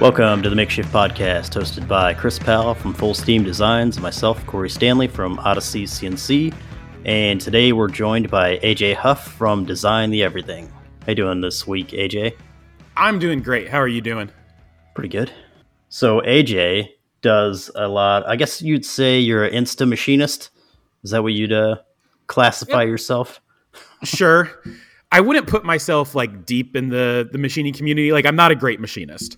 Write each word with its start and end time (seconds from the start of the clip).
Welcome 0.00 0.44
to 0.44 0.48
the 0.48 0.54
Makeshift 0.54 0.92
Podcast, 0.92 1.60
hosted 1.60 1.88
by 1.88 2.14
Chris 2.14 2.38
Powell 2.38 2.72
from 2.72 2.94
Full 2.94 3.14
Steam 3.14 3.42
Designs 3.42 3.96
and 3.96 4.02
myself, 4.04 4.46
Cory 4.46 4.70
Stanley 4.70 5.08
from 5.08 5.40
Odyssey 5.40 5.86
CNC. 5.86 6.54
And 7.04 7.40
today 7.40 7.72
we're 7.72 7.88
joined 7.88 8.30
by 8.30 8.58
AJ 8.58 8.94
Huff 8.94 9.32
from 9.32 9.64
Design 9.64 10.10
the 10.10 10.22
Everything. 10.22 10.68
How 11.00 11.08
you 11.08 11.14
doing 11.16 11.40
this 11.40 11.66
week, 11.66 11.88
AJ? 11.88 12.36
I'm 12.96 13.18
doing 13.18 13.42
great. 13.42 13.68
How 13.68 13.78
are 13.78 13.88
you 13.88 14.00
doing? 14.00 14.30
Pretty 14.94 15.08
good. 15.08 15.32
So 15.88 16.20
AJ 16.20 16.90
does 17.20 17.68
a 17.74 17.88
lot. 17.88 18.24
I 18.28 18.36
guess 18.36 18.62
you'd 18.62 18.86
say 18.86 19.18
you're 19.18 19.46
an 19.46 19.52
Insta 19.52 19.86
machinist. 19.88 20.50
Is 21.02 21.10
that 21.10 21.24
what 21.24 21.32
you'd 21.32 21.52
uh, 21.52 21.78
classify 22.28 22.82
yep. 22.82 22.88
yourself? 22.88 23.40
Sure. 24.04 24.48
I 25.10 25.20
wouldn't 25.20 25.48
put 25.48 25.64
myself 25.64 26.14
like 26.14 26.46
deep 26.46 26.76
in 26.76 26.88
the 26.88 27.28
the 27.32 27.36
machining 27.36 27.72
community. 27.72 28.12
Like 28.12 28.26
I'm 28.26 28.36
not 28.36 28.52
a 28.52 28.54
great 28.54 28.78
machinist 28.78 29.36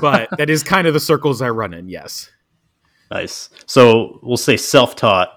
but 0.00 0.28
that 0.38 0.50
is 0.50 0.62
kind 0.62 0.86
of 0.86 0.94
the 0.94 1.00
circles 1.00 1.42
I 1.42 1.50
run 1.50 1.74
in. 1.74 1.88
Yes. 1.88 2.30
Nice. 3.10 3.50
So 3.66 4.20
we'll 4.22 4.36
say 4.36 4.56
self-taught 4.56 5.28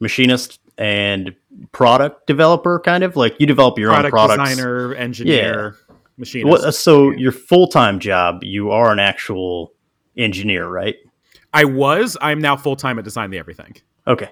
machinist 0.00 0.60
and 0.76 1.34
product 1.72 2.26
developer, 2.26 2.80
kind 2.80 3.04
of 3.04 3.16
like 3.16 3.36
you 3.38 3.46
develop 3.46 3.78
your 3.78 3.90
product 3.90 4.14
own 4.14 4.26
products. 4.28 4.50
Designer, 4.50 4.94
engineer, 4.94 5.76
yeah. 5.88 5.96
machinist. 6.18 6.62
Well, 6.62 6.72
so 6.72 7.10
your 7.10 7.32
full-time 7.32 8.00
job, 8.00 8.42
you 8.42 8.70
are 8.72 8.92
an 8.92 8.98
actual 8.98 9.72
engineer, 10.16 10.68
right? 10.68 10.96
I 11.52 11.64
was. 11.64 12.16
I'm 12.20 12.40
now 12.40 12.56
full-time 12.56 12.98
at 12.98 13.04
Design 13.04 13.30
the 13.30 13.38
Everything. 13.38 13.76
Okay, 14.06 14.30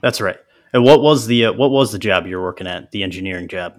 that's 0.00 0.20
right. 0.20 0.38
And 0.72 0.82
what 0.82 1.02
was 1.02 1.26
the 1.26 1.46
uh, 1.46 1.52
what 1.52 1.70
was 1.70 1.92
the 1.92 1.98
job 1.98 2.26
you're 2.26 2.42
working 2.42 2.66
at? 2.66 2.90
The 2.90 3.02
engineering 3.02 3.46
job. 3.46 3.78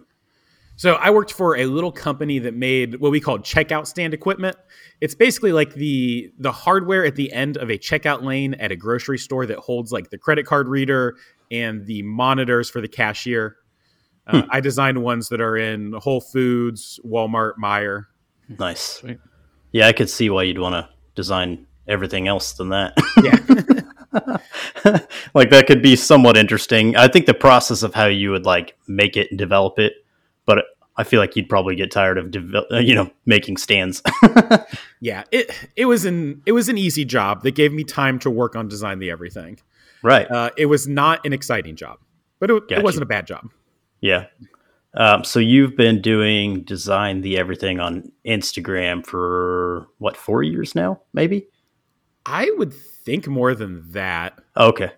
So 0.75 0.93
I 0.93 1.11
worked 1.11 1.31
for 1.31 1.57
a 1.57 1.65
little 1.65 1.91
company 1.91 2.39
that 2.39 2.55
made 2.55 2.99
what 2.99 3.11
we 3.11 3.19
called 3.19 3.43
checkout 3.43 3.87
stand 3.87 4.13
equipment. 4.13 4.57
It's 5.01 5.15
basically 5.15 5.53
like 5.53 5.73
the 5.73 6.31
the 6.39 6.51
hardware 6.51 7.05
at 7.05 7.15
the 7.15 7.31
end 7.31 7.57
of 7.57 7.69
a 7.69 7.77
checkout 7.77 8.23
lane 8.23 8.55
at 8.55 8.71
a 8.71 8.75
grocery 8.75 9.17
store 9.17 9.45
that 9.45 9.59
holds 9.59 9.91
like 9.91 10.09
the 10.09 10.17
credit 10.17 10.45
card 10.45 10.67
reader 10.67 11.15
and 11.51 11.85
the 11.85 12.01
monitors 12.03 12.69
for 12.69 12.81
the 12.81 12.87
cashier. 12.87 13.57
Uh, 14.25 14.41
hmm. 14.41 14.47
I 14.49 14.61
designed 14.61 15.03
ones 15.03 15.29
that 15.29 15.41
are 15.41 15.57
in 15.57 15.93
Whole 15.93 16.21
Foods, 16.21 16.99
Walmart, 17.05 17.53
Meijer. 17.61 18.05
Nice. 18.57 18.79
Sweet. 18.79 19.19
Yeah, 19.71 19.87
I 19.87 19.93
could 19.93 20.09
see 20.09 20.29
why 20.29 20.43
you'd 20.43 20.59
want 20.59 20.73
to 20.73 20.89
design 21.15 21.67
everything 21.87 22.27
else 22.27 22.53
than 22.53 22.69
that. 22.69 22.93
Yeah. 23.21 23.37
like 25.33 25.49
that 25.49 25.65
could 25.67 25.81
be 25.81 25.95
somewhat 25.95 26.37
interesting. 26.37 26.95
I 26.95 27.07
think 27.07 27.25
the 27.25 27.33
process 27.33 27.83
of 27.83 27.93
how 27.93 28.05
you 28.05 28.31
would 28.31 28.45
like 28.45 28.77
make 28.87 29.17
it 29.17 29.27
and 29.29 29.37
develop 29.37 29.79
it 29.79 29.93
but 30.45 30.65
I 30.95 31.03
feel 31.03 31.19
like 31.19 31.35
you'd 31.35 31.49
probably 31.49 31.75
get 31.75 31.91
tired 31.91 32.17
of 32.17 32.55
uh, 32.71 32.77
you 32.77 32.93
know 32.93 33.09
making 33.25 33.57
stands. 33.57 34.01
yeah, 34.99 35.23
it 35.31 35.51
it 35.75 35.85
was 35.85 36.05
an 36.05 36.41
it 36.45 36.51
was 36.51 36.69
an 36.69 36.77
easy 36.77 37.05
job 37.05 37.43
that 37.43 37.51
gave 37.51 37.73
me 37.73 37.83
time 37.83 38.19
to 38.19 38.29
work 38.29 38.55
on 38.55 38.67
design 38.67 38.99
the 38.99 39.09
everything. 39.09 39.59
Right. 40.03 40.29
Uh, 40.29 40.51
it 40.57 40.67
was 40.67 40.87
not 40.87 41.25
an 41.25 41.33
exciting 41.33 41.75
job, 41.75 41.97
but 42.39 42.51
it, 42.51 42.63
it 42.69 42.83
wasn't 42.83 43.03
a 43.03 43.07
bad 43.07 43.25
job. 43.25 43.49
Yeah. 44.01 44.25
Um, 44.95 45.23
so 45.23 45.39
you've 45.39 45.75
been 45.75 46.01
doing 46.01 46.63
design 46.63 47.21
the 47.21 47.37
everything 47.37 47.79
on 47.79 48.11
Instagram 48.25 49.05
for 49.05 49.87
what 49.97 50.15
four 50.15 50.43
years 50.43 50.75
now, 50.75 51.01
maybe? 51.13 51.47
I 52.25 52.51
would 52.57 52.73
think 52.73 53.27
more 53.27 53.55
than 53.55 53.91
that. 53.93 54.39
Okay. 54.55 54.91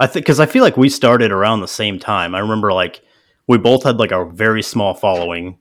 I 0.00 0.06
think 0.06 0.24
because 0.24 0.40
I 0.40 0.46
feel 0.46 0.64
like 0.64 0.76
we 0.76 0.88
started 0.88 1.30
around 1.30 1.60
the 1.60 1.68
same 1.68 1.98
time. 1.98 2.34
I 2.34 2.40
remember 2.40 2.72
like 2.72 3.02
we 3.50 3.58
both 3.58 3.82
had 3.82 3.98
like 3.98 4.12
a 4.12 4.24
very 4.24 4.62
small 4.62 4.94
following 4.94 5.58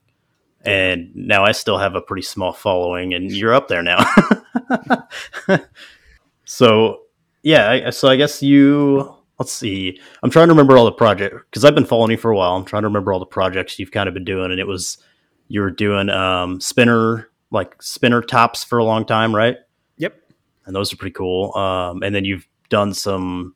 and 0.62 1.09
now 1.16 1.44
I 1.44 1.53
still 1.53 1.78
have 1.78 1.96
a 1.96 2.02
pretty 2.02 2.22
small 2.22 2.52
following, 2.52 3.13
and 3.13 3.31
you're 3.31 3.53
up 3.53 3.69
there 3.69 3.81
now. 3.81 4.00
so, 6.46 7.03
yeah, 7.44 7.69
I, 7.69 7.90
so 7.91 8.08
I 8.09 8.16
guess 8.16 8.44
you. 8.44 9.16
Let's 9.40 9.53
see. 9.53 10.00
I'm 10.22 10.30
trying 10.30 10.50
to 10.50 10.53
remember 10.53 10.78
all 10.78 10.84
the 10.84 10.91
project 10.91 11.34
because 11.50 11.63
I've 11.63 11.75
been 11.75 11.86
following 11.86 12.12
you 12.12 12.18
for 12.18 12.30
a 12.30 12.36
while. 12.36 12.58
I'm 12.58 12.66
trying 12.66 12.81
to 12.81 12.90
remember 12.90 13.13
all 13.13 13.19
the 13.19 13.25
projects 13.25 13.80
you've 13.80 13.92
kind 13.92 14.09
of 14.09 14.13
been 14.13 14.25
doing, 14.25 14.52
and 14.52 14.59
it 14.59 14.68
was 14.68 14.97
you 15.47 15.62
were 15.62 15.72
doing 15.72 16.09
um, 16.09 16.59
spinner 16.59 17.30
like 17.50 17.81
spinner 17.81 18.22
tops 18.22 18.63
for 18.63 18.80
a 18.80 18.84
long 18.84 19.06
time, 19.06 19.34
right? 19.34 19.56
Yep. 19.97 20.16
And 20.66 20.75
those 20.75 20.92
are 20.92 20.97
pretty 20.97 21.13
cool. 21.13 21.56
Um, 21.56 22.03
and 22.03 22.13
then 22.13 22.25
you've 22.25 22.47
done 22.68 22.94
some 22.94 23.56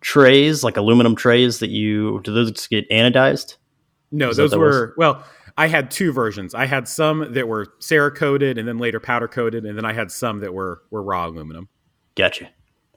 trays, 0.00 0.64
like 0.64 0.76
aluminum 0.76 1.14
trays 1.14 1.60
that 1.60 1.70
you 1.70 2.20
do 2.24 2.34
those 2.34 2.66
get 2.66 2.90
anodized? 2.90 3.56
No, 4.12 4.32
those 4.32 4.54
were 4.54 4.88
was? 4.88 4.94
well. 4.96 5.24
I 5.58 5.66
had 5.66 5.90
two 5.90 6.12
versions. 6.12 6.54
I 6.54 6.64
had 6.64 6.88
some 6.88 7.34
that 7.34 7.46
were 7.46 7.66
Cerakoted 7.80 8.58
and 8.58 8.66
then 8.66 8.78
later 8.78 8.98
powder 8.98 9.28
coated, 9.28 9.66
and 9.66 9.76
then 9.76 9.84
I 9.84 9.92
had 9.92 10.10
some 10.10 10.40
that 10.40 10.54
were 10.54 10.82
were 10.90 11.02
raw 11.02 11.26
aluminum. 11.26 11.68
Gotcha. 12.14 12.48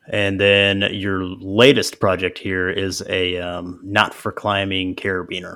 And 0.08 0.40
then 0.40 0.82
your 0.92 1.24
latest 1.24 2.00
project 2.00 2.38
here 2.38 2.70
is 2.70 3.04
a 3.10 3.38
um, 3.38 3.80
not 3.84 4.14
for 4.14 4.32
climbing 4.32 4.96
carabiner. 4.96 5.56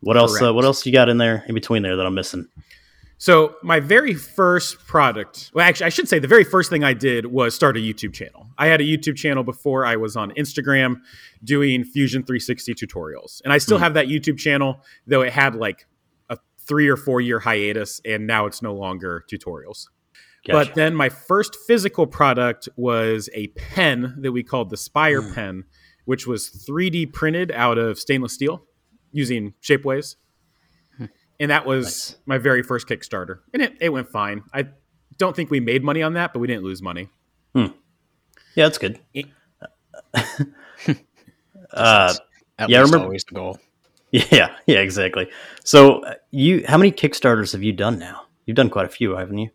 What 0.00 0.14
Correct. 0.14 0.30
else? 0.30 0.42
Uh, 0.42 0.52
what 0.52 0.64
else 0.64 0.84
you 0.84 0.92
got 0.92 1.08
in 1.08 1.18
there 1.18 1.44
in 1.48 1.54
between 1.54 1.82
there 1.82 1.96
that 1.96 2.04
I'm 2.04 2.14
missing? 2.14 2.46
So 3.18 3.56
my 3.62 3.80
very 3.80 4.14
first 4.14 4.78
product, 4.86 5.50
well, 5.54 5.66
actually, 5.66 5.86
I 5.86 5.88
should 5.90 6.08
say 6.08 6.18
the 6.18 6.28
very 6.28 6.44
first 6.44 6.68
thing 6.68 6.84
I 6.84 6.94
did 6.94 7.26
was 7.26 7.54
start 7.54 7.76
a 7.76 7.80
YouTube 7.80 8.12
channel. 8.12 8.48
I 8.58 8.66
had 8.66 8.80
a 8.80 8.84
YouTube 8.84 9.16
channel 9.16 9.44
before 9.44 9.86
I 9.86 9.96
was 9.96 10.16
on 10.16 10.30
Instagram 10.32 11.00
doing 11.42 11.84
Fusion 11.84 12.22
360 12.22 12.74
tutorials, 12.74 13.40
and 13.42 13.52
I 13.52 13.58
still 13.58 13.78
mm. 13.78 13.82
have 13.82 13.94
that 13.94 14.08
YouTube 14.08 14.38
channel, 14.38 14.80
though 15.06 15.22
it 15.22 15.32
had 15.32 15.54
like 15.54 15.86
a 16.28 16.38
three 16.58 16.88
or 16.88 16.96
four 16.96 17.20
year 17.20 17.38
hiatus, 17.38 18.00
and 18.04 18.26
now 18.26 18.46
it's 18.46 18.62
no 18.62 18.74
longer 18.74 19.24
tutorials. 19.30 19.88
Gotcha. 20.46 20.68
But 20.68 20.74
then 20.74 20.94
my 20.94 21.08
first 21.08 21.56
physical 21.66 22.06
product 22.06 22.68
was 22.76 23.30
a 23.32 23.46
pen 23.48 24.16
that 24.18 24.32
we 24.32 24.42
called 24.42 24.70
the 24.70 24.76
Spire 24.76 25.22
mm. 25.22 25.34
pen, 25.34 25.64
which 26.04 26.26
was 26.26 26.66
3D 26.68 27.12
printed 27.12 27.50
out 27.52 27.78
of 27.78 27.98
stainless 27.98 28.34
steel 28.34 28.64
using 29.12 29.54
Shapeways 29.62 30.16
and 31.40 31.50
that 31.50 31.66
was 31.66 31.84
nice. 31.84 32.16
my 32.26 32.38
very 32.38 32.62
first 32.62 32.86
Kickstarter, 32.86 33.40
and 33.52 33.62
it, 33.62 33.76
it 33.80 33.88
went 33.90 34.08
fine. 34.08 34.42
I 34.52 34.68
don't 35.18 35.34
think 35.34 35.50
we 35.50 35.60
made 35.60 35.84
money 35.84 36.02
on 36.02 36.14
that, 36.14 36.32
but 36.32 36.40
we 36.40 36.46
didn't 36.46 36.64
lose 36.64 36.82
money. 36.82 37.08
Hmm. 37.54 37.66
Yeah, 38.54 38.66
that's 38.66 38.78
good. 38.78 39.00
It, 39.12 39.26
uh, 41.72 42.14
At 42.58 42.70
yeah, 42.70 42.78
I 42.78 42.82
remember 42.82 43.06
always 43.06 43.24
the 43.24 43.34
goal. 43.34 43.58
Yeah, 44.30 44.54
yeah, 44.66 44.78
exactly. 44.78 45.28
So, 45.64 46.04
uh, 46.04 46.14
you, 46.30 46.64
how 46.68 46.78
many 46.78 46.92
Kickstarters 46.92 47.50
have 47.50 47.64
you 47.64 47.72
done 47.72 47.98
now? 47.98 48.26
You've 48.46 48.54
done 48.54 48.70
quite 48.70 48.86
a 48.86 48.88
few, 48.88 49.16
haven't 49.16 49.38
you? 49.38 49.50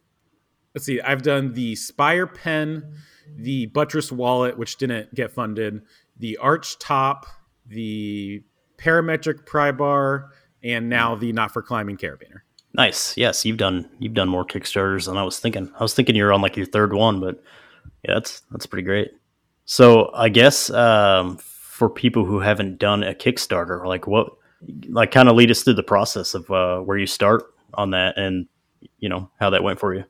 Let's 0.76 0.86
see. 0.86 1.00
I've 1.00 1.22
done 1.22 1.54
the 1.54 1.78
Spire 1.78 2.28
pen, 2.28 2.94
the 3.38 3.68
buttress 3.68 4.12
wallet, 4.12 4.58
which 4.58 4.76
didn't 4.76 5.16
get 5.16 5.32
funded, 5.32 5.84
the 6.18 6.36
arch 6.36 6.78
top, 6.78 7.26
the 7.68 8.44
parametric 8.78 9.46
pry 9.46 9.72
bar, 9.72 10.32
and 10.64 10.90
now 10.90 11.16
the 11.16 11.32
not 11.34 11.52
for 11.52 11.62
climbing 11.62 11.98
carabiner. 11.98 12.42
Nice. 12.74 13.18
Yes, 13.18 13.46
you've 13.46 13.58
done 13.58 13.90
you've 14.00 14.14
done 14.14 14.30
more 14.30 14.46
Kickstarters 14.46 15.08
than 15.08 15.18
I 15.18 15.24
was 15.24 15.40
thinking. 15.40 15.72
I 15.80 15.84
was 15.84 15.94
thinking 15.94 16.16
you're 16.16 16.34
on 16.34 16.42
like 16.42 16.56
your 16.56 16.66
third 16.66 16.94
one, 16.94 17.20
but 17.20 17.42
yeah, 18.04 18.14
that's 18.16 18.42
that's 18.52 18.66
pretty 18.66 18.86
great. 18.86 19.12
So 19.66 20.12
I 20.14 20.30
guess 20.30 20.70
um, 20.70 21.38
for 21.38 21.90
people 21.90 22.26
who 22.26 22.40
haven't 22.40 22.80
done 22.80 23.04
a 23.04 23.14
Kickstarter, 23.14 23.86
like 23.86 24.08
what, 24.08 24.34
like 24.88 25.12
kind 25.12 25.30
of 25.30 25.36
lead 25.36 25.52
us 25.52 25.64
through 25.64 25.76
the 25.76 25.84
process 25.84 26.34
of 26.34 26.50
uh, 26.52 26.80
where 26.80 26.98
you 26.98 27.06
start 27.06 27.44
on 27.74 27.92
that, 27.92 28.18
and 28.18 28.48
you 29.00 29.10
know 29.10 29.30
how 29.40 29.50
that 29.50 29.64
went 29.64 29.80
for 29.80 29.94
you. 29.94 30.04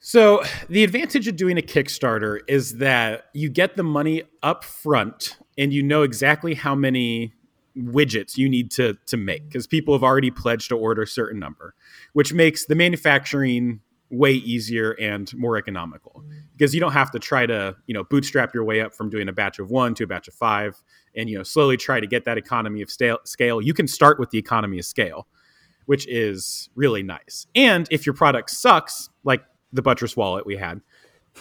So 0.00 0.42
the 0.68 0.82
advantage 0.82 1.28
of 1.28 1.36
doing 1.36 1.58
a 1.58 1.62
Kickstarter 1.62 2.40
is 2.48 2.78
that 2.78 3.26
you 3.32 3.48
get 3.48 3.76
the 3.76 3.84
money 3.84 4.24
up 4.42 4.64
front, 4.64 5.36
and 5.56 5.72
you 5.72 5.82
know 5.82 6.02
exactly 6.02 6.54
how 6.54 6.74
many 6.74 7.34
widgets 7.76 8.36
you 8.36 8.48
need 8.48 8.70
to 8.70 8.96
to 9.06 9.16
make 9.16 9.48
because 9.48 9.66
people 9.66 9.94
have 9.94 10.02
already 10.02 10.30
pledged 10.30 10.68
to 10.68 10.76
order 10.76 11.02
a 11.02 11.06
certain 11.06 11.38
number, 11.38 11.74
which 12.12 12.32
makes 12.32 12.66
the 12.66 12.74
manufacturing 12.74 13.80
way 14.10 14.32
easier 14.32 14.92
and 15.00 15.34
more 15.34 15.56
economical. 15.56 16.22
Because 16.52 16.74
you 16.74 16.80
don't 16.80 16.92
have 16.92 17.10
to 17.12 17.18
try 17.18 17.46
to 17.46 17.76
you 17.86 17.94
know 17.94 18.04
bootstrap 18.04 18.54
your 18.54 18.64
way 18.64 18.80
up 18.80 18.94
from 18.94 19.10
doing 19.10 19.28
a 19.28 19.32
batch 19.32 19.58
of 19.58 19.70
one 19.70 19.94
to 19.94 20.04
a 20.04 20.06
batch 20.06 20.28
of 20.28 20.34
five 20.34 20.82
and 21.16 21.30
you 21.30 21.36
know 21.36 21.42
slowly 21.42 21.76
try 21.76 22.00
to 22.00 22.06
get 22.06 22.24
that 22.24 22.38
economy 22.38 22.82
of 22.82 22.90
scale. 22.90 23.60
You 23.60 23.74
can 23.74 23.88
start 23.88 24.18
with 24.18 24.30
the 24.30 24.38
economy 24.38 24.78
of 24.78 24.84
scale 24.84 25.26
which 25.86 26.06
is 26.06 26.70
really 26.74 27.02
nice. 27.02 27.46
And 27.54 27.88
if 27.90 28.06
your 28.06 28.14
product 28.14 28.50
sucks 28.50 29.10
like 29.24 29.42
the 29.72 29.82
buttress 29.82 30.16
wallet 30.16 30.46
we 30.46 30.56
had 30.56 30.80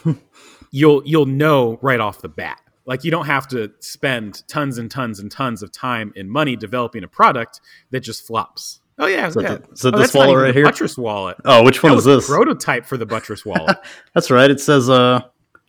you'll 0.71 1.01
you'll 1.05 1.25
know 1.25 1.77
right 1.81 1.99
off 1.99 2.21
the 2.21 2.29
bat 2.29 2.60
like 2.85 3.03
you 3.03 3.11
don't 3.11 3.25
have 3.25 3.47
to 3.49 3.71
spend 3.79 4.47
tons 4.47 4.77
and 4.77 4.89
tons 4.89 5.19
and 5.19 5.31
tons 5.31 5.61
of 5.61 5.71
time 5.71 6.13
and 6.15 6.29
money 6.29 6.55
developing 6.55 7.03
a 7.03 7.07
product 7.07 7.61
that 7.91 8.01
just 8.01 8.25
flops. 8.25 8.79
Oh 8.97 9.07
yeah, 9.07 9.27
is 9.27 9.35
yeah. 9.39 9.55
The, 9.55 9.71
is 9.71 9.81
that 9.81 9.95
oh, 9.95 9.97
this 9.97 10.13
wallet 10.13 10.37
right 10.37 10.53
here? 10.53 10.65
Buttress 10.65 10.97
wallet. 10.97 11.37
Oh, 11.45 11.63
which 11.63 11.81
one 11.81 11.93
that 11.93 11.99
is 11.99 12.05
this? 12.05 12.27
Prototype 12.27 12.85
for 12.85 12.97
the 12.97 13.05
buttress 13.05 13.45
wallet. 13.45 13.77
that's 14.13 14.29
right. 14.29 14.49
It 14.49 14.59
says 14.59 14.89
uh 14.89 15.21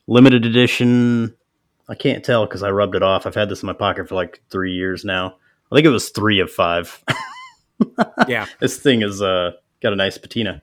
limited 0.06 0.44
edition. 0.44 1.34
I 1.88 1.94
can't 1.94 2.24
tell 2.24 2.46
because 2.46 2.62
I 2.62 2.70
rubbed 2.70 2.94
it 2.94 3.02
off. 3.02 3.26
I've 3.26 3.34
had 3.34 3.48
this 3.48 3.62
in 3.62 3.66
my 3.66 3.72
pocket 3.72 4.08
for 4.08 4.14
like 4.14 4.42
three 4.50 4.72
years 4.72 5.04
now. 5.04 5.36
I 5.70 5.74
think 5.74 5.86
it 5.86 5.90
was 5.90 6.10
three 6.10 6.40
of 6.40 6.50
five. 6.50 7.02
yeah, 8.28 8.46
this 8.60 8.78
thing 8.78 9.02
is 9.02 9.22
uh 9.22 9.52
got 9.80 9.92
a 9.92 9.96
nice 9.96 10.18
patina. 10.18 10.62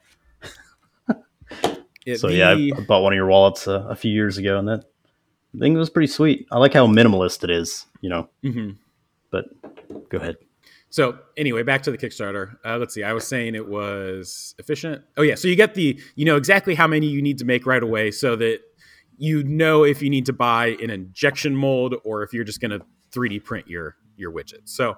It, 2.05 2.19
so 2.19 2.27
the, 2.27 2.35
yeah, 2.35 2.51
I 2.51 2.81
bought 2.87 3.03
one 3.03 3.13
of 3.13 3.17
your 3.17 3.27
wallets 3.27 3.67
uh, 3.67 3.85
a 3.87 3.95
few 3.95 4.11
years 4.11 4.37
ago, 4.37 4.57
and 4.57 4.67
that 4.67 4.85
thing 5.57 5.73
was 5.75 5.89
pretty 5.89 6.07
sweet. 6.07 6.47
I 6.51 6.59
like 6.59 6.73
how 6.73 6.87
minimalist 6.87 7.43
it 7.43 7.49
is, 7.49 7.85
you 8.01 8.09
know. 8.09 8.29
Mm-hmm. 8.43 8.71
But 9.31 9.45
go 10.09 10.17
ahead. 10.17 10.37
So 10.91 11.19
anyway, 11.37 11.63
back 11.63 11.83
to 11.83 11.91
the 11.91 11.97
Kickstarter. 11.97 12.55
Uh, 12.65 12.77
let's 12.77 12.93
see. 12.93 13.03
I 13.03 13.13
was 13.13 13.27
saying 13.27 13.55
it 13.55 13.67
was 13.67 14.55
efficient. 14.57 15.03
Oh 15.17 15.21
yeah. 15.21 15.35
So 15.35 15.47
you 15.47 15.55
get 15.55 15.75
the 15.75 15.99
you 16.15 16.25
know 16.25 16.35
exactly 16.35 16.75
how 16.75 16.87
many 16.87 17.07
you 17.07 17.21
need 17.21 17.37
to 17.39 17.45
make 17.45 17.65
right 17.65 17.81
away, 17.81 18.11
so 18.11 18.35
that 18.37 18.59
you 19.17 19.43
know 19.43 19.83
if 19.83 20.01
you 20.01 20.09
need 20.09 20.25
to 20.27 20.33
buy 20.33 20.77
an 20.81 20.89
injection 20.89 21.55
mold 21.55 21.95
or 22.03 22.23
if 22.23 22.33
you're 22.33 22.43
just 22.43 22.59
going 22.59 22.71
to 22.71 22.81
3D 23.11 23.43
print 23.43 23.67
your 23.67 23.95
your 24.17 24.31
widget. 24.31 24.61
So 24.65 24.97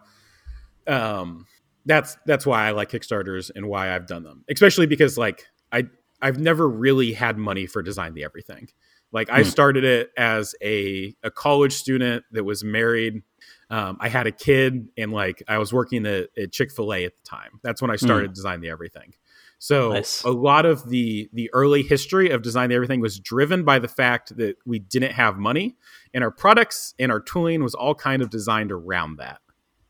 um, 0.88 1.46
that's 1.86 2.18
that's 2.26 2.46
why 2.46 2.68
I 2.68 2.72
like 2.72 2.90
Kickstarters 2.90 3.52
and 3.54 3.68
why 3.68 3.94
I've 3.94 4.08
done 4.08 4.24
them, 4.24 4.46
especially 4.50 4.86
because 4.86 5.18
like 5.18 5.46
I 5.72 5.84
I've 6.22 6.40
never 6.40 6.70
really 6.70 7.14
had 7.14 7.38
money 7.38 7.66
for 7.66 7.82
design 7.82 8.14
the 8.14 8.24
everything. 8.24 8.70
Like 9.12 9.30
I 9.30 9.44
hmm. 9.44 9.50
started 9.50 9.84
it 9.84 10.12
as 10.18 10.56
a 10.64 11.16
a 11.24 11.32
college 11.32 11.74
student 11.74 12.24
that 12.32 12.44
was 12.44 12.64
married 12.64 13.24
um, 13.72 13.96
I 14.02 14.10
had 14.10 14.28
a 14.28 14.32
kid 14.32 14.90
and 14.98 15.14
like 15.14 15.42
I 15.48 15.58
was 15.58 15.72
working 15.72 16.06
at, 16.06 16.28
at 16.38 16.52
Chick 16.52 16.74
Fil 16.74 16.94
A 16.94 17.06
at 17.06 17.14
the 17.16 17.24
time. 17.24 17.62
That's 17.64 17.82
when 17.82 17.90
I 17.90 17.96
started 17.96 18.32
mm. 18.32 18.34
Design 18.34 18.60
the 18.60 18.70
Everything. 18.70 19.14
So 19.60 19.94
nice. 19.94 20.24
a 20.24 20.30
lot 20.30 20.66
of 20.66 20.90
the 20.90 21.30
the 21.32 21.50
early 21.54 21.82
history 21.82 22.32
of 22.32 22.42
Design 22.42 22.70
the 22.70 22.76
Everything 22.76 23.00
was 23.00 23.18
driven 23.18 23.64
by 23.64 23.80
the 23.80 23.88
fact 23.88 24.36
that 24.36 24.58
we 24.66 24.80
didn't 24.80 25.14
have 25.14 25.38
money, 25.38 25.78
and 26.14 26.22
our 26.22 26.32
products 26.32 26.94
and 27.00 27.14
our 27.14 27.22
tooling 27.22 27.64
was 27.64 27.74
all 27.74 27.96
kind 27.96 28.22
of 28.22 28.30
designed 28.30 28.74
around 28.74 29.18
that. 29.18 29.40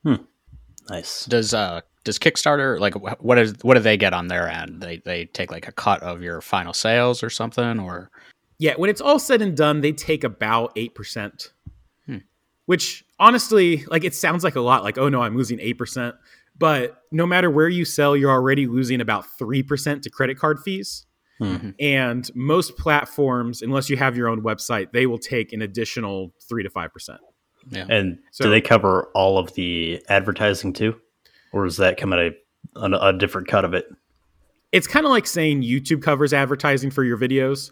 Hmm. 0.03 0.15
Nice. 0.87 1.25
Does 1.25 1.51
uh 1.55 1.81
does 2.03 2.19
Kickstarter 2.19 2.79
like 2.79 2.93
what 3.19 3.39
is 3.39 3.55
what 3.63 3.75
do 3.75 3.79
they 3.79 3.97
get 3.97 4.13
on 4.13 4.27
their 4.27 4.47
end? 4.47 4.81
They 4.81 4.97
they 4.97 5.25
take 5.25 5.51
like 5.51 5.67
a 5.67 5.71
cut 5.71 6.03
of 6.03 6.21
your 6.21 6.41
final 6.41 6.73
sales 6.73 7.23
or 7.23 7.31
something, 7.31 7.79
or 7.79 8.11
yeah, 8.61 8.75
when 8.77 8.89
it's 8.89 9.01
all 9.01 9.19
said 9.19 9.41
and 9.41 9.57
done, 9.57 9.81
they 9.81 9.91
take 9.91 10.23
about 10.23 10.71
eight 10.77 10.95
percent 10.95 11.51
which 12.71 13.03
honestly, 13.19 13.83
like 13.87 14.05
it 14.05 14.15
sounds 14.15 14.45
like 14.45 14.55
a 14.55 14.61
lot, 14.61 14.81
like, 14.81 14.97
oh 14.97 15.09
no, 15.09 15.21
I'm 15.21 15.35
losing 15.35 15.57
8%. 15.57 16.13
But 16.57 17.01
no 17.11 17.25
matter 17.25 17.51
where 17.51 17.67
you 17.67 17.83
sell, 17.83 18.15
you're 18.15 18.31
already 18.31 18.65
losing 18.65 19.01
about 19.01 19.25
3% 19.37 20.01
to 20.03 20.09
credit 20.09 20.37
card 20.37 20.57
fees. 20.61 21.05
Mm-hmm. 21.41 21.71
And 21.81 22.29
most 22.33 22.77
platforms, 22.77 23.61
unless 23.61 23.89
you 23.89 23.97
have 23.97 24.15
your 24.15 24.29
own 24.29 24.41
website, 24.41 24.93
they 24.93 25.05
will 25.05 25.17
take 25.17 25.51
an 25.51 25.61
additional 25.61 26.33
3 26.47 26.63
to 26.63 26.69
5%. 26.69 27.17
Yeah. 27.71 27.87
And 27.89 28.19
so, 28.31 28.45
do 28.45 28.51
they 28.51 28.61
cover 28.61 29.11
all 29.15 29.37
of 29.37 29.53
the 29.55 30.01
advertising 30.07 30.71
too? 30.71 30.97
Or 31.51 31.65
does 31.65 31.75
that 31.75 31.97
come 31.97 32.13
at 32.13 32.19
a, 32.19 32.31
a, 32.77 33.09
a 33.09 33.13
different 33.13 33.49
cut 33.49 33.65
of 33.65 33.73
it? 33.73 33.85
It's 34.71 34.87
kind 34.87 35.05
of 35.05 35.09
like 35.09 35.27
saying 35.27 35.63
YouTube 35.63 36.01
covers 36.01 36.31
advertising 36.31 36.89
for 36.89 37.03
your 37.03 37.17
videos. 37.17 37.71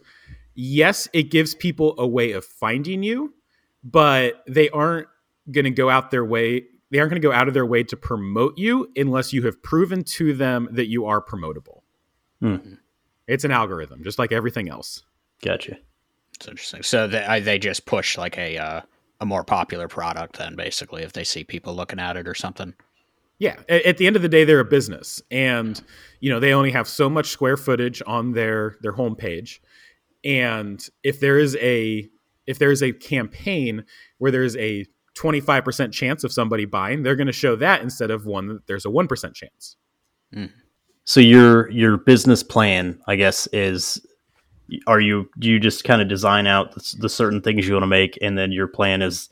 Yes, 0.61 1.07
it 1.13 1.31
gives 1.31 1.55
people 1.55 1.95
a 1.97 2.05
way 2.05 2.33
of 2.33 2.43
finding 2.43 3.01
you, 3.01 3.33
but 3.81 4.43
they 4.45 4.69
aren't 4.71 5.07
going 5.49 5.63
to 5.63 5.71
go 5.71 5.89
out 5.89 6.11
their 6.11 6.25
way. 6.25 6.65
They 6.91 6.99
aren't 6.99 7.11
going 7.11 7.21
to 7.21 7.25
go 7.25 7.31
out 7.31 7.47
of 7.47 7.53
their 7.53 7.65
way 7.65 7.83
to 7.83 7.95
promote 7.95 8.57
you 8.57 8.91
unless 8.97 9.31
you 9.31 9.43
have 9.43 9.63
proven 9.63 10.03
to 10.03 10.33
them 10.33 10.67
that 10.71 10.87
you 10.87 11.05
are 11.05 11.21
promotable. 11.21 11.83
Hmm. 12.41 12.73
It's 13.25 13.45
an 13.45 13.51
algorithm, 13.51 14.03
just 14.03 14.19
like 14.19 14.33
everything 14.33 14.67
else. 14.67 15.03
Gotcha. 15.41 15.77
It's 16.35 16.47
interesting. 16.49 16.83
So 16.83 17.07
they, 17.07 17.39
they 17.39 17.57
just 17.57 17.85
push 17.85 18.17
like 18.17 18.37
a 18.37 18.57
uh, 18.57 18.81
a 19.21 19.25
more 19.25 19.45
popular 19.45 19.87
product, 19.87 20.39
then 20.39 20.57
basically, 20.57 21.03
if 21.03 21.13
they 21.13 21.23
see 21.23 21.45
people 21.45 21.73
looking 21.73 21.99
at 21.99 22.17
it 22.17 22.27
or 22.27 22.35
something. 22.35 22.73
Yeah. 23.37 23.61
At 23.69 23.95
the 23.95 24.07
end 24.07 24.17
of 24.17 24.21
the 24.21 24.27
day, 24.27 24.43
they're 24.43 24.59
a 24.59 24.65
business, 24.65 25.21
and 25.31 25.81
you 26.19 26.29
know 26.29 26.41
they 26.41 26.51
only 26.51 26.71
have 26.71 26.89
so 26.89 27.09
much 27.09 27.27
square 27.27 27.55
footage 27.55 28.01
on 28.05 28.33
their 28.33 28.75
their 28.81 28.91
homepage, 28.91 29.59
and 30.23 30.87
if 31.03 31.19
there 31.19 31.37
is 31.37 31.55
a 31.57 32.09
if 32.47 32.57
there's 32.57 32.81
a 32.81 32.91
campaign 32.91 33.85
where 34.17 34.31
there's 34.31 34.57
a 34.57 34.85
25% 35.15 35.91
chance 35.91 36.23
of 36.23 36.31
somebody 36.31 36.65
buying, 36.65 37.03
they're 37.03 37.15
going 37.15 37.27
to 37.27 37.33
show 37.33 37.55
that 37.57 37.81
instead 37.81 38.09
of 38.09 38.25
one 38.25 38.47
that 38.47 38.65
there's 38.65 38.85
a 38.85 38.89
1% 38.89 39.33
chance. 39.33 39.75
Mm. 40.33 40.49
So 41.03 41.19
your 41.19 41.69
your 41.71 41.97
business 41.97 42.43
plan, 42.43 42.99
I 43.07 43.15
guess, 43.15 43.47
is 43.47 44.05
are 44.85 44.99
you 44.99 45.29
do 45.39 45.49
you 45.49 45.59
just 45.59 45.83
kind 45.83 46.01
of 46.01 46.07
design 46.07 46.45
out 46.47 46.73
the, 46.73 46.95
the 46.99 47.09
certain 47.09 47.41
things 47.41 47.67
you 47.67 47.73
want 47.73 47.83
to 47.83 47.87
make 47.87 48.17
and 48.21 48.37
then 48.37 48.51
your 48.51 48.67
plan 48.67 49.01
is 49.01 49.29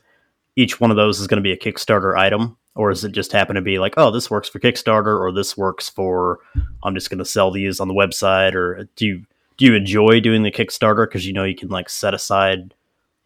each 0.55 0.79
one 0.79 0.89
of 0.89 0.97
those 0.97 1.19
is 1.19 1.27
going 1.27 1.37
to 1.37 1.43
be 1.43 1.51
a 1.51 1.57
Kickstarter 1.57 2.17
item 2.17 2.57
or 2.75 2.89
is 2.89 3.03
it 3.03 3.11
just 3.11 3.31
happen 3.31 3.55
to 3.55 3.61
be 3.61 3.77
like, 3.77 3.93
oh, 3.97 4.11
this 4.11 4.29
works 4.29 4.49
for 4.49 4.59
Kickstarter 4.59 5.19
or 5.19 5.31
this 5.31 5.55
works 5.55 5.87
for 5.87 6.39
I'm 6.83 6.95
just 6.95 7.09
going 7.09 7.19
to 7.19 7.25
sell 7.25 7.51
these 7.51 7.79
on 7.79 7.87
the 7.87 7.93
website 7.93 8.55
or 8.55 8.87
do 8.95 9.05
you 9.05 9.23
do 9.57 9.65
you 9.65 9.73
enjoy 9.73 10.19
doing 10.19 10.43
the 10.43 10.51
Kickstarter 10.51 11.07
because 11.07 11.25
you 11.25 11.33
know 11.33 11.43
you 11.43 11.55
can 11.55 11.69
like 11.69 11.89
set 11.89 12.13
aside 12.13 12.73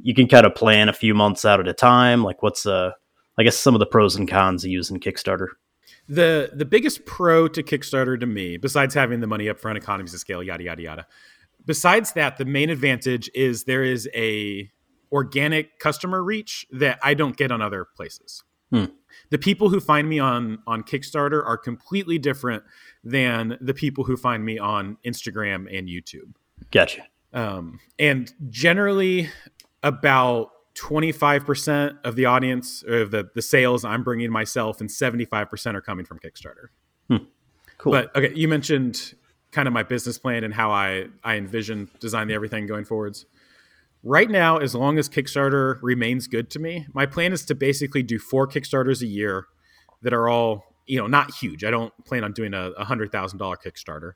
you 0.04 0.14
can 0.14 0.28
kind 0.28 0.46
of 0.46 0.56
plan 0.56 0.90
a 0.90 0.94
few 0.94 1.14
months 1.14 1.46
out 1.46 1.60
at 1.60 1.68
a 1.68 1.74
time. 1.74 2.24
Like, 2.24 2.42
what's 2.42 2.66
uh, 2.66 2.92
I 3.38 3.44
guess 3.44 3.58
some 3.58 3.76
of 3.76 3.80
the 3.80 3.86
pros 3.86 4.16
and 4.16 4.28
cons 4.28 4.64
of 4.64 4.72
using 4.72 5.00
Kickstarter. 5.00 5.48
The 6.08 6.52
the 6.54 6.66
biggest 6.66 7.06
pro 7.06 7.48
to 7.50 7.64
Kickstarter 7.64 8.20
to 8.20 8.26
me, 8.26 8.58
besides 8.58 8.94
having 8.94 9.20
the 9.20 9.28
money 9.28 9.50
up 9.50 9.60
front, 9.60 9.78
economies 9.78 10.14
of 10.14 10.20
scale, 10.20 10.44
yada 10.44 10.64
yada 10.64 10.82
yada. 10.82 11.08
Besides 11.66 12.14
that, 12.14 12.38
the 12.38 12.46
main 12.46 12.70
advantage 12.70 13.30
is 13.36 13.66
there 13.66 13.84
is 13.84 14.10
a 14.16 14.70
organic 15.12 15.78
customer 15.80 16.24
reach 16.24 16.66
that 16.72 16.98
I 17.04 17.14
don't 17.14 17.38
get 17.38 17.52
on 17.52 17.62
other 17.62 17.86
places. 17.96 18.44
Hmm. 18.72 18.86
The 19.30 19.38
people 19.38 19.70
who 19.70 19.80
find 19.80 20.10
me 20.10 20.20
on 20.20 20.60
on 20.66 20.84
Kickstarter 20.84 21.46
are 21.46 21.58
completely 21.58 22.18
different 22.18 22.64
than 23.04 23.58
the 23.62 23.74
people 23.74 24.04
who 24.04 24.16
find 24.16 24.46
me 24.46 24.60
on 24.60 24.98
Instagram 25.06 25.68
and 25.76 25.88
YouTube. 25.88 26.34
Gotcha. 26.72 27.08
Um, 27.34 27.80
and 27.98 28.32
generally, 28.50 29.30
about 29.84 30.52
25% 30.76 31.98
of 32.04 32.16
the 32.16 32.26
audience 32.26 32.84
of 32.88 33.12
the, 33.12 33.30
the 33.36 33.42
sales 33.42 33.84
I'm 33.84 34.04
bringing 34.04 34.32
myself 34.32 34.80
and 34.80 34.90
75% 34.90 35.76
are 35.76 35.82
coming 35.82 36.06
from 36.06 36.20
Kickstarter. 36.20 36.68
Hmm. 37.08 37.26
Cool. 37.78 37.94
But 37.94 38.16
okay, 38.16 38.34
you 38.36 38.48
mentioned 38.48 39.16
kind 39.52 39.68
of 39.68 39.74
my 39.74 39.84
business 39.84 40.18
plan 40.18 40.44
and 40.44 40.54
how 40.54 40.72
I, 40.72 41.08
I 41.24 41.36
envision 41.36 41.90
design 42.00 42.28
the 42.28 42.34
everything 42.34 42.68
going 42.68 42.86
forwards. 42.86 43.26
Right 44.04 44.30
now, 44.30 44.58
as 44.58 44.74
long 44.74 44.98
as 44.98 45.10
Kickstarter 45.10 45.78
remains 45.82 46.28
good 46.28 46.50
to 46.52 46.60
me, 46.60 46.88
my 46.94 47.06
plan 47.06 47.34
is 47.34 47.46
to 47.46 47.56
basically 47.56 48.02
do 48.02 48.18
four 48.18 48.48
Kickstarters 48.48 49.02
a 49.02 49.08
year 49.08 49.48
that 50.02 50.14
are 50.14 50.28
all, 50.28 50.71
you 50.86 50.98
know, 50.98 51.08
not 51.08 51.34
huge. 51.34 51.64
I 51.64 51.72
don't 51.72 51.94
plan 52.06 52.24
on 52.24 52.34
doing 52.34 52.54
a 52.54 52.72
$100,000 52.80 53.12
Kickstarter 53.40 54.14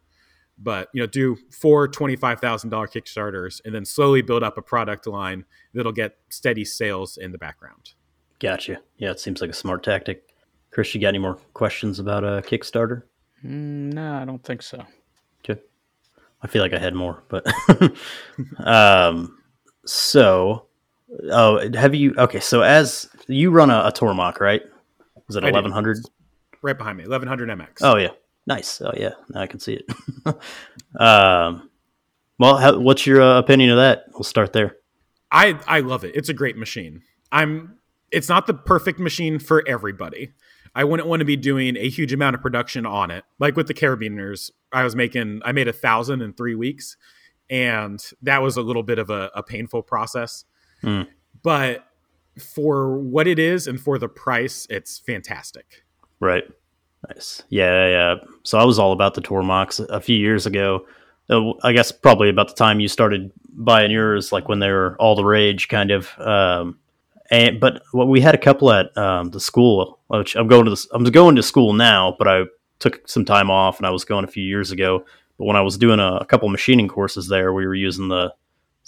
but 0.57 0.89
you 0.93 1.01
know 1.01 1.07
do 1.07 1.37
four 1.51 1.87
$25000 1.87 2.39
kickstarters 2.71 3.61
and 3.65 3.73
then 3.73 3.85
slowly 3.85 4.21
build 4.21 4.43
up 4.43 4.57
a 4.57 4.61
product 4.61 5.07
line 5.07 5.45
that'll 5.73 5.91
get 5.91 6.17
steady 6.29 6.65
sales 6.65 7.17
in 7.17 7.31
the 7.31 7.37
background. 7.37 7.93
Gotcha. 8.39 8.79
Yeah 8.97 9.11
it 9.11 9.19
seems 9.19 9.41
like 9.41 9.49
a 9.49 9.53
smart 9.53 9.83
tactic. 9.83 10.23
Chris 10.71 10.93
you 10.93 11.01
got 11.01 11.09
any 11.09 11.19
more 11.19 11.35
questions 11.53 11.99
about 11.99 12.23
a 12.23 12.27
uh, 12.27 12.41
kickstarter? 12.41 13.03
Mm, 13.43 13.93
no 13.93 14.13
i 14.15 14.25
don't 14.25 14.43
think 14.43 14.61
so. 14.61 14.83
Okay. 15.47 15.61
I 16.41 16.47
feel 16.47 16.61
like 16.61 16.73
i 16.73 16.79
had 16.79 16.93
more 16.93 17.23
but 17.27 17.45
um 18.59 19.37
so 19.85 20.67
oh 21.31 21.69
have 21.75 21.93
you 21.93 22.13
okay 22.17 22.39
so 22.39 22.61
as 22.61 23.07
you 23.27 23.51
run 23.51 23.69
a, 23.69 23.79
a 23.79 23.91
tormach 23.91 24.39
right? 24.39 24.61
Was 25.27 25.35
it 25.35 25.43
1100 25.43 25.97
right 26.65 26.77
behind 26.77 26.97
me 26.97 27.03
1100 27.03 27.49
mx 27.49 27.77
oh 27.81 27.95
yeah 27.95 28.09
Nice. 28.47 28.81
Oh 28.81 28.91
yeah, 28.95 29.11
now 29.29 29.41
I 29.41 29.47
can 29.47 29.59
see 29.59 29.73
it. 29.73 29.89
um, 30.99 31.69
well, 32.37 32.57
how, 32.57 32.77
what's 32.77 33.05
your 33.05 33.21
uh, 33.21 33.39
opinion 33.39 33.71
of 33.71 33.77
that? 33.77 34.05
We'll 34.13 34.23
start 34.23 34.53
there. 34.53 34.75
I 35.31 35.59
I 35.67 35.79
love 35.79 36.03
it. 36.03 36.15
It's 36.15 36.29
a 36.29 36.33
great 36.33 36.57
machine. 36.57 37.01
I'm. 37.31 37.77
It's 38.11 38.29
not 38.29 38.45
the 38.45 38.53
perfect 38.53 38.99
machine 38.99 39.39
for 39.39 39.67
everybody. 39.67 40.33
I 40.75 40.83
wouldn't 40.83 41.09
want 41.09 41.21
to 41.21 41.25
be 41.25 41.35
doing 41.35 41.75
a 41.75 41.89
huge 41.89 42.13
amount 42.13 42.35
of 42.35 42.41
production 42.41 42.85
on 42.85 43.09
it. 43.09 43.23
Like 43.39 43.55
with 43.55 43.67
the 43.67 43.73
carabiners, 43.73 44.51
I 44.71 44.83
was 44.83 44.95
making. 44.95 45.41
I 45.43 45.51
made 45.51 45.67
a 45.67 45.73
thousand 45.73 46.21
in 46.21 46.33
three 46.33 46.55
weeks, 46.55 46.97
and 47.49 47.99
that 48.21 48.43
was 48.43 48.57
a 48.57 48.61
little 48.61 48.83
bit 48.83 48.99
of 48.99 49.09
a, 49.09 49.31
a 49.33 49.41
painful 49.41 49.81
process. 49.81 50.45
Mm. 50.83 51.07
But 51.41 51.83
for 52.53 52.99
what 52.99 53.27
it 53.27 53.39
is 53.39 53.65
and 53.65 53.79
for 53.79 53.97
the 53.97 54.09
price, 54.09 54.67
it's 54.69 54.99
fantastic. 54.99 55.84
Right. 56.19 56.43
Nice. 57.09 57.43
Yeah, 57.49 57.87
yeah. 57.87 58.15
So 58.43 58.57
I 58.57 58.63
was 58.63 58.79
all 58.79 58.91
about 58.91 59.13
the 59.13 59.21
Tormachs 59.21 59.85
a 59.89 60.01
few 60.01 60.17
years 60.17 60.45
ago. 60.45 60.85
Uh, 61.29 61.53
I 61.63 61.73
guess 61.73 61.91
probably 61.91 62.29
about 62.29 62.49
the 62.49 62.55
time 62.55 62.79
you 62.79 62.87
started 62.87 63.31
buying 63.49 63.91
yours, 63.91 64.31
like 64.31 64.47
when 64.47 64.59
they 64.59 64.69
were 64.71 64.95
all 64.99 65.15
the 65.15 65.25
rage, 65.25 65.67
kind 65.67 65.91
of. 65.91 66.09
Um, 66.19 66.79
and 67.31 67.59
but 67.59 67.83
well, 67.93 68.07
we 68.07 68.21
had 68.21 68.35
a 68.35 68.39
couple 68.39 68.71
at 68.71 68.95
um, 68.97 69.31
the 69.31 69.39
school, 69.39 69.99
which 70.07 70.35
I'm 70.35 70.47
going 70.47 70.65
to. 70.65 70.71
The, 70.71 70.87
I'm 70.93 71.03
going 71.03 71.35
to 71.35 71.43
school 71.43 71.73
now, 71.73 72.15
but 72.17 72.27
I 72.27 72.43
took 72.79 73.07
some 73.07 73.25
time 73.25 73.49
off, 73.49 73.77
and 73.77 73.87
I 73.87 73.89
was 73.89 74.05
going 74.05 74.23
a 74.23 74.29
few 74.29 74.43
years 74.43 74.71
ago. 74.71 75.05
But 75.37 75.45
when 75.45 75.55
I 75.55 75.61
was 75.61 75.77
doing 75.77 75.99
a, 75.99 76.17
a 76.17 76.25
couple 76.25 76.47
machining 76.49 76.87
courses 76.87 77.27
there, 77.27 77.53
we 77.53 77.65
were 77.65 77.75
using 77.75 78.07
the 78.07 78.33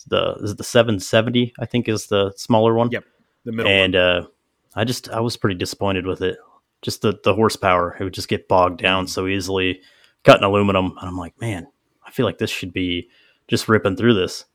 the 0.07 0.36
is 0.43 0.51
it 0.51 0.57
the 0.57 0.63
770? 0.63 1.53
I 1.60 1.65
think 1.65 1.89
is 1.89 2.07
the 2.07 2.31
smaller 2.36 2.75
one. 2.75 2.91
Yep, 2.91 3.03
the 3.46 3.51
middle. 3.51 3.72
And 3.72 3.96
uh, 3.96 4.27
I 4.75 4.84
just 4.84 5.10
I 5.10 5.19
was 5.19 5.36
pretty 5.36 5.55
disappointed 5.55 6.05
with 6.05 6.22
it 6.22 6.38
just 6.81 7.01
the, 7.01 7.17
the 7.24 7.34
horsepower. 7.34 7.96
It 8.00 8.03
would 8.03 8.13
just 8.13 8.27
get 8.27 8.48
bogged 8.48 8.81
down 8.81 9.07
so 9.07 9.27
easily, 9.27 9.81
cutting 10.24 10.43
aluminum. 10.43 10.93
And 11.00 11.07
I'm 11.10 11.17
like, 11.17 11.39
man, 11.41 11.67
I 12.05 12.12
feel 12.12 12.25
like 12.25 12.38
this 12.38 12.50
should 12.50 12.74
be 12.74 13.10
just 13.48 13.67
ripping 13.67 13.96
through 13.96 14.13
this. 14.13 14.46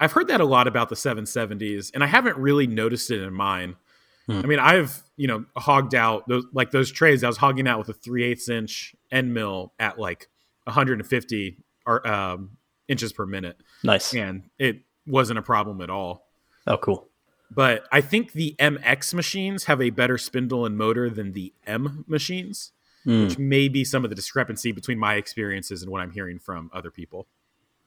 I've 0.00 0.12
heard 0.12 0.28
that 0.28 0.40
a 0.40 0.44
lot 0.44 0.66
about 0.66 0.88
the 0.88 0.96
770s, 0.96 1.90
and 1.94 2.02
I 2.02 2.06
haven't 2.06 2.36
really 2.36 2.66
noticed 2.66 3.10
it 3.10 3.22
in 3.22 3.32
mine. 3.32 3.76
Hmm. 4.26 4.40
I 4.40 4.46
mean, 4.46 4.58
I've 4.58 5.02
you 5.16 5.28
know 5.28 5.44
hogged 5.56 5.94
out 5.94 6.26
those 6.28 6.44
like 6.52 6.70
those 6.70 6.90
trays. 6.90 7.22
I 7.22 7.26
was 7.28 7.36
hogging 7.36 7.68
out 7.68 7.78
with 7.78 7.88
a 7.90 7.92
three 7.92 8.24
eighths 8.24 8.48
inch 8.48 8.94
end 9.12 9.32
mill 9.34 9.72
at 9.78 9.98
like 9.98 10.28
150 10.64 11.58
or, 11.86 12.06
um, 12.08 12.56
inches 12.88 13.12
per 13.12 13.26
minute, 13.26 13.58
Nice. 13.82 14.14
and 14.14 14.44
it 14.58 14.80
wasn't 15.06 15.38
a 15.38 15.42
problem 15.42 15.80
at 15.82 15.90
all. 15.90 16.26
Oh, 16.66 16.78
cool. 16.78 17.08
But 17.54 17.86
I 17.92 18.00
think 18.00 18.32
the 18.32 18.56
MX 18.58 19.14
machines 19.14 19.64
have 19.64 19.80
a 19.80 19.90
better 19.90 20.18
spindle 20.18 20.66
and 20.66 20.76
motor 20.76 21.08
than 21.10 21.32
the 21.32 21.52
M 21.66 22.04
machines, 22.08 22.72
Mm. 23.06 23.28
which 23.28 23.38
may 23.38 23.68
be 23.68 23.84
some 23.84 24.02
of 24.04 24.08
the 24.10 24.16
discrepancy 24.16 24.72
between 24.72 24.98
my 24.98 25.16
experiences 25.16 25.82
and 25.82 25.92
what 25.92 26.00
I'm 26.00 26.10
hearing 26.10 26.38
from 26.38 26.70
other 26.72 26.90
people. 26.90 27.26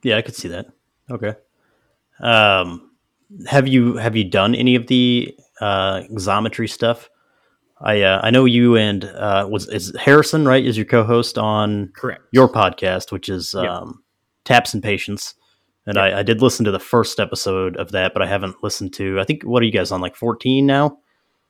Yeah, 0.03 0.15
I 0.17 0.21
could 0.21 0.35
see 0.35 0.47
that. 0.49 0.67
Okay. 1.09 1.33
Um, 2.19 2.91
have 3.47 3.67
you 3.67 3.97
have 3.97 4.15
you 4.15 4.23
done 4.29 4.55
any 4.55 4.75
of 4.75 4.87
the 4.87 5.35
uh, 5.59 6.01
Xometry 6.13 6.69
stuff? 6.69 7.09
I 7.81 8.01
uh, 8.01 8.21
I 8.23 8.29
know 8.31 8.45
you 8.45 8.75
and 8.75 9.03
uh, 9.05 9.47
was 9.49 9.67
is 9.69 9.93
Harrison 9.99 10.45
right? 10.47 10.65
Is 10.65 10.77
your 10.77 10.85
co-host 10.85 11.37
on 11.37 11.89
Correct. 11.95 12.21
your 12.31 12.47
podcast, 12.47 13.11
which 13.11 13.29
is 13.29 13.53
Yeah. 13.57 13.77
um, 13.79 14.03
Taps 14.45 14.73
and 14.73 14.81
Patience. 14.81 15.35
And 15.87 15.97
I, 15.97 16.19
I 16.19 16.23
did 16.23 16.41
listen 16.41 16.65
to 16.65 16.71
the 16.71 16.79
first 16.79 17.19
episode 17.19 17.77
of 17.77 17.91
that, 17.93 18.13
but 18.13 18.21
I 18.21 18.27
haven't 18.27 18.61
listened 18.61 18.93
to. 18.95 19.19
I 19.19 19.23
think 19.23 19.43
what 19.43 19.63
are 19.63 19.65
you 19.65 19.71
guys 19.71 19.91
on 19.91 20.01
like 20.01 20.15
fourteen 20.15 20.65
now, 20.65 20.99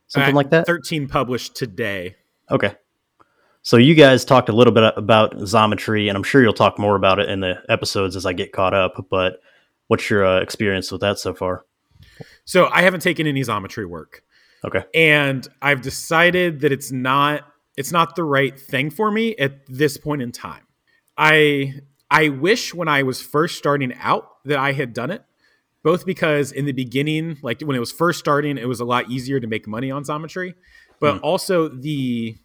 something 0.08 0.34
Uh, 0.34 0.38
like 0.38 0.51
that? 0.51 0.65
13 0.67 1.08
published 1.08 1.56
today. 1.56 2.15
Okay. 2.50 2.75
So 3.63 3.75
you 3.75 3.96
guys 3.96 4.24
talked 4.24 4.48
a 4.48 4.53
little 4.53 4.74
bit 4.74 4.94
about 4.96 5.34
Xometry, 5.39 6.08
and 6.08 6.15
I'm 6.15 6.24
sure 6.24 6.41
you'll 6.41 6.53
talk 6.53 6.79
more 6.79 6.96
about 6.96 7.20
it 7.20 7.29
in 7.29 7.41
the 7.41 7.56
episodes 7.67 8.15
as 8.15 8.25
I 8.25 8.32
get 8.32 8.53
caught 8.53 8.74
up. 8.74 9.08
But 9.10 9.39
what's 9.88 10.10
your 10.10 10.25
uh, 10.25 10.39
experience 10.39 10.89
with 10.91 11.01
that 11.01 11.20
so 11.20 11.34
far? 11.34 11.65
So 12.46 12.67
I 12.72 12.84
haven't 12.84 13.01
taken 13.01 13.27
any 13.27 13.41
Xometry 13.41 13.86
work. 13.89 14.24
Okay. 14.65 14.84
and 14.96 15.48
I've 15.62 15.82
decided 15.82 16.62
that 16.62 16.72
it's 16.72 16.91
not 16.91 17.41
it's 17.75 17.91
not 17.91 18.15
the 18.15 18.24
right 18.24 18.60
thing 18.60 18.89
for 18.89 19.12
me 19.12 19.36
at 19.36 19.65
this 19.67 19.98
point 19.98 20.22
in 20.24 20.32
time. 20.32 20.63
I 21.17 21.75
I 22.10 22.30
wish 22.30 22.74
when 22.74 22.88
I 22.88 23.04
was 23.04 23.22
first 23.22 23.58
starting 23.58 23.94
out 24.00 24.30
that 24.46 24.58
I 24.58 24.72
had 24.72 24.94
done 24.94 25.12
it, 25.12 25.24
both 25.84 26.06
because 26.06 26.52
in 26.52 26.66
the 26.66 26.72
beginning, 26.72 27.38
like 27.42 27.62
when 27.62 27.76
it 27.76 27.80
was 27.80 27.92
first 27.92 28.20
starting, 28.20 28.58
it 28.58 28.68
was 28.68 28.80
a 28.80 28.86
lot 28.86 29.10
easier 29.10 29.40
to 29.40 29.48
make 29.48 29.68
money 29.68 29.92
on 29.92 30.04
Xometry, 30.04 30.54
but 31.00 31.18
Hmm. 31.18 31.24
also 31.24 31.68
the 31.68 32.38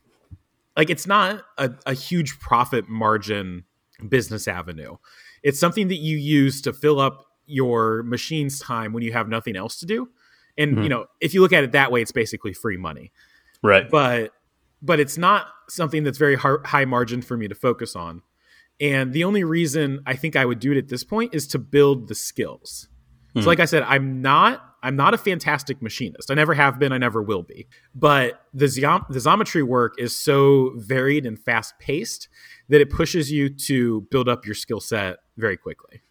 like 0.77 0.89
it's 0.89 1.07
not 1.07 1.45
a, 1.59 1.71
a 1.87 1.93
huge 1.95 2.39
profit 2.41 2.89
margin 2.89 3.65
business 4.09 4.49
avenue. 4.49 4.97
It's 5.43 5.61
something 5.61 5.89
that 5.89 5.97
you 5.99 6.17
use 6.17 6.63
to 6.63 6.73
fill 6.73 6.99
up 6.99 7.27
your 7.47 8.03
machine's 8.05 8.59
time 8.59 8.93
when 8.93 9.03
you 9.03 9.13
have 9.13 9.29
nothing 9.29 9.55
else 9.55 9.79
to 9.81 9.87
do. 9.87 10.09
And 10.57 10.77
Mhm. 10.79 10.83
you 10.85 10.89
know, 10.89 11.07
if 11.21 11.35
you 11.35 11.41
look 11.43 11.53
at 11.53 11.63
it 11.63 11.73
that 11.73 11.93
way, 11.93 12.01
it's 12.03 12.13
basically 12.13 12.53
free 12.53 12.77
money. 12.79 13.13
Right. 13.63 13.89
But 13.91 14.33
but 14.81 14.99
it's 14.99 15.17
not 15.19 15.47
something 15.69 16.03
that's 16.03 16.19
very 16.19 16.37
high 16.37 16.85
margin 16.85 17.23
for 17.23 17.37
me 17.37 17.47
to 17.49 17.55
focus 17.55 17.95
on. 17.95 18.23
And 18.83 19.13
the 19.13 19.25
only 19.25 19.45
reason 19.45 20.01
I 20.07 20.17
think 20.17 20.35
I 20.37 20.45
would 20.45 20.59
do 20.59 20.73
it 20.73 20.77
at 20.79 20.89
this 20.89 21.05
point 21.05 21.35
is 21.35 21.47
to 21.49 21.59
build 21.59 22.09
the 22.09 22.15
skills. 22.15 22.89
Mhm. 23.37 23.43
So 23.43 23.49
like 23.49 23.61
I 23.61 23.65
said, 23.65 23.85
I'm 23.85 24.21
not 24.21 24.69
I'm 24.85 24.97
not 24.97 25.15
a 25.15 25.19
fantastic 25.19 25.81
machinist. 25.81 26.29
I 26.29 26.35
never 26.35 26.55
have 26.55 26.81
been, 26.81 26.91
I 26.91 26.99
never 26.99 27.23
will 27.23 27.45
be. 27.45 27.69
But 27.95 28.43
the 28.53 28.65
geom- 28.65 29.07
the 29.09 29.21
geometry 29.21 29.63
work 29.63 29.95
is 29.97 30.15
so 30.15 30.73
varied 30.75 31.25
and 31.25 31.39
fast 31.39 31.79
paced 31.79 32.29
that 32.69 32.81
it 32.81 32.91
pushes 32.91 33.31
you 33.31 33.49
to 33.69 34.01
build 34.11 34.29
up 34.29 34.45
your 34.45 34.57
skill 34.57 34.81
set 34.81 35.19
very 35.37 35.57
quickly. 35.57 36.03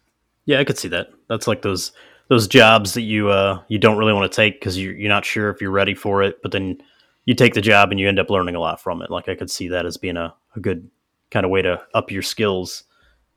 Yeah, 0.46 0.58
I 0.58 0.64
could 0.64 0.78
see 0.78 0.88
that. 0.88 1.08
That's 1.28 1.46
like 1.46 1.60
those 1.60 1.92
those 2.28 2.48
jobs 2.48 2.94
that 2.94 3.02
you 3.02 3.28
uh 3.28 3.60
you 3.68 3.78
don't 3.78 3.98
really 3.98 4.14
want 4.14 4.32
to 4.32 4.34
take 4.34 4.58
because 4.58 4.78
you're 4.78 4.94
you're 4.94 5.10
not 5.10 5.26
sure 5.26 5.50
if 5.50 5.60
you're 5.60 5.70
ready 5.70 5.94
for 5.94 6.22
it, 6.22 6.38
but 6.42 6.50
then 6.52 6.78
you 7.26 7.34
take 7.34 7.52
the 7.52 7.60
job 7.60 7.90
and 7.90 8.00
you 8.00 8.08
end 8.08 8.18
up 8.18 8.30
learning 8.30 8.54
a 8.54 8.60
lot 8.60 8.80
from 8.80 9.02
it. 9.02 9.10
Like 9.10 9.28
I 9.28 9.34
could 9.34 9.50
see 9.50 9.68
that 9.68 9.84
as 9.84 9.98
being 9.98 10.16
a, 10.16 10.34
a 10.56 10.60
good 10.60 10.88
kind 11.32 11.44
of 11.44 11.50
way 11.50 11.62
to 11.62 11.82
up 11.94 12.10
your 12.10 12.22
skills. 12.22 12.84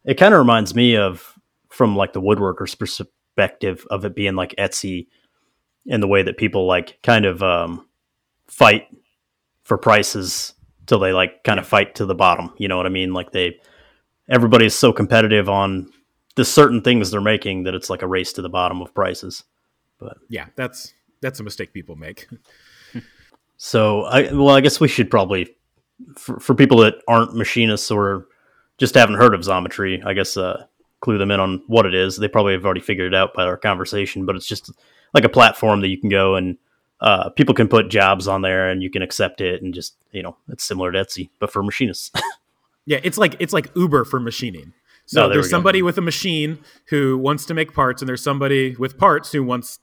It 0.04 0.16
kind 0.16 0.34
of 0.34 0.40
reminds 0.40 0.76
me 0.76 0.98
of 0.98 1.34
from 1.70 1.96
like 1.96 2.14
the 2.14 2.22
woodworker's 2.22 2.76
perspective 2.76 3.86
of 3.90 4.06
it 4.06 4.16
being 4.16 4.36
like 4.36 4.54
Etsy 4.58 5.08
in 5.86 6.02
the 6.02 6.08
way 6.08 6.22
that 6.24 6.38
people 6.38 6.68
like 6.68 7.00
kind 7.04 7.26
of 7.26 7.42
um 7.42 7.88
fight 8.48 8.88
for 9.64 9.78
prices 9.78 10.54
till 10.86 11.00
they 11.00 11.14
like 11.14 11.44
kind 11.44 11.60
of 11.60 11.68
fight 11.68 11.96
to 11.96 12.06
the 12.06 12.16
bottom. 12.16 12.54
You 12.58 12.68
know 12.68 12.78
what 12.78 12.86
I 12.86 12.90
mean? 12.90 13.14
Like 13.14 13.32
they 13.32 13.60
everybody 14.30 14.66
is 14.66 14.76
so 14.76 14.94
competitive 14.94 15.50
on 15.50 15.90
the 16.36 16.46
certain 16.46 16.82
things 16.82 17.10
they're 17.10 17.22
making 17.22 17.64
that 17.64 17.74
it's 17.74 17.90
like 17.90 18.02
a 18.02 18.08
race 18.08 18.34
to 18.34 18.42
the 18.42 18.50
bottom 18.50 18.82
of 18.82 18.94
prices. 18.94 19.44
But 19.98 20.18
yeah, 20.30 20.48
that's 20.56 20.94
that's 21.22 21.40
a 21.40 21.44
mistake 21.44 21.74
people 21.74 21.96
make. 21.96 22.28
So 23.58 24.04
I 24.04 24.34
well, 24.34 24.50
I 24.50 24.62
guess 24.62 24.80
we 24.80 24.88
should 24.88 25.10
probably 25.10 25.56
for, 26.16 26.40
for 26.40 26.56
people 26.56 26.78
that 26.78 26.96
aren't 27.08 27.36
machinists 27.36 27.92
or 27.92 28.28
just 28.78 28.96
haven't 28.96 29.16
heard 29.16 29.34
of 29.34 29.42
Xometry, 29.42 30.06
I 30.06 30.14
guess 30.14 30.38
uh, 30.38 30.66
clue 31.00 31.18
them 31.18 31.32
in 31.32 31.40
on 31.40 31.64
what 31.68 31.86
it 31.86 31.94
is. 31.94 32.18
They 32.18 32.28
probably 32.28 32.54
have 32.54 32.66
already 32.66 32.82
figured 32.82 33.14
it 33.14 33.16
out 33.16 33.34
by 33.34 33.46
our 33.46 33.58
conversation, 33.58 34.26
but 34.26 34.36
it's 34.36 34.48
just 34.48 34.72
like 35.14 35.24
a 35.24 35.30
platform 35.30 35.82
that 35.82 35.90
you 35.90 36.00
can 36.00 36.10
go 36.10 36.36
and 36.36 36.58
uh, 37.02 37.30
people 37.30 37.56
can 37.56 37.68
put 37.68 37.90
jobs 37.90 38.28
on 38.28 38.42
there 38.42 38.70
and 38.70 38.82
you 38.82 38.90
can 38.90 39.02
accept 39.02 39.42
it 39.42 39.62
and 39.62 39.74
just 39.74 39.96
you 40.12 40.24
know 40.24 40.38
it's 40.48 40.64
similar 40.64 40.92
to 40.92 41.00
Etsy 41.00 41.30
but 41.40 41.52
for 41.52 41.64
machinists. 41.64 42.12
Yeah, 42.86 43.00
it's 43.04 43.18
like 43.18 43.36
it's 43.40 43.54
like 43.54 43.72
Uber 43.76 44.06
for 44.06 44.20
machining. 44.20 44.74
So 45.08 45.22
there 45.22 45.36
there's 45.36 45.50
somebody 45.50 45.82
with 45.82 45.98
a 45.98 46.02
machine 46.02 46.60
who 46.90 47.18
wants 47.18 47.46
to 47.46 47.54
make 47.54 47.74
parts, 47.74 48.02
and 48.02 48.10
there's 48.10 48.24
somebody 48.24 48.76
with 48.76 48.98
parts 48.98 49.32
who 49.32 49.44
wants 49.44 49.80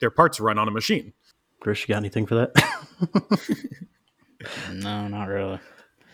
their 0.00 0.10
parts 0.10 0.40
run 0.40 0.58
on 0.58 0.68
a 0.68 0.70
machine. 0.70 1.12
Chris, 1.60 1.80
you 1.80 1.88
got 1.92 1.98
anything 1.98 2.26
for 2.26 2.34
that? 2.36 3.88
No, 4.72 5.08
not 5.08 5.26
really. 5.28 5.58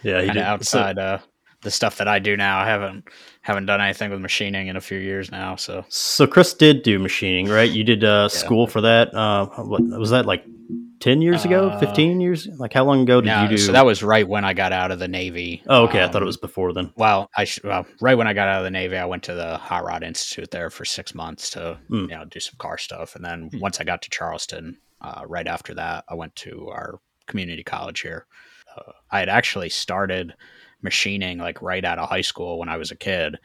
yeah, 0.03 0.21
he 0.23 0.29
did. 0.29 0.39
outside 0.39 0.99
uh, 0.99 1.19
the 1.63 1.71
stuff 1.71 1.97
that 1.99 2.09
I 2.09 2.19
do 2.19 2.37
now. 2.37 2.59
I 2.61 2.67
haven't 2.67 3.05
haven't 3.43 3.67
done 3.67 3.81
anything 3.81 4.11
with 4.11 4.21
machining 4.21 4.69
in 4.69 4.77
a 4.77 4.81
few 4.81 4.99
years 4.99 5.31
now. 5.31 5.57
So 5.57 5.85
So 5.89 6.27
Chris 6.27 6.55
did 6.55 6.83
do 6.83 6.99
machining, 6.99 7.49
right? 7.49 7.71
You 7.71 7.85
did 7.85 8.03
uh, 8.05 8.29
school 8.29 8.67
for 8.67 8.81
that. 8.83 9.15
Uh, 9.15 9.47
what 9.47 9.83
was 9.83 10.11
that 10.11 10.27
like? 10.27 10.45
Ten 11.01 11.23
years 11.23 11.47
ago? 11.47 11.71
Uh, 11.71 11.79
Fifteen 11.81 12.21
years? 12.21 12.47
Like 12.59 12.75
how 12.75 12.85
long 12.85 13.01
ago 13.05 13.23
did 13.23 13.29
no, 13.29 13.45
you 13.45 13.49
do? 13.49 13.57
so 13.57 13.73
that 13.73 13.87
was 13.87 14.03
right 14.03 14.29
when 14.29 14.45
I 14.45 14.53
got 14.53 14.71
out 14.75 14.91
of 14.91 14.99
the 14.99 15.09
Navy. 15.09 15.63
oh, 15.67 15.85
okay. 15.85 16.05
I 16.05 16.09
thought 16.09 16.17
it 16.21 16.25
Um, 16.25 16.27
was 16.27 16.37
before 16.37 16.75
then. 16.75 16.93
Well, 16.95 17.31
I 17.35 17.45
sh- 17.45 17.61
well, 17.65 17.87
right 18.03 18.19
when 18.19 18.27
I 18.27 18.35
got 18.35 18.49
out 18.49 18.59
of 18.59 18.65
the 18.65 18.71
Navy, 18.71 18.99
I 18.99 19.07
went 19.07 19.23
to 19.23 19.35
the 19.35 19.57
Hot 19.57 19.83
Rod 19.83 20.03
Institute 20.03 20.51
there 20.51 20.69
for 20.69 20.85
six 20.85 21.15
months 21.15 21.49
to 21.51 21.79
Mm. 21.91 22.03
you 22.03 22.09
know 22.09 22.27
do 22.27 22.39
some 22.39 22.57
car 22.59 22.77
stuff, 22.77 23.17
and 23.17 23.25
then 23.25 23.49
once 23.55 23.81
I 23.81 23.85
got 23.85 24.03
to 24.03 24.11
Charleston, 24.11 24.77
uh, 25.01 25.23
right 25.27 25.47
after 25.47 25.73
that, 25.73 26.05
I 26.07 26.15
went 26.17 26.37
to 26.37 26.69
our 26.69 27.01
community 27.31 27.63
college 27.63 28.01
here. 28.01 28.27
Uh, 28.77 28.93
I 29.11 29.21
had 29.21 29.29
actually 29.29 29.71
started 29.71 30.35
machining 30.83 31.39
like 31.39 31.63
right 31.63 31.85
out 31.85 31.99
of 31.99 32.09
high 32.09 32.21
school 32.21 32.59
when 32.59 32.69
I 32.69 32.77
was 32.77 32.91
a 32.91 32.97
kid, 32.97 33.39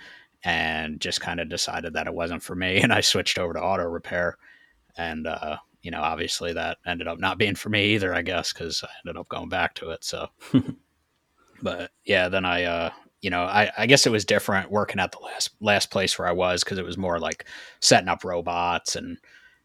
and 0.43 0.99
just 0.99 1.21
kind 1.21 1.39
of 1.39 1.49
decided 1.49 1.93
that 1.93 2.07
it 2.07 2.13
wasn't 2.13 2.43
for 2.43 2.55
me, 2.55 2.77
and 2.81 2.91
I 2.93 3.01
switched 3.01 3.39
over 3.39 3.53
to 3.53 3.61
auto 3.61 3.83
repair, 3.83 4.37
and 4.97 5.27
uh, 5.27 5.57
you 5.85 5.91
know, 5.91 6.01
obviously 6.01 6.51
that 6.53 6.79
ended 6.87 7.07
up 7.07 7.19
not 7.19 7.37
being 7.37 7.53
for 7.53 7.69
me 7.69 7.93
either, 7.93 8.11
I 8.13 8.23
guess, 8.23 8.51
because 8.51 8.83
I 8.83 8.89
ended 9.05 9.19
up 9.19 9.29
going 9.29 9.49
back 9.49 9.75
to 9.75 9.91
it. 9.91 10.03
So, 10.03 10.27
but 11.61 11.91
yeah, 12.05 12.27
then 12.27 12.43
I, 12.43 12.63
uh, 12.63 12.89
you 13.21 13.29
know, 13.29 13.43
I, 13.43 13.71
I 13.77 13.85
guess 13.85 14.07
it 14.07 14.11
was 14.11 14.25
different 14.25 14.71
working 14.71 14.99
at 14.99 15.11
the 15.11 15.19
last 15.19 15.51
last 15.61 15.91
place 15.91 16.17
where 16.17 16.27
I 16.27 16.31
was 16.31 16.63
because 16.63 16.79
it 16.79 16.85
was 16.85 16.97
more 16.97 17.19
like 17.19 17.45
setting 17.81 18.09
up 18.09 18.23
robots 18.23 18.95
and 18.95 19.19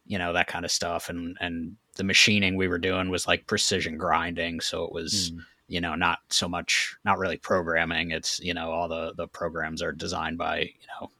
you 0.05 0.19
know 0.19 0.35
that 0.35 0.47
kind 0.47 0.67
of 0.67 0.71
stuff, 0.71 1.09
and 1.09 1.39
and 1.41 1.77
the 1.97 2.05
machining 2.05 2.57
we 2.57 2.69
were 2.69 2.79
doing 2.79 3.11
was 3.11 3.27
like 3.27 3.47
precision 3.47 3.97
grinding, 3.99 4.61
so 4.61 4.85
it 4.85 4.93
was 4.93 5.33
Mm. 5.33 5.45
you 5.69 5.81
know 5.81 5.95
not 5.95 6.21
so 6.29 6.49
much 6.49 6.97
not 7.05 7.19
really 7.19 7.37
programming. 7.37 8.11
It's 8.13 8.41
you 8.41 8.55
know 8.55 8.71
all 8.71 8.89
the 8.89 9.13
the 9.17 9.29
programs 9.29 9.83
are 9.83 9.93
designed 9.93 10.39
by 10.39 10.61
you 10.61 10.87
know 11.01 11.11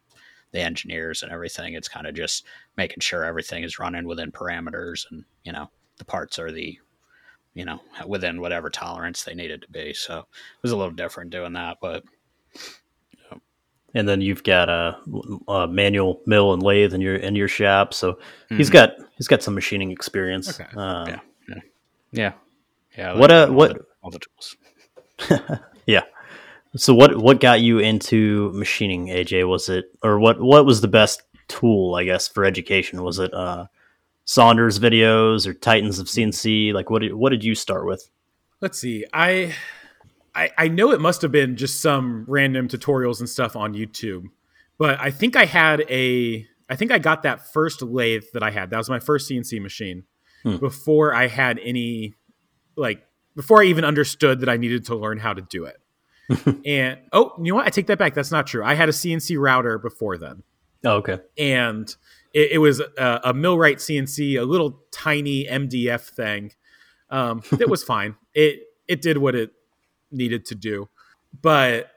the 0.53 0.61
engineers 0.61 1.23
and 1.23 1.31
everything. 1.33 1.75
It's 1.75 1.89
kind 1.89 2.07
of 2.07 2.15
just 2.15 2.45
making 2.77 3.01
sure 3.01 3.25
everything 3.25 3.63
is 3.65 3.79
running 3.79 4.07
within 4.07 4.33
parameters 4.33 5.07
and 5.11 5.25
you 5.45 5.53
know 5.53 5.71
the 5.99 6.05
parts 6.05 6.39
are 6.39 6.51
the 6.51 6.79
you 7.55 7.65
know 7.65 7.81
within 8.07 8.41
whatever 8.41 8.71
tolerance 8.71 9.25
they 9.25 9.35
needed 9.35 9.63
to 9.63 9.69
be. 9.71 9.93
So 9.93 10.21
it 10.21 10.63
was 10.63 10.73
a 10.73 10.77
little 10.77 10.93
different 10.95 11.31
doing 11.31 11.53
that, 11.55 11.79
but 11.81 12.05
And 13.95 14.09
then 14.09 14.21
you've 14.21 14.45
got 14.45 14.69
a, 14.69 14.97
a 15.49 15.67
manual 15.67 16.21
mill 16.27 16.53
and 16.53 16.63
lathe 16.63 16.95
in 16.95 17.01
your 17.01 17.17
in 17.17 17.35
your 17.35 17.49
shop. 17.49 17.93
So 17.93 18.19
he's 18.49 18.69
Mhm. 18.71 18.73
got 18.73 18.91
he's 19.17 19.27
got 19.29 19.43
some 19.43 19.55
machining 19.55 19.91
experience. 19.91 20.61
Okay. 20.61 20.71
Um, 20.77 21.09
Yeah. 21.09 21.57
yeah, 22.13 22.33
yeah. 22.97 23.15
What, 23.19 23.31
uh, 23.31 23.47
all 23.49 23.53
what- 23.55 23.75
the, 23.75 23.85
all 24.03 24.11
the 24.11 24.21
tools? 24.21 24.57
yeah. 25.87 26.03
So 26.77 26.95
what 26.95 27.17
what 27.17 27.41
got 27.41 27.61
you 27.61 27.81
into 27.81 28.53
machining, 28.55 29.09
AJ? 29.09 29.49
Was 29.49 29.69
it 29.69 29.87
or 30.05 30.21
what 30.21 30.41
what 30.41 30.65
was 30.65 30.81
the 30.81 30.89
best 30.89 31.23
tool, 31.49 31.97
I 31.97 32.05
guess, 32.05 32.29
for 32.29 32.45
education? 32.45 33.03
Was 33.03 33.19
it 33.19 33.35
uh 33.35 33.67
Saunders 34.25 34.79
videos 34.79 35.49
or 35.49 35.53
Titans 35.55 35.99
of 35.99 36.07
CNC? 36.07 36.73
Like 36.73 36.91
what 36.91 37.03
did, 37.03 37.15
what 37.15 37.31
did 37.31 37.43
you 37.43 37.57
start 37.57 37.87
with? 37.87 38.09
Let's 38.61 38.79
see. 38.79 39.05
I, 39.13 39.53
I 40.35 40.51
I 40.57 40.69
know 40.69 40.93
it 40.93 41.01
must 41.01 41.23
have 41.23 41.33
been 41.33 41.57
just 41.57 41.81
some 41.81 42.25
random 42.29 42.69
tutorials 42.69 43.21
and 43.21 43.29
stuff 43.29 43.57
on 43.57 43.75
YouTube, 43.75 44.25
but 44.79 45.01
I 45.01 45.11
think 45.11 45.37
I 45.37 45.45
had 45.45 45.81
a 45.91 46.47
I 46.69 46.77
think 46.77 46.93
I 46.93 46.99
got 46.99 47.23
that 47.25 47.53
first 47.53 47.83
lathe 47.83 48.25
that 48.33 48.43
I 48.43 48.51
had. 48.51 48.71
That 48.71 48.79
was 48.79 48.89
my 48.89 49.01
first 49.01 49.31
CNC 49.31 49.61
machine 49.61 50.05
Hmm. 50.43 50.57
before 50.57 51.13
I 51.15 51.27
had 51.27 51.59
any 51.63 52.15
like 52.75 53.03
before 53.37 53.61
I 53.63 53.67
even 53.67 53.85
understood 53.85 54.41
that 54.41 54.49
I 54.49 54.57
needed 54.57 54.87
to 54.87 54.95
learn 54.95 55.19
how 55.19 55.35
to 55.35 55.43
do 55.43 55.67
it. 55.67 55.77
and 56.65 56.99
oh, 57.13 57.35
you 57.39 57.53
know 57.53 57.57
what? 57.57 57.67
I 57.67 57.71
take 57.71 57.89
that 57.89 57.99
back. 57.99 58.15
That's 58.15 58.31
not 58.31 58.47
true. 58.47 58.65
I 58.65 58.75
had 58.75 58.89
a 58.89 58.93
CNC 58.93 59.37
router 59.39 59.77
before 59.79 60.17
then, 60.17 60.43
Oh, 60.85 60.93
okay. 60.99 61.19
and 61.37 61.95
it, 62.33 62.53
it 62.53 62.59
was 62.59 62.81
a, 62.81 63.21
a 63.25 63.35
MillRight 63.35 63.77
CNC, 63.77 64.41
a 64.41 64.45
little 64.45 64.81
tiny 64.93 65.45
MDF 65.45 66.09
thing. 66.09 66.53
Um, 67.11 67.43
it 67.59 67.69
was 67.69 67.83
fine. 67.95 68.15
It 68.33 68.61
it 68.89 69.03
did 69.03 69.19
what 69.19 69.35
it 69.35 69.51
needed 70.11 70.47
to 70.47 70.55
do, 70.55 70.89
but 71.41 71.91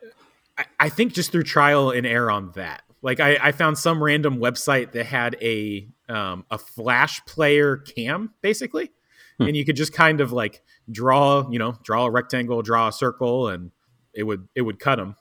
I, 0.58 0.66
I 0.80 0.90
think 0.90 1.14
just 1.14 1.32
through 1.32 1.44
trial 1.44 1.92
and 1.92 2.06
error 2.06 2.32
on 2.32 2.52
that. 2.56 2.84
Like 3.02 3.20
I, 3.20 3.38
I 3.42 3.52
found 3.52 3.78
some 3.78 4.02
random 4.02 4.38
website 4.38 4.94
that 4.94 5.06
had 5.06 5.36
a 5.42 5.88
um, 6.08 6.46
a 6.50 6.58
flash 6.58 7.24
player 7.26 7.78
cam 7.78 8.34
basically, 8.42 8.92
Hmm. 9.38 9.48
and 9.48 9.58
you 9.58 9.66
could 9.66 9.76
just 9.76 9.94
kind 9.94 10.22
of 10.22 10.32
like 10.32 10.62
draw, 10.92 11.50
you 11.50 11.60
know, 11.60 11.76
draw 11.84 12.06
a 12.06 12.12
rectangle, 12.12 12.62
draw 12.62 12.90
a 12.90 12.92
circle, 12.92 13.48
and 13.48 13.72
it 14.14 14.24
would 14.24 14.48
it 14.56 14.62
would 14.62 14.80
cut 14.80 14.98
them. 14.98 15.16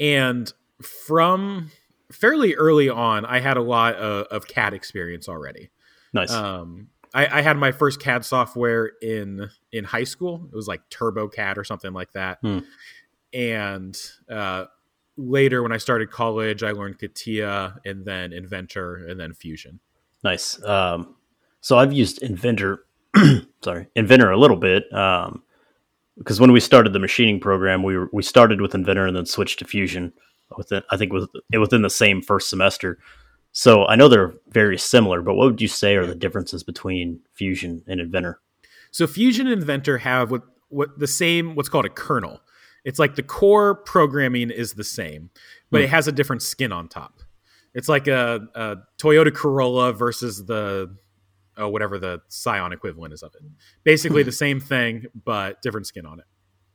And 0.00 0.52
from 0.82 1.70
fairly 2.10 2.54
early 2.54 2.88
on, 2.88 3.24
I 3.24 3.40
had 3.40 3.56
a 3.56 3.62
lot 3.62 3.94
of, 3.96 4.26
of 4.26 4.46
CAD 4.46 4.74
experience 4.74 5.28
already. 5.28 5.70
Nice. 6.12 6.30
Um, 6.30 6.88
I, 7.14 7.38
I 7.38 7.42
had 7.42 7.56
my 7.56 7.72
first 7.72 8.00
CAD 8.00 8.24
software 8.24 8.92
in 9.02 9.48
in 9.72 9.84
high 9.84 10.04
school. 10.04 10.48
It 10.52 10.54
was 10.56 10.68
like 10.68 10.82
TurboCAD 10.90 11.56
or 11.56 11.64
something 11.64 11.92
like 11.92 12.12
that. 12.12 12.38
Hmm. 12.40 12.60
And 13.32 13.98
uh, 14.30 14.66
later, 15.16 15.62
when 15.62 15.72
I 15.72 15.76
started 15.78 16.10
college, 16.10 16.62
I 16.62 16.72
learned 16.72 16.98
CATIA 16.98 17.78
and 17.84 18.04
then 18.04 18.32
Inventor 18.32 19.06
and 19.06 19.18
then 19.18 19.32
Fusion. 19.34 19.80
Nice. 20.24 20.62
Um, 20.64 21.16
so 21.60 21.78
I've 21.78 21.92
used 21.92 22.22
Inventor, 22.22 22.84
sorry, 23.62 23.88
Inventor 23.94 24.30
a 24.30 24.38
little 24.38 24.56
bit. 24.56 24.92
Um, 24.92 25.42
because 26.18 26.40
when 26.40 26.52
we 26.52 26.60
started 26.60 26.92
the 26.92 26.98
machining 26.98 27.40
program, 27.40 27.82
we 27.82 27.96
were, 27.98 28.08
we 28.12 28.22
started 28.22 28.60
with 28.60 28.74
Inventor 28.74 29.06
and 29.06 29.16
then 29.16 29.26
switched 29.26 29.58
to 29.58 29.66
Fusion 29.66 30.12
within 30.56 30.82
I 30.90 30.96
think 30.96 31.12
with 31.12 31.28
it 31.52 31.58
within 31.58 31.82
the 31.82 31.90
same 31.90 32.22
first 32.22 32.48
semester. 32.48 32.98
So 33.58 33.86
I 33.86 33.96
know 33.96 34.06
they're 34.06 34.34
very 34.50 34.76
similar, 34.76 35.22
but 35.22 35.32
what 35.34 35.46
would 35.46 35.62
you 35.62 35.66
say 35.68 35.96
are 35.96 36.04
the 36.04 36.14
differences 36.14 36.62
between 36.62 37.20
Fusion 37.32 37.82
and 37.86 38.00
Inventor? 38.00 38.38
So 38.90 39.06
Fusion 39.06 39.46
and 39.46 39.58
Inventor 39.58 39.96
have 39.96 40.30
what 40.30 40.42
what 40.68 40.98
the 40.98 41.06
same 41.06 41.54
what's 41.54 41.70
called 41.70 41.86
a 41.86 41.88
kernel. 41.88 42.42
It's 42.84 42.98
like 42.98 43.14
the 43.14 43.22
core 43.22 43.74
programming 43.74 44.50
is 44.50 44.74
the 44.74 44.84
same, 44.84 45.30
but 45.70 45.78
Hmm. 45.78 45.84
it 45.84 45.88
has 45.88 46.06
a 46.06 46.12
different 46.12 46.42
skin 46.42 46.70
on 46.70 46.86
top. 46.86 47.20
It's 47.72 47.88
like 47.88 48.08
a, 48.08 48.46
a 48.54 48.76
Toyota 48.98 49.34
Corolla 49.34 49.94
versus 49.94 50.44
the 50.44 50.94
oh, 51.56 51.68
whatever 51.70 51.98
the 51.98 52.20
Scion 52.28 52.72
equivalent 52.74 53.14
is 53.14 53.22
of 53.22 53.34
it. 53.36 53.42
Basically 53.84 54.22
the 54.22 54.32
same 54.32 54.60
thing, 54.60 55.06
but 55.24 55.62
different 55.62 55.86
skin 55.86 56.04
on 56.04 56.18
it. 56.18 56.26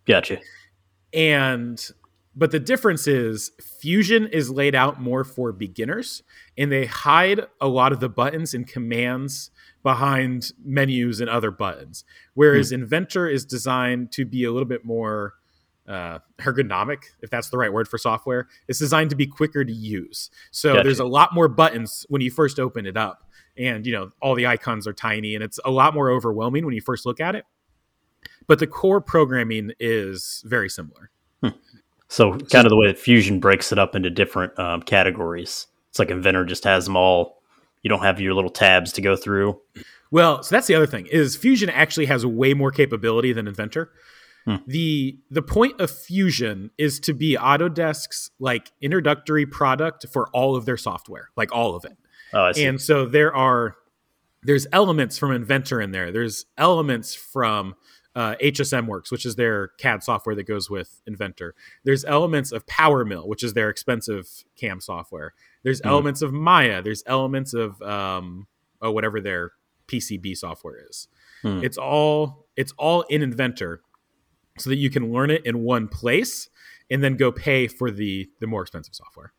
Gotcha. 0.08 0.40
And 1.14 1.80
but 2.36 2.52
the 2.52 2.60
difference 2.60 3.08
is 3.08 3.52
Fusion 3.80 4.28
is 4.28 4.50
laid 4.50 4.74
out 4.74 5.02
more 5.02 5.24
for 5.24 5.52
beginners 5.52 6.24
and 6.58 6.72
they 6.72 6.86
hide 6.86 7.42
a 7.60 7.68
lot 7.68 7.92
of 7.92 8.00
the 8.00 8.10
buttons 8.10 8.54
and 8.54 8.66
commands 8.66 9.52
behind 9.84 10.52
menus 10.64 11.20
and 11.20 11.30
other 11.30 11.52
buttons. 11.52 12.06
Whereas 12.34 12.72
Inventor 12.72 13.28
is 13.28 13.46
designed 13.46 14.12
to 14.14 14.26
be 14.26 14.44
a 14.46 14.52
little 14.52 14.68
bit 14.68 14.86
more 14.86 15.34
uh, 15.88 16.20
ergonomic, 16.40 17.04
if 17.22 17.30
that's 17.30 17.50
the 17.50 17.58
right 17.58 17.74
word 17.74 17.88
for 17.88 17.98
software. 17.98 18.48
It's 18.68 18.80
designed 18.80 19.10
to 19.10 19.16
be 19.16 19.28
quicker 19.28 19.66
to 19.66 19.74
use. 19.74 20.30
So 20.52 20.74
Gotcha. 20.74 20.84
there's 20.84 21.00
a 21.00 21.06
lot 21.06 21.34
more 21.34 21.50
buttons 21.50 22.06
when 22.08 22.22
you 22.22 22.32
first 22.32 22.60
open 22.60 22.86
it 22.86 22.96
up. 22.96 23.28
And 23.58 23.86
you 23.86 23.92
know, 23.92 24.12
all 24.22 24.36
the 24.36 24.48
icons 24.48 24.88
are 24.88 24.94
tiny 24.94 25.36
and 25.36 25.44
it's 25.44 25.60
a 25.66 25.72
lot 25.72 25.94
more 25.94 26.10
overwhelming 26.10 26.64
when 26.66 26.74
you 26.74 26.82
first 26.82 27.06
look 27.06 27.20
at 27.20 27.36
it. 27.36 27.46
But 28.48 28.60
the 28.60 28.68
core 28.68 29.02
programming 29.02 29.72
is 29.80 30.44
very 30.46 30.70
similar. 30.70 31.11
So 32.12 32.38
kind 32.38 32.66
of 32.66 32.70
the 32.70 32.76
way 32.76 32.88
that 32.88 33.00
Fusion 33.00 33.40
breaks 33.40 33.72
it 33.72 33.80
up 33.80 33.96
into 33.96 34.10
different 34.10 34.60
um, 34.60 34.82
categories. 34.82 35.68
It's 35.90 35.98
like 35.98 36.10
Inventor 36.10 36.44
just 36.44 36.66
has 36.66 36.84
them 36.84 36.98
all. 36.98 37.42
You 37.84 37.90
don't 37.90 38.02
have 38.02 38.20
your 38.20 38.34
little 38.34 38.50
tabs 38.50 38.92
to 38.94 39.02
go 39.02 39.16
through. 39.16 39.58
Well, 40.12 40.44
so 40.44 40.54
that's 40.54 40.68
the 40.68 40.76
other 40.76 40.86
thing 40.86 41.08
is 41.08 41.38
Fusion 41.38 41.70
actually 41.70 42.08
has 42.08 42.26
way 42.26 42.54
more 42.54 42.70
capability 42.70 43.32
than 43.32 43.48
Inventor. 43.48 43.94
Hmm. 44.44 44.58
The 44.68 45.20
the 45.30 45.42
point 45.42 45.80
of 45.80 45.90
Fusion 45.90 46.72
is 46.78 47.00
to 47.00 47.14
be 47.14 47.38
Autodesk's 47.38 48.32
like 48.40 48.74
introductory 48.82 49.46
product 49.46 50.06
for 50.12 50.28
all 50.34 50.58
of 50.58 50.66
their 50.66 50.76
software, 50.76 51.30
like 51.38 51.56
all 51.56 51.76
of 51.76 51.86
it. 51.86 51.98
Oh, 52.34 52.42
I 52.42 52.52
see. 52.52 52.66
And 52.66 52.82
so 52.82 53.06
there 53.06 53.34
are 53.34 53.78
there's 54.44 54.68
elements 54.74 55.18
from 55.18 55.32
Inventor 55.32 55.80
in 55.80 55.92
there. 55.92 56.12
There's 56.12 56.46
elements 56.58 57.16
from 57.16 57.76
uh, 58.16 58.36
HSM 58.42 58.88
Works, 58.88 59.12
which 59.12 59.26
is 59.26 59.36
their 59.36 59.70
CAD 59.78 60.04
software 60.04 60.36
that 60.36 60.44
goes 60.44 60.70
with 60.70 61.02
Inventor. 61.08 61.56
There's 61.84 62.04
elements 62.06 62.52
of 62.52 62.66
PowerMill, 62.66 63.28
which 63.28 63.44
is 63.44 63.54
their 63.54 63.70
expensive 63.70 64.28
CAM 64.58 64.82
software. 64.82 65.34
There's 65.64 65.82
Mhm. 65.82 65.86
elements 65.90 66.22
of 66.22 66.34
Maya. 66.34 66.82
There's 66.82 67.04
elements 67.06 67.54
of 67.54 67.82
um, 67.82 68.48
oh, 68.82 68.92
whatever 68.92 69.22
their 69.22 69.52
PCB 69.88 70.36
software 70.36 70.78
is. 70.90 71.08
Hmm. 71.42 71.64
It's 71.64 71.78
all 71.78 72.48
it's 72.58 72.74
all 72.78 73.04
in 73.04 73.22
Inventor, 73.22 73.82
so 74.58 74.70
that 74.70 74.76
you 74.76 74.90
can 74.90 75.12
learn 75.14 75.32
it 75.32 75.46
in 75.46 75.60
one 75.64 75.88
place 75.88 76.50
and 76.90 77.02
then 77.04 77.16
go 77.16 77.32
pay 77.32 77.68
for 77.68 77.90
the 77.92 78.30
the 78.40 78.48
more 78.48 78.62
expensive 78.62 78.94
software. 78.96 79.32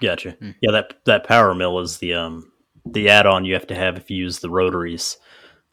Gotcha. 0.00 0.32
Hmm. 0.32 0.50
Yeah, 0.60 0.70
that 0.72 1.04
that 1.06 1.24
power 1.24 1.54
mill 1.54 1.80
is 1.80 1.98
the 1.98 2.14
um 2.14 2.52
the 2.86 3.08
add-on 3.08 3.44
you 3.44 3.54
have 3.54 3.66
to 3.68 3.74
have 3.74 3.96
if 3.96 4.10
you 4.10 4.16
use 4.16 4.40
the 4.40 4.50
rotaries, 4.50 5.16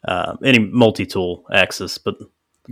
uh, 0.06 0.36
any 0.44 0.58
multi-tool 0.60 1.44
axis. 1.52 1.98
But 1.98 2.16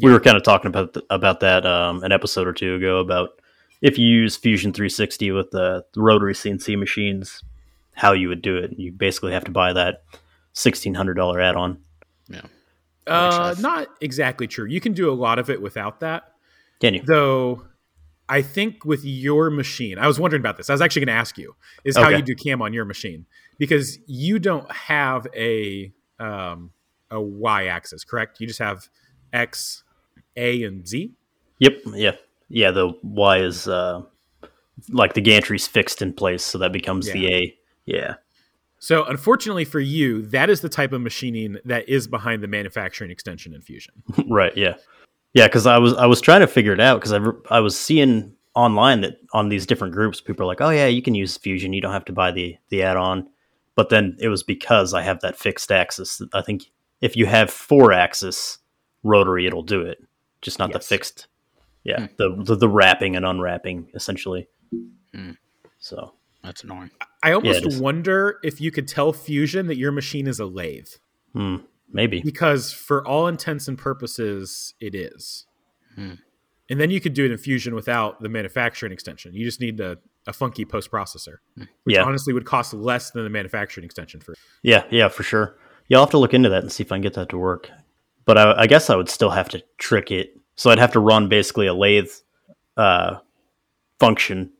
we 0.02 0.12
were 0.12 0.20
kind 0.20 0.36
of 0.36 0.42
talking 0.42 0.68
about 0.68 0.94
th- 0.94 1.06
about 1.10 1.40
that 1.40 1.66
um, 1.66 2.02
an 2.02 2.12
episode 2.12 2.46
or 2.46 2.52
two 2.52 2.74
ago 2.74 2.98
about 2.98 3.40
if 3.80 3.98
you 3.98 4.06
use 4.06 4.36
Fusion 4.36 4.72
360 4.72 5.30
with 5.30 5.50
the, 5.50 5.84
the 5.94 6.00
rotary 6.00 6.34
CNC 6.34 6.78
machines, 6.78 7.42
how 7.94 8.12
you 8.12 8.28
would 8.28 8.42
do 8.42 8.56
it. 8.56 8.72
You 8.76 8.92
basically 8.92 9.32
have 9.32 9.44
to 9.44 9.50
buy 9.50 9.72
that 9.72 10.02
sixteen 10.52 10.94
hundred 10.94 11.14
dollar 11.14 11.40
add-on. 11.40 11.78
Uh, 13.06 13.54
not 13.58 13.88
exactly 14.00 14.46
true. 14.46 14.66
You 14.66 14.80
can 14.80 14.92
do 14.92 15.10
a 15.10 15.14
lot 15.14 15.38
of 15.38 15.48
it 15.48 15.62
without 15.62 16.00
that. 16.00 16.34
Can 16.80 16.94
you? 16.94 17.02
Though 17.06 17.64
I 18.28 18.42
think 18.42 18.84
with 18.84 19.04
your 19.04 19.50
machine, 19.50 19.98
I 19.98 20.06
was 20.06 20.20
wondering 20.20 20.40
about 20.40 20.56
this. 20.56 20.68
I 20.68 20.74
was 20.74 20.82
actually 20.82 21.06
going 21.06 21.14
to 21.14 21.20
ask 21.20 21.38
you 21.38 21.56
is 21.84 21.96
how 21.96 22.10
you 22.10 22.22
do 22.22 22.34
cam 22.34 22.60
on 22.60 22.72
your 22.72 22.84
machine 22.84 23.26
because 23.58 23.98
you 24.06 24.38
don't 24.38 24.70
have 24.70 25.26
a 25.34 25.92
um, 26.20 26.72
a 27.10 27.20
y 27.20 27.66
axis, 27.66 28.04
correct? 28.04 28.40
You 28.40 28.46
just 28.46 28.58
have 28.58 28.88
x, 29.32 29.82
a, 30.38 30.62
and 30.62 30.86
z. 30.86 31.12
Yep. 31.58 31.78
Yeah. 31.94 32.16
Yeah. 32.48 32.70
The 32.70 32.92
Y 33.02 33.38
is 33.38 33.66
uh, 33.68 34.02
like 34.90 35.14
the 35.14 35.20
gantry's 35.20 35.66
fixed 35.66 36.00
in 36.02 36.12
place, 36.12 36.44
so 36.44 36.58
that 36.58 36.72
becomes 36.72 37.10
the 37.10 37.34
A. 37.34 37.56
Yeah. 37.84 38.14
So 38.78 39.04
unfortunately 39.04 39.64
for 39.64 39.80
you, 39.80 40.22
that 40.26 40.48
is 40.50 40.60
the 40.60 40.68
type 40.68 40.92
of 40.92 41.00
machining 41.00 41.58
that 41.64 41.88
is 41.88 42.06
behind 42.06 42.42
the 42.42 42.48
manufacturing 42.48 43.10
extension 43.10 43.52
in 43.54 43.60
Fusion. 43.60 43.94
right 44.28 44.56
yeah 44.56 44.74
yeah 45.34 45.46
because 45.46 45.66
i 45.66 45.78
was 45.78 45.94
i 45.94 46.06
was 46.06 46.20
trying 46.20 46.40
to 46.40 46.46
figure 46.46 46.72
it 46.72 46.80
out 46.80 46.96
because 46.98 47.12
I, 47.12 47.18
re- 47.18 47.40
I 47.50 47.60
was 47.60 47.78
seeing 47.78 48.34
online 48.54 49.02
that 49.02 49.18
on 49.32 49.48
these 49.48 49.66
different 49.66 49.94
groups 49.94 50.20
people 50.20 50.44
are 50.44 50.46
like 50.46 50.60
oh 50.60 50.70
yeah 50.70 50.86
you 50.86 51.02
can 51.02 51.14
use 51.14 51.36
fusion 51.36 51.72
you 51.72 51.80
don't 51.80 51.92
have 51.92 52.04
to 52.06 52.12
buy 52.12 52.30
the 52.30 52.56
the 52.70 52.82
add-on 52.82 53.28
but 53.74 53.88
then 53.88 54.16
it 54.18 54.28
was 54.28 54.42
because 54.42 54.94
i 54.94 55.02
have 55.02 55.20
that 55.20 55.36
fixed 55.36 55.70
axis 55.70 56.20
i 56.32 56.42
think 56.42 56.70
if 57.00 57.16
you 57.16 57.26
have 57.26 57.50
four 57.50 57.92
axis 57.92 58.58
rotary 59.02 59.46
it'll 59.46 59.62
do 59.62 59.82
it 59.82 59.98
just 60.42 60.58
not 60.58 60.72
the 60.72 60.80
fixed 60.80 61.26
yeah 61.84 62.08
the, 62.16 62.34
the 62.44 62.54
the 62.56 62.68
wrapping 62.68 63.16
and 63.16 63.24
unwrapping 63.26 63.88
essentially 63.94 64.48
Hmm. 65.14 65.32
so 65.78 66.14
That's 66.44 66.62
annoying. 66.64 66.90
I 67.22 67.32
almost 67.32 67.64
is. 67.66 67.80
wonder 67.80 68.38
if 68.44 68.60
you 68.60 68.70
could 68.70 68.86
tell 68.86 69.12
Fusion 69.12 69.66
that 69.68 69.76
your 69.76 69.90
machine 69.92 70.26
is 70.26 70.38
a 70.38 70.44
lathe. 70.44 70.88
hmm, 71.32 71.56
maybe 71.90 72.20
because 72.20 72.72
for 72.72 73.06
all 73.06 73.26
intents 73.26 73.68
and 73.68 73.78
purposes 73.78 74.74
it 74.80 74.94
is 74.94 75.46
Hmm. 75.94 76.14
and 76.70 76.78
then 76.80 76.90
you 76.90 77.00
could 77.00 77.14
do 77.14 77.24
it 77.24 77.30
in 77.32 77.38
fusion 77.38 77.74
without 77.74 78.20
the 78.22 78.28
manufacturing 78.28 78.92
extension 78.92 79.32
you 79.34 79.44
just 79.44 79.60
need 79.60 79.80
a, 79.80 79.96
a 80.26 80.32
funky 80.32 80.64
post 80.66 80.90
processor 80.90 81.36
which 81.84 81.96
Yeah. 81.96 82.02
honestly 82.04 82.32
would 82.34 82.44
cost 82.44 82.74
less 82.74 83.10
than 83.10 83.24
the 83.24 83.30
manufacturing 83.30 83.84
extension 83.84 84.20
for 84.20 84.34
Yeah, 84.62 84.84
yeah, 84.90 85.08
for 85.08 85.22
sure. 85.22 85.56
Yeah, 85.88 85.96
I'll 85.98 86.04
have 86.04 86.10
to 86.10 86.18
look 86.18 86.34
into 86.34 86.50
that 86.50 86.62
and 86.62 86.70
see 86.70 86.82
if 86.84 86.92
I 86.92 86.96
can 86.96 87.02
get 87.02 87.14
that 87.14 87.30
to 87.30 87.38
work. 87.38 87.70
But 88.28 88.36
I, 88.36 88.52
I 88.58 88.66
guess 88.66 88.90
I 88.90 88.94
would 88.94 89.08
still 89.08 89.30
have 89.30 89.48
to 89.48 89.62
trick 89.78 90.10
it. 90.10 90.38
So 90.54 90.68
I'd 90.68 90.78
have 90.78 90.92
to 90.92 91.00
run 91.00 91.30
basically 91.30 91.66
a 91.66 91.72
lathe 91.72 92.10
uh, 92.76 93.16
function, 93.98 94.50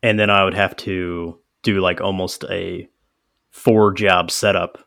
and 0.00 0.16
then 0.16 0.30
I 0.30 0.44
would 0.44 0.54
have 0.54 0.76
to 0.76 1.36
do 1.64 1.80
like 1.80 2.00
almost 2.00 2.44
a 2.44 2.88
four 3.50 3.92
job 3.92 4.30
setup. 4.30 4.78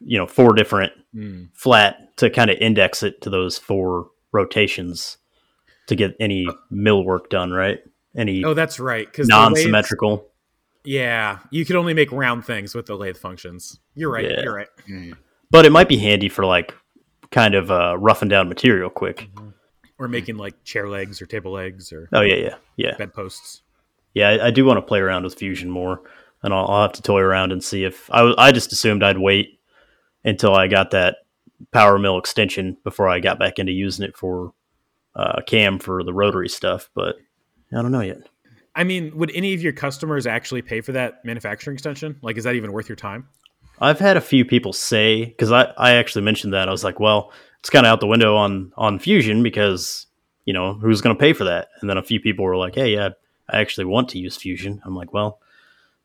You 0.00 0.18
know, 0.18 0.26
four 0.26 0.52
different 0.52 0.92
Mm. 1.16 1.48
flat 1.54 2.14
to 2.18 2.28
kind 2.28 2.50
of 2.50 2.58
index 2.58 3.02
it 3.02 3.22
to 3.22 3.30
those 3.30 3.56
four 3.56 4.10
rotations 4.32 5.16
to 5.86 5.96
get 5.96 6.14
any 6.20 6.46
mill 6.70 7.02
work 7.02 7.30
done. 7.30 7.50
Right? 7.50 7.78
Any 8.14 8.44
oh 8.44 8.52
that's 8.52 8.78
right 8.78 9.06
because 9.10 9.26
non-symmetrical. 9.26 10.28
Yeah, 10.84 11.38
you 11.50 11.64
could 11.64 11.76
only 11.76 11.94
make 11.94 12.12
round 12.12 12.44
things 12.44 12.74
with 12.74 12.84
the 12.84 12.94
lathe 12.96 13.16
functions. 13.16 13.80
You're 13.94 14.12
right. 14.12 14.30
Yeah. 14.30 14.42
You're 14.42 14.54
right. 14.54 14.68
Mm. 14.86 15.16
But 15.50 15.64
it 15.64 15.72
might 15.72 15.88
be 15.88 15.96
handy 15.96 16.28
for 16.28 16.44
like 16.44 16.74
kind 17.30 17.54
of 17.54 17.70
uh, 17.70 17.96
roughing 17.98 18.28
down 18.28 18.48
material 18.48 18.90
quick. 18.90 19.28
Or 19.98 20.08
making 20.08 20.36
like 20.36 20.62
chair 20.64 20.88
legs 20.88 21.22
or 21.22 21.26
table 21.26 21.52
legs 21.52 21.92
or 21.92 22.08
Oh 22.12 22.20
yeah, 22.20 22.34
yeah, 22.34 22.54
yeah, 22.76 22.96
bedposts. 22.98 23.62
yeah. 24.12 24.28
I, 24.28 24.46
I 24.48 24.50
do 24.50 24.64
want 24.64 24.76
to 24.76 24.82
play 24.82 25.00
around 25.00 25.24
with 25.24 25.34
Fusion 25.34 25.70
more, 25.70 26.02
and 26.42 26.52
I'll, 26.52 26.66
I'll 26.66 26.82
have 26.82 26.92
to 26.94 27.02
toy 27.02 27.20
around 27.20 27.50
and 27.50 27.64
see 27.64 27.84
if 27.84 28.10
I. 28.12 28.34
I 28.36 28.52
just 28.52 28.72
assumed 28.72 29.02
I'd 29.02 29.16
wait 29.16 29.58
until 30.22 30.54
I 30.54 30.66
got 30.68 30.90
that 30.90 31.18
power 31.70 31.98
mill 31.98 32.18
extension 32.18 32.76
before 32.84 33.08
I 33.08 33.20
got 33.20 33.38
back 33.38 33.58
into 33.58 33.72
using 33.72 34.04
it 34.04 34.16
for 34.18 34.52
uh, 35.14 35.40
cam 35.46 35.78
for 35.78 36.04
the 36.04 36.12
rotary 36.12 36.50
stuff, 36.50 36.90
but 36.94 37.16
I 37.72 37.80
don't 37.80 37.92
know 37.92 38.02
yet. 38.02 38.18
I 38.74 38.84
mean, 38.84 39.16
would 39.16 39.30
any 39.34 39.54
of 39.54 39.62
your 39.62 39.72
customers 39.72 40.26
actually 40.26 40.60
pay 40.60 40.82
for 40.82 40.92
that 40.92 41.24
manufacturing 41.24 41.74
extension? 41.74 42.18
Like, 42.20 42.36
is 42.36 42.44
that 42.44 42.54
even 42.54 42.72
worth 42.72 42.90
your 42.90 42.96
time? 42.96 43.28
I've 43.80 43.98
had 43.98 44.16
a 44.16 44.22
few 44.22 44.44
people 44.44 44.72
say 44.72 45.24
because 45.24 45.52
I, 45.52 45.72
I 45.76 45.92
actually 45.94 46.22
mentioned 46.22 46.54
that 46.54 46.68
I 46.68 46.72
was 46.72 46.84
like, 46.84 46.98
well, 46.98 47.32
it's 47.60 47.70
kind 47.70 47.84
of 47.84 47.90
out 47.90 48.00
the 48.00 48.06
window 48.06 48.36
on 48.36 48.72
on 48.76 48.98
Fusion 48.98 49.42
because 49.42 50.06
you 50.44 50.52
know 50.52 50.74
who's 50.74 51.00
going 51.00 51.14
to 51.14 51.20
pay 51.20 51.32
for 51.32 51.44
that? 51.44 51.68
And 51.80 51.90
then 51.90 51.98
a 51.98 52.02
few 52.02 52.20
people 52.20 52.44
were 52.44 52.56
like, 52.56 52.74
hey, 52.74 52.94
yeah, 52.94 53.10
I 53.48 53.60
actually 53.60 53.84
want 53.84 54.08
to 54.10 54.18
use 54.18 54.36
Fusion. 54.36 54.80
I'm 54.84 54.94
like, 54.94 55.12
well, 55.12 55.40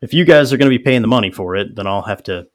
if 0.00 0.12
you 0.12 0.24
guys 0.24 0.52
are 0.52 0.56
going 0.56 0.70
to 0.70 0.76
be 0.76 0.82
paying 0.82 1.02
the 1.02 1.08
money 1.08 1.30
for 1.30 1.56
it, 1.56 1.76
then 1.76 1.86
I'll 1.86 2.02
have 2.02 2.22
to 2.24 2.48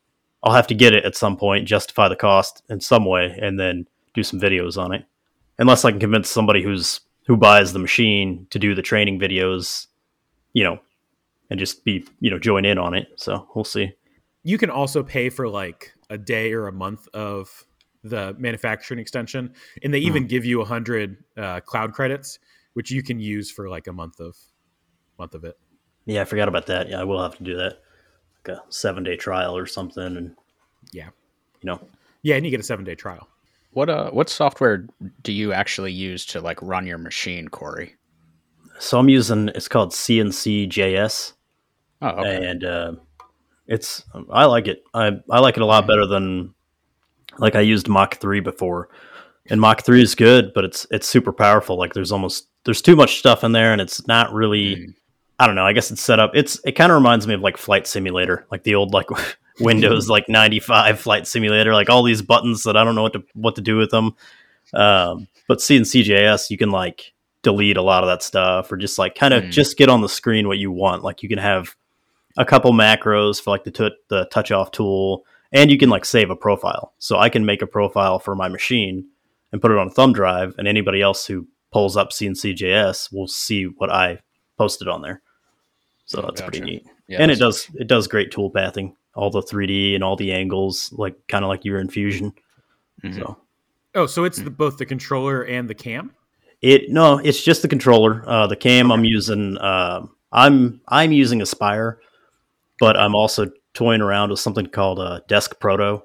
I'll 0.43 0.53
have 0.53 0.67
to 0.67 0.75
get 0.75 0.93
it 0.93 1.05
at 1.05 1.15
some 1.15 1.37
point, 1.37 1.67
justify 1.67 2.07
the 2.07 2.15
cost 2.15 2.61
in 2.69 2.79
some 2.79 3.05
way, 3.05 3.37
and 3.41 3.59
then 3.59 3.87
do 4.13 4.23
some 4.23 4.39
videos 4.39 4.77
on 4.77 4.93
it. 4.93 5.05
Unless 5.57 5.83
I 5.83 5.91
can 5.91 5.99
convince 5.99 6.29
somebody 6.29 6.61
who's 6.61 7.01
who 7.25 7.35
buys 7.35 7.73
the 7.73 7.79
machine 7.79 8.47
to 8.51 8.59
do 8.59 8.75
the 8.75 8.81
training 8.81 9.19
videos, 9.19 9.87
you 10.53 10.63
know, 10.63 10.79
and 11.49 11.59
just 11.59 11.83
be 11.83 12.05
you 12.19 12.29
know 12.29 12.37
join 12.37 12.65
in 12.65 12.77
on 12.77 12.93
it. 12.93 13.07
So 13.15 13.47
we'll 13.55 13.65
see. 13.65 13.93
You 14.47 14.57
can 14.57 14.69
also 14.69 15.03
pay 15.03 15.29
for 15.29 15.49
like 15.49 15.91
a 16.09 16.17
day 16.17 16.53
or 16.53 16.67
a 16.67 16.71
month 16.71 17.05
of 17.13 17.65
the 18.01 18.33
manufacturing 18.39 18.97
extension, 18.97 19.53
and 19.83 19.93
they 19.93 19.99
even 19.99 20.25
give 20.25 20.45
you 20.45 20.61
a 20.61 20.65
hundred 20.65 21.17
uh, 21.35 21.59
cloud 21.59 21.91
credits, 21.91 22.39
which 22.71 22.89
you 22.89 23.03
can 23.03 23.19
use 23.19 23.51
for 23.51 23.67
like 23.67 23.87
a 23.87 23.91
month 23.91 24.21
of 24.21 24.37
month 25.19 25.35
of 25.35 25.43
it. 25.43 25.55
Yeah, 26.05 26.21
I 26.21 26.23
forgot 26.23 26.47
about 26.47 26.67
that. 26.67 26.87
Yeah, 26.87 27.01
I 27.01 27.03
will 27.03 27.21
have 27.21 27.35
to 27.39 27.43
do 27.43 27.57
that. 27.57 27.81
Like 28.47 28.57
a 28.57 28.63
seven 28.69 29.03
day 29.03 29.17
trial 29.17 29.57
or 29.57 29.65
something, 29.65 30.15
and 30.15 30.33
Yeah, 30.93 31.09
you 31.61 31.67
know, 31.67 31.85
yeah, 32.21 32.35
and 32.35 32.45
you 32.45 32.51
get 32.51 32.61
a 32.61 32.63
seven 32.63 32.85
day 32.85 32.95
trial. 32.95 33.27
What 33.71 33.89
uh 33.89 34.11
what 34.11 34.29
software 34.29 34.87
do 35.23 35.33
you 35.33 35.51
actually 35.51 35.91
use 35.91 36.25
to 36.27 36.39
like 36.39 36.61
run 36.61 36.87
your 36.87 36.99
machine, 36.99 37.49
Cory? 37.49 37.95
so 38.79 38.97
I'm 38.97 39.09
using 39.09 39.49
it's 39.49 39.67
called 39.67 39.91
CNC 39.91 40.69
JS, 40.69 41.33
Oh, 42.01 42.07
okay. 42.07 42.45
and 42.47 42.63
uh, 42.63 42.91
it's 43.67 44.03
I 44.31 44.45
like 44.45 44.67
it. 44.67 44.83
I 44.93 45.11
I 45.29 45.39
like 45.39 45.57
it 45.57 45.63
a 45.63 45.65
lot 45.65 45.87
better 45.87 46.05
than 46.05 46.53
like 47.37 47.55
I 47.55 47.61
used 47.61 47.87
Mach 47.87 48.15
three 48.15 48.39
before, 48.39 48.89
and 49.47 49.59
Mach 49.61 49.83
three 49.83 50.01
is 50.01 50.15
good, 50.15 50.53
but 50.53 50.63
it's 50.65 50.87
it's 50.91 51.07
super 51.07 51.33
powerful. 51.33 51.77
Like 51.77 51.93
there's 51.93 52.11
almost 52.11 52.47
there's 52.63 52.81
too 52.81 52.95
much 52.95 53.19
stuff 53.19 53.43
in 53.43 53.51
there, 53.51 53.71
and 53.71 53.81
it's 53.81 54.07
not 54.07 54.33
really. 54.33 54.75
Mm. 54.75 54.93
I 55.39 55.45
don't 55.45 55.55
know. 55.55 55.65
I 55.67 55.73
guess 55.73 55.91
it's 55.91 56.01
set 56.01 56.19
up. 56.19 56.31
It's 56.33 56.59
it 56.65 56.71
kind 56.71 56.91
of 56.91 56.95
reminds 56.95 57.27
me 57.27 57.35
of 57.35 57.41
like 57.41 57.57
Flight 57.57 57.85
Simulator, 57.85 58.47
like 58.51 58.63
the 58.63 58.73
old 58.73 58.93
like 58.93 59.05
Windows 59.59 60.09
like 60.09 60.27
ninety 60.27 60.59
five 60.59 60.99
Flight 60.99 61.27
Simulator, 61.27 61.73
like 61.73 61.89
all 61.91 62.01
these 62.01 62.23
buttons 62.23 62.63
that 62.63 62.75
I 62.75 62.83
don't 62.83 62.95
know 62.95 63.03
what 63.03 63.13
to 63.13 63.23
what 63.35 63.55
to 63.55 63.61
do 63.61 63.77
with 63.77 63.91
them. 63.91 64.15
Um, 64.73 65.27
but 65.47 65.59
CNCJS, 65.59 66.49
you 66.49 66.57
can 66.57 66.71
like 66.71 67.13
delete 67.43 67.77
a 67.77 67.81
lot 67.83 68.03
of 68.03 68.07
that 68.07 68.23
stuff, 68.23 68.71
or 68.71 68.77
just 68.77 68.97
like 68.97 69.13
kind 69.13 69.33
of 69.33 69.43
Mm. 69.43 69.51
just 69.51 69.77
get 69.77 69.89
on 69.89 70.01
the 70.01 70.09
screen 70.09 70.47
what 70.47 70.57
you 70.57 70.71
want. 70.71 71.03
Like 71.03 71.21
you 71.21 71.29
can 71.29 71.37
have 71.37 71.75
a 72.37 72.45
couple 72.45 72.71
macros 72.73 73.41
for 73.41 73.51
like 73.51 73.63
the 73.63 73.71
t- 73.71 73.95
the 74.09 74.25
touch 74.25 74.51
off 74.51 74.71
tool, 74.71 75.23
and 75.51 75.69
you 75.71 75.77
can 75.77 75.89
like 75.89 76.05
save 76.05 76.29
a 76.29 76.35
profile. 76.35 76.93
So 76.99 77.17
I 77.17 77.29
can 77.29 77.45
make 77.45 77.61
a 77.61 77.67
profile 77.67 78.19
for 78.19 78.35
my 78.35 78.47
machine 78.47 79.05
and 79.51 79.61
put 79.61 79.71
it 79.71 79.77
on 79.77 79.87
a 79.87 79.91
thumb 79.91 80.13
drive, 80.13 80.53
and 80.57 80.67
anybody 80.67 81.01
else 81.01 81.25
who 81.25 81.47
pulls 81.71 81.97
up 81.97 82.11
CNCJS 82.11 83.11
will 83.13 83.27
see 83.27 83.65
what 83.65 83.91
I 83.91 84.19
posted 84.57 84.87
on 84.87 85.01
there. 85.01 85.21
So 86.05 86.21
that's 86.21 86.41
pretty 86.41 86.61
neat. 86.61 86.85
Yeah, 87.07 87.21
and 87.21 87.31
it 87.31 87.39
that's- 87.39 87.65
does 87.67 87.75
it 87.75 87.87
does 87.87 88.07
great 88.07 88.31
tool 88.31 88.49
pathing, 88.51 88.95
all 89.15 89.29
the 89.29 89.41
3D 89.41 89.95
and 89.95 90.03
all 90.03 90.15
the 90.15 90.31
angles, 90.33 90.91
like 90.93 91.15
kind 91.27 91.43
of 91.43 91.49
like 91.49 91.65
you're 91.65 91.79
in 91.79 91.89
Fusion. 91.89 92.33
Mhm. 93.03 93.15
So 93.15 93.37
Oh, 93.95 94.05
so 94.05 94.25
it's 94.25 94.37
the, 94.39 94.49
both 94.51 94.77
the 94.77 94.85
controller 94.85 95.41
and 95.43 95.67
the 95.69 95.73
cam. 95.73 96.11
it 96.61 96.89
no, 96.91 97.17
it's 97.17 97.41
just 97.43 97.61
the 97.61 97.67
controller. 97.67 98.23
Uh, 98.27 98.45
the 98.47 98.55
cam 98.55 98.91
I'm 98.91 99.03
using. 99.05 99.57
um 99.59 100.11
I'm 100.31 100.81
I'm 100.87 101.11
using 101.13 101.41
Aspire, 101.41 101.99
but 102.79 102.97
I'm 102.97 103.15
also 103.15 103.51
toying 103.73 104.01
around 104.01 104.29
with 104.29 104.39
something 104.39 104.65
called 104.67 104.99
uh, 104.99 105.21
Desk 105.27 105.59
Proto, 105.59 106.03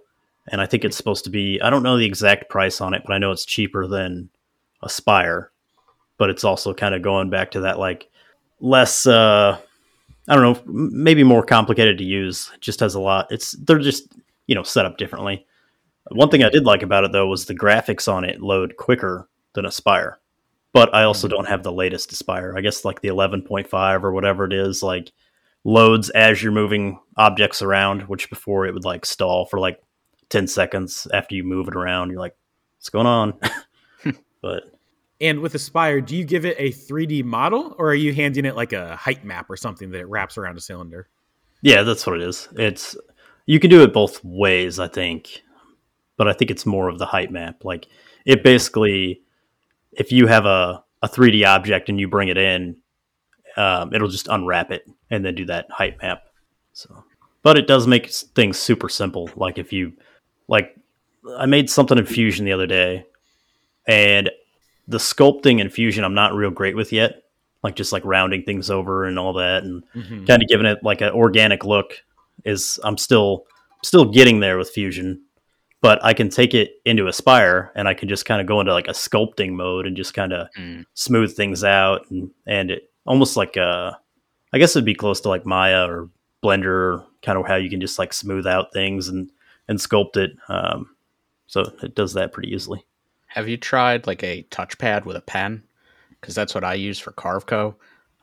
and 0.50 0.60
I 0.60 0.66
think 0.66 0.84
it's 0.84 0.96
supposed 0.96 1.24
to 1.24 1.30
be. 1.30 1.60
I 1.60 1.70
don't 1.70 1.82
know 1.82 1.96
the 1.96 2.06
exact 2.06 2.48
price 2.48 2.80
on 2.80 2.94
it, 2.94 3.02
but 3.06 3.12
I 3.12 3.18
know 3.18 3.30
it's 3.30 3.44
cheaper 3.44 3.86
than 3.86 4.30
Aspire. 4.82 5.50
But 6.18 6.30
it's 6.30 6.44
also 6.44 6.72
kind 6.74 6.94
of 6.94 7.02
going 7.02 7.30
back 7.30 7.52
to 7.52 7.60
that 7.60 7.78
like 7.78 8.08
less. 8.60 9.06
Uh, 9.06 9.58
I 10.28 10.36
don't 10.36 10.42
know, 10.42 10.72
maybe 10.72 11.24
more 11.24 11.44
complicated 11.44 11.98
to 11.98 12.04
use. 12.04 12.50
It 12.54 12.60
just 12.60 12.80
has 12.80 12.94
a 12.94 13.00
lot. 13.00 13.26
It's 13.30 13.52
they're 13.52 13.78
just 13.78 14.12
you 14.46 14.54
know 14.54 14.62
set 14.62 14.86
up 14.86 14.98
differently. 14.98 15.46
One 16.10 16.30
thing 16.30 16.42
I 16.42 16.50
did 16.50 16.64
like 16.64 16.82
about 16.82 17.04
it 17.04 17.12
though 17.12 17.26
was 17.26 17.46
the 17.46 17.54
graphics 17.54 18.12
on 18.12 18.24
it 18.24 18.40
load 18.40 18.76
quicker 18.76 19.28
than 19.54 19.66
Aspire. 19.66 20.18
But 20.72 20.94
I 20.94 21.02
also 21.04 21.28
don't 21.28 21.48
have 21.48 21.62
the 21.62 21.72
latest 21.72 22.12
Aspire. 22.12 22.54
I 22.56 22.60
guess 22.60 22.84
like 22.84 23.02
the 23.02 23.08
11.5 23.08 24.02
or 24.02 24.12
whatever 24.12 24.44
it 24.44 24.52
is, 24.52 24.82
like 24.82 25.12
loads 25.64 26.10
as 26.10 26.42
you're 26.42 26.52
moving 26.52 26.98
objects 27.16 27.62
around, 27.62 28.02
which 28.02 28.30
before 28.30 28.66
it 28.66 28.74
would 28.74 28.84
like 28.84 29.06
stall 29.06 29.46
for 29.46 29.58
like 29.58 29.80
10 30.30 30.46
seconds 30.46 31.06
after 31.12 31.34
you 31.34 31.44
move 31.44 31.68
it 31.68 31.76
around. 31.76 32.10
You're 32.10 32.20
like, 32.20 32.36
what's 32.76 32.88
going 32.88 33.06
on? 33.06 33.34
but 34.42 34.64
And 35.20 35.40
with 35.40 35.54
Aspire, 35.54 36.00
do 36.00 36.16
you 36.16 36.24
give 36.24 36.44
it 36.44 36.56
a 36.58 36.70
3D 36.70 37.24
model, 37.24 37.74
or 37.78 37.90
are 37.90 37.94
you 37.94 38.12
handing 38.12 38.44
it 38.44 38.56
like 38.56 38.72
a 38.72 38.96
height 38.96 39.24
map 39.24 39.48
or 39.48 39.56
something 39.56 39.90
that 39.90 40.00
it 40.00 40.08
wraps 40.08 40.36
around 40.36 40.56
a 40.56 40.60
cylinder? 40.60 41.08
yeah, 41.62 41.82
that's 41.82 42.06
what 42.06 42.16
it 42.16 42.22
is. 42.22 42.48
It's 42.56 42.96
you 43.46 43.58
can 43.58 43.70
do 43.70 43.82
it 43.82 43.94
both 43.94 44.22
ways, 44.22 44.78
I 44.78 44.88
think. 44.88 45.42
But 46.16 46.28
I 46.28 46.34
think 46.34 46.50
it's 46.50 46.66
more 46.66 46.88
of 46.88 46.98
the 46.98 47.06
height 47.06 47.32
map. 47.32 47.64
Like 47.64 47.88
it 48.26 48.44
basically 48.44 49.22
if 49.92 50.12
you 50.12 50.26
have 50.26 50.44
a, 50.44 50.82
a 51.02 51.08
3D 51.08 51.46
object 51.46 51.88
and 51.88 52.00
you 52.00 52.08
bring 52.08 52.28
it 52.28 52.38
in, 52.38 52.76
um, 53.56 53.92
it'll 53.94 54.08
just 54.08 54.28
unwrap 54.28 54.70
it 54.70 54.86
and 55.10 55.24
then 55.24 55.34
do 55.34 55.44
that 55.46 55.66
height 55.70 55.96
map. 56.02 56.22
So, 56.72 57.04
but 57.42 57.58
it 57.58 57.66
does 57.66 57.86
make 57.86 58.10
things 58.10 58.58
super 58.58 58.88
simple. 58.88 59.30
Like 59.36 59.58
if 59.58 59.72
you, 59.72 59.92
like, 60.48 60.76
I 61.36 61.46
made 61.46 61.68
something 61.70 61.98
in 61.98 62.06
Fusion 62.06 62.44
the 62.44 62.52
other 62.52 62.66
day, 62.66 63.04
and 63.86 64.30
the 64.88 64.98
sculpting 64.98 65.60
in 65.60 65.70
Fusion 65.70 66.04
I'm 66.04 66.14
not 66.14 66.34
real 66.34 66.50
great 66.50 66.76
with 66.76 66.92
yet. 66.92 67.22
Like 67.62 67.76
just 67.76 67.92
like 67.92 68.04
rounding 68.04 68.42
things 68.42 68.70
over 68.70 69.04
and 69.04 69.18
all 69.18 69.34
that, 69.34 69.62
and 69.62 69.84
Mhm. 69.94 70.26
kind 70.26 70.42
of 70.42 70.48
giving 70.48 70.66
it 70.66 70.78
like 70.82 71.00
an 71.00 71.10
organic 71.12 71.64
look. 71.64 72.02
Is 72.44 72.80
I'm 72.82 72.98
still 72.98 73.44
still 73.84 74.04
getting 74.06 74.40
there 74.40 74.58
with 74.58 74.70
Fusion, 74.70 75.22
but 75.80 76.02
I 76.04 76.12
can 76.12 76.28
take 76.28 76.54
it 76.54 76.80
into 76.84 77.06
Aspire 77.06 77.70
and 77.76 77.86
I 77.86 77.94
can 77.94 78.08
just 78.08 78.24
kind 78.24 78.40
of 78.40 78.46
go 78.48 78.58
into 78.60 78.72
like 78.72 78.88
a 78.88 78.92
sculpting 78.92 79.52
mode 79.52 79.86
and 79.86 79.96
just 79.96 80.12
kind 80.14 80.32
of 80.32 80.48
Mm. 80.58 80.84
smooth 80.94 81.36
things 81.36 81.62
out 81.62 82.10
and 82.10 82.30
and 82.46 82.70
it 82.72 82.90
almost 83.06 83.36
like 83.36 83.56
uh 83.56 83.92
I 84.52 84.58
guess 84.58 84.76
it'd 84.76 84.84
be 84.84 84.94
close 84.94 85.20
to 85.22 85.28
like 85.28 85.46
Maya 85.46 85.86
or 85.88 86.10
Blender, 86.42 87.04
kind 87.22 87.38
of 87.38 87.46
how 87.46 87.54
you 87.56 87.70
can 87.70 87.80
just 87.80 87.98
like 87.98 88.12
smooth 88.12 88.46
out 88.46 88.72
things 88.72 89.08
and 89.08 89.30
and 89.68 89.78
sculpt 89.78 90.16
it. 90.16 90.32
Um, 90.48 90.94
so 91.46 91.62
it 91.82 91.94
does 91.94 92.14
that 92.14 92.32
pretty 92.32 92.52
easily. 92.52 92.84
Have 93.28 93.48
you 93.48 93.56
tried 93.56 94.06
like 94.06 94.22
a 94.22 94.42
touchpad 94.50 95.04
with 95.06 95.16
a 95.16 95.20
pen? 95.22 95.62
Because 96.20 96.34
that's 96.34 96.54
what 96.54 96.64
I 96.64 96.74
use 96.74 96.98
for 96.98 97.12
Carveco, 97.12 97.74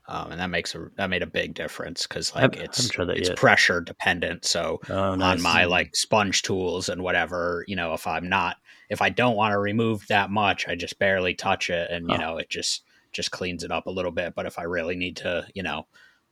um, 0.07 0.31
and 0.31 0.39
that 0.39 0.49
makes 0.51 0.75
a 0.75 0.89
that 0.97 1.09
made 1.09 1.23
a 1.23 1.27
big 1.27 1.53
difference. 1.55 2.05
Because 2.05 2.33
like 2.35 2.41
haven't- 2.43 2.61
it's 2.61 2.77
haven't 2.77 2.91
tried 2.91 3.05
that 3.05 3.17
it's 3.17 3.29
yet. 3.29 3.37
pressure 3.37 3.81
dependent. 3.81 4.45
So 4.45 4.79
Oh, 4.89 5.15
nice. 5.15 5.37
on 5.37 5.41
my 5.41 5.65
like 5.65 5.95
sponge 5.95 6.43
tools 6.43 6.89
and 6.89 7.01
whatever, 7.03 7.63
you 7.67 7.75
know, 7.75 7.93
if 7.93 8.05
I'm 8.05 8.29
not 8.29 8.57
if 8.89 9.01
I 9.01 9.09
don't 9.09 9.35
want 9.35 9.53
to 9.53 9.59
remove 9.59 10.05
that 10.07 10.29
much, 10.29 10.67
I 10.67 10.75
just 10.75 10.97
barely 10.99 11.33
touch 11.33 11.69
it, 11.69 11.89
and 11.91 12.07
you 12.09 12.15
Oh. 12.15 12.19
know, 12.19 12.37
it 12.37 12.49
just 12.49 12.83
just 13.12 13.32
cleans 13.32 13.63
it 13.63 13.72
up 13.72 13.88
a 13.88 13.91
little 13.91 14.12
bit. 14.12 14.36
But 14.36 14.45
if 14.45 14.60
I 14.60 14.63
really 14.63 14.95
need 14.95 15.17
to, 15.17 15.45
you 15.54 15.63
know, 15.63 15.88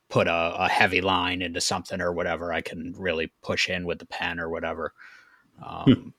put 0.08 0.26
a, 0.26 0.54
a 0.58 0.68
heavy 0.68 1.00
line 1.00 1.42
into 1.42 1.60
something 1.60 2.00
or 2.00 2.12
whatever, 2.12 2.52
I 2.52 2.60
can 2.60 2.94
really 2.96 3.32
push 3.42 3.68
in 3.68 3.84
with 3.84 3.98
the 3.98 4.06
pen 4.06 4.40
or 4.40 4.48
whatever. 4.48 4.92
Um, 5.64 6.14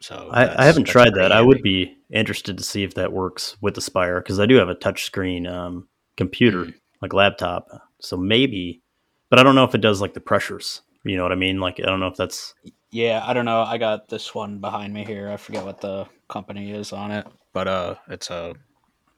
So 0.00 0.30
I, 0.32 0.62
I 0.62 0.64
haven't 0.64 0.84
tried 0.84 1.14
that. 1.14 1.30
I 1.30 1.40
would 1.40 1.62
be 1.62 1.96
interested 2.10 2.58
to 2.58 2.64
see 2.64 2.82
if 2.82 2.94
that 2.94 3.12
works 3.12 3.56
with 3.60 3.74
the 3.74 3.78
Aspire 3.78 4.20
because 4.20 4.40
I 4.40 4.46
do 4.46 4.56
have 4.56 4.68
a 4.68 4.74
touchscreen 4.74 5.50
um, 5.50 5.88
computer, 6.16 6.64
Mm. 6.64 6.74
like 7.00 7.12
laptop. 7.12 7.68
So 8.00 8.16
maybe, 8.16 8.82
but 9.30 9.38
I 9.38 9.44
don't 9.44 9.54
know 9.54 9.64
if 9.64 9.74
it 9.74 9.80
does 9.80 10.00
like 10.00 10.14
the 10.14 10.20
pressures. 10.20 10.82
You 11.04 11.16
know 11.16 11.22
what 11.22 11.32
I 11.32 11.36
mean? 11.36 11.60
Like 11.60 11.78
I 11.80 11.86
don't 11.86 12.00
know 12.00 12.08
if 12.08 12.16
that's 12.16 12.54
Yeah, 12.90 13.22
I 13.24 13.32
don't 13.32 13.44
know. 13.44 13.62
I 13.62 13.78
got 13.78 14.08
this 14.08 14.34
one 14.34 14.58
behind 14.58 14.92
me 14.92 15.04
here. 15.04 15.30
I 15.30 15.36
forget 15.36 15.64
what 15.64 15.80
the 15.80 16.06
company 16.28 16.72
is 16.72 16.92
on 16.92 17.10
it, 17.12 17.26
but 17.52 17.68
uh, 17.68 17.94
it's 18.08 18.30
a 18.30 18.54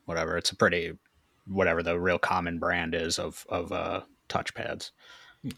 whatever. 0.05 0.37
It's 0.37 0.51
a 0.51 0.57
pretty 0.57 0.93
whatever 1.47 1.83
the 1.83 1.99
real 1.99 2.19
common 2.19 2.59
brand 2.59 2.95
is 2.95 3.19
of 3.19 3.45
of 3.49 3.73
uh 3.73 4.03
touchpads. 4.29 4.91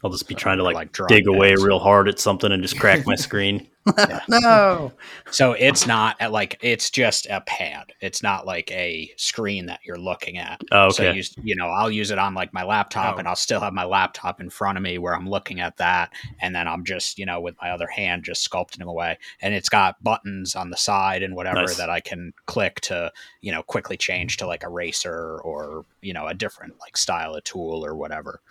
I'll 0.03 0.09
just 0.09 0.27
be 0.27 0.33
So, 0.33 0.39
trying 0.39 0.57
to 0.57 0.63
like, 0.63 0.75
like, 0.75 1.07
dig 1.07 1.27
away 1.27 1.55
real 1.55 1.79
hard 1.79 2.09
at 2.09 2.19
something 2.19 2.51
and 2.51 2.61
just 2.61 2.77
crack 2.79 3.05
my 3.05 3.15
screen. 3.15 3.67
Yeah. 3.97 4.19
no. 4.29 4.91
So 5.31 5.53
it's 5.53 5.85
not 5.87 6.15
at, 6.19 6.31
like 6.31 6.57
it's 6.61 6.89
just 6.89 7.25
a 7.27 7.41
pad. 7.41 7.93
It's 8.01 8.21
not 8.23 8.45
like 8.45 8.71
a 8.71 9.11
screen 9.17 9.65
that 9.67 9.79
you're 9.85 9.97
looking 9.99 10.37
at. 10.37 10.61
Oh, 10.71 10.89
So 10.89 11.11
you, 11.11 11.23
you 11.43 11.55
know, 11.55 11.67
I'll 11.67 11.91
use 11.91 12.11
it 12.11 12.17
on 12.17 12.33
like 12.33 12.53
my 12.53 12.63
laptop, 12.63 13.15
Oh. 13.15 13.19
and 13.19 13.27
I'll 13.27 13.35
still 13.35 13.59
have 13.59 13.73
my 13.73 13.83
laptop 13.85 14.41
in 14.41 14.49
front 14.49 14.77
of 14.77 14.81
me 14.83 14.97
where 14.97 15.15
I'm 15.15 15.29
looking 15.29 15.59
at 15.59 15.77
that, 15.77 16.11
and 16.41 16.55
then 16.55 16.67
I'm 16.67 16.83
just 16.83 17.17
you 17.19 17.25
know 17.25 17.39
with 17.39 17.55
my 17.61 17.71
other 17.71 17.87
hand 17.87 18.23
just 18.23 18.49
sculpting 18.49 18.77
them 18.79 18.87
away, 18.87 19.17
and 19.41 19.53
it's 19.53 19.69
got 19.69 20.03
buttons 20.03 20.55
on 20.55 20.69
the 20.69 20.77
side 20.77 21.23
and 21.23 21.35
whatever 21.35 21.61
Nice. 21.61 21.77
that 21.77 21.89
I 21.89 21.99
can 21.99 22.33
click 22.45 22.81
to 22.81 23.11
you 23.41 23.51
know 23.51 23.63
quickly 23.63 23.97
change 23.97 24.37
to 24.37 24.47
like 24.47 24.63
a 24.63 24.69
racer 24.69 25.39
or 25.43 25.85
you 26.01 26.13
know 26.13 26.27
a 26.27 26.33
different 26.33 26.79
like 26.79 26.97
style 26.97 27.35
of 27.35 27.43
tool 27.43 27.85
or 27.85 27.95
whatever. 27.95 28.41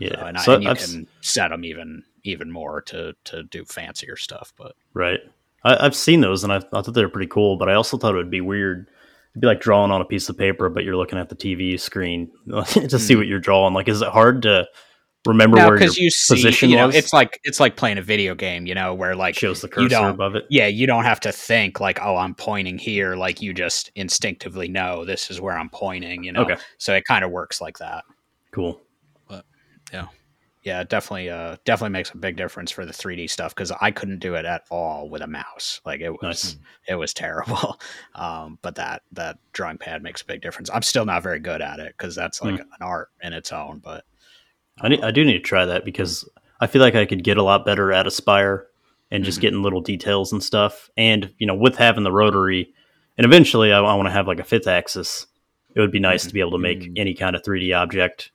yeah. 0.00 0.18
So, 0.20 0.26
and, 0.26 0.38
I, 0.38 0.54
and 0.54 0.62
you 0.64 0.70
I've 0.70 0.78
can 0.78 1.06
set 1.20 1.48
them 1.50 1.64
even 1.64 2.02
even 2.26 2.50
more 2.50 2.82
to 2.82 3.14
to 3.24 3.42
do 3.44 3.64
fancier 3.64 4.16
stuff, 4.16 4.52
but 4.56 4.72
Right. 4.94 5.20
I, 5.64 5.84
I've 5.86 5.96
seen 5.96 6.20
those 6.20 6.44
and 6.44 6.52
I, 6.52 6.56
I 6.56 6.82
thought 6.82 6.92
they 6.94 7.02
were 7.02 7.08
pretty 7.08 7.28
cool, 7.30 7.56
but 7.56 7.68
I 7.68 7.74
also 7.74 7.96
thought 7.96 8.14
it 8.14 8.18
would 8.18 8.30
be 8.30 8.40
weird. 8.40 8.88
It'd 9.32 9.40
be 9.40 9.46
like 9.46 9.60
drawing 9.60 9.90
on 9.90 10.00
a 10.00 10.04
piece 10.04 10.28
of 10.28 10.38
paper, 10.38 10.68
but 10.68 10.84
you're 10.84 10.96
looking 10.96 11.18
at 11.18 11.28
the 11.28 11.36
TV 11.36 11.78
screen 11.78 12.30
to 12.48 12.98
see 12.98 13.14
Hmm. 13.14 13.18
what 13.20 13.26
you're 13.26 13.38
drawing. 13.40 13.74
Like, 13.74 13.88
is 13.88 14.00
it 14.02 14.08
hard 14.08 14.42
to 14.42 14.66
remember 15.26 15.56
no, 15.56 15.66
where 15.68 15.78
your 15.78 15.90
you 15.90 16.08
see, 16.10 16.34
position 16.36 16.70
you 16.70 16.76
know, 16.76 16.86
was? 16.86 16.94
it's 16.94 17.12
like 17.12 17.40
it's 17.42 17.58
like 17.58 17.76
playing 17.76 17.98
a 17.98 18.02
video 18.02 18.34
game, 18.34 18.64
you 18.64 18.74
know, 18.74 18.94
where 18.94 19.16
like 19.16 19.34
shows 19.34 19.60
the 19.60 19.68
cursor 19.68 20.08
above 20.08 20.36
it? 20.36 20.46
yeah, 20.50 20.68
you 20.68 20.86
don't 20.86 21.04
have 21.04 21.18
to 21.20 21.32
think 21.32 21.80
like, 21.80 21.98
oh, 22.00 22.16
I'm 22.16 22.34
pointing 22.34 22.78
here. 22.78 23.16
Like 23.16 23.42
you 23.42 23.52
just 23.52 23.90
instinctively 23.96 24.68
know 24.68 25.04
this 25.04 25.30
is 25.30 25.40
where 25.40 25.58
I'm 25.58 25.68
pointing, 25.68 26.22
you 26.22 26.32
know. 26.32 26.42
Okay. 26.42 26.56
So 26.78 26.94
it 26.94 27.04
kind 27.06 27.24
of 27.24 27.30
works 27.32 27.60
like 27.60 27.78
that. 27.78 28.04
Cool. 28.52 28.80
Yeah, 29.92 30.06
it 30.66 30.88
definitely, 30.88 31.30
uh, 31.30 31.56
definitely 31.64 31.92
makes 31.92 32.10
a 32.10 32.16
big 32.16 32.36
difference 32.36 32.70
for 32.70 32.84
the 32.84 32.92
3D 32.92 33.28
stuff 33.30 33.54
because 33.54 33.70
I 33.80 33.90
couldn't 33.90 34.18
do 34.18 34.34
it 34.34 34.44
at 34.44 34.64
all 34.70 35.08
with 35.08 35.22
a 35.22 35.26
mouse. 35.26 35.80
Like 35.86 36.00
it 36.00 36.10
was, 36.10 36.22
Nice. 36.22 36.56
it 36.88 36.94
was 36.96 37.14
terrible. 37.14 37.78
Um, 38.14 38.58
but 38.62 38.74
that 38.76 39.02
that 39.12 39.38
drawing 39.52 39.76
pad 39.76 40.02
makes 40.02 40.22
a 40.22 40.26
big 40.26 40.40
difference. 40.40 40.70
I'm 40.72 40.80
still 40.82 41.04
not 41.04 41.22
very 41.22 41.38
good 41.38 41.60
at 41.60 41.78
it 41.80 41.94
because 41.98 42.14
that's 42.14 42.40
like 42.42 42.54
Hmm. 42.56 42.62
an 42.62 42.80
art 42.80 43.10
in 43.22 43.34
its 43.34 43.52
own. 43.52 43.78
But 43.84 44.04
I, 44.80 44.88
need, 44.88 45.02
I 45.04 45.10
do 45.10 45.22
need 45.24 45.34
to 45.34 45.38
try 45.40 45.66
that 45.66 45.84
because 45.84 46.26
I 46.60 46.66
feel 46.66 46.80
like 46.80 46.94
I 46.94 47.04
could 47.04 47.22
get 47.22 47.36
a 47.36 47.42
lot 47.42 47.66
better 47.66 47.92
at 47.92 48.06
Aspire 48.06 48.66
and 49.10 49.22
just 49.22 49.38
Mhm. 49.38 49.42
getting 49.42 49.62
little 49.62 49.82
details 49.82 50.32
and 50.32 50.42
stuff. 50.42 50.88
And, 50.96 51.32
you 51.38 51.46
know, 51.46 51.54
with 51.54 51.76
having 51.76 52.04
the 52.04 52.10
rotary, 52.12 52.72
and 53.18 53.24
eventually 53.26 53.70
I, 53.72 53.80
want 53.80 54.06
to 54.08 54.12
have 54.12 54.26
like 54.26 54.40
a 54.40 54.44
fifth 54.44 54.66
axis, 54.66 55.26
it 55.74 55.80
would 55.80 55.92
be 55.92 56.00
nice 56.00 56.24
to 56.26 56.32
be 56.32 56.40
able 56.40 56.52
to 56.52 56.58
make 56.58 56.80
Mhm. 56.80 56.98
any 56.98 57.12
kind 57.14 57.36
of 57.36 57.42
3D 57.42 57.74
object, 57.74 58.30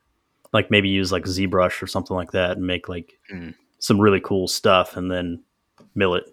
like 0.52 0.70
maybe 0.70 0.88
use 0.88 1.12
like 1.12 1.24
ZBrush 1.24 1.82
or 1.82 1.86
something 1.86 2.16
like 2.16 2.32
that 2.32 2.56
and 2.56 2.66
make 2.66 2.88
like 2.88 3.12
Mhm. 3.32 3.54
some 3.78 4.00
really 4.00 4.20
cool 4.20 4.46
stuff 4.48 4.96
and 4.96 5.10
then 5.10 5.42
mill 5.94 6.14
it. 6.14 6.24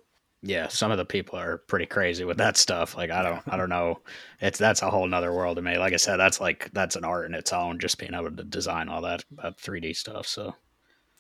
yeah, 0.42 0.68
some 0.70 0.90
of 0.92 0.98
the 0.98 1.04
people 1.06 1.38
are 1.38 1.58
pretty 1.68 1.86
crazy 1.86 2.24
with 2.24 2.38
that 2.38 2.56
stuff. 2.58 2.96
Like 2.96 3.12
I 3.12 3.22
don't, 3.24 3.42
I 3.48 3.58
don't 3.58 3.68
know. 3.70 4.00
It's 4.40 4.58
that's 4.58 4.82
a 4.82 4.90
whole 4.90 5.06
nother 5.08 5.34
world 5.34 5.58
to 5.58 5.62
me. 5.62 5.78
Like 5.78 5.92
I 5.94 5.98
said, 5.98 6.18
that's 6.18 6.40
like 6.40 6.70
that's 6.72 6.96
an 6.96 7.04
art 7.04 7.26
in 7.26 7.34
its 7.34 7.52
own. 7.52 7.78
Just 7.80 7.98
being 7.98 8.14
able 8.14 8.32
to 8.32 8.44
design 8.46 8.88
all 8.88 9.02
that 9.02 9.24
that 9.44 9.58
3D 9.60 9.94
stuff. 9.96 10.26
So 10.28 10.56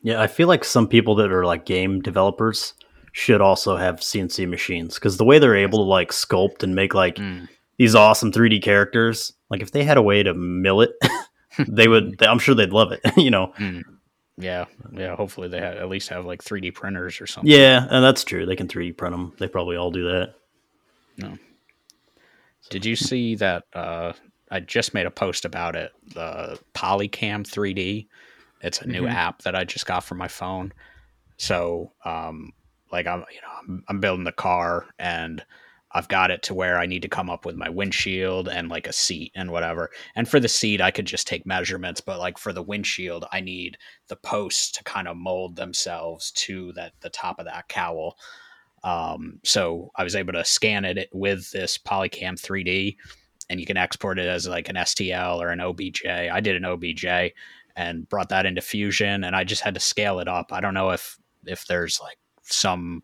Yeah, 0.01 0.21
I 0.21 0.27
feel 0.27 0.47
like 0.47 0.63
some 0.63 0.88
people 0.88 1.15
that 1.15 1.31
are 1.31 1.45
like 1.45 1.65
game 1.65 2.01
developers 2.01 2.73
should 3.12 3.41
also 3.41 3.75
have 3.75 3.97
CNC 4.01 4.47
machines 4.47 4.95
because 4.95 5.17
the 5.17 5.25
way 5.25 5.38
they're 5.39 5.55
able 5.57 5.79
to 5.79 5.89
like 5.89 6.12
sculpt 6.12 6.63
and 6.63 6.73
make 6.75 6.93
like 6.93 7.15
mm, 7.15 7.49
these 7.77 7.95
awesome 7.95 8.31
3D 8.31 8.62
characters. 8.63 9.33
Like 9.49 9.62
if 9.62 9.71
they 9.71 9.83
had 9.83 9.97
a 9.97 10.01
way 10.01 10.23
to 10.23 10.33
mill 10.33 10.79
it, 10.79 10.91
they 11.67 11.88
would. 11.88 12.22
I'm 12.24 12.39
sure 12.39 12.56
they'd 12.56 12.72
love 12.74 12.91
it. 12.91 13.02
you 13.17 13.32
know. 13.32 13.54
mm. 13.58 13.84
yeah, 14.38 14.65
yeah. 14.93 15.15
Hopefully 15.15 15.48
they 15.48 15.60
ha- 15.60 15.65
at 15.80 15.89
least 15.89 16.10
have 16.10 16.26
like 16.26 16.43
3D 16.43 16.74
printers 16.74 17.19
or 17.22 17.28
something. 17.28 17.52
Yeah, 17.52 17.86
and 17.89 18.04
that's 18.04 18.24
true. 18.24 18.45
They 18.45 18.56
can 18.56 18.67
3D 18.67 18.98
print 18.98 19.13
them. 19.13 19.34
They 19.39 19.48
probably 19.48 19.76
all 19.78 19.91
do 19.91 20.04
that. 20.10 20.36
No. 21.17 21.38
Did 22.69 22.86
you 22.86 22.95
see 22.95 23.36
that? 23.36 23.63
Uh, 23.74 24.13
I 24.52 24.60
just 24.60 24.93
made 24.93 25.06
a 25.06 25.12
post 25.12 25.45
about 25.45 25.76
it. 25.76 25.91
The 26.13 26.60
Polycam 26.74 27.43
3D. 27.48 28.08
It's 28.62 28.82
a 28.82 28.88
new 28.88 29.04
Mhm. 29.04 29.13
app 29.13 29.41
that 29.43 29.56
I 29.56 29.63
just 29.63 29.86
got 29.86 30.04
for 30.04 30.15
my 30.15 30.28
phone. 30.28 30.74
So, 31.38 31.93
um, 32.04 32.52
like 32.91 33.08
I'm, 33.08 33.19
you 33.32 33.41
know, 33.41 33.50
I'm, 33.60 33.84
I'm 33.88 34.00
building 34.00 34.26
the 34.26 34.32
car 34.32 34.86
and 35.00 35.43
I've 35.91 36.08
got 36.08 36.30
it 36.30 36.43
to 36.43 36.54
where 36.54 36.78
I 36.78 36.86
need 36.86 37.02
to 37.02 37.08
come 37.08 37.30
up 37.30 37.45
with 37.45 37.56
my 37.56 37.69
windshield 37.69 38.47
and 38.47 38.69
like 38.69 38.86
a 38.86 38.93
seat 38.93 39.32
and 39.36 39.52
whatever. 39.52 39.89
And 40.15 40.30
for 40.30 40.39
the 40.39 40.47
seat, 40.47 40.82
I 40.82 40.91
could 40.91 41.06
just 41.06 41.28
take 41.28 41.45
measurements, 41.45 41.99
but 41.99 42.19
like 42.19 42.38
for 42.38 42.54
the 42.54 42.62
windshield, 42.62 43.25
I 43.32 43.41
need 43.41 43.78
the 44.08 44.15
posts 44.15 44.71
to 44.73 44.84
kind 44.84 45.08
of 45.08 45.17
mold 45.17 45.56
themselves 45.56 46.32
to 46.32 46.73
that 46.73 46.93
the 47.02 47.10
top 47.10 47.39
of 47.39 47.45
that 47.45 47.69
cowl. 47.69 48.17
Um, 48.84 49.39
so 49.43 49.91
I 49.95 50.04
was 50.04 50.15
able 50.15 50.34
to 50.34 50.45
scan 50.45 50.86
it 50.86 51.10
with 51.12 51.49
this 51.52 51.78
Polycam 51.78 52.39
3D, 52.39 52.95
and 53.49 53.60
you 53.60 53.65
can 53.65 53.78
export 53.78 54.19
it 54.19 54.28
as 54.28 54.47
like 54.47 54.69
an 54.69 54.75
STL 54.75 55.39
or 55.39 55.49
an 55.49 55.60
OBJ. 55.60 56.06
I 56.06 56.39
did 56.39 56.56
an 56.56 56.65
OBJ 56.65 57.34
and 57.75 58.08
brought 58.10 58.30
that 58.30 58.45
into 58.45 58.62
Fusion, 58.62 59.23
and 59.23 59.36
I 59.36 59.43
just 59.43 59.63
had 59.63 59.73
to 59.73 59.80
scale 59.80 60.19
it 60.19 60.28
up. 60.28 60.54
I 60.54 60.62
don't 60.62 60.73
know 60.73 60.91
if 60.91 61.17
if 61.45 61.65
there's 61.65 61.99
like 61.99 62.19
some 62.43 63.04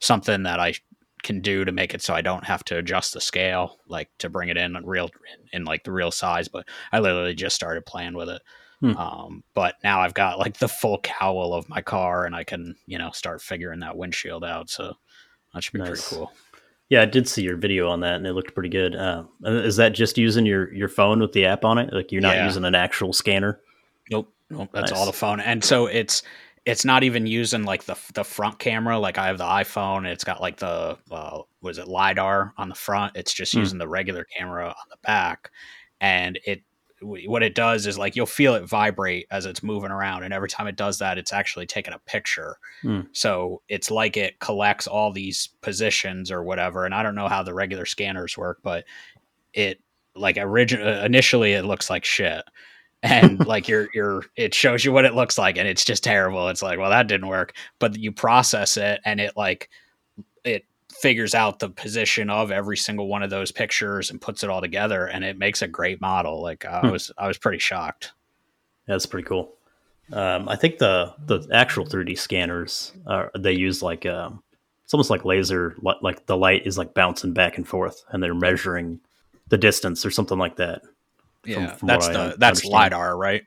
something 0.00 0.44
that 0.44 0.60
I 0.60 0.74
can 1.22 1.40
do 1.40 1.64
to 1.64 1.72
make 1.72 1.94
it 1.94 2.02
so 2.02 2.14
I 2.14 2.20
don't 2.20 2.44
have 2.44 2.64
to 2.64 2.78
adjust 2.78 3.14
the 3.14 3.20
scale, 3.20 3.78
like 3.88 4.08
to 4.18 4.28
bring 4.28 4.48
it 4.48 4.56
in 4.56 4.74
real 4.84 5.10
in 5.52 5.64
like 5.64 5.84
the 5.84 5.92
real 5.92 6.10
size. 6.10 6.48
But 6.48 6.68
I 6.92 7.00
literally 7.00 7.34
just 7.34 7.56
started 7.56 7.84
playing 7.86 8.14
with 8.14 8.28
it. 8.28 8.42
Hmm. 8.80 8.96
Um, 8.96 9.44
but 9.54 9.74
now 9.82 10.00
I've 10.00 10.14
got 10.14 10.38
like 10.38 10.58
the 10.58 10.68
full 10.68 11.00
cowl 11.02 11.52
of 11.54 11.68
my 11.68 11.82
car, 11.82 12.24
and 12.24 12.34
I 12.34 12.44
can 12.44 12.76
you 12.86 12.98
know 12.98 13.10
start 13.10 13.42
figuring 13.42 13.80
that 13.80 13.96
windshield 13.96 14.44
out. 14.44 14.70
So 14.70 14.94
that 15.54 15.64
should 15.64 15.72
be 15.72 15.78
Nice. 15.80 15.88
pretty 15.88 16.02
cool. 16.04 16.32
Yeah, 16.88 17.02
I 17.02 17.06
did 17.06 17.28
see 17.28 17.42
your 17.42 17.56
video 17.56 17.88
on 17.90 18.00
that, 18.00 18.14
and 18.14 18.26
it 18.26 18.32
looked 18.32 18.54
pretty 18.54 18.70
good. 18.70 18.94
Uh, 18.94 19.24
is 19.44 19.76
that 19.76 19.92
just 19.92 20.16
using 20.16 20.46
your 20.46 20.72
your 20.72 20.88
phone 20.88 21.20
with 21.20 21.32
the 21.32 21.44
app 21.44 21.64
on 21.64 21.76
it? 21.78 21.92
Like 21.92 22.12
you're 22.12 22.22
not 22.22 22.36
Yeah. 22.36 22.46
using 22.46 22.64
an 22.64 22.74
actual 22.74 23.12
scanner? 23.12 23.60
Nope, 24.10 24.32
nope. 24.48 24.70
That's 24.72 24.90
Nice. 24.92 24.98
all 24.98 25.06
the 25.06 25.12
phone, 25.12 25.40
and 25.40 25.62
so 25.64 25.86
it's 25.86 26.22
it's 26.68 26.84
not 26.84 27.02
even 27.02 27.26
using 27.26 27.64
like 27.64 27.84
the 27.84 27.96
the 28.12 28.24
front 28.24 28.58
camera. 28.58 28.98
Like 28.98 29.16
I 29.16 29.28
have 29.28 29.38
the 29.38 29.44
iPhone, 29.44 29.98
and 29.98 30.08
it's 30.08 30.22
got 30.22 30.42
like 30.42 30.58
the 30.58 30.98
uh, 31.10 31.38
was 31.62 31.78
it 31.78 31.88
lidar 31.88 32.52
on 32.58 32.68
the 32.68 32.74
front. 32.74 33.16
It's 33.16 33.32
just 33.32 33.54
Hmm. 33.54 33.60
using 33.60 33.78
the 33.78 33.88
regular 33.88 34.24
camera 34.24 34.68
on 34.68 34.86
the 34.90 34.98
back, 35.02 35.50
and 36.02 36.38
it 36.44 36.62
what 37.00 37.42
it 37.42 37.54
does 37.54 37.86
is 37.86 37.96
like 37.96 38.16
you'll 38.16 38.26
feel 38.26 38.54
it 38.54 38.68
vibrate 38.68 39.26
as 39.30 39.46
it's 39.46 39.62
moving 39.62 39.90
around, 39.90 40.24
and 40.24 40.34
every 40.34 40.48
time 40.50 40.66
it 40.66 40.76
does 40.76 40.98
that, 40.98 41.16
it's 41.16 41.32
actually 41.32 41.64
taking 41.64 41.94
a 41.94 41.98
picture. 42.00 42.58
Hmm. 42.82 43.00
So 43.12 43.62
it's 43.68 43.90
like 43.90 44.18
it 44.18 44.38
collects 44.38 44.86
all 44.86 45.10
these 45.10 45.48
positions 45.62 46.30
or 46.30 46.42
whatever. 46.42 46.84
And 46.84 46.94
I 46.94 47.02
don't 47.02 47.14
know 47.14 47.28
how 47.28 47.42
the 47.42 47.54
regular 47.54 47.86
scanners 47.86 48.36
work, 48.36 48.58
but 48.62 48.84
it 49.54 49.80
like 50.14 50.36
origin 50.36 50.80
initially 50.82 51.52
it 51.54 51.64
looks 51.64 51.88
like 51.88 52.04
shit 52.04 52.42
and 53.02 53.46
like 53.46 53.68
you're 53.68 53.88
you're 53.94 54.22
it 54.36 54.54
shows 54.54 54.84
you 54.84 54.92
what 54.92 55.04
it 55.04 55.14
looks 55.14 55.38
like 55.38 55.56
and 55.56 55.68
it's 55.68 55.84
just 55.84 56.02
terrible 56.04 56.48
it's 56.48 56.62
like 56.62 56.78
well 56.78 56.90
that 56.90 57.06
didn't 57.06 57.28
work 57.28 57.54
but 57.78 57.96
you 57.96 58.10
process 58.12 58.76
it 58.76 59.00
and 59.04 59.20
it 59.20 59.36
like 59.36 59.68
it 60.44 60.64
figures 60.90 61.34
out 61.34 61.58
the 61.60 61.68
position 61.68 62.28
of 62.30 62.50
every 62.50 62.76
single 62.76 63.06
one 63.06 63.22
of 63.22 63.30
those 63.30 63.52
pictures 63.52 64.10
and 64.10 64.20
puts 64.20 64.42
it 64.42 64.50
all 64.50 64.60
together 64.60 65.06
and 65.06 65.24
it 65.24 65.38
makes 65.38 65.62
a 65.62 65.68
great 65.68 66.00
model 66.00 66.42
like 66.42 66.64
i 66.64 66.80
Hmm. 66.80 66.90
was 66.90 67.10
i 67.18 67.26
was 67.28 67.38
pretty 67.38 67.58
shocked 67.58 68.12
That's 68.86 69.06
pretty 69.06 69.26
cool. 69.28 69.52
Um, 70.10 70.48
I 70.48 70.56
think 70.56 70.78
the 70.78 71.14
the 71.26 71.46
actual 71.52 71.84
3D 71.84 72.18
scanners 72.18 72.92
are 73.06 73.30
they 73.38 73.52
use 73.52 73.82
like 73.82 74.06
um, 74.06 74.42
it's 74.82 74.94
almost 74.94 75.10
like 75.10 75.26
laser, 75.26 75.76
like 76.00 76.24
the 76.24 76.36
light 76.38 76.66
is 76.66 76.78
like 76.78 76.94
bouncing 76.94 77.34
back 77.34 77.58
and 77.58 77.68
forth, 77.68 78.02
and 78.08 78.22
they're 78.22 78.32
measuring 78.32 79.00
the 79.48 79.58
distance 79.58 80.06
or 80.06 80.10
something 80.10 80.38
like 80.38 80.56
that. 80.56 80.80
Yeah 81.48 81.74
from 81.74 81.88
that's 81.88 82.06
what 82.08 82.16
I 82.16 82.28
the 82.28 82.36
that's 82.38 82.64
lidar 82.64 83.16
right? 83.16 83.42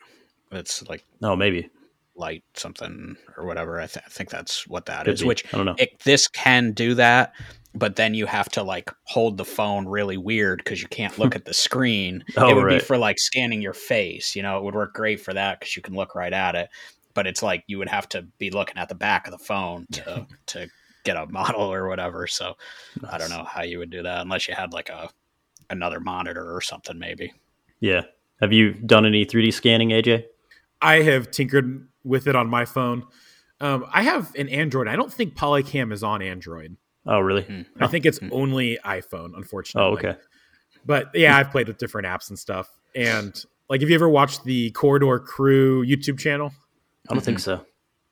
It's 0.52 0.82
like 0.90 1.06
Oh, 1.22 1.36
maybe. 1.36 1.70
light 2.16 2.44
something 2.56 3.16
or 3.38 3.46
whatever. 3.46 3.80
I, 3.80 3.88
th- 3.88 4.04
I 4.06 4.10
think 4.10 4.30
that's 4.30 4.68
what 4.68 4.86
that 4.88 5.06
Could 5.06 5.14
is. 5.14 5.22
be. 5.22 5.28
which 5.28 5.46
I 5.54 5.58
don't 5.58 5.66
know. 5.66 5.76
it, 5.78 6.00
this 6.04 6.28
can 6.28 6.72
do 6.74 6.94
that 6.96 7.34
but 7.74 7.96
then 7.96 8.14
you 8.14 8.26
have 8.26 8.50
to 8.50 8.64
like 8.64 8.92
hold 9.06 9.38
the 9.38 9.46
phone 9.46 9.88
really 9.88 10.18
weird 10.18 10.58
because 10.58 10.82
you 10.82 10.90
can't 10.90 11.18
look 11.18 11.38
at 11.38 11.46
the 11.46 11.54
screen. 11.54 12.22
Oh, 12.36 12.50
it 12.50 12.54
would 12.56 12.68
be 12.68 12.80
for 12.80 12.98
like 12.98 13.18
scanning 13.18 13.62
your 13.62 13.74
face 13.74 14.36
you 14.36 14.44
know? 14.44 14.58
It 14.58 14.64
would 14.64 14.76
work 14.76 14.94
great 14.94 15.22
for 15.22 15.34
that 15.34 15.60
because 15.60 15.76
you 15.78 15.82
can 15.82 15.96
look 15.96 16.14
right 16.16 16.34
at 16.34 16.56
it 16.56 16.70
but 17.14 17.28
it's 17.28 17.42
like 17.44 17.64
you 17.68 17.78
would 17.78 17.90
have 17.90 18.08
to 18.10 18.24
be 18.40 18.50
looking 18.52 18.78
at 18.78 18.90
the 18.90 18.96
back 18.96 19.26
of 19.28 19.32
the 19.32 19.38
phone 19.38 19.86
to 19.94 20.26
to 20.48 20.68
get 21.04 21.18
a 21.18 21.26
model 21.28 21.72
or 21.74 21.88
whatever 21.88 22.28
so 22.28 22.56
i 23.10 23.18
don't 23.18 23.30
know 23.32 23.44
how 23.44 23.64
you 23.64 23.80
would 23.80 23.90
do 23.90 24.04
that 24.04 24.22
unless 24.22 24.48
you 24.48 24.54
had 24.54 24.72
like 24.74 24.90
a 24.90 25.10
another 25.70 26.00
monitor 26.00 26.54
or 26.56 26.62
something 26.62 27.00
maybe 27.00 27.34
Yeah. 27.82 28.04
Have 28.40 28.54
you 28.54 28.72
done 28.74 29.06
any 29.06 29.26
3D 29.26 29.52
scanning, 29.54 29.90
AJ? 29.90 30.24
I 30.82 31.02
have 31.02 31.30
tinkered 31.32 31.88
with 32.04 32.28
it 32.28 32.36
on 32.36 32.50
my 32.50 32.64
phone. 32.66 33.06
Um, 33.60 33.86
I 33.92 34.02
have 34.04 34.34
an 34.36 34.48
Android. 34.50 34.88
I 34.88 34.96
don't 34.96 35.12
think 35.14 35.36
Polycam 35.36 35.92
is 35.92 36.02
on 36.04 36.22
Android. 36.22 36.78
Oh, 37.06 37.20
really? 37.20 37.44
Hmm. 37.44 37.62
I 37.80 37.88
think 37.88 38.06
it's 38.06 38.18
Hmm. 38.20 38.30
only 38.32 38.80
iPhone, 38.86 39.36
unfortunately. 39.36 39.90
Oh, 39.92 39.94
okay. 39.98 40.20
But 40.86 41.12
yeah, 41.14 41.38
I've 41.38 41.52
played 41.52 41.68
with 41.68 41.78
different 41.78 42.08
apps 42.08 42.30
and 42.30 42.40
stuff. 42.40 42.70
And 42.96 43.44
like, 43.70 43.82
have 43.82 43.90
you 43.90 43.96
ever 43.96 44.10
watched 44.10 44.44
the 44.46 44.72
Corridor 44.72 45.20
Crew 45.20 45.86
YouTube 45.86 46.18
channel? 46.18 46.52
I 47.10 47.14
don't 47.14 47.24
think 47.24 47.40
so. 47.40 47.66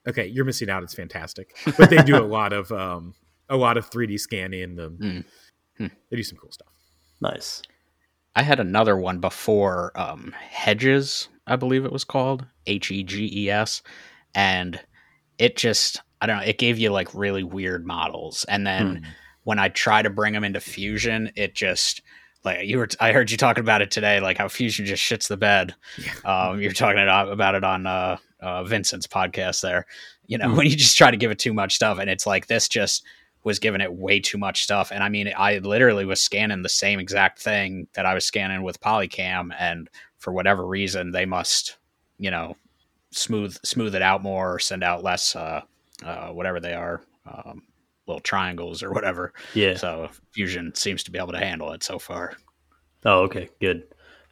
Okay, 0.07 0.27
you're 0.27 0.45
missing 0.45 0.69
out. 0.69 0.81
It's 0.83 0.93
fantastic, 0.93 1.55
but 1.77 1.89
they 1.89 1.97
do 2.03 2.15
a 2.17 2.25
lot 2.25 2.53
of 2.53 2.71
um, 2.71 3.13
a 3.49 3.57
lot 3.57 3.77
of 3.77 3.89
3D 3.89 4.19
scanning. 4.19 4.75
The, 4.75 4.89
Mm. 4.89 5.25
Hmm. 5.77 5.87
They 6.09 6.17
do 6.17 6.23
some 6.23 6.37
cool 6.37 6.51
stuff. 6.51 6.67
Nice. 7.21 7.61
I 8.35 8.43
had 8.43 8.59
another 8.59 8.95
one 8.97 9.19
before 9.19 9.91
um, 9.99 10.33
Hedges, 10.39 11.29
I 11.47 11.55
believe 11.55 11.85
it 11.85 11.91
was 11.91 12.03
called 12.03 12.45
H 12.67 12.91
E 12.91 13.03
G 13.03 13.29
E 13.45 13.49
S, 13.49 13.81
and 14.35 14.79
it 15.37 15.57
just 15.57 16.01
I 16.21 16.25
don't 16.27 16.37
know. 16.37 16.43
It 16.43 16.57
gave 16.57 16.77
you 16.77 16.91
like 16.91 17.13
really 17.13 17.43
weird 17.43 17.85
models, 17.85 18.45
and 18.47 18.65
then 18.67 19.05
when 19.43 19.57
I 19.59 19.69
try 19.69 20.01
to 20.01 20.09
bring 20.09 20.33
them 20.33 20.43
into 20.43 20.59
Fusion, 20.59 21.31
it 21.35 21.55
just 21.55 22.01
like 22.43 22.65
you 22.67 22.77
were. 22.77 22.87
I 22.99 23.11
heard 23.13 23.31
you 23.31 23.37
talking 23.37 23.61
about 23.63 23.81
it 23.81 23.89
today, 23.91 24.19
like 24.19 24.37
how 24.37 24.47
Fusion 24.47 24.85
just 24.85 25.03
shits 25.03 25.27
the 25.27 25.37
bed. 25.37 25.73
Um, 26.23 26.61
you're 26.61 26.71
talking 26.71 27.01
about 27.01 27.31
about 27.31 27.55
it 27.55 27.63
on 27.63 27.87
uh, 27.87 28.17
uh, 28.41 28.63
Vincent's 28.63 29.07
podcast 29.07 29.61
there. 29.61 29.85
You 30.27 30.37
know, 30.37 30.49
Mhm. 30.49 30.57
when 30.57 30.67
you 30.67 30.75
just 30.75 30.97
try 30.97 31.09
to 31.09 31.17
give 31.17 31.31
it 31.31 31.39
too 31.39 31.53
much 31.53 31.73
stuff, 31.75 31.97
and 31.99 32.09
it's 32.09 32.27
like 32.27 32.47
this 32.47 32.67
just 32.67 33.03
was 33.43 33.59
giving 33.59 33.81
it 33.81 33.93
way 33.93 34.19
too 34.19 34.37
much 34.37 34.63
stuff. 34.63 34.91
And 34.91 35.03
I 35.03 35.09
mean, 35.09 35.31
I 35.35 35.59
literally 35.59 36.05
was 36.05 36.21
scanning 36.21 36.61
the 36.61 36.69
same 36.69 36.99
exact 36.99 37.41
thing 37.41 37.87
that 37.93 38.05
I 38.05 38.13
was 38.13 38.25
scanning 38.25 38.63
with 38.63 38.81
Polycam, 38.81 39.51
and 39.57 39.89
for 40.17 40.33
whatever 40.33 40.65
reason, 40.65 41.11
they 41.11 41.25
must, 41.25 41.77
you 42.17 42.31
know, 42.31 42.55
smooth 43.11 43.57
smooth 43.63 43.95
it 43.95 44.01
out 44.01 44.21
more 44.21 44.55
or 44.55 44.59
send 44.59 44.83
out 44.83 45.03
less, 45.03 45.35
uh, 45.35 45.61
uh, 46.03 46.27
whatever 46.27 46.59
they 46.59 46.73
are, 46.73 47.01
um, 47.25 47.63
little 48.07 48.21
triangles 48.21 48.83
or 48.83 48.91
whatever. 48.91 49.33
Yeah. 49.53 49.75
So 49.75 50.09
Fusion 50.31 50.75
seems 50.75 51.03
to 51.03 51.11
be 51.11 51.19
able 51.19 51.31
to 51.31 51.39
handle 51.39 51.71
it 51.71 51.83
so 51.83 51.97
far. 51.99 52.33
Oh, 53.05 53.21
okay, 53.21 53.49
good. 53.61 53.83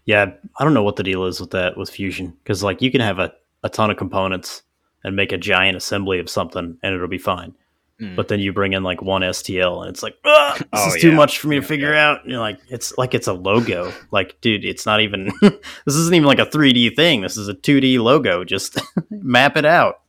Yeah, 0.06 0.32
I 0.58 0.64
don't 0.64 0.74
know 0.74 0.84
what 0.84 0.96
the 0.96 1.04
deal 1.04 1.26
is 1.26 1.40
with 1.40 1.52
that 1.52 1.78
with 1.78 1.90
Fusion 1.90 2.36
because 2.44 2.64
like 2.64 2.82
you 2.82 2.92
can 2.92 3.02
have 3.02 3.20
a, 3.20 3.34
a 3.64 3.70
ton 3.70 3.90
of 3.90 3.98
components 3.98 4.64
and 5.04 5.16
make 5.16 5.32
a 5.32 5.38
giant 5.38 5.78
assembly 5.78 6.20
of 6.20 6.30
something 6.30 6.78
and 6.82 6.96
it'll 6.96 7.08
be 7.08 7.18
fine. 7.18 7.54
Mm. 8.02 8.16
But 8.16 8.28
then 8.28 8.40
you 8.40 8.54
bring 8.54 8.74
in 8.74 8.84
like 8.84 9.02
one 9.02 9.24
STL 9.24 9.82
and 9.82 9.90
it's 9.90 10.04
like, 10.04 10.16
ah, 10.24 10.54
this 10.60 10.68
Oh, 10.72 10.94
is 10.96 11.02
too 11.02 11.12
much 11.12 11.40
for 11.40 11.48
me 11.48 11.56
to 11.56 11.64
figure 11.66 11.94
yeah. 11.94 12.10
out. 12.12 12.22
And 12.24 12.32
you're 12.32 12.40
like, 12.40 12.60
it's 12.70 12.96
like 12.98 13.16
it's 13.16 13.26
a 13.28 13.34
logo. 13.34 13.92
like, 14.12 14.40
dude, 14.42 14.64
it's 14.66 14.86
not 14.86 15.02
even. 15.02 15.32
this 15.42 15.96
isn't 15.96 16.14
even 16.14 16.28
like 16.28 16.38
a 16.40 16.46
3D 16.46 16.96
thing. 16.96 17.22
This 17.22 17.38
is 17.38 17.48
a 17.48 17.56
2D 17.56 18.00
logo. 18.00 18.44
Just 18.44 18.80
map 19.10 19.58
it 19.58 19.66
out. 19.66 20.02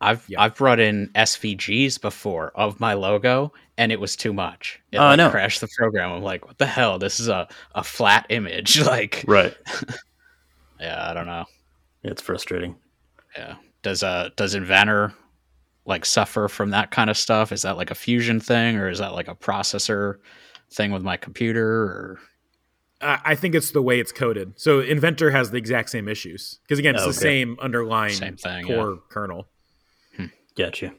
I've 0.00 0.24
Yeah. 0.28 0.40
I've 0.42 0.54
brought 0.54 0.78
in 0.78 1.10
SVGs 1.14 2.00
before 2.00 2.52
of 2.54 2.78
my 2.78 2.94
logo, 2.94 3.52
and 3.78 3.90
it 3.90 3.98
was 3.98 4.14
too 4.16 4.32
much. 4.32 4.80
It 4.92 4.98
Oh, 4.98 5.02
I 5.02 5.08
like, 5.10 5.16
know. 5.16 5.30
crashed 5.30 5.62
the 5.62 5.68
program. 5.76 6.12
I'm 6.12 6.22
like, 6.22 6.46
what 6.46 6.58
the 6.58 6.66
hell? 6.66 6.98
This 7.00 7.18
is 7.18 7.26
a, 7.28 7.48
a 7.74 7.82
flat 7.82 8.26
image. 8.28 8.80
Like, 8.86 9.24
Right. 9.26 9.56
yeah, 10.80 11.10
I 11.10 11.14
don't 11.14 11.26
know. 11.26 11.46
It's 12.02 12.22
frustrating. 12.22 12.76
Yeah. 13.36 13.56
Does 13.82 14.02
uh 14.02 14.30
does 14.36 14.54
Inventor 14.54 15.12
like 15.86 16.04
suffer 16.04 16.48
from 16.48 16.70
that 16.70 16.90
kind 16.90 17.10
of 17.10 17.16
stuff? 17.16 17.52
Is 17.52 17.62
that 17.62 17.76
like 17.76 17.90
a 17.90 17.94
fusion 17.94 18.40
thing, 18.40 18.76
or 18.76 18.88
is 18.88 18.98
that 18.98 19.14
like 19.14 19.28
a 19.28 19.34
processor 19.34 20.18
thing 20.70 20.90
with 20.92 21.02
my 21.02 21.16
computer? 21.16 21.82
Or 21.82 22.20
I 23.00 23.34
think 23.34 23.54
it's 23.54 23.72
the 23.72 23.82
way 23.82 24.00
it's 24.00 24.12
coded. 24.12 24.54
So 24.56 24.80
Inventor 24.80 25.30
has 25.30 25.50
the 25.50 25.58
exact 25.58 25.90
same 25.90 26.08
issues 26.08 26.58
because 26.62 26.78
again, 26.78 26.94
it's 26.94 27.02
Okay. 27.02 27.10
the 27.10 27.18
same 27.18 27.58
underlying 27.60 28.14
Same 28.14 28.36
thing, 28.36 28.66
core 28.66 28.98
kernel. 29.08 29.48
Gotcha. 30.56 30.94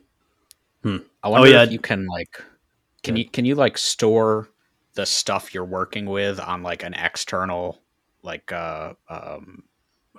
I 1.23 1.29
wonder 1.29 1.49
yeah. 1.49 1.63
if 1.63 1.71
you 1.71 1.79
can 1.79 2.05
like 2.05 2.43
can 3.01 3.15
you 3.15 3.27
can 3.27 3.45
you 3.45 3.55
like 3.55 3.77
store 3.77 4.49
the 4.93 5.05
stuff 5.05 5.53
you're 5.53 5.65
working 5.65 6.05
with 6.05 6.39
on 6.39 6.61
like 6.61 6.83
an 6.83 6.93
external 6.93 7.81
like 8.21 8.51
uh 8.51 8.93
um 9.09 9.63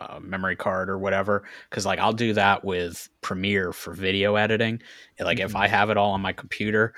uh, 0.01 0.19
memory 0.21 0.57
card 0.57 0.89
or 0.91 0.99
whatever 0.99 1.45
because 1.71 1.87
like 1.87 1.99
i'll 1.99 2.13
do 2.13 2.33
that 2.33 2.65
with 2.65 3.09
premiere 3.23 3.73
for 3.73 3.93
video 3.95 4.37
editing. 4.37 4.81
Like 5.21 5.41
if 5.41 5.53
Mhm. 5.53 5.61
i 5.61 5.69
have 5.69 5.91
it 5.91 5.97
all 5.97 6.13
on 6.13 6.21
my 6.21 6.33
computer 6.33 6.95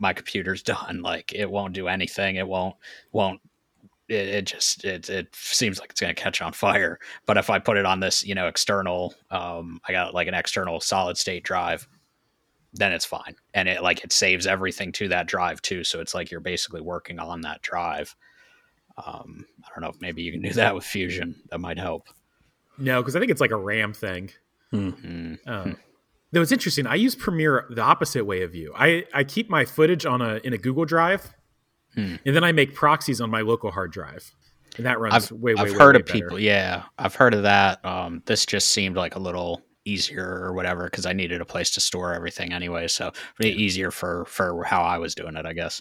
my 0.00 0.12
computer's 0.12 0.62
done. 0.74 1.02
Like 1.02 1.32
it 1.34 1.50
won't 1.50 1.72
do 1.74 1.88
anything. 1.88 2.36
It 2.36 2.46
won't 2.48 2.74
won't 3.12 3.40
it, 4.08 4.28
it 4.28 4.46
just 4.46 4.84
it, 4.84 5.08
it 5.08 5.34
seems 5.34 5.80
like 5.80 5.90
it's 5.90 6.00
going 6.00 6.14
to 6.14 6.22
catch 6.22 6.42
on 6.42 6.52
fire. 6.52 6.98
But 7.26 7.38
if 7.38 7.48
i 7.50 7.58
put 7.58 7.76
it 7.78 7.86
on 7.86 8.00
this 8.00 8.24
you 8.24 8.34
know 8.34 8.46
external 8.48 9.14
um 9.30 9.80
i 9.88 9.92
got 9.92 10.12
like 10.14 10.28
an 10.28 10.34
external 10.34 10.80
solid 10.80 11.16
state 11.16 11.44
drive 11.44 11.88
then 12.76 12.92
it's 12.92 13.04
fine. 13.04 13.36
And 13.54 13.68
it 13.68 13.82
like 13.82 14.02
it 14.04 14.12
saves 14.12 14.46
everything 14.48 14.90
to 14.92 15.08
that 15.08 15.28
drive 15.28 15.62
too. 15.62 15.84
So 15.84 16.00
it's 16.00 16.12
like 16.14 16.30
you're 16.30 16.40
basically 16.40 16.80
working 16.80 17.20
on 17.20 17.40
that 17.42 17.62
drive. 17.62 18.14
Um 19.04 19.46
i 19.64 19.68
don't 19.74 19.82
know 19.82 19.90
if 19.90 20.00
maybe 20.00 20.22
you 20.22 20.32
can 20.32 20.42
do 20.42 20.52
that 20.54 20.74
with 20.74 20.84
fusion. 20.84 21.34
That 21.50 21.60
might 21.60 21.78
help 21.78 22.08
No, 22.78 23.00
because 23.02 23.16
I 23.16 23.20
think 23.20 23.30
it's 23.30 23.40
like 23.40 23.50
a 23.52 23.56
RAM 23.56 23.92
thing. 23.92 24.30
Mm. 24.72 25.38
Um, 25.46 25.76
though 26.32 26.42
it's 26.42 26.52
interesting. 26.52 26.86
I 26.86 26.96
use 26.96 27.14
Premiere 27.14 27.66
the 27.70 27.82
opposite 27.82 28.24
way 28.24 28.42
of 28.42 28.54
you. 28.54 28.72
I, 28.76 29.04
I 29.14 29.24
keep 29.24 29.48
my 29.48 29.64
footage 29.64 30.04
on 30.04 30.20
a 30.20 30.36
in 30.44 30.52
a 30.52 30.58
Google 30.58 30.84
Drive, 30.84 31.32
Hmm. 31.94 32.16
and 32.26 32.34
then 32.34 32.42
I 32.42 32.50
make 32.50 32.74
proxies 32.74 33.20
on 33.20 33.30
my 33.30 33.42
local 33.42 33.70
hard 33.70 33.92
drive, 33.92 34.34
and 34.76 34.84
that 34.86 34.98
runs 34.98 35.14
I've, 35.14 35.30
way 35.30 35.54
way. 35.54 35.62
I've 35.62 35.70
way, 35.72 35.78
heard 35.78 35.94
way 35.94 36.00
of 36.00 36.06
better. 36.06 36.18
people 36.18 36.40
yeah 36.40 36.82
i've 36.98 37.14
heard 37.14 37.34
of 37.34 37.44
that 37.44 37.84
um 37.84 38.20
this 38.26 38.44
just 38.44 38.70
seemed 38.70 38.96
like 38.96 39.14
a 39.14 39.20
little 39.20 39.62
easier 39.84 40.40
or 40.42 40.52
whatever 40.54 40.84
because 40.86 41.06
i 41.06 41.12
needed 41.12 41.40
a 41.40 41.44
place 41.44 41.70
to 41.72 41.80
store 41.80 42.12
everything 42.12 42.52
anyway 42.52 42.88
so 42.88 43.12
really 43.38 43.52
easier 43.52 43.92
for 43.92 44.24
for 44.24 44.64
how 44.64 44.82
i 44.82 44.98
was 44.98 45.14
doing 45.14 45.36
it 45.36 45.46
i 45.46 45.52
guess 45.52 45.80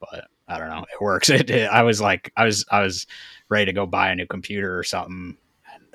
but 0.00 0.26
i 0.48 0.58
don't 0.58 0.68
know 0.70 0.84
it 0.92 1.00
works 1.00 1.30
it, 1.30 1.48
it- 1.50 1.70
i 1.70 1.82
was 1.82 2.00
like 2.00 2.32
i 2.36 2.44
was 2.44 2.64
i 2.72 2.80
was 2.80 3.06
ready 3.48 3.66
to 3.66 3.72
go 3.72 3.86
buy 3.86 4.08
a 4.10 4.14
new 4.16 4.26
computer 4.26 4.76
or 4.76 4.82
something 4.82 5.14
and 5.14 5.36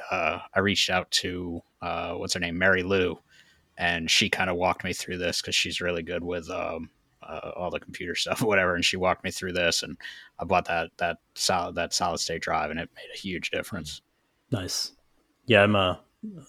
uh 0.10 0.40
i 0.54 0.60
reached 0.60 0.90
out 0.90 1.10
to 1.12 1.62
uh 1.82 2.14
what's 2.14 2.34
her 2.34 2.40
name 2.40 2.58
mary 2.58 2.84
lou 2.84 3.18
and 3.78 4.10
she 4.12 4.30
kind 4.30 4.50
of 4.50 4.56
walked 4.58 4.84
me 4.84 4.94
through 4.94 5.18
this 5.18 5.42
because 5.42 5.56
she's 5.56 5.82
really 5.82 6.04
good 6.04 6.24
with 6.24 6.50
um 6.50 6.90
uh, 7.24 7.52
all 7.56 7.70
the 7.70 7.80
computer 7.80 8.16
stuff 8.24 8.42
or 8.42 8.48
whatever 8.48 8.76
and 8.76 8.84
she 8.84 8.98
walked 8.98 9.24
me 9.24 9.30
through 9.32 9.54
this 9.54 9.84
and 9.84 9.96
I 10.40 10.44
bought 10.44 10.66
that 10.66 10.90
that 10.98 11.18
solid 11.36 11.76
that 11.76 11.94
solid 11.94 12.18
state 12.20 12.42
drive 12.42 12.72
and 12.72 12.80
it 12.80 12.90
made 12.96 13.14
a 13.14 13.18
huge 13.18 13.52
difference. 13.52 14.02
Nice. 14.52 14.94
Yeah, 15.46 15.62
I'm 15.62 15.76
uh 15.76 15.98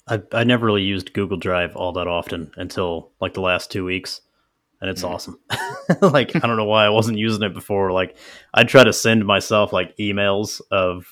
I 0.08 0.22
I 0.32 0.44
never 0.44 0.64
really 0.66 0.82
used 0.82 1.12
Google 1.12 1.36
Drive 1.36 1.76
all 1.76 1.92
that 1.92 2.06
often 2.08 2.52
until 2.56 3.12
like 3.20 3.34
the 3.34 3.42
last 3.42 3.70
two 3.70 3.84
weeks. 3.84 4.22
And 4.80 4.90
it's 4.90 5.02
Mm. 5.02 5.10
awesome. 5.10 5.38
like 6.00 6.34
I 6.34 6.40
don't 6.40 6.56
know 6.56 6.64
why 6.64 6.86
I 6.86 6.90
wasn't 6.90 7.18
using 7.18 7.42
it 7.42 7.54
before. 7.54 7.92
Like 7.92 8.16
I'd 8.54 8.68
try 8.68 8.82
to 8.82 8.92
send 8.94 9.26
myself 9.26 9.72
like 9.74 9.96
emails 9.98 10.60
of 10.70 11.06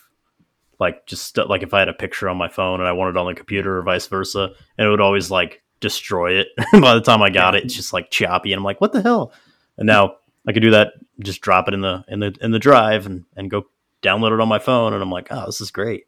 like 0.80 1.06
just 1.06 1.36
like 1.38 1.62
if 1.62 1.72
I 1.72 1.78
had 1.78 1.88
a 1.88 1.92
picture 1.92 2.28
on 2.28 2.36
my 2.36 2.48
phone 2.48 2.80
and 2.80 2.88
I 2.88 2.92
wanted 2.92 3.10
it 3.10 3.16
on 3.18 3.26
the 3.26 3.34
computer 3.34 3.78
or 3.78 3.82
vice 3.82 4.06
versa, 4.08 4.50
and 4.78 4.86
it 4.86 4.90
would 4.90 5.00
always 5.00 5.30
like 5.30 5.62
destroy 5.78 6.32
it. 6.40 6.48
By 6.72 6.94
the 6.94 7.00
time 7.00 7.22
I 7.22 7.30
got 7.30 7.54
it, 7.54 7.64
it's 7.64 7.74
just 7.74 7.92
like 7.92 8.10
choppy, 8.10 8.52
and 8.52 8.58
I'm 8.58 8.64
like, 8.64 8.80
what 8.80 8.92
the 8.92 9.02
hell? 9.02 9.32
And 9.78 9.86
now 9.86 10.16
I 10.48 10.52
could 10.52 10.62
do 10.62 10.70
that, 10.72 10.94
just 11.20 11.40
drop 11.42 11.68
it 11.68 11.74
in 11.74 11.82
the 11.82 12.02
in 12.08 12.18
the 12.20 12.34
in 12.40 12.50
the 12.50 12.58
drive 12.58 13.06
and 13.06 13.24
and 13.36 13.50
go 13.50 13.66
download 14.02 14.32
it 14.32 14.40
on 14.40 14.48
my 14.48 14.58
phone, 14.58 14.92
and 14.94 15.02
I'm 15.02 15.10
like, 15.10 15.28
oh, 15.30 15.46
this 15.46 15.60
is 15.60 15.70
great. 15.70 16.04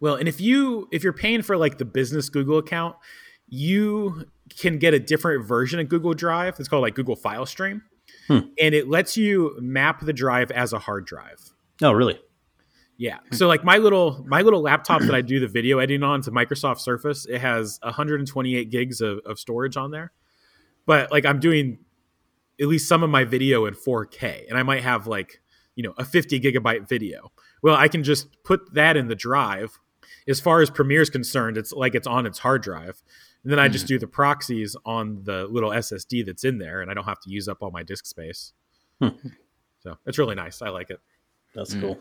Well, 0.00 0.14
and 0.14 0.28
if 0.28 0.40
you 0.40 0.88
if 0.90 1.04
you're 1.04 1.12
paying 1.12 1.42
for 1.42 1.56
like 1.56 1.78
the 1.78 1.84
business 1.84 2.28
Google 2.30 2.58
account, 2.58 2.96
you 3.48 4.24
can 4.58 4.78
get 4.78 4.94
a 4.94 4.98
different 4.98 5.44
version 5.46 5.80
of 5.80 5.88
Google 5.88 6.14
Drive. 6.14 6.56
It's 6.58 6.68
called 6.68 6.82
like 6.82 6.94
Google 6.94 7.16
File 7.16 7.46
Stream, 7.46 7.82
Hmm. 8.28 8.38
and 8.58 8.74
it 8.74 8.88
lets 8.88 9.16
you 9.16 9.56
map 9.60 10.00
the 10.00 10.12
drive 10.12 10.50
as 10.50 10.72
a 10.72 10.78
hard 10.78 11.04
drive. 11.06 11.40
Oh, 11.82 11.92
really? 11.92 12.18
Yeah. 12.96 13.18
So 13.32 13.48
like 13.48 13.64
my 13.64 13.78
little 13.78 14.24
my 14.26 14.42
little 14.42 14.60
laptop 14.62 15.02
that 15.02 15.14
I 15.14 15.20
do 15.20 15.40
the 15.40 15.48
video 15.48 15.78
editing 15.78 16.02
on, 16.02 16.20
it's 16.20 16.28
a 16.28 16.30
Microsoft 16.30 16.78
Surface. 16.78 17.26
It 17.26 17.40
has 17.40 17.78
128 17.82 18.70
gigs 18.70 19.00
of, 19.00 19.18
of 19.26 19.38
storage 19.38 19.76
on 19.76 19.90
there. 19.90 20.12
But 20.86 21.10
like 21.10 21.24
I'm 21.24 21.40
doing 21.40 21.78
at 22.60 22.68
least 22.68 22.88
some 22.88 23.02
of 23.02 23.10
my 23.10 23.24
video 23.24 23.66
in 23.66 23.74
4K, 23.74 24.48
and 24.48 24.56
I 24.56 24.62
might 24.62 24.82
have 24.82 25.06
like 25.08 25.40
you 25.74 25.82
know 25.82 25.92
a 25.98 26.04
50 26.04 26.40
gigabyte 26.40 26.88
video. 26.88 27.32
Well, 27.62 27.74
I 27.74 27.88
can 27.88 28.04
just 28.04 28.28
put 28.44 28.74
that 28.74 28.96
in 28.96 29.08
the 29.08 29.16
drive. 29.16 29.78
As 30.28 30.40
far 30.40 30.60
as 30.62 30.70
Premiere 30.70 31.02
is 31.02 31.10
concerned, 31.10 31.56
it's 31.58 31.72
like 31.72 31.94
it's 31.94 32.06
on 32.06 32.26
its 32.26 32.38
hard 32.38 32.62
drive. 32.62 33.02
And 33.42 33.52
then 33.52 33.58
I 33.58 33.68
just 33.68 33.86
do 33.86 33.98
the 33.98 34.06
proxies 34.06 34.74
on 34.86 35.22
the 35.24 35.46
little 35.46 35.70
SSD 35.70 36.24
that's 36.24 36.44
in 36.44 36.58
there, 36.58 36.80
and 36.80 36.90
I 36.90 36.94
don't 36.94 37.04
have 37.04 37.20
to 37.22 37.30
use 37.30 37.46
up 37.48 37.58
all 37.62 37.70
my 37.70 37.82
disk 37.82 38.06
space. 38.06 38.52
Hmm. 39.02 39.08
So 39.80 39.98
it's 40.06 40.16
really 40.16 40.34
nice. 40.34 40.62
I 40.62 40.68
like 40.70 40.88
it. 40.90 41.00
That's 41.54 41.74
Mm. 41.74 41.80
cool. 41.80 41.98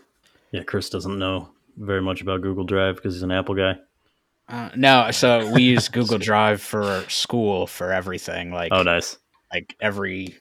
Yeah, 0.54 0.64
Chris 0.64 0.89
doesn't 0.89 1.18
know 1.20 1.49
very 1.78 2.01
much 2.01 2.22
about 2.22 2.41
Google 2.41 2.64
Drive 2.64 2.95
because 2.95 3.16
he's 3.16 3.24
an 3.24 3.32
Apple 3.32 3.56
guy. 3.56 3.76
Uh, 4.47 4.70
no, 4.76 5.10
so 5.12 5.49
we 5.51 5.64
use 5.74 5.89
Google 5.89 6.20
Drive 6.20 6.62
for 6.62 7.04
school 7.10 7.66
for 7.68 7.91
everything. 7.91 8.51
Like 8.51 8.72
Oh, 8.72 8.84
nice. 8.84 9.18
like 9.51 9.76
every 9.82 10.38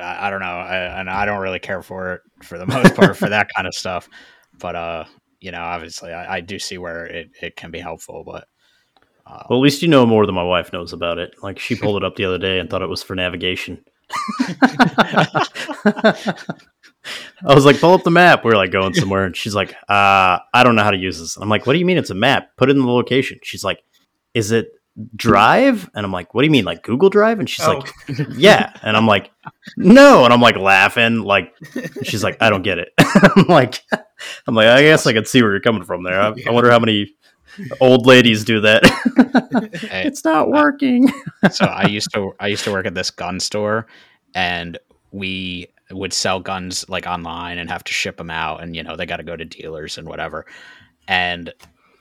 I, 0.00 0.26
I 0.26 0.30
don't 0.30 0.40
know, 0.40 0.46
I, 0.46 1.00
and 1.00 1.08
I 1.08 1.24
don't 1.26 1.40
really 1.40 1.60
care 1.60 1.80
for 1.82 2.14
it 2.14 2.22
for 2.42 2.58
the 2.58 2.66
most 2.66 2.94
part 2.96 3.16
for 3.16 3.28
that 3.28 3.48
kind 3.54 3.66
of 3.68 3.74
stuff. 3.74 4.08
But 4.58 4.74
uh, 4.74 5.04
you 5.40 5.52
know, 5.52 5.60
obviously, 5.62 6.12
I, 6.12 6.36
I 6.36 6.40
do 6.40 6.58
see 6.58 6.76
where 6.76 7.06
it, 7.06 7.30
it 7.40 7.54
can 7.56 7.70
be 7.70 7.78
helpful. 7.78 8.24
But 8.24 8.48
uh, 9.26 9.44
Well, 9.48 9.60
at 9.60 9.62
least 9.62 9.80
you 9.82 9.88
know 9.88 10.04
more 10.06 10.26
than 10.26 10.34
my 10.34 10.42
wife 10.42 10.72
knows 10.72 10.92
about 10.92 11.18
it. 11.18 11.34
Like 11.42 11.60
she 11.60 11.76
pulled 11.80 12.02
it 12.02 12.04
up 12.04 12.16
the 12.16 12.24
other 12.24 12.38
day 12.38 12.58
and 12.58 12.68
thought 12.68 12.82
it 12.82 12.88
was 12.88 13.02
for 13.04 13.14
navigation. 13.14 13.84
I 17.46 17.54
was 17.54 17.64
like, 17.64 17.78
pull 17.80 17.92
up 17.94 18.02
the 18.04 18.10
map. 18.10 18.44
We 18.44 18.52
are 18.52 18.56
like 18.56 18.70
going 18.72 18.94
somewhere, 18.94 19.24
and 19.24 19.36
she's 19.36 19.54
like, 19.54 19.72
uh, 19.88 20.38
I 20.54 20.62
don't 20.64 20.74
know 20.76 20.82
how 20.84 20.90
to 20.90 20.96
use 20.98 21.18
this. 21.18 21.36
I'm 21.36 21.48
like, 21.48 21.66
what 21.66 21.72
do 21.74 21.78
you 21.78 21.86
mean 21.86 21.98
it's 21.98 22.10
a 22.10 22.14
map? 22.14 22.56
Put 22.56 22.68
it 22.70 22.76
in 22.76 22.82
the 22.82 22.90
location. 22.90 23.38
She's 23.42 23.64
like, 23.64 23.82
is 24.34 24.50
it 24.52 24.70
Drive? 25.14 25.90
And 25.94 26.06
I'm 26.06 26.12
like, 26.12 26.32
what 26.32 26.40
do 26.42 26.46
you 26.46 26.50
mean, 26.50 26.64
like 26.64 26.82
Google 26.82 27.10
Drive? 27.10 27.38
And 27.38 27.48
she's 27.50 27.66
Oh. 27.66 27.78
like, 27.78 27.92
yeah. 28.36 28.72
And 28.82 28.96
I'm 28.96 29.06
like, 29.06 29.30
no. 29.76 30.24
And 30.24 30.32
I'm 30.32 30.40
like 30.40 30.56
laughing. 30.56 31.20
Like, 31.20 31.54
she's 32.02 32.24
like, 32.24 32.38
I 32.40 32.48
don't 32.48 32.62
get 32.62 32.78
it. 32.78 32.92
I'm 32.98 33.46
like, 33.46 33.82
I'm 34.46 34.54
like, 34.54 34.68
I 34.68 34.80
guess 34.82 35.06
I 35.06 35.12
can 35.12 35.26
see 35.26 35.42
where 35.42 35.50
you're 35.50 35.60
coming 35.60 35.84
from 35.84 36.02
there. 36.02 36.18
I, 36.18 36.32
I 36.46 36.50
wonder 36.50 36.70
how 36.70 36.78
many 36.78 37.14
old 37.80 38.06
ladies 38.06 38.44
do 38.44 38.60
that. 38.62 38.82
Hey, 39.76 40.06
it's 40.06 40.24
not 40.24 40.48
working. 40.50 41.10
so 41.50 41.64
I 41.66 41.86
used 41.86 42.10
to 42.12 42.32
I 42.40 42.48
used 42.48 42.64
to 42.64 42.72
work 42.72 42.86
at 42.86 42.94
this 42.94 43.10
gun 43.10 43.40
store, 43.40 43.86
and 44.34 44.78
we 45.10 45.68
would 45.90 46.12
sell 46.12 46.40
guns 46.40 46.88
like 46.88 47.06
online 47.06 47.58
and 47.58 47.70
have 47.70 47.84
to 47.84 47.92
ship 47.92 48.16
them 48.16 48.30
out, 48.30 48.62
and 48.62 48.74
you 48.76 48.82
know 48.82 48.96
they 48.96 49.06
got 49.06 49.18
to 49.18 49.22
go 49.22 49.36
to 49.36 49.44
dealers 49.44 49.98
and 49.98 50.08
whatever. 50.08 50.46
And 51.08 51.52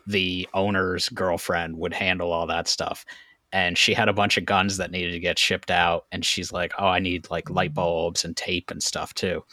the 0.07 0.47
owner's 0.53 1.09
girlfriend 1.09 1.77
would 1.77 1.93
handle 1.93 2.31
all 2.31 2.47
that 2.47 2.67
stuff, 2.67 3.05
and 3.51 3.77
she 3.77 3.93
had 3.93 4.09
a 4.09 4.13
bunch 4.13 4.38
of 4.38 4.45
guns 4.45 4.77
that 4.77 4.91
needed 4.91 5.11
to 5.11 5.19
get 5.19 5.39
shipped 5.39 5.71
out, 5.71 6.05
and 6.11 6.25
she's 6.25 6.51
like, 6.51 6.73
"Oh, 6.79 6.88
I 6.88 6.99
need 6.99 7.29
like 7.29 7.49
light 7.49 7.73
bulbs 7.73 8.25
and 8.25 8.36
tape 8.36 8.71
and 8.71 8.81
stuff 8.81 9.13
too." 9.13 9.43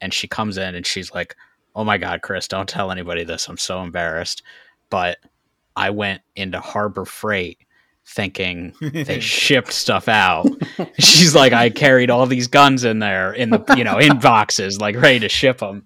And 0.00 0.14
she 0.14 0.28
comes 0.28 0.56
in 0.56 0.74
and 0.74 0.86
she's 0.86 1.12
like, 1.12 1.36
"Oh 1.74 1.84
my 1.84 1.98
god, 1.98 2.22
Chris, 2.22 2.48
don't 2.48 2.68
tell 2.68 2.90
anybody 2.90 3.24
this. 3.24 3.48
I'm 3.48 3.58
so 3.58 3.82
embarrassed." 3.82 4.42
But 4.90 5.18
I 5.76 5.90
went 5.90 6.22
into 6.36 6.60
Harbor 6.60 7.04
Freight 7.04 7.58
thinking 8.06 8.74
they 8.80 9.20
shipped 9.20 9.72
stuff 9.72 10.08
out. 10.08 10.46
She's 10.98 11.34
like, 11.34 11.52
I 11.52 11.70
carried 11.70 12.10
all 12.10 12.26
these 12.26 12.46
guns 12.48 12.84
in 12.84 12.98
there 12.98 13.32
in 13.32 13.50
the 13.50 13.62
you 13.76 13.84
know 13.84 13.98
in 13.98 14.18
boxes, 14.18 14.80
like 14.80 14.96
ready 14.96 15.20
to 15.20 15.28
ship 15.28 15.58
them, 15.58 15.84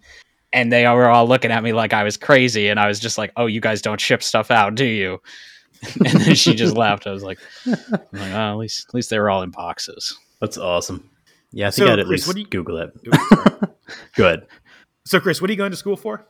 and 0.53 0.73
they 0.73 0.87
were 0.89 1.09
all 1.09 1.27
looking 1.27 1.51
at 1.51 1.63
me 1.63 1.73
like 1.73 1.93
I 1.93 2.03
was 2.05 2.17
crazy, 2.17 2.69
and 2.69 2.79
I 2.81 2.87
was 2.89 2.99
just 3.01 3.19
like, 3.19 3.33
Oh, 3.37 3.47
you 3.47 3.61
guys 3.61 3.83
don't 3.83 4.01
ship 4.01 4.23
stuff 4.23 4.51
out, 4.51 4.75
do 4.75 4.85
you? 4.87 5.21
and 6.05 6.21
then 6.21 6.35
she 6.35 6.55
just 6.55 6.77
laughed. 6.77 7.07
I 7.07 7.11
was 7.13 7.23
like, 7.23 7.39
I'm 7.67 7.73
like 8.13 8.33
oh, 8.33 8.53
at 8.53 8.55
least 8.55 8.87
at 8.89 8.95
least 8.95 9.11
they 9.11 9.19
were 9.19 9.29
all 9.29 9.43
in 9.43 9.51
boxes. 9.51 10.17
That's 10.41 10.57
awesome. 10.57 11.11
Yeah, 11.53 11.69
I 11.69 11.71
think 11.71 11.87
So, 11.87 11.93
I'd 11.93 11.99
at 12.01 12.07
Chris, 12.07 12.21
least 12.21 12.27
what 12.27 12.35
do 12.37 12.41
you- 12.41 12.47
Google 12.49 12.79
it. 12.79 12.93
Good. 14.17 14.47
so, 15.05 15.21
Chris, 15.21 15.41
what 15.41 15.51
are 15.51 15.53
you 15.53 15.57
going 15.57 15.71
to 15.71 15.77
school 15.77 15.97
for? 15.97 16.27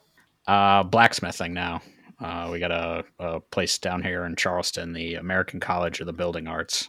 Uh, 0.47 0.83
blacksmithing 0.83 1.55
now. 1.55 1.81
Uh, 2.21 2.49
we 2.53 2.59
got 2.59 2.71
a, 2.71 3.05
a 3.19 3.41
place 3.41 3.79
down 3.79 4.03
here 4.03 4.25
in 4.25 4.37
Charleston, 4.37 4.93
the 4.93 5.15
American 5.17 5.61
College 5.61 6.01
of 6.01 6.07
the 6.07 6.13
Building 6.13 6.47
Arts. 6.47 6.89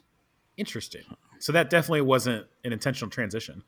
Interesting. 0.57 1.03
So 1.39 1.51
that 1.51 1.69
definitely 1.69 2.01
wasn't 2.01 2.45
an 2.63 2.71
intentional 2.73 3.09
transition. 3.09 3.63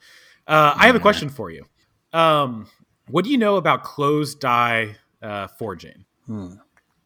Uh, 0.48 0.74
I 0.76 0.86
have 0.88 0.96
a 0.96 1.00
question 1.00 1.30
for 1.30 1.50
you. 1.50 1.66
Um, 2.14 2.68
what 3.10 3.26
do 3.26 3.32
you 3.32 3.38
know 3.38 3.58
about 3.58 3.84
closed 3.84 4.40
die 4.40 4.96
uh, 5.22 5.48
forging? 5.48 6.06
Hmm. 6.26 6.54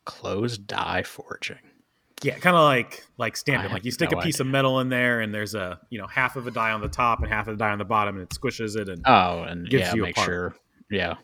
Closed 0.06 0.68
die 0.68 1.04
forging. 1.04 1.58
Yeah, 2.24 2.38
kind 2.38 2.56
of 2.56 2.62
like 2.64 3.04
like 3.18 3.36
stamping. 3.36 3.72
Like 3.72 3.84
you 3.84 3.89
stick 3.89 4.12
no 4.12 4.20
a 4.20 4.22
piece 4.22 4.39
of 4.39 4.45
metal 4.45 4.80
in 4.80 4.89
there, 4.89 5.22
and 5.22 5.34
there's 5.34 5.56
a 5.56 5.80
you 5.89 5.99
know 5.99 6.06
half 6.06 6.36
of 6.36 6.45
a 6.45 6.52
die 6.52 6.72
on 6.72 6.82
the 6.82 6.88
top 6.88 7.20
and 7.22 7.28
half 7.28 7.47
of 7.47 7.58
the 7.58 7.64
die 7.64 7.72
on 7.72 7.80
the 7.80 7.86
bottom, 7.86 8.16
and 8.18 8.24
it 8.24 8.30
squishes 8.30 8.76
it. 8.76 8.89
And 8.89 9.02
Oh, 9.08 9.41
and 9.43 9.68
Gives 9.68 9.82
yeah, 9.88 9.93
you 9.95 10.04
a 10.04 10.06
make 10.08 10.16
part. 10.16 10.26
sure. 10.28 10.56
Yeah. 10.91 11.16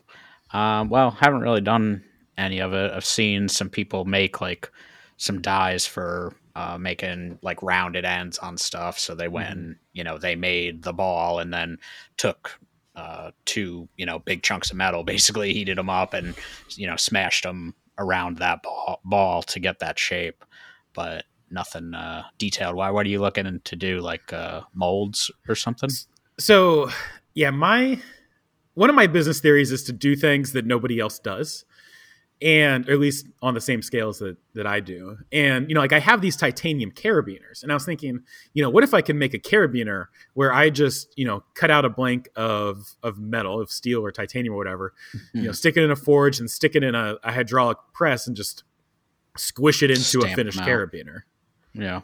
Um, 0.52 0.88
well, 0.88 1.12
haven't 1.12 1.40
really 1.42 1.60
done 1.60 2.02
any 2.38 2.60
of 2.60 2.72
it. 2.72 2.92
I've 2.92 3.04
seen 3.04 3.48
some 3.48 3.68
people 3.68 4.04
make 4.04 4.40
like 4.40 4.70
some 5.16 5.42
dies 5.42 5.84
for 5.84 6.34
uh, 6.54 6.78
making 6.78 7.38
like 7.42 7.62
rounded 7.62 8.04
ends 8.04 8.38
on 8.38 8.56
stuff. 8.56 8.98
So 8.98 9.14
they 9.14 9.28
went, 9.28 9.50
Mm-hmm. 9.50 9.58
and, 9.58 9.76
you 9.92 10.04
know, 10.04 10.18
they 10.18 10.36
made 10.36 10.82
the 10.82 10.92
ball 10.92 11.40
and 11.40 11.52
then 11.52 11.78
took 12.16 12.58
uh, 12.96 13.32
two, 13.44 13.88
you 13.96 14.06
know, 14.06 14.18
big 14.18 14.42
chunks 14.42 14.70
of 14.70 14.76
metal, 14.76 15.04
basically 15.14 15.52
heated 15.52 15.76
them 15.78 15.90
up 15.90 16.14
and, 16.14 16.34
you 16.76 16.86
know, 16.86 16.96
smashed 16.96 17.42
them 17.44 17.74
around 17.98 18.38
that 18.38 18.62
ball, 18.62 19.00
ball 19.04 19.42
to 19.42 19.60
get 19.60 19.80
that 19.80 19.98
shape. 19.98 20.44
But 20.94 21.24
nothing 21.50 21.94
uh, 21.94 22.24
detailed. 22.38 22.76
Why? 22.76 22.90
What 22.90 23.06
are 23.06 23.08
you 23.08 23.20
looking 23.20 23.60
to 23.62 23.76
do? 23.76 24.00
Like 24.00 24.32
uh, 24.32 24.62
molds 24.74 25.30
or 25.48 25.54
something? 25.54 25.90
so, 26.38 26.90
yeah, 27.34 27.50
my 27.50 28.00
one 28.74 28.90
of 28.90 28.96
my 28.96 29.06
business 29.08 29.40
theories 29.40 29.72
is 29.72 29.82
to 29.84 29.92
do 29.92 30.14
things 30.14 30.52
that 30.52 30.66
nobody 30.66 31.00
else 31.00 31.18
does, 31.18 31.64
and 32.40 32.88
or 32.88 32.92
at 32.92 33.00
least 33.00 33.26
on 33.42 33.54
the 33.54 33.60
same 33.60 33.82
scales 33.82 34.18
that 34.20 34.36
that 34.54 34.66
I 34.66 34.80
do. 34.80 35.18
And 35.32 35.68
you 35.68 35.74
know, 35.74 35.80
like 35.80 35.92
I 35.92 35.98
have 35.98 36.20
these 36.20 36.36
titanium 36.36 36.92
carabiners, 36.92 37.62
and 37.62 37.72
I 37.72 37.74
was 37.74 37.84
thinking, 37.84 38.20
you 38.54 38.62
know, 38.62 38.70
what 38.70 38.84
if 38.84 38.94
I 38.94 39.00
can 39.00 39.18
make 39.18 39.34
a 39.34 39.38
carabiner 39.38 40.06
where 40.34 40.52
I 40.52 40.70
just 40.70 41.12
you 41.16 41.24
know 41.24 41.42
cut 41.54 41.70
out 41.70 41.84
a 41.84 41.88
blank 41.90 42.28
of 42.36 42.94
of 43.02 43.18
metal, 43.18 43.60
of 43.60 43.70
steel 43.70 44.04
or 44.04 44.12
titanium 44.12 44.54
or 44.54 44.56
whatever, 44.56 44.94
you 45.34 45.42
know, 45.42 45.52
stick 45.62 45.76
it 45.76 45.82
in 45.82 45.90
a 45.90 45.96
forge 45.96 46.38
and 46.38 46.48
stick 46.50 46.76
it 46.76 46.84
in 46.84 46.94
a, 46.94 47.16
a 47.24 47.32
hydraulic 47.32 47.78
press 47.92 48.26
and 48.28 48.36
just 48.36 48.62
squish 49.36 49.82
it 49.82 49.90
into 49.90 50.18
a 50.18 50.22
Stamp 50.22 50.34
finished 50.36 50.58
'em 50.58 50.62
out. 50.64 50.68
carabiner 50.68 51.20
Yeah. 51.72 52.00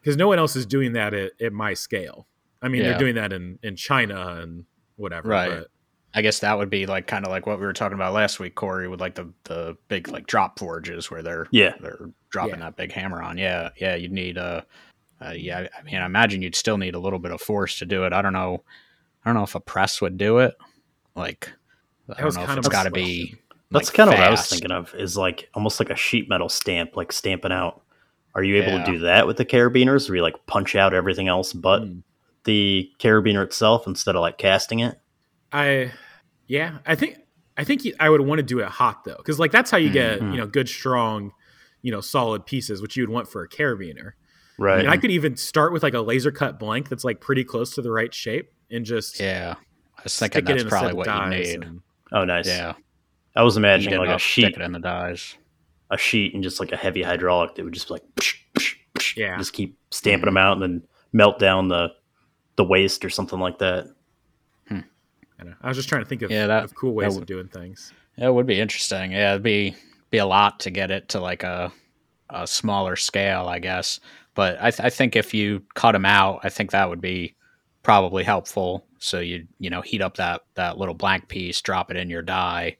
because 0.00 0.16
no 0.16 0.28
one 0.28 0.38
else 0.38 0.54
is 0.56 0.66
doing 0.66 0.92
that 0.94 1.14
at, 1.14 1.32
at 1.40 1.52
my 1.52 1.74
scale. 1.74 2.26
I 2.60 2.68
mean, 2.68 2.82
Yeah. 2.82 2.90
they're 2.90 2.98
doing 2.98 3.14
that 3.16 3.32
in, 3.32 3.58
in 3.62 3.76
China 3.76 4.38
and 4.40 4.64
whatever. 4.96 5.28
Right. 5.30 5.48
But 5.50 5.68
I 6.14 6.22
guess 6.22 6.38
that 6.40 6.56
would 6.56 6.70
be 6.70 6.86
like 6.86 7.06
kind 7.08 7.24
of 7.24 7.30
like 7.32 7.46
what 7.46 7.58
we 7.58 7.66
were 7.66 7.72
talking 7.72 7.94
about 7.96 8.12
last 8.14 8.38
week, 8.38 8.54
Cory, 8.54 8.86
with 8.88 9.00
like 9.00 9.14
the 9.16 9.32
the 9.44 9.76
big 9.88 10.08
like 10.08 10.26
drop 10.26 10.58
forges 10.58 11.10
where 11.10 11.22
they're 11.22 11.46
Yeah. 11.50 11.74
they're 11.80 12.10
dropping 12.30 12.54
Yeah. 12.60 12.66
that 12.66 12.76
big 12.76 12.92
hammer 12.92 13.20
on. 13.22 13.36
Yeah, 13.38 13.70
yeah, 13.78 13.96
you'd 13.96 14.12
need 14.12 14.36
a, 14.36 14.64
uh, 15.20 15.30
yeah. 15.36 15.66
I 15.78 15.82
mean, 15.82 15.96
I 15.96 16.06
imagine 16.06 16.40
you'd 16.42 16.54
still 16.54 16.78
need 16.78 16.94
a 16.94 16.98
little 17.00 17.18
bit 17.18 17.32
of 17.32 17.40
force 17.40 17.78
to 17.80 17.86
do 17.86 18.04
it. 18.04 18.12
I 18.12 18.22
don't 18.22 18.32
know. 18.32 18.62
I 19.24 19.28
don't 19.28 19.34
know 19.34 19.42
if 19.44 19.54
a 19.56 19.60
press 19.60 20.00
would 20.00 20.16
do 20.16 20.38
it. 20.38 20.54
Like, 21.16 21.52
I 22.10 22.14
don't 22.14 22.26
was 22.26 22.36
know 22.36 22.42
if 22.42 22.46
kind 22.48 22.58
it's 22.58 22.66
of 22.68 22.72
got 22.72 22.82
to 22.84 22.90
be. 22.90 23.34
That's 23.70 23.88
like, 23.88 23.94
kind 23.96 24.10
of 24.10 24.18
what 24.18 24.26
I 24.28 24.30
was 24.30 24.46
thinking 24.48 24.70
of. 24.70 24.94
Is 24.94 25.16
like 25.16 25.48
almost 25.54 25.80
like 25.80 25.90
a 25.90 25.96
sheet 25.96 26.28
metal 26.28 26.48
stamp, 26.48 26.96
like 26.96 27.10
stamping 27.10 27.50
out. 27.52 27.82
Are 28.36 28.42
you 28.44 28.56
able 28.62 28.72
Yeah. 28.78 28.84
to 28.84 28.92
do 28.92 28.98
that 29.00 29.26
with 29.26 29.36
the 29.36 29.44
carabiners, 29.44 30.08
where 30.08 30.16
you 30.16 30.22
like 30.22 30.46
punch 30.46 30.76
out 30.76 30.92
everything 30.94 31.26
else 31.28 31.52
but 31.52 31.82
Mm. 31.82 32.02
the 32.44 32.90
carabiner 33.00 33.42
itself 33.42 33.86
instead 33.86 34.14
of 34.16 34.20
like 34.20 34.38
casting 34.38 34.80
it? 34.80 35.00
I, 35.52 35.92
yeah, 36.46 36.78
I 36.86 36.94
think 36.94 37.18
I 37.56 37.64
think 37.64 37.82
I 38.00 38.10
would 38.10 38.20
want 38.20 38.38
to 38.38 38.42
do 38.42 38.60
it 38.60 38.66
hot 38.66 39.04
though, 39.04 39.16
because 39.16 39.38
like 39.38 39.52
that's 39.52 39.70
how 39.70 39.76
you 39.78 39.90
get 39.90 40.20
Mhm. 40.20 40.32
you 40.32 40.38
know 40.38 40.46
good 40.46 40.68
strong, 40.68 41.32
you 41.82 41.92
know 41.92 42.00
solid 42.00 42.46
pieces, 42.46 42.80
which 42.82 42.96
you 42.96 43.02
would 43.02 43.10
want 43.10 43.28
for 43.28 43.42
a 43.42 43.48
carabiner. 43.48 44.12
Right. 44.58 44.80
And 44.80 44.88
I 44.88 44.96
could 44.96 45.10
even 45.10 45.36
start 45.36 45.72
with 45.72 45.82
like 45.82 45.94
a 45.94 46.00
laser 46.00 46.30
cut 46.30 46.58
blank 46.60 46.88
that's 46.88 47.02
like 47.04 47.20
pretty 47.20 47.42
close 47.44 47.74
to 47.74 47.82
the 47.82 47.90
right 47.90 48.14
shape 48.14 48.52
and 48.70 48.84
just 48.84 49.18
Yeah, 49.20 49.54
I 49.98 50.02
was 50.04 50.16
thinking 50.18 50.44
that's 50.44 50.62
probably 50.64 50.92
what 50.94 51.06
you 51.08 51.30
need. 51.30 51.62
and- 51.64 51.80
oh, 52.12 52.24
nice. 52.24 52.46
Yeah, 52.46 52.74
I 53.34 53.42
was 53.42 53.56
imagining 53.56 53.98
like 53.98 54.10
a 54.10 54.18
sheet, 54.18 54.42
stick 54.42 54.56
it 54.56 54.62
in 54.62 54.72
the 54.72 54.78
dies. 54.78 55.36
a 55.90 55.98
sheet, 55.98 56.34
and 56.34 56.42
just 56.42 56.60
like 56.60 56.72
a 56.72 56.76
heavy 56.76 57.02
hydraulic 57.02 57.54
that 57.56 57.64
would 57.64 57.74
just 57.74 57.90
like, 57.90 58.02
psh, 58.16 58.36
psh, 58.54 58.74
psh, 58.94 59.16
Yeah. 59.16 59.36
just 59.38 59.52
keep 59.52 59.76
stamping 59.90 60.24
them 60.26 60.36
out 60.36 60.52
and 60.54 60.62
then 60.62 60.82
melt 61.12 61.38
down 61.38 61.68
the 61.68 61.88
the 62.56 62.64
waste 62.64 63.04
or 63.04 63.10
something 63.10 63.38
like 63.40 63.58
that. 63.58 63.93
I, 65.44 65.50
don't 65.50 65.60
know. 65.60 65.66
I 65.66 65.68
was 65.68 65.76
just 65.76 65.88
trying 65.88 66.02
to 66.02 66.08
think 66.08 66.22
of, 66.22 66.30
Yeah, 66.30 66.46
that- 66.46 66.64
of 66.64 66.74
cool 66.74 66.90
that 66.90 66.96
ways 67.06 67.14
would- 67.14 67.22
of 67.22 67.26
doing 67.26 67.48
things. 67.48 67.92
Yeah, 68.16 68.28
it 68.28 68.34
would 68.34 68.46
be 68.46 68.60
interesting. 68.60 69.12
Yeah, 69.12 69.32
it'd 69.32 69.42
be 69.42 69.74
be 70.10 70.18
a 70.18 70.26
lot 70.26 70.60
to 70.60 70.70
get 70.70 70.90
it 70.92 71.08
to 71.10 71.20
like 71.20 71.42
a 71.42 71.72
a 72.30 72.46
smaller 72.46 72.94
scale, 72.96 73.46
I 73.48 73.58
guess. 73.58 73.98
But 74.34 74.56
I, 74.60 74.70
th- 74.70 74.80
I 74.86 74.90
think 74.90 75.16
if 75.16 75.34
you 75.34 75.62
cut 75.74 75.92
them 75.92 76.04
out, 76.04 76.40
I 76.44 76.48
think 76.48 76.70
that 76.70 76.88
would 76.88 77.00
be 77.00 77.34
probably 77.82 78.22
helpful. 78.24 78.86
So 78.98 79.18
you 79.20 79.46
you 79.58 79.68
know 79.70 79.80
heat 79.80 80.00
up 80.00 80.16
that 80.18 80.42
that 80.54 80.78
little 80.78 80.94
blank 80.94 81.28
piece, 81.28 81.60
drop 81.60 81.90
it 81.90 81.96
in 81.96 82.08
your 82.08 82.22
die, 82.22 82.76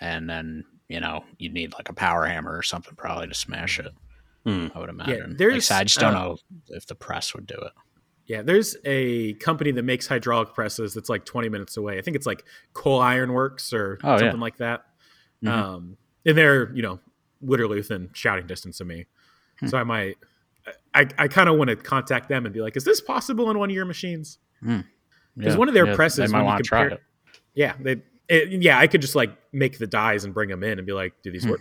and 0.00 0.28
then 0.28 0.64
you 0.88 1.00
know 1.00 1.24
you'd 1.38 1.54
need 1.54 1.72
like 1.72 1.88
a 1.88 1.94
power 1.94 2.26
hammer 2.26 2.54
or 2.56 2.62
something 2.62 2.94
probably 2.94 3.26
to 3.28 3.34
smash 3.34 3.78
it. 3.78 3.92
Hmm. 4.44 4.68
I 4.74 4.78
would 4.78 4.90
imagine. 4.90 5.20
Like 5.20 5.30
I 5.30 5.34
there's, 5.34 5.66
said, 5.66 5.78
I 5.78 5.84
just 5.84 5.98
don't 5.98 6.14
uh, 6.14 6.20
know 6.24 6.36
if 6.68 6.86
the 6.86 6.94
press 6.94 7.34
would 7.34 7.46
do 7.46 7.56
it. 7.56 7.72
Yeah, 8.28 8.42
there's 8.42 8.76
a 8.84 9.32
company 9.34 9.70
that 9.72 9.82
makes 9.84 10.06
hydraulic 10.06 10.52
presses 10.54 10.92
that's 10.94 11.08
like 11.08 11.24
20 11.24 11.48
minutes 11.48 11.76
away. 11.78 11.98
I 11.98 12.02
think 12.02 12.14
it's 12.14 12.26
like 12.26 12.44
Coal 12.74 13.00
Iron 13.00 13.32
Works 13.32 13.72
or 13.72 13.98
Oh, 14.04 14.12
yeah. 14.12 14.18
something 14.18 14.38
like 14.40 14.58
that. 14.58 14.84
Mhm. 15.42 15.48
Um, 15.48 15.96
and 16.26 16.36
they're, 16.36 16.70
you 16.74 16.82
know, 16.82 17.00
literally 17.40 17.76
within 17.78 18.10
shouting 18.12 18.46
distance 18.46 18.80
of 18.80 18.86
me. 18.86 19.06
Hmm. 19.60 19.66
So 19.68 19.78
I 19.78 19.84
might, 19.84 20.18
I, 20.94 21.06
I 21.16 21.28
kind 21.28 21.48
of 21.48 21.56
want 21.56 21.70
to 21.70 21.76
contact 21.76 22.28
them 22.28 22.44
and 22.44 22.52
be 22.54 22.60
like, 22.60 22.76
is 22.76 22.84
this 22.84 23.00
possible 23.00 23.50
in 23.50 23.58
one 23.58 23.70
of 23.70 23.74
your 23.74 23.86
machines? 23.86 24.38
Because 24.60 24.84
Yeah, 25.36 25.56
one 25.56 25.68
of 25.68 25.74
their 25.74 25.86
yeah, 25.86 25.96
presses, 25.96 26.18
they 26.30 26.32
might 26.32 26.38
when 26.40 26.44
you 26.44 26.46
want 26.48 26.64
to 26.64 26.68
try 26.68 26.80
compare- 26.88 26.98
it. 26.98 27.04
Yeah, 27.54 27.74
they, 27.80 28.02
it, 28.28 28.60
yeah, 28.62 28.78
I 28.78 28.86
could 28.88 29.00
just 29.00 29.14
like 29.14 29.30
make 29.52 29.78
the 29.78 29.86
dies 29.86 30.24
and 30.26 30.34
bring 30.34 30.50
them 30.50 30.62
in 30.62 30.78
and 30.78 30.86
be 30.86 30.92
like, 30.92 31.14
do 31.22 31.30
these 31.32 31.44
Hmm. 31.44 31.50
work? 31.52 31.60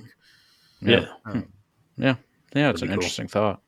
Yeah. 0.82 1.05
Um, 1.26 1.47
Yeah, 1.95 2.15
yeah, 2.53 2.70
it's 2.72 2.82
an 2.82 2.89
cool. 2.89 2.95
interesting 2.95 3.28
thought. 3.30 3.61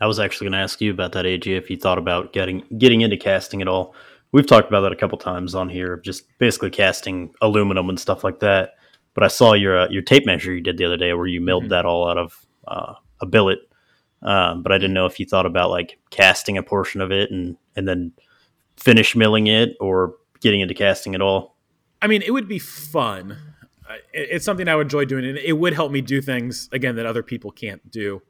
I 0.00 0.06
was 0.06 0.18
actually 0.18 0.46
going 0.46 0.52
to 0.52 0.58
ask 0.58 0.80
you 0.80 0.90
about 0.90 1.12
that, 1.12 1.24
AJ, 1.24 1.56
if 1.56 1.70
you 1.70 1.76
thought 1.76 1.98
about 1.98 2.32
getting 2.32 2.64
getting 2.78 3.00
into 3.02 3.16
casting 3.16 3.62
at 3.62 3.68
all. 3.68 3.94
We've 4.32 4.46
talked 4.46 4.66
about 4.68 4.80
that 4.80 4.92
a 4.92 4.96
couple 4.96 5.16
times 5.18 5.54
on 5.54 5.68
here, 5.68 5.98
just 6.04 6.24
basically 6.38 6.70
casting 6.70 7.32
aluminum 7.40 7.88
and 7.88 7.98
stuff 8.00 8.24
like 8.24 8.40
that. 8.40 8.74
But 9.14 9.22
I 9.24 9.28
saw 9.28 9.52
your 9.52 9.78
uh, 9.82 9.88
your 9.90 10.02
tape 10.02 10.26
measure 10.26 10.52
you 10.52 10.60
did 10.60 10.76
the 10.76 10.84
other 10.84 10.96
day 10.96 11.12
where 11.14 11.26
you 11.26 11.40
milled 11.40 11.64
Mhm. 11.64 11.68
that 11.70 11.86
all 11.86 12.08
out 12.08 12.18
of 12.18 12.44
uh, 12.66 12.94
a 13.20 13.26
billet. 13.26 13.60
Um, 14.22 14.62
but 14.62 14.72
I 14.72 14.78
didn't 14.78 14.94
know 14.94 15.06
if 15.06 15.20
you 15.20 15.26
thought 15.26 15.46
about 15.46 15.70
like 15.70 15.98
casting 16.10 16.58
a 16.58 16.62
portion 16.62 17.00
of 17.00 17.12
it 17.12 17.30
and 17.30 17.56
and 17.76 17.86
then 17.86 18.12
finish 18.76 19.14
milling 19.14 19.46
it 19.46 19.76
or 19.80 20.16
getting 20.40 20.60
into 20.60 20.74
casting 20.74 21.14
at 21.14 21.22
all. 21.22 21.56
I 22.02 22.08
mean, 22.08 22.22
it 22.22 22.32
would 22.32 22.48
be 22.48 22.58
fun. 22.58 23.38
It's 24.12 24.44
something 24.44 24.66
I 24.66 24.74
would 24.74 24.86
enjoy 24.86 25.04
doing, 25.04 25.24
and 25.24 25.38
it 25.38 25.52
would 25.52 25.74
help 25.74 25.92
me 25.92 26.00
do 26.00 26.20
things 26.20 26.68
again 26.72 26.96
that 26.96 27.06
other 27.06 27.22
people 27.22 27.50
can't 27.52 27.88
do. 27.90 28.20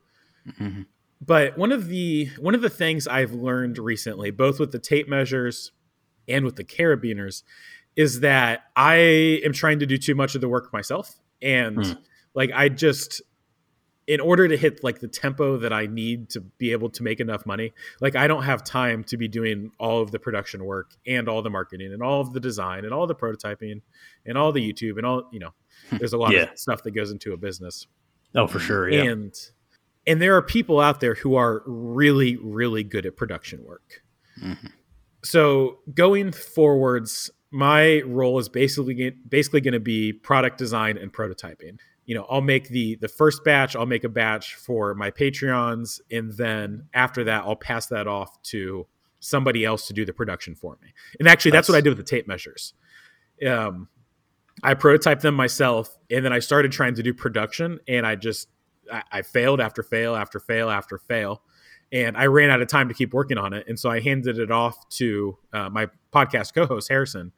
Mhm. 0.61 0.87
But 1.21 1.57
one 1.57 1.73
of 1.73 1.89
the 1.89 2.31
one 2.39 2.55
of 2.55 2.61
the 2.61 2.71
things 2.71 3.07
I've 3.09 3.33
learned 3.33 3.79
recently, 3.79 4.31
both 4.31 4.61
with 4.61 4.73
the 4.73 4.79
tape 4.79 5.09
measures 5.09 5.73
and 6.29 6.45
with 6.45 6.57
the 6.57 6.65
carabiners, 6.65 7.43
is 7.97 8.21
that 8.21 8.65
I 8.77 9.41
am 9.45 9.53
trying 9.53 9.79
to 9.81 9.87
do 9.87 9.99
too 9.99 10.15
much 10.15 10.35
of 10.35 10.41
the 10.41 10.49
work 10.49 10.73
myself, 10.73 11.21
and 11.41 11.79
mm. 11.79 11.99
like 12.35 12.51
I 12.53 12.69
just 12.69 13.23
in 14.07 14.21
order 14.21 14.47
to 14.49 14.57
hit 14.57 14.85
like 14.85 15.01
the 15.01 15.09
tempo 15.09 15.57
that 15.59 15.73
I 15.73 15.87
need 15.87 16.29
to 16.31 16.41
be 16.41 16.73
able 16.73 16.91
to 16.91 17.03
make 17.03 17.21
enough 17.21 17.47
money, 17.47 17.73
like 18.01 18.17
I 18.17 18.27
don't 18.27 18.43
have 18.43 18.63
time 18.63 19.03
to 19.05 19.17
be 19.17 19.29
doing 19.29 19.71
all 19.79 20.03
of 20.03 20.11
the 20.11 20.19
production 20.19 20.65
work 20.65 20.91
and 21.07 21.29
all 21.29 21.41
the 21.43 21.51
marketing 21.51 21.93
and 21.93 22.03
all 22.03 22.21
of 22.21 22.33
the 22.33 22.41
design 22.41 22.85
and 22.85 22.93
all 22.93 23.07
the 23.07 23.15
prototyping 23.15 23.81
and 24.27 24.37
all 24.37 24.53
the 24.53 24.61
YouTube 24.61 24.99
and 24.99 25.07
all, 25.07 25.29
you 25.33 25.39
know, 25.39 25.55
there's 25.91 26.13
a 26.13 26.19
lot 26.19 26.33
yeah. 26.33 26.43
of 26.43 26.59
stuff 26.59 26.83
that 26.83 26.91
goes 26.91 27.11
into 27.11 27.33
a 27.33 27.37
business. 27.37 27.87
Oh, 28.35 28.47
for 28.47 28.59
sure. 28.59 28.91
Yeah. 28.91 29.05
And 29.05 29.35
and 30.07 30.21
there 30.21 30.37
are 30.37 30.43
people 30.43 30.81
out 30.81 31.01
there 31.01 31.15
who 31.15 31.35
are 31.37 31.63
really, 31.67 32.37
really 32.37 32.83
good 32.83 33.07
at 33.07 33.17
production 33.17 33.65
work. 33.65 34.03
Mm-hmm. 34.43 34.67
So 35.23 35.79
going 35.95 36.33
forwards, 36.33 37.31
my 37.51 38.03
role 38.03 38.39
is 38.39 38.49
basically 38.49 39.11
basically 39.29 39.61
going 39.61 39.73
to 39.75 39.81
be 39.81 40.13
product 40.13 40.59
design 40.59 40.99
and 40.99 41.13
prototyping 41.13 41.79
you 42.05 42.15
know 42.15 42.27
i'll 42.29 42.41
make 42.41 42.69
the 42.69 42.97
the 42.97 43.07
first 43.09 43.45
batch 43.45 43.77
i'll 43.77 43.87
make 43.87 44.03
a 44.03 44.09
batch 44.09 44.57
for 44.57 44.93
my 44.95 45.11
patreons 45.11 46.01
and 46.11 46.33
then 46.33 46.89
after 46.95 47.23
that 47.23 47.45
i'll 47.45 47.57
pass 47.57 47.87
that 47.87 48.07
off 48.09 48.43
to 48.43 48.87
somebody 49.21 49.65
else 49.65 49.87
to 49.87 49.93
do 49.93 50.05
the 50.05 50.13
production 50.13 50.55
for 50.55 50.77
me 50.83 50.93
and 51.19 51.29
actually 51.29 51.53
that's, 51.53 51.69
that's 51.69 51.73
what 51.73 51.79
i 51.79 51.81
did 51.81 51.91
with 51.91 51.99
the 51.99 52.05
tape 52.05 52.27
measures 52.27 52.75
um, 53.47 53.89
i 54.63 54.75
prototyped 54.75 55.21
them 55.21 55.35
myself 55.35 55.97
and 56.11 56.25
then 56.25 56.33
i 56.33 56.39
started 56.39 56.73
trying 56.73 56.95
to 56.95 57.03
do 57.03 57.15
production 57.15 57.79
and 57.87 58.07
i 58.07 58.15
just 58.15 58.49
I, 58.93 59.03
I 59.13 59.23
failed 59.23 59.61
after 59.61 59.83
fail 59.83 60.15
after 60.15 60.41
fail 60.41 60.71
after 60.71 60.99
fail 60.99 61.43
and 61.93 62.17
i 62.17 62.27
ran 62.27 62.51
out 62.51 62.61
of 62.61 62.69
time 62.69 62.89
to 62.89 62.95
keep 62.95 63.13
working 63.15 63.39
on 63.39 63.53
it 63.53 63.67
and 63.69 63.79
so 63.79 63.91
i 63.91 64.01
handed 64.01 64.39
it 64.39 64.51
off 64.51 64.89
to 64.91 65.37
uh, 65.53 65.69
my 65.71 65.89
podcast 66.13 66.55
co-host 66.55 66.89
harrison 66.89 67.33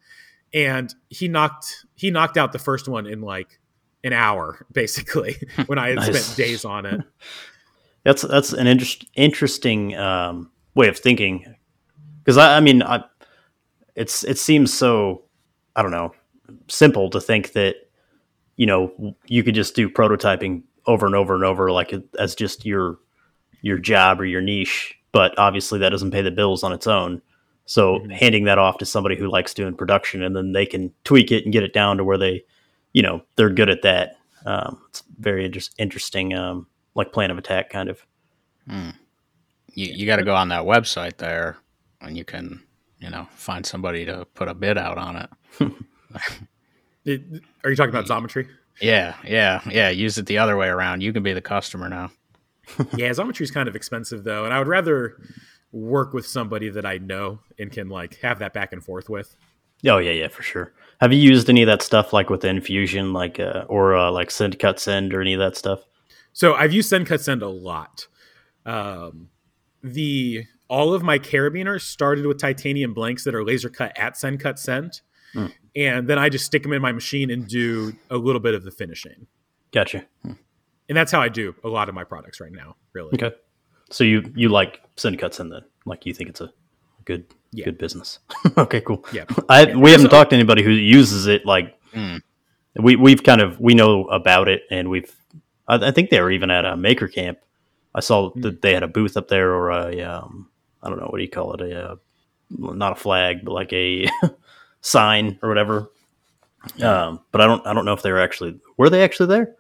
and 0.55 0.95
he 1.11 1.29
knocked 1.29 1.87
he 1.95 2.11
knocked 2.11 2.37
out 2.37 2.53
the 2.53 2.59
first 2.59 2.89
one 2.89 3.07
in 3.07 3.21
like 3.21 3.59
an 4.05 4.13
hour 4.13 4.65
basically 4.73 5.37
when 5.67 5.79
I 5.79 5.89
had 5.89 5.97
nice. 5.97 6.25
spent 6.25 6.37
days 6.37 6.65
on 6.65 6.87
it. 6.87 7.01
That's 8.05 8.23
that's 8.23 8.53
an 8.53 8.69
inter- 8.69 9.05
interesting 9.17 9.97
um, 9.97 10.53
way 10.77 10.87
of 10.87 10.97
thinking 10.97 11.57
because 12.23 12.37
I, 12.37 12.59
I, 12.59 12.61
mean 12.61 12.81
I, 12.81 13.03
it's 13.97 14.23
it 14.23 14.39
seems 14.39 14.73
so 14.73 15.25
I 15.75 15.83
don't 15.83 15.91
know 15.91 16.15
simple 16.69 17.11
to 17.11 17.21
think 17.21 17.55
that 17.55 17.75
you 18.55 18.65
know 18.65 19.17
you 19.27 19.43
could 19.43 19.57
just 19.57 19.75
do 19.75 19.91
prototyping 19.91 20.63
over 20.87 21.07
and 21.07 21.15
over 21.15 21.35
and 21.35 21.45
over 21.45 21.71
like 21.71 21.93
as 22.19 22.35
just 22.35 22.65
your 22.65 22.99
your 23.63 23.79
job 23.79 24.21
or 24.21 24.25
your 24.25 24.41
niche 24.41 24.95
but 25.13 25.37
obviously 25.39 25.79
that 25.79 25.91
doesn't 25.91 26.11
pay 26.11 26.23
the 26.23 26.31
bills 26.31 26.63
on 26.63 26.73
its 26.73 26.87
own 26.87 27.21
so 27.65 27.99
mm-hmm. 27.99 28.11
handing 28.11 28.45
that 28.45 28.59
off 28.59 28.79
to 28.79 28.87
somebody 28.87 29.17
who 29.17 29.29
likes 29.29 29.55
doing 29.55 29.75
production 29.75 30.23
and 30.23 30.37
then 30.37 30.53
they 30.53 30.67
can 30.67 30.93
tweak 31.05 31.33
it 31.33 31.45
and 31.45 31.53
get 31.53 31.63
it 31.63 31.73
down 31.73 31.97
to 31.97 32.05
where 32.05 32.19
they 32.19 32.45
you 32.97 33.03
know 33.03 33.21
they're 33.37 33.51
good 33.51 33.69
at 33.69 33.83
that. 33.83 34.17
Um, 34.47 34.81
it's 34.89 35.03
very 35.19 35.45
inter- 35.45 35.61
interesting, 35.77 36.33
um, 36.33 36.67
like 36.95 37.13
plan 37.13 37.31
of 37.31 37.37
attack 37.37 37.69
kind 37.69 37.91
of. 37.91 38.01
Hmm. 38.67 38.91
You 39.75 39.93
you 39.93 40.07
got 40.07 40.17
to 40.17 40.25
go 40.25 40.35
on 40.35 40.49
that 40.49 40.63
website 40.63 41.19
there, 41.19 41.59
and 42.01 42.17
you 42.17 42.25
can 42.25 42.63
you 42.99 43.11
know 43.11 43.29
find 43.33 43.67
somebody 43.67 44.07
to 44.07 44.25
put 44.33 44.49
a 44.49 44.55
bid 44.55 44.79
out 44.79 44.97
on 44.97 45.17
it. 45.17 45.31
it 47.05 47.23
are 47.63 47.69
you 47.69 47.77
talking 47.77 47.95
about 47.95 48.07
Xometry? 48.07 48.49
Yeah, 48.81 49.15
yeah, 49.25 49.61
yeah. 49.71 49.89
Use 49.89 50.19
it 50.19 50.27
the 50.27 50.39
other 50.39 50.57
way 50.57 50.69
around. 50.69 51.03
You 51.03 51.13
can 51.13 51.23
be 51.23 51.33
the 51.33 51.41
customer 51.41 51.89
now. 51.89 52.11
yeah, 52.97 53.11
Xometry 53.11 53.43
is 53.43 53.51
kind 53.51 53.69
of 53.69 53.77
expensive 53.77 54.25
though, 54.25 54.45
and 54.45 54.53
I 54.53 54.59
would 54.59 54.69
rather 54.69 55.17
work 55.73 56.13
with 56.13 56.27
somebody 56.27 56.69
that 56.71 56.87
I 56.87 56.99
know 56.99 57.41
and 57.59 57.71
can 57.71 57.89
like 57.89 58.17
have 58.21 58.39
that 58.41 58.53
back 58.53 58.73
and 58.73 58.85
forth 58.85 59.09
with. 59.09 59.37
Oh 59.87 59.99
yeah, 59.99 60.13
yeah, 60.13 60.29
for 60.29 60.43
sure. 60.43 60.73
Have 61.01 61.13
you 61.13 61.19
used 61.19 61.51
any 61.51 61.63
of 61.63 61.67
that 61.67 61.83
stuff 61.83 62.13
like 62.13 62.31
with 62.31 62.45
Infusion, 62.45 63.13
like 63.13 63.39
uh, 63.39 63.65
or 63.69 63.95
uh, 63.95 64.11
like 64.11 64.31
Send 64.31 64.59
Cut 64.59 64.81
Send 64.81 65.15
or 65.15 65.21
any 65.21 65.35
of 65.35 65.41
that 65.41 65.57
stuff? 65.57 65.81
So 66.33 66.55
I've 66.55 66.73
used 66.73 66.89
Send 66.89 67.07
Cut 67.07 67.21
Send 67.21 67.43
a 67.43 67.49
lot. 67.49 68.07
Um, 68.65 69.29
the 69.83 70.45
all 70.69 70.95
of 70.95 71.03
my 71.03 71.19
carabiners 71.19 71.83
started 71.83 72.27
with 72.27 72.41
titanium 72.41 72.93
blanks 72.93 73.25
that 73.25 73.35
are 73.35 73.45
laser 73.45 73.69
cut 73.69 73.97
at 73.97 74.17
Send 74.17 74.41
Cut 74.41 74.59
Send, 74.59 75.01
mm. 75.35 75.53
And 75.77 76.09
then 76.09 76.19
I 76.19 76.29
just 76.31 76.47
stick 76.47 76.63
them 76.63 76.73
in 76.73 76.81
my 76.81 76.93
machine 76.93 77.31
and 77.31 77.47
do 77.47 77.93
a 78.11 78.17
little 78.17 78.41
bit 78.41 78.55
of 78.55 78.65
the 78.65 78.71
finishing. 78.71 79.27
Gotcha. 79.73 80.05
And 80.25 80.97
that's 80.97 81.13
how 81.13 81.21
I 81.21 81.29
do 81.29 81.55
a 81.63 81.69
lot 81.69 81.89
of 81.89 81.95
my 81.95 82.05
products 82.05 82.41
right 82.41 82.53
now. 82.53 82.77
Really. 82.95 83.11
Okay. 83.15 83.37
So 83.91 84.03
you 84.03 84.33
you 84.35 84.49
like 84.49 84.81
Send 84.97 85.19
Cut 85.19 85.35
Send 85.35 85.53
then? 85.53 85.63
Like 85.85 86.07
you 86.07 86.15
think 86.15 86.31
it's 86.31 86.41
a 86.41 86.53
good 87.05 87.27
yeah. 87.53 87.67
good 87.67 87.79
business. 87.79 88.19
okay, 88.57 88.81
cool. 88.81 89.05
Yeah, 89.13 89.25
I, 89.49 89.77
we 89.77 89.91
haven't 89.91 90.07
so, 90.07 90.17
talked 90.17 90.31
to 90.31 90.37
anybody 90.37 90.63
who 90.63 90.71
uses 90.71 91.27
it. 91.27 91.45
Like 91.45 91.77
mm. 91.93 92.21
we 92.75 92.97
we've 92.97 93.23
kind 93.23 93.41
of 93.41 93.61
we 93.61 93.75
know 93.75 94.05
about 94.07 94.49
it, 94.49 94.63
and 94.71 94.89
we've 94.91 95.15
I, 95.69 95.89
I 95.89 95.91
think 95.91 96.11
they 96.11 96.21
were 96.21 96.31
even 96.31 96.51
at 96.51 96.65
a 96.65 96.77
maker 96.77 97.07
camp. 97.07 97.39
I 97.95 98.01
saw 98.01 98.31
mm. 98.31 98.43
that 98.43 98.63
they 98.63 98.75
had 98.75 98.83
a 98.83 98.89
booth 98.89 99.17
up 99.17 99.29
there, 99.29 99.53
or 99.53 99.71
a 99.71 100.01
um, 100.03 100.49
I 100.83 100.89
don't 100.89 100.99
know 100.99 101.07
what 101.07 101.19
do 101.19 101.23
you 101.23 101.31
call 101.31 101.55
it, 101.55 101.61
a 101.61 101.93
uh, 101.93 101.97
not 102.51 102.93
a 102.93 102.97
flag, 102.97 103.45
but 103.45 103.53
like 103.53 103.73
a 103.73 104.09
sign 104.87 105.39
or 105.43 105.49
whatever. 105.49 105.91
Um, 106.83 107.21
but 107.33 107.41
I 107.41 107.47
don't 107.47 107.67
I 107.67 107.73
don't 107.73 107.85
know 107.85 107.93
if 107.93 108.03
they 108.03 108.13
were 108.13 108.21
actually 108.21 108.59
were 108.77 108.91
they 108.91 109.03
actually 109.03 109.27
there. 109.27 109.55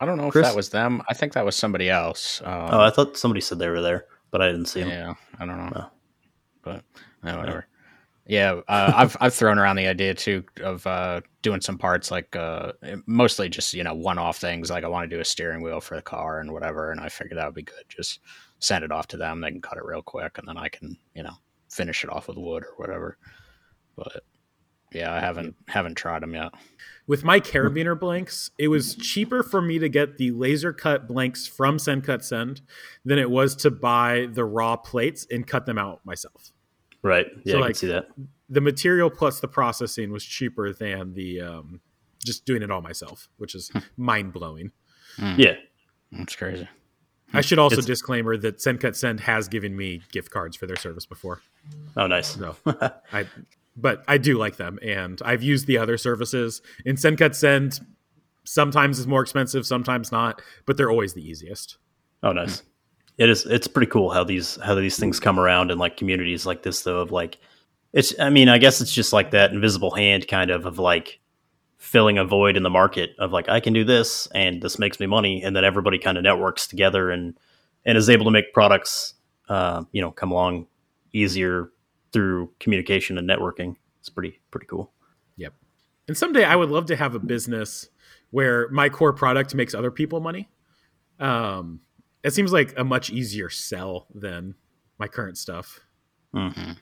I 0.00 0.06
don't 0.06 0.18
know 0.18 0.30
Chris? 0.30 0.46
if 0.46 0.52
that 0.52 0.56
was 0.56 0.68
them. 0.68 1.02
I 1.08 1.14
think 1.14 1.32
that 1.32 1.44
was 1.44 1.56
somebody 1.56 1.90
else. 1.90 2.40
Um, 2.44 2.68
oh, 2.72 2.80
I 2.80 2.90
thought 2.90 3.16
somebody 3.16 3.40
said 3.40 3.58
they 3.58 3.68
were 3.68 3.80
there, 3.80 4.06
but 4.30 4.40
I 4.40 4.46
didn't 4.46 4.66
see 4.66 4.80
them. 4.80 4.90
Yeah, 4.90 5.14
I 5.40 5.46
don't 5.46 5.58
know. 5.58 5.70
No. 5.74 5.90
But 6.62 6.84
no, 7.22 7.38
whatever. 7.38 7.66
Yeah, 8.26 8.60
uh, 8.68 8.92
I've 8.94 9.16
I've 9.20 9.34
thrown 9.34 9.58
around 9.58 9.76
the 9.76 9.86
idea 9.86 10.14
too 10.14 10.44
of 10.62 10.86
uh, 10.86 11.22
doing 11.42 11.60
some 11.60 11.78
parts 11.78 12.10
like 12.10 12.36
uh, 12.36 12.72
mostly 13.06 13.48
just 13.48 13.74
you 13.74 13.82
know 13.82 13.94
one 13.94 14.18
off 14.18 14.38
things 14.38 14.70
like 14.70 14.84
I 14.84 14.88
want 14.88 15.08
to 15.08 15.16
do 15.16 15.20
a 15.20 15.24
steering 15.24 15.62
wheel 15.62 15.80
for 15.80 15.96
the 15.96 16.02
car 16.02 16.40
and 16.40 16.52
whatever, 16.52 16.92
and 16.92 17.00
I 17.00 17.08
figured 17.08 17.38
that 17.38 17.46
would 17.46 17.54
be 17.54 17.62
good. 17.62 17.84
Just 17.88 18.20
send 18.58 18.84
it 18.84 18.92
off 18.92 19.08
to 19.08 19.16
them; 19.16 19.40
they 19.40 19.50
can 19.50 19.62
cut 19.62 19.78
it 19.78 19.84
real 19.84 20.02
quick, 20.02 20.38
and 20.38 20.46
then 20.46 20.58
I 20.58 20.68
can 20.68 20.96
you 21.14 21.22
know 21.22 21.34
finish 21.70 22.04
it 22.04 22.10
off 22.10 22.28
with 22.28 22.36
wood 22.36 22.64
or 22.64 22.74
whatever. 22.76 23.16
But 23.96 24.22
yeah, 24.92 25.12
I 25.12 25.20
haven't 25.20 25.54
haven't 25.68 25.96
tried 25.96 26.22
them 26.22 26.34
yet. 26.34 26.52
With 27.06 27.24
my 27.24 27.40
carabiner 27.40 27.98
blanks, 27.98 28.50
it 28.58 28.68
was 28.68 28.94
cheaper 28.94 29.42
for 29.42 29.62
me 29.62 29.78
to 29.78 29.88
get 29.88 30.18
the 30.18 30.30
laser 30.30 30.72
cut 30.72 31.08
blanks 31.08 31.46
from 31.46 31.78
Send 31.78 32.04
Cut 32.04 32.24
Send 32.24 32.60
than 33.04 33.18
it 33.18 33.30
was 33.30 33.56
to 33.56 33.70
buy 33.70 34.28
the 34.30 34.44
raw 34.44 34.76
plates 34.76 35.26
and 35.30 35.46
cut 35.46 35.64
them 35.64 35.78
out 35.78 36.04
myself. 36.04 36.52
Right. 37.02 37.26
Yeah, 37.44 37.52
so, 37.52 37.58
I 37.58 37.60
like, 37.60 37.68
can 37.68 37.74
see 37.74 37.86
that. 37.88 38.08
The 38.50 38.60
material 38.60 39.08
plus 39.08 39.40
the 39.40 39.48
processing 39.48 40.12
was 40.12 40.24
cheaper 40.24 40.72
than 40.72 41.14
the 41.14 41.40
um, 41.40 41.80
just 42.24 42.44
doing 42.44 42.62
it 42.62 42.70
all 42.70 42.82
myself, 42.82 43.28
which 43.38 43.54
is 43.54 43.70
hmm. 43.70 43.78
mind 43.96 44.32
blowing. 44.32 44.72
Mm. 45.16 45.38
Yeah, 45.38 45.54
that's 46.12 46.36
crazy. 46.36 46.68
I 47.32 47.42
should 47.42 47.58
also 47.58 47.78
it's, 47.78 47.86
disclaimer 47.86 48.36
that 48.38 48.60
Send 48.60 48.80
Cut 48.80 48.96
Send 48.96 49.20
has 49.20 49.48
given 49.48 49.76
me 49.76 50.00
gift 50.12 50.30
cards 50.30 50.56
for 50.56 50.66
their 50.66 50.76
service 50.76 51.04
before. 51.04 51.40
Oh, 51.96 52.06
nice. 52.06 52.28
So 52.28 52.56
I, 53.12 53.26
but 53.80 54.04
I 54.08 54.18
do 54.18 54.36
like 54.38 54.56
them, 54.56 54.78
and 54.82 55.20
I've 55.24 55.42
used 55.42 55.66
the 55.66 55.78
other 55.78 55.96
services. 55.96 56.62
And 56.84 56.98
Send 56.98 57.18
Cut 57.18 57.36
Send 57.36 57.80
sometimes 58.44 58.98
is 58.98 59.06
more 59.06 59.22
expensive, 59.22 59.66
sometimes 59.66 60.10
not, 60.10 60.42
but 60.66 60.76
they're 60.76 60.90
always 60.90 61.14
the 61.14 61.26
easiest. 61.26 61.78
Oh, 62.22 62.32
nice 62.32 62.62
it 63.18 63.28
is 63.28 63.44
it's 63.46 63.68
pretty 63.68 63.90
cool 63.90 64.10
how 64.10 64.24
these 64.24 64.56
how 64.64 64.74
these 64.74 64.96
things 64.96 65.20
come 65.20 65.38
around 65.38 65.70
in 65.70 65.78
like 65.78 65.96
communities 65.96 66.46
like 66.46 66.62
this 66.62 66.82
though 66.82 67.00
of 67.00 67.10
like 67.10 67.38
it's 67.92 68.18
i 68.20 68.30
mean 68.30 68.48
i 68.48 68.56
guess 68.56 68.80
it's 68.80 68.92
just 68.92 69.12
like 69.12 69.32
that 69.32 69.52
invisible 69.52 69.90
hand 69.90 70.26
kind 70.28 70.50
of 70.50 70.64
of 70.64 70.78
like 70.78 71.20
filling 71.76 72.16
a 72.16 72.24
void 72.24 72.56
in 72.56 72.62
the 72.62 72.70
market 72.70 73.10
of 73.18 73.32
like 73.32 73.48
i 73.48 73.60
can 73.60 73.72
do 73.72 73.84
this 73.84 74.26
and 74.34 74.62
this 74.62 74.78
makes 74.78 74.98
me 74.98 75.06
money 75.06 75.42
and 75.42 75.54
then 75.54 75.64
everybody 75.64 75.98
kind 75.98 76.16
of 76.16 76.24
networks 76.24 76.66
together 76.66 77.10
and 77.10 77.38
and 77.84 77.98
is 77.98 78.08
able 78.08 78.24
to 78.24 78.30
make 78.30 78.52
products 78.52 79.14
uh, 79.48 79.82
you 79.92 80.00
know 80.00 80.10
come 80.10 80.30
along 80.30 80.66
easier 81.12 81.70
through 82.12 82.50
communication 82.60 83.18
and 83.18 83.28
networking. 83.28 83.76
It's 84.00 84.08
pretty 84.08 84.40
pretty 84.50 84.66
cool. 84.66 84.92
Yep. 85.36 85.54
And 86.08 86.16
someday 86.16 86.44
i 86.44 86.56
would 86.56 86.70
love 86.70 86.86
to 86.86 86.96
have 86.96 87.14
a 87.14 87.18
business 87.18 87.88
where 88.30 88.68
my 88.70 88.88
core 88.88 89.12
product 89.12 89.54
makes 89.54 89.74
other 89.74 89.90
people 89.90 90.20
money. 90.20 90.48
Um 91.20 91.80
it 92.24 92.32
seems 92.32 92.52
like 92.52 92.74
a 92.76 92.84
much 92.84 93.10
easier 93.10 93.48
sell 93.48 94.06
than 94.14 94.54
my 94.98 95.06
current 95.06 95.38
stuff. 95.38 95.80
Mm-hmm. 96.34 96.72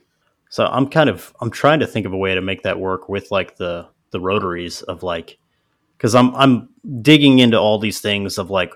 So 0.49 0.67
I'm 0.67 0.89
kind 0.89 1.11
of 1.11 1.35
I'm 1.41 1.51
trying 1.51 1.81
to 1.81 1.87
think 1.87 2.07
of 2.07 2.13
a 2.13 2.17
way 2.17 2.35
to 2.35 2.41
make 2.41 2.63
that 2.63 2.79
work 2.79 3.09
with 3.09 3.31
like 3.31 3.57
the 3.57 3.89
the 4.11 4.21
rotaries 4.21 4.83
of 4.83 5.03
like 5.03 5.39
because 5.97 6.15
I'm 6.15 6.35
I'm 6.35 6.69
digging 7.03 7.39
into 7.39 7.59
all 7.59 7.79
these 7.79 8.01
things 8.01 8.39
of 8.39 8.51
like 8.51 8.73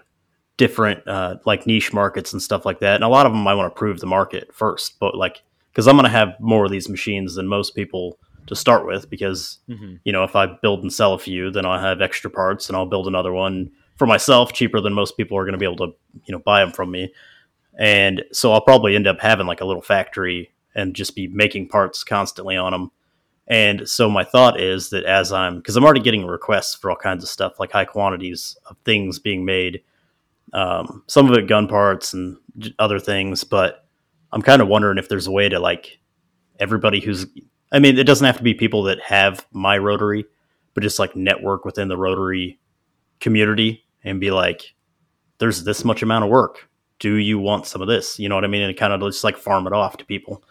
different 0.56 1.06
uh, 1.06 1.36
like 1.46 1.66
niche 1.66 1.92
markets 1.92 2.32
and 2.32 2.42
stuff 2.42 2.66
like 2.66 2.80
that, 2.80 2.96
and 2.96 3.04
a 3.04 3.08
lot 3.08 3.26
of 3.26 3.32
them 3.32 3.46
I 3.46 3.54
want 3.54 3.74
to 3.74 3.78
prove 3.78 4.00
the 4.00 4.06
market 4.06 4.54
first, 4.54 4.98
but 4.98 5.16
like 5.16 5.42
because 5.72 5.88
I'm 5.88 5.96
going 5.96 6.04
to 6.04 6.10
have 6.10 6.34
more 6.40 6.64
of 6.64 6.70
these 6.70 6.88
machines 6.88 7.34
than 7.34 7.46
most 7.48 7.74
people 7.74 8.18
to 8.46 8.56
start 8.56 8.86
with 8.86 9.08
because 9.10 9.58
mm-hmm. 9.68 9.96
you 10.04 10.12
know 10.12 10.24
if 10.24 10.36
I 10.36 10.46
build 10.46 10.82
and 10.82 10.92
sell 10.92 11.14
a 11.14 11.18
few, 11.18 11.50
then 11.50 11.66
I'll 11.66 11.80
have 11.80 12.00
extra 12.00 12.30
parts 12.30 12.68
and 12.68 12.76
I'll 12.76 12.86
build 12.86 13.06
another 13.06 13.32
one 13.32 13.70
for 13.96 14.06
myself 14.06 14.52
cheaper 14.52 14.80
than 14.80 14.92
most 14.94 15.16
people 15.16 15.36
are 15.36 15.44
going 15.44 15.52
to 15.52 15.58
be 15.58 15.66
able 15.66 15.76
to 15.88 15.94
you 16.24 16.32
know 16.32 16.40
buy 16.40 16.60
them 16.60 16.72
from 16.72 16.90
me 16.90 17.12
And 17.78 18.24
so 18.32 18.52
I'll 18.52 18.60
probably 18.60 18.96
end 18.96 19.06
up 19.06 19.20
having 19.20 19.46
like 19.46 19.60
a 19.60 19.64
little 19.64 19.82
factory 19.82 20.52
and 20.74 20.94
just 20.94 21.16
be 21.16 21.28
making 21.28 21.68
parts 21.68 22.04
constantly 22.04 22.56
on 22.56 22.72
them. 22.72 22.90
And 23.48 23.88
so 23.88 24.08
my 24.08 24.24
thought 24.24 24.60
is 24.60 24.90
that 24.90 25.04
as 25.04 25.32
I'm, 25.32 25.56
because 25.56 25.76
I'm 25.76 25.84
already 25.84 26.00
getting 26.00 26.26
requests 26.26 26.74
for 26.74 26.90
all 26.90 26.96
kinds 26.96 27.24
of 27.24 27.30
stuff, 27.30 27.58
like 27.58 27.72
high 27.72 27.84
quantities 27.84 28.56
of 28.66 28.76
things 28.84 29.18
being 29.18 29.44
made, 29.44 29.82
um, 30.52 31.02
some 31.08 31.30
of 31.30 31.36
it 31.36 31.48
gun 31.48 31.68
parts 31.68 32.12
and 32.14 32.38
other 32.78 33.00
things, 33.00 33.44
but 33.44 33.86
I'm 34.32 34.42
kind 34.42 34.62
of 34.62 34.68
wondering 34.68 34.98
if 34.98 35.08
there's 35.08 35.26
a 35.26 35.32
way 35.32 35.48
to 35.48 35.58
like 35.58 35.98
everybody 36.58 37.00
who's, 37.00 37.26
I 37.72 37.78
mean, 37.78 37.98
it 37.98 38.04
doesn't 38.04 38.26
have 38.26 38.36
to 38.36 38.42
be 38.42 38.54
people 38.54 38.84
that 38.84 39.00
have 39.02 39.46
my 39.52 39.78
rotary, 39.78 40.24
but 40.74 40.82
just 40.82 40.98
like 40.98 41.16
network 41.16 41.64
within 41.64 41.88
the 41.88 41.96
rotary 41.96 42.60
community 43.18 43.84
and 44.04 44.20
be 44.20 44.30
like, 44.30 44.74
there's 45.38 45.64
this 45.64 45.84
much 45.84 46.02
amount 46.02 46.24
of 46.24 46.30
work. 46.30 46.68
Do 46.98 47.14
you 47.14 47.38
want 47.38 47.66
some 47.66 47.80
of 47.80 47.88
this? 47.88 48.18
You 48.18 48.28
know 48.28 48.34
what 48.34 48.44
I 48.44 48.48
mean? 48.48 48.62
And 48.62 48.76
kind 48.76 48.92
of 48.92 49.00
just 49.00 49.24
like 49.24 49.36
farm 49.36 49.66
it 49.66 49.72
off 49.72 49.96
to 49.96 50.04
people. 50.04 50.44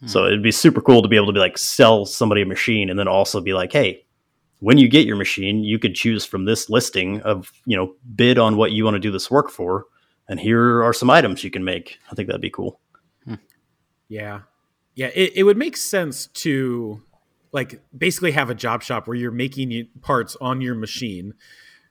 Hmm. 0.00 0.06
So 0.08 0.26
it'd 0.26 0.42
be 0.42 0.52
super 0.52 0.80
cool 0.80 1.00
to 1.02 1.08
be 1.08 1.16
able 1.16 1.28
to 1.28 1.32
be 1.32 1.38
like 1.38 1.58
sell 1.58 2.04
somebody 2.04 2.42
a 2.42 2.46
machine 2.46 2.90
and 2.90 2.98
then 2.98 3.08
also 3.08 3.40
be 3.40 3.54
like, 3.54 3.72
hey, 3.72 4.04
when 4.60 4.78
you 4.78 4.88
get 4.88 5.06
your 5.06 5.16
machine, 5.16 5.62
you 5.62 5.78
could 5.78 5.94
choose 5.94 6.24
from 6.24 6.44
this 6.44 6.68
listing 6.70 7.20
of, 7.22 7.52
you 7.66 7.76
know, 7.76 7.94
bid 8.14 8.38
on 8.38 8.56
what 8.56 8.72
you 8.72 8.84
want 8.84 8.94
to 8.94 9.00
do 9.00 9.10
this 9.10 9.30
work 9.30 9.50
for. 9.50 9.86
And 10.28 10.40
here 10.40 10.82
are 10.82 10.92
some 10.92 11.10
items 11.10 11.44
you 11.44 11.50
can 11.50 11.62
make. 11.64 11.98
I 12.10 12.14
think 12.14 12.26
that'd 12.26 12.40
be 12.40 12.50
cool. 12.50 12.80
Hmm. 13.26 13.34
Yeah. 14.08 14.40
Yeah. 14.94 15.10
It, 15.14 15.32
it 15.36 15.42
would 15.42 15.56
make 15.56 15.76
sense 15.76 16.26
to 16.28 17.02
like 17.52 17.80
basically 17.96 18.32
have 18.32 18.50
a 18.50 18.54
job 18.54 18.82
shop 18.82 19.08
where 19.08 19.16
you're 19.16 19.30
making 19.30 19.88
parts 20.02 20.36
on 20.40 20.60
your 20.60 20.74
machine 20.74 21.34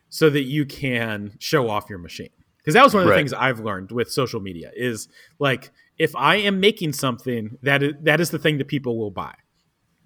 so 0.09 0.29
that 0.29 0.43
you 0.43 0.65
can 0.65 1.33
show 1.39 1.69
off 1.69 1.89
your 1.89 1.99
machine 1.99 2.29
because 2.65 2.73
that 2.73 2.83
was 2.83 2.93
one 2.93 3.03
of 3.03 3.07
the 3.07 3.11
right. 3.11 3.17
things 3.17 3.31
I've 3.31 3.59
learned 3.59 3.91
with 3.91 4.11
social 4.11 4.39
media 4.39 4.71
is 4.75 5.07
like 5.39 5.71
if 5.97 6.15
I 6.15 6.37
am 6.37 6.59
making 6.59 6.93
something 6.93 7.57
that 7.61 7.83
is, 7.83 7.93
that 8.01 8.19
is 8.19 8.31
the 8.31 8.39
thing 8.39 8.57
that 8.57 8.67
people 8.67 8.97
will 8.97 9.11
buy. 9.11 9.35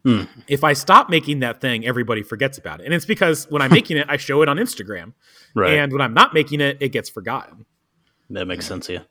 Hmm. 0.03 0.23
If 0.47 0.63
I 0.63 0.73
stop 0.73 1.09
making 1.09 1.39
that 1.39 1.61
thing, 1.61 1.85
everybody 1.85 2.23
forgets 2.23 2.57
about 2.57 2.79
it, 2.79 2.85
and 2.85 2.93
it's 2.93 3.05
because 3.05 3.47
when 3.49 3.61
I'm 3.61 3.71
making 3.79 3.97
it, 3.97 4.07
I 4.09 4.17
show 4.17 4.41
it 4.41 4.49
on 4.49 4.57
Instagram, 4.57 5.13
right. 5.55 5.73
and 5.73 5.91
when 5.91 6.01
I'm 6.01 6.13
not 6.13 6.33
making 6.33 6.61
it, 6.61 6.77
it 6.79 6.89
gets 6.89 7.09
forgotten. 7.09 7.65
That 8.29 8.45
makes 8.45 8.65
sense, 8.65 8.87
yeah. 8.89 9.03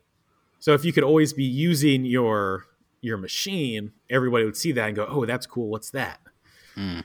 So 0.59 0.75
if 0.75 0.85
you 0.85 0.93
could 0.93 1.05
always 1.05 1.33
be 1.33 1.45
using 1.45 2.05
your 2.05 2.65
your 3.01 3.17
machine, 3.17 3.93
everybody 4.11 4.45
would 4.45 4.57
see 4.57 4.73
that 4.73 4.87
and 4.87 4.97
go, 4.97 5.07
"Oh, 5.09 5.25
that's 5.25 5.47
cool. 5.47 5.69
What's 5.69 5.91
that?" 5.91 6.21
Hmm. 6.75 7.01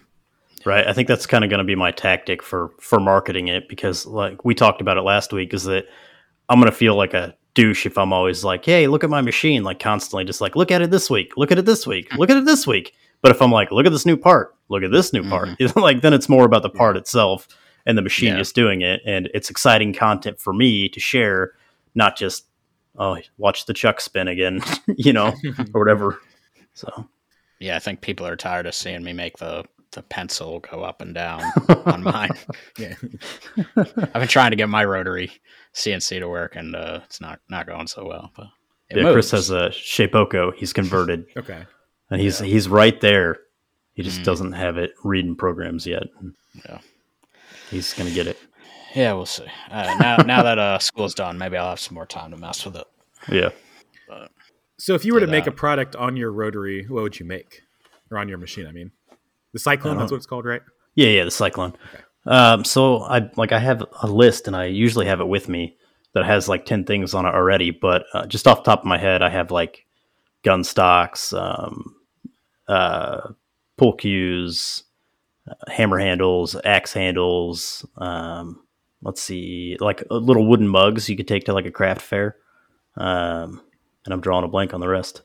Right. 0.65 0.87
I 0.87 0.93
think 0.93 1.09
that's 1.09 1.25
kind 1.25 1.43
of 1.43 1.49
going 1.49 1.59
to 1.59 1.65
be 1.65 1.75
my 1.75 1.91
tactic 1.91 2.41
for 2.41 2.71
for 2.79 2.99
marketing 2.99 3.47
it 3.47 3.67
because, 3.67 4.05
like 4.05 4.45
we 4.45 4.55
talked 4.55 4.81
about 4.81 4.97
it 4.97 5.01
last 5.01 5.33
week, 5.33 5.53
is 5.53 5.63
that 5.63 5.85
I'm 6.49 6.59
going 6.59 6.71
to 6.71 6.77
feel 6.77 6.95
like 6.95 7.13
a 7.13 7.35
douche 7.53 7.85
if 7.85 7.97
I'm 7.97 8.13
always 8.13 8.43
like, 8.43 8.65
hey, 8.65 8.87
look 8.87 9.03
at 9.03 9.09
my 9.09 9.21
machine, 9.21 9.63
like 9.63 9.79
constantly 9.79 10.25
just 10.25 10.41
like, 10.41 10.55
look 10.55 10.71
at 10.71 10.81
it 10.81 10.91
this 10.91 11.09
week, 11.09 11.37
look 11.37 11.51
at 11.51 11.57
it 11.57 11.65
this 11.65 11.85
week, 11.85 12.13
look 12.15 12.29
at 12.29 12.37
it 12.37 12.45
this 12.45 12.65
week. 12.65 12.93
But 13.21 13.31
if 13.31 13.41
I'm 13.41 13.51
like, 13.51 13.71
look 13.71 13.85
at 13.85 13.91
this 13.91 14.05
new 14.05 14.17
part, 14.17 14.55
look 14.69 14.83
at 14.83 14.91
this 14.91 15.13
new 15.13 15.27
part, 15.27 15.49
mm-hmm. 15.49 15.79
like 15.79 16.01
then 16.01 16.13
it's 16.13 16.29
more 16.29 16.45
about 16.45 16.63
the 16.63 16.69
part 16.69 16.97
itself 16.97 17.47
and 17.85 17.97
the 17.97 18.01
machine 18.01 18.29
yeah. 18.29 18.37
just 18.37 18.55
doing 18.55 18.81
it. 18.81 19.01
And 19.05 19.29
it's 19.33 19.49
exciting 19.49 19.93
content 19.93 20.39
for 20.39 20.53
me 20.53 20.89
to 20.89 20.99
share, 20.99 21.51
not 21.95 22.17
just, 22.17 22.45
oh, 22.97 23.17
watch 23.37 23.65
the 23.65 23.73
chuck 23.73 24.01
spin 24.01 24.27
again, 24.27 24.61
you 24.97 25.13
know, 25.13 25.33
or 25.73 25.81
whatever. 25.81 26.19
So, 26.73 27.09
yeah, 27.59 27.75
I 27.75 27.79
think 27.79 28.01
people 28.01 28.25
are 28.25 28.35
tired 28.35 28.65
of 28.65 28.75
seeing 28.75 29.03
me 29.03 29.13
make 29.13 29.37
the 29.37 29.65
the 29.93 30.01
pencil 30.01 30.59
go 30.59 30.81
up 30.81 31.01
and 31.01 31.13
down 31.13 31.43
on 31.85 32.03
mine. 32.03 32.31
yeah. 32.77 32.95
I've 33.77 34.13
been 34.13 34.27
trying 34.27 34.49
to 34.49 34.57
get 34.57 34.67
my 34.67 34.83
rotary 34.83 35.31
CNC 35.73 36.19
to 36.19 36.27
work, 36.27 36.55
and 36.55 36.75
uh, 36.75 37.01
it's 37.03 37.21
not 37.21 37.39
not 37.49 37.67
going 37.67 37.87
so 37.87 38.05
well. 38.05 38.31
But 38.35 38.47
yeah, 38.89 39.03
moves. 39.03 39.13
Chris 39.13 39.31
has 39.31 39.49
a 39.51 39.69
Shapeoko. 39.69 40.53
He's 40.55 40.73
converted. 40.73 41.25
okay, 41.37 41.65
and 42.09 42.21
he's 42.21 42.41
yeah. 42.41 42.47
he's 42.47 42.67
right 42.67 42.99
there. 43.01 43.37
He 43.93 44.03
just 44.03 44.21
mm. 44.21 44.23
doesn't 44.23 44.53
have 44.53 44.77
it 44.77 44.93
reading 45.03 45.35
programs 45.35 45.85
yet. 45.85 46.03
Yeah, 46.65 46.79
he's 47.69 47.93
gonna 47.93 48.11
get 48.11 48.27
it. 48.27 48.37
Yeah, 48.95 49.13
we'll 49.13 49.25
see. 49.25 49.45
Uh, 49.71 49.95
now 49.99 50.17
now 50.17 50.43
that 50.43 50.59
uh, 50.59 50.79
school's 50.79 51.15
done, 51.15 51.37
maybe 51.37 51.57
I'll 51.57 51.69
have 51.69 51.79
some 51.79 51.95
more 51.95 52.05
time 52.05 52.31
to 52.31 52.37
mess 52.37 52.65
with 52.65 52.75
it. 52.75 52.87
Yeah. 53.29 53.49
But, 54.07 54.31
so 54.77 54.93
if 54.93 55.05
you 55.05 55.13
were 55.13 55.19
to 55.19 55.27
make 55.27 55.47
a 55.47 55.51
product 55.51 55.95
on 55.95 56.17
your 56.17 56.31
rotary, 56.31 56.85
what 56.87 57.03
would 57.03 57.19
you 57.19 57.25
make? 57.25 57.61
Or 58.11 58.17
on 58.17 58.29
your 58.29 58.37
machine, 58.37 58.67
I 58.67 58.71
mean. 58.71 58.91
The 59.53 59.59
Cyclone, 59.59 59.97
that's 59.97 60.11
what 60.11 60.17
it's 60.17 60.25
called, 60.25 60.45
right? 60.45 60.61
Yeah, 60.95 61.09
yeah, 61.09 61.23
the 61.23 61.31
Cyclone. 61.31 61.73
Okay. 61.93 62.03
Um, 62.25 62.63
so 62.63 63.01
I 63.01 63.29
like 63.35 63.51
I 63.51 63.59
have 63.59 63.83
a 64.01 64.07
list, 64.07 64.47
and 64.47 64.55
I 64.55 64.65
usually 64.65 65.05
have 65.05 65.21
it 65.21 65.27
with 65.27 65.49
me 65.49 65.77
that 66.13 66.25
has 66.25 66.49
like 66.49 66.65
ten 66.65 66.85
things 66.85 67.13
on 67.13 67.25
it 67.25 67.33
already. 67.33 67.71
But 67.71 68.05
uh, 68.13 68.25
just 68.25 68.47
off 68.47 68.63
the 68.63 68.71
top 68.71 68.79
of 68.79 68.85
my 68.85 68.97
head, 68.97 69.21
I 69.21 69.29
have 69.29 69.51
like 69.51 69.85
gun 70.43 70.63
stocks, 70.63 71.33
um, 71.33 71.95
uh, 72.67 73.29
pull 73.77 73.93
cues, 73.93 74.83
uh, 75.49 75.71
hammer 75.71 75.99
handles, 75.99 76.55
axe 76.63 76.93
handles. 76.93 77.85
Um, 77.97 78.62
let's 79.03 79.21
see, 79.21 79.77
like 79.79 80.03
uh, 80.09 80.15
little 80.15 80.47
wooden 80.47 80.67
mugs 80.67 81.09
you 81.09 81.17
could 81.17 81.27
take 81.27 81.45
to 81.45 81.53
like 81.53 81.65
a 81.65 81.71
craft 81.71 82.01
fair. 82.01 82.37
Um, 82.95 83.61
and 84.05 84.13
I'm 84.13 84.21
drawing 84.21 84.43
a 84.43 84.47
blank 84.47 84.73
on 84.73 84.79
the 84.79 84.87
rest. 84.87 85.21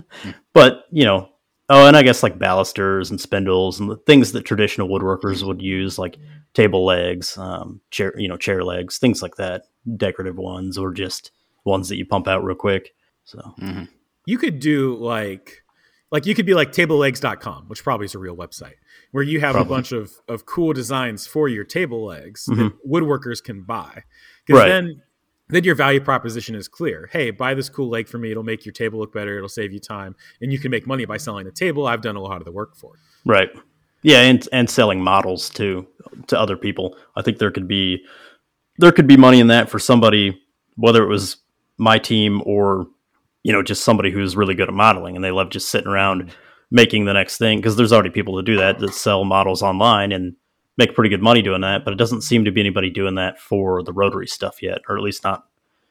but 0.52 0.84
you 0.90 1.04
know, 1.04 1.30
Oh, 1.68 1.88
and 1.88 1.96
I 1.96 2.02
guess 2.02 2.22
like 2.22 2.38
balusters 2.38 3.10
and 3.10 3.20
spindles 3.20 3.80
and 3.80 3.90
the 3.90 3.96
things 3.96 4.32
that 4.32 4.44
traditional 4.44 4.88
woodworkers 4.88 5.42
would 5.42 5.60
use, 5.60 5.98
like 5.98 6.16
table 6.54 6.84
legs, 6.84 7.36
um, 7.36 7.80
chair, 7.90 8.14
you 8.16 8.28
know, 8.28 8.36
chair 8.36 8.62
legs, 8.62 8.98
things 8.98 9.20
like 9.20 9.34
that, 9.36 9.64
decorative 9.96 10.36
ones, 10.36 10.78
or 10.78 10.92
just 10.92 11.32
ones 11.64 11.88
that 11.88 11.96
you 11.96 12.06
pump 12.06 12.28
out 12.28 12.44
real 12.44 12.56
quick. 12.56 12.94
So 13.24 13.38
mm-hmm. 13.60 13.84
you 14.26 14.38
could 14.38 14.60
do 14.60 14.96
like, 14.96 15.64
like 16.12 16.24
you 16.24 16.36
could 16.36 16.46
be 16.46 16.54
like 16.54 16.70
tablelegs.com, 16.70 17.64
which 17.66 17.82
probably 17.82 18.04
is 18.04 18.14
a 18.14 18.20
real 18.20 18.36
website 18.36 18.74
where 19.16 19.24
you 19.24 19.40
have 19.40 19.54
probably. 19.54 19.72
a 19.72 19.76
bunch 19.76 19.92
of, 19.92 20.12
of 20.28 20.44
cool 20.44 20.74
designs 20.74 21.26
for 21.26 21.48
your 21.48 21.64
table 21.64 22.04
legs 22.04 22.44
mm-hmm. 22.44 22.64
that 22.64 22.86
woodworkers 22.86 23.42
can 23.42 23.62
buy. 23.62 24.02
Because 24.44 24.60
right. 24.60 24.68
then 24.68 25.00
then 25.48 25.64
your 25.64 25.74
value 25.74 26.00
proposition 26.00 26.54
is 26.54 26.68
clear. 26.68 27.08
Hey, 27.10 27.30
buy 27.30 27.54
this 27.54 27.70
cool 27.70 27.88
leg 27.88 28.08
for 28.08 28.18
me. 28.18 28.30
It'll 28.30 28.42
make 28.42 28.66
your 28.66 28.74
table 28.74 28.98
look 28.98 29.14
better. 29.14 29.34
It'll 29.38 29.48
save 29.48 29.72
you 29.72 29.78
time, 29.78 30.16
and 30.42 30.52
you 30.52 30.58
can 30.58 30.70
make 30.70 30.86
money 30.86 31.06
by 31.06 31.16
selling 31.16 31.46
the 31.46 31.50
table. 31.50 31.86
I've 31.86 32.02
done 32.02 32.16
a 32.16 32.20
lot 32.20 32.42
of 32.42 32.44
the 32.44 32.52
work 32.52 32.76
for 32.76 32.92
it. 32.96 33.00
Right. 33.24 33.48
Yeah, 34.02 34.20
and 34.20 34.46
and 34.52 34.68
selling 34.68 35.00
models 35.00 35.48
too 35.48 35.88
to 36.26 36.38
other 36.38 36.58
people. 36.58 36.94
I 37.16 37.22
think 37.22 37.38
there 37.38 37.50
could 37.50 37.66
be 37.66 38.04
there 38.76 38.92
could 38.92 39.06
be 39.06 39.16
money 39.16 39.40
in 39.40 39.46
that 39.46 39.70
for 39.70 39.78
somebody, 39.78 40.38
whether 40.74 41.02
it 41.02 41.08
was 41.08 41.38
my 41.78 41.98
team 41.98 42.42
or 42.44 42.86
you 43.44 43.52
know 43.54 43.62
just 43.62 43.82
somebody 43.82 44.10
who's 44.10 44.36
really 44.36 44.54
good 44.54 44.68
at 44.68 44.74
modeling 44.74 45.16
and 45.16 45.24
they 45.24 45.30
love 45.30 45.48
just 45.48 45.70
sitting 45.70 45.88
around 45.88 46.34
making 46.70 47.04
the 47.04 47.12
next 47.12 47.38
thing 47.38 47.58
because 47.58 47.76
there's 47.76 47.92
already 47.92 48.10
people 48.10 48.36
to 48.36 48.42
do 48.42 48.56
that 48.56 48.78
that 48.78 48.92
sell 48.92 49.24
models 49.24 49.62
online 49.62 50.12
and 50.12 50.34
make 50.76 50.94
pretty 50.94 51.10
good 51.10 51.22
money 51.22 51.42
doing 51.42 51.62
that, 51.62 51.84
but 51.84 51.92
it 51.92 51.96
doesn't 51.96 52.22
seem 52.22 52.44
to 52.44 52.50
be 52.50 52.60
anybody 52.60 52.90
doing 52.90 53.14
that 53.14 53.40
for 53.40 53.82
the 53.82 53.92
rotary 53.92 54.26
stuff 54.26 54.62
yet, 54.62 54.78
or 54.88 54.96
at 54.96 55.02
least 55.02 55.24
not 55.24 55.46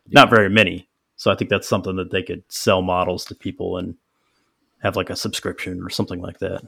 yeah. 0.07 0.21
not 0.21 0.29
very 0.29 0.49
many. 0.49 0.87
So 1.15 1.31
I 1.31 1.35
think 1.35 1.49
that's 1.49 1.67
something 1.67 1.95
that 1.95 2.11
they 2.11 2.21
could 2.21 2.43
sell 2.49 2.81
models 2.81 3.25
to 3.25 3.35
people 3.35 3.77
and 3.77 3.95
have 4.83 4.95
like 4.95 5.09
a 5.09 5.15
subscription 5.15 5.81
or 5.81 5.89
something 5.89 6.21
like 6.21 6.39
that. 6.39 6.61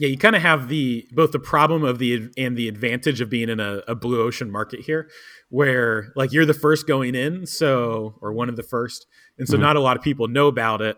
Yeah, 0.00 0.08
you 0.08 0.18
kind 0.18 0.34
of 0.34 0.42
have 0.42 0.68
the 0.68 1.06
both 1.12 1.30
the 1.30 1.38
problem 1.38 1.84
of 1.84 2.00
the 2.00 2.28
and 2.36 2.56
the 2.56 2.66
advantage 2.66 3.20
of 3.20 3.30
being 3.30 3.48
in 3.48 3.60
a, 3.60 3.80
a, 3.86 3.94
blue 3.94 4.20
ocean 4.20 4.50
market 4.50 4.80
here, 4.80 5.08
where 5.50 6.12
like 6.16 6.32
you're 6.32 6.44
the 6.44 6.52
first 6.52 6.88
going 6.88 7.14
in, 7.14 7.46
so 7.46 8.16
or 8.20 8.32
one 8.32 8.48
of 8.48 8.56
the 8.56 8.64
first, 8.64 9.06
and 9.38 9.46
so 9.46 9.54
mm-hmm. 9.54 9.62
not 9.62 9.76
a 9.76 9.80
lot 9.80 9.96
of 9.96 10.02
people 10.02 10.26
know 10.26 10.48
about 10.48 10.82
it, 10.82 10.96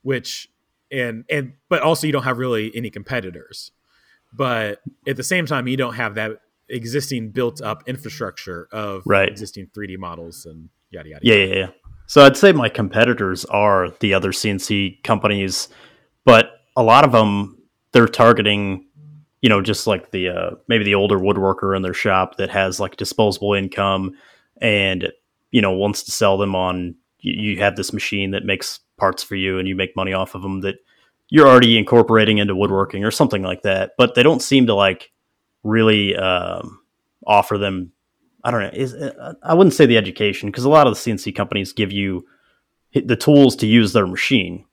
which 0.00 0.48
and 0.90 1.24
and 1.30 1.52
but 1.68 1.82
also 1.82 2.06
you 2.06 2.12
don't 2.12 2.24
have 2.24 2.38
really 2.38 2.74
any 2.74 2.90
competitors 2.90 3.70
but 4.32 4.80
at 5.06 5.16
the 5.16 5.22
same 5.22 5.46
time 5.46 5.66
you 5.66 5.76
don't 5.76 5.94
have 5.94 6.14
that 6.14 6.40
existing 6.68 7.30
built 7.30 7.60
up 7.62 7.82
infrastructure 7.86 8.68
of 8.72 9.02
right. 9.06 9.28
existing 9.28 9.68
3D 9.76 9.98
models 9.98 10.46
and 10.46 10.68
yada 10.90 11.08
yada. 11.08 11.20
Yeah, 11.24 11.34
yeah, 11.34 11.54
yeah. 11.54 11.70
So 12.06 12.24
I'd 12.24 12.36
say 12.36 12.52
my 12.52 12.68
competitors 12.68 13.44
are 13.46 13.90
the 14.00 14.14
other 14.14 14.32
CNC 14.32 15.02
companies, 15.02 15.68
but 16.24 16.60
a 16.76 16.82
lot 16.82 17.04
of 17.04 17.12
them 17.12 17.58
they're 17.92 18.08
targeting, 18.08 18.86
you 19.42 19.48
know, 19.48 19.60
just 19.60 19.86
like 19.86 20.10
the 20.10 20.28
uh, 20.28 20.50
maybe 20.68 20.84
the 20.84 20.94
older 20.94 21.18
woodworker 21.18 21.76
in 21.76 21.82
their 21.82 21.94
shop 21.94 22.36
that 22.36 22.50
has 22.50 22.80
like 22.80 22.96
disposable 22.96 23.54
income 23.54 24.16
and 24.60 25.12
you 25.50 25.60
know 25.62 25.72
wants 25.72 26.02
to 26.04 26.12
sell 26.12 26.38
them 26.38 26.54
on. 26.54 26.94
You, 27.20 27.50
you 27.52 27.58
have 27.58 27.76
this 27.76 27.92
machine 27.92 28.30
that 28.30 28.44
makes 28.44 28.80
parts 28.98 29.22
for 29.22 29.36
you 29.36 29.58
and 29.58 29.66
you 29.66 29.74
make 29.74 29.96
money 29.96 30.12
off 30.12 30.34
of 30.34 30.42
them 30.42 30.60
that 30.60 30.76
you're 31.28 31.46
already 31.46 31.78
incorporating 31.78 32.38
into 32.38 32.56
woodworking 32.56 33.04
or 33.04 33.10
something 33.10 33.42
like 33.42 33.62
that. 33.62 33.92
But 33.96 34.14
they 34.14 34.22
don't 34.22 34.42
seem 34.42 34.66
to 34.66 34.74
like 34.74 35.12
really 35.62 36.16
um, 36.16 36.80
offer 37.26 37.58
them. 37.58 37.92
I 38.44 38.50
don't 38.50 38.62
know. 38.62 38.70
Is 38.72 38.94
I 39.42 39.54
wouldn't 39.54 39.74
say 39.74 39.86
the 39.86 39.98
education 39.98 40.48
because 40.48 40.64
a 40.64 40.68
lot 40.70 40.86
of 40.86 40.94
the 40.94 41.00
CNC 41.00 41.34
companies 41.34 41.72
give 41.72 41.92
you 41.92 42.26
the 42.94 43.16
tools 43.16 43.56
to 43.56 43.66
use 43.66 43.92
their 43.92 44.06
machine, 44.06 44.64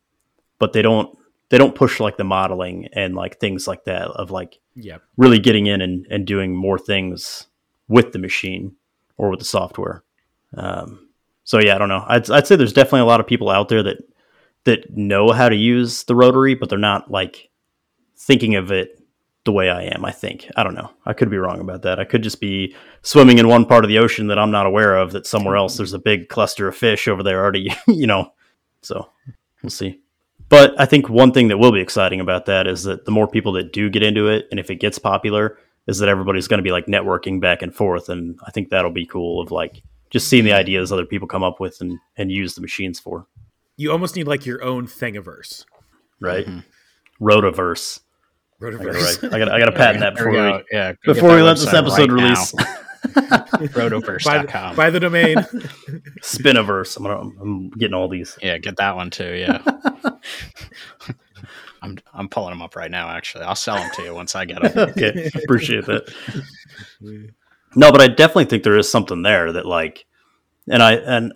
but 0.59 0.73
they 0.73 0.81
don't 0.81 1.17
they 1.49 1.57
don't 1.57 1.75
push 1.75 1.99
like 1.99 2.17
the 2.17 2.23
modeling 2.23 2.87
and 2.93 3.15
like 3.15 3.39
things 3.39 3.67
like 3.67 3.83
that 3.85 4.07
of 4.07 4.31
like 4.31 4.59
yeah 4.75 4.97
really 5.17 5.39
getting 5.39 5.65
in 5.67 5.81
and, 5.81 6.07
and 6.09 6.25
doing 6.25 6.55
more 6.55 6.79
things 6.79 7.47
with 7.87 8.13
the 8.13 8.19
machine 8.19 8.75
or 9.17 9.29
with 9.29 9.39
the 9.39 9.45
software. 9.45 10.03
Um, 10.55 11.09
So 11.43 11.59
yeah, 11.59 11.75
I 11.75 11.77
don't 11.77 11.89
know. 11.89 12.03
I'd 12.07 12.29
I'd 12.31 12.47
say 12.47 12.55
there's 12.55 12.73
definitely 12.73 13.01
a 13.01 13.05
lot 13.05 13.19
of 13.19 13.27
people 13.27 13.49
out 13.49 13.67
there 13.69 13.83
that 13.83 13.97
that 14.65 14.95
know 14.95 15.31
how 15.31 15.49
to 15.49 15.55
use 15.55 16.03
the 16.03 16.15
rotary, 16.15 16.55
but 16.55 16.69
they're 16.69 16.77
not 16.77 17.09
like 17.09 17.49
thinking 18.17 18.55
of 18.55 18.71
it 18.71 19.01
the 19.45 19.51
way 19.51 19.69
I 19.69 19.83
am. 19.83 20.03
I 20.03 20.11
think 20.11 20.49
I 20.57 20.63
don't 20.63 20.73
know. 20.73 20.91
I 21.05 21.13
could 21.13 21.29
be 21.29 21.37
wrong 21.37 21.61
about 21.61 21.83
that. 21.83 21.99
I 21.99 22.03
could 22.03 22.23
just 22.23 22.41
be 22.41 22.75
swimming 23.03 23.37
in 23.37 23.47
one 23.47 23.65
part 23.65 23.85
of 23.85 23.89
the 23.89 23.99
ocean 23.99 24.27
that 24.27 24.39
I'm 24.39 24.51
not 24.51 24.65
aware 24.65 24.97
of. 24.97 25.11
That 25.11 25.27
somewhere 25.27 25.55
else 25.55 25.77
there's 25.77 25.93
a 25.93 25.99
big 25.99 26.27
cluster 26.29 26.67
of 26.67 26.75
fish 26.75 27.07
over 27.07 27.23
there 27.23 27.41
already. 27.41 27.73
You 27.87 28.07
know, 28.07 28.33
so 28.81 29.09
we'll 29.63 29.69
see. 29.69 30.01
But 30.49 30.79
I 30.79 30.85
think 30.85 31.09
one 31.09 31.31
thing 31.31 31.47
that 31.47 31.57
will 31.57 31.71
be 31.71 31.79
exciting 31.79 32.19
about 32.19 32.45
that 32.47 32.67
is 32.67 32.83
that 32.83 33.05
the 33.05 33.11
more 33.11 33.27
people 33.27 33.53
that 33.53 33.73
do 33.73 33.89
get 33.89 34.03
into 34.03 34.27
it, 34.27 34.47
and 34.51 34.59
if 34.59 34.69
it 34.69 34.75
gets 34.75 34.99
popular, 34.99 35.57
is 35.87 35.99
that 35.99 36.09
everybody's 36.09 36.47
going 36.47 36.57
to 36.59 36.63
be 36.63 36.71
like 36.71 36.87
networking 36.87 37.39
back 37.39 37.61
and 37.61 37.73
forth, 37.73 38.09
and 38.09 38.37
I 38.45 38.51
think 38.51 38.69
that'll 38.69 38.91
be 38.91 39.05
cool. 39.05 39.41
Of 39.41 39.51
like 39.51 39.83
just 40.09 40.27
seeing 40.27 40.43
the 40.43 40.53
ideas 40.53 40.91
other 40.91 41.05
people 41.05 41.27
come 41.27 41.43
up 41.43 41.59
with 41.59 41.79
and 41.81 41.99
and 42.17 42.31
use 42.31 42.55
the 42.55 42.61
machines 42.61 42.99
for. 42.99 43.27
You 43.77 43.91
almost 43.91 44.15
need 44.15 44.27
like 44.27 44.45
your 44.45 44.63
own 44.63 44.87
thingiverse, 44.87 45.65
right? 46.19 46.45
Mm-hmm. 46.45 47.25
Rotaverse. 47.25 48.01
Rotaverse. 48.61 49.33
I 49.33 49.39
got 49.39 49.49
I 49.49 49.59
got 49.59 49.65
to 49.71 49.71
patent 49.71 49.99
that 49.99 50.15
before 50.15 50.31
we, 50.31 50.63
yeah, 50.71 50.93
before 51.03 51.35
we 51.35 51.41
let 51.41 51.57
this 51.57 51.73
episode 51.73 52.11
right 52.11 52.21
release. 52.21 52.53
Rotoverse.com. 53.05 54.75
Buy, 54.75 54.75
buy 54.75 54.89
the 54.89 54.99
domain. 54.99 55.37
Spinaverse. 56.21 56.97
I'm, 56.97 57.03
gonna, 57.03 57.29
I'm 57.41 57.69
getting 57.71 57.93
all 57.93 58.07
these. 58.07 58.37
Yeah, 58.41 58.57
get 58.57 58.77
that 58.77 58.95
one 58.95 59.09
too. 59.09 59.33
Yeah. 59.35 59.61
I'm 61.81 61.99
I'm 62.13 62.29
pulling 62.29 62.51
them 62.51 62.63
up 62.63 62.75
right 62.75 62.89
now. 62.89 63.09
Actually, 63.09 63.43
I'll 63.43 63.55
sell 63.55 63.75
them 63.75 63.91
to 63.95 64.03
you 64.03 64.15
once 64.15 64.35
I 64.35 64.45
get 64.45 64.61
them. 64.61 64.89
okay, 64.89 65.29
appreciate 65.43 65.85
that. 65.85 66.11
No, 67.75 67.91
but 67.91 68.01
I 68.01 68.07
definitely 68.07 68.45
think 68.45 68.63
there 68.63 68.77
is 68.77 68.89
something 68.89 69.21
there 69.21 69.51
that 69.51 69.65
like, 69.65 70.05
and 70.67 70.81
I 70.81 70.93
and 70.93 71.33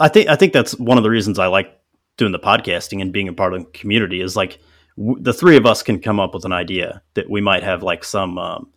I 0.00 0.08
think 0.08 0.28
I 0.28 0.36
think 0.36 0.52
that's 0.52 0.78
one 0.78 0.98
of 0.98 1.04
the 1.04 1.10
reasons 1.10 1.38
I 1.38 1.46
like 1.46 1.78
doing 2.16 2.32
the 2.32 2.38
podcasting 2.38 3.00
and 3.00 3.12
being 3.12 3.28
a 3.28 3.32
part 3.32 3.54
of 3.54 3.64
the 3.64 3.70
community 3.70 4.20
is 4.20 4.36
like 4.36 4.58
w- 4.96 5.20
the 5.20 5.32
three 5.32 5.56
of 5.56 5.66
us 5.66 5.82
can 5.82 6.00
come 6.00 6.20
up 6.20 6.34
with 6.34 6.44
an 6.44 6.52
idea 6.52 7.02
that 7.14 7.30
we 7.30 7.40
might 7.40 7.62
have 7.62 7.82
like 7.82 8.04
some 8.04 8.38
um, 8.38 8.72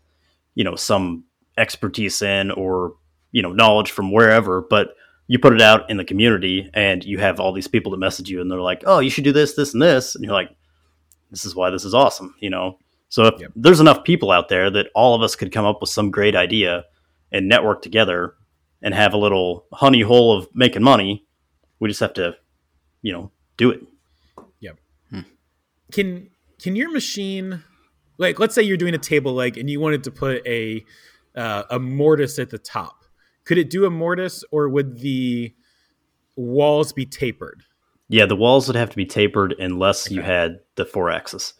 you 0.55 0.63
know 0.63 0.75
some 0.75 1.25
expertise 1.57 2.21
in 2.21 2.51
or 2.51 2.93
you 3.31 3.41
know 3.41 3.51
knowledge 3.51 3.91
from 3.91 4.11
wherever 4.11 4.61
but 4.61 4.95
you 5.27 5.37
put 5.39 5.53
it 5.53 5.61
out 5.61 5.89
in 5.89 5.97
the 5.97 6.05
community 6.05 6.69
and 6.73 7.03
you 7.03 7.17
have 7.17 7.39
all 7.39 7.51
these 7.51 7.67
people 7.67 7.91
that 7.91 7.97
message 7.97 8.29
you 8.29 8.41
and 8.41 8.49
they're 8.49 8.61
like 8.61 8.83
oh 8.85 8.99
you 8.99 9.09
should 9.09 9.23
do 9.23 9.33
this 9.33 9.53
this 9.53 9.73
and 9.73 9.81
this 9.81 10.15
and 10.15 10.23
you're 10.23 10.33
like 10.33 10.55
this 11.29 11.45
is 11.45 11.55
why 11.55 11.69
this 11.69 11.83
is 11.83 11.93
awesome 11.93 12.33
you 12.39 12.49
know 12.49 12.77
so 13.09 13.25
if 13.25 13.39
yep. 13.39 13.51
there's 13.55 13.81
enough 13.81 14.03
people 14.05 14.31
out 14.31 14.47
there 14.47 14.69
that 14.69 14.87
all 14.95 15.13
of 15.13 15.21
us 15.21 15.35
could 15.35 15.51
come 15.51 15.65
up 15.65 15.81
with 15.81 15.89
some 15.89 16.11
great 16.11 16.35
idea 16.35 16.85
and 17.31 17.47
network 17.47 17.81
together 17.81 18.35
and 18.81 18.93
have 18.93 19.13
a 19.13 19.17
little 19.17 19.65
honey 19.73 20.01
hole 20.01 20.37
of 20.37 20.47
making 20.53 20.83
money 20.83 21.25
we 21.79 21.87
just 21.87 21.99
have 21.99 22.13
to 22.13 22.35
you 23.01 23.11
know 23.11 23.31
do 23.57 23.69
it 23.69 23.81
yep 24.59 24.77
hmm. 25.09 25.21
can 25.91 26.29
can 26.59 26.75
your 26.75 26.91
machine 26.91 27.63
like 28.17 28.39
let's 28.39 28.53
say 28.55 28.61
you're 28.61 28.77
doing 28.77 28.93
a 28.93 28.99
table 28.99 29.33
leg 29.33 29.57
and 29.57 29.69
you 29.69 29.79
wanted 29.79 30.03
to 30.03 30.11
put 30.11 30.45
a 30.45 30.83
uh, 31.35 31.63
a 31.69 31.79
mortise 31.79 32.39
at 32.39 32.49
the 32.49 32.57
top. 32.57 33.03
Could 33.45 33.57
it 33.57 33.69
do 33.69 33.85
a 33.85 33.89
mortise, 33.89 34.43
or 34.51 34.69
would 34.69 34.99
the 34.99 35.53
walls 36.35 36.93
be 36.93 37.05
tapered? 37.05 37.63
Yeah, 38.09 38.25
the 38.25 38.35
walls 38.35 38.67
would 38.67 38.75
have 38.75 38.89
to 38.89 38.95
be 38.95 39.05
tapered 39.05 39.55
unless 39.57 40.07
okay. 40.07 40.15
you 40.15 40.21
had 40.21 40.59
the 40.75 40.85
four 40.85 41.09
axis. 41.09 41.53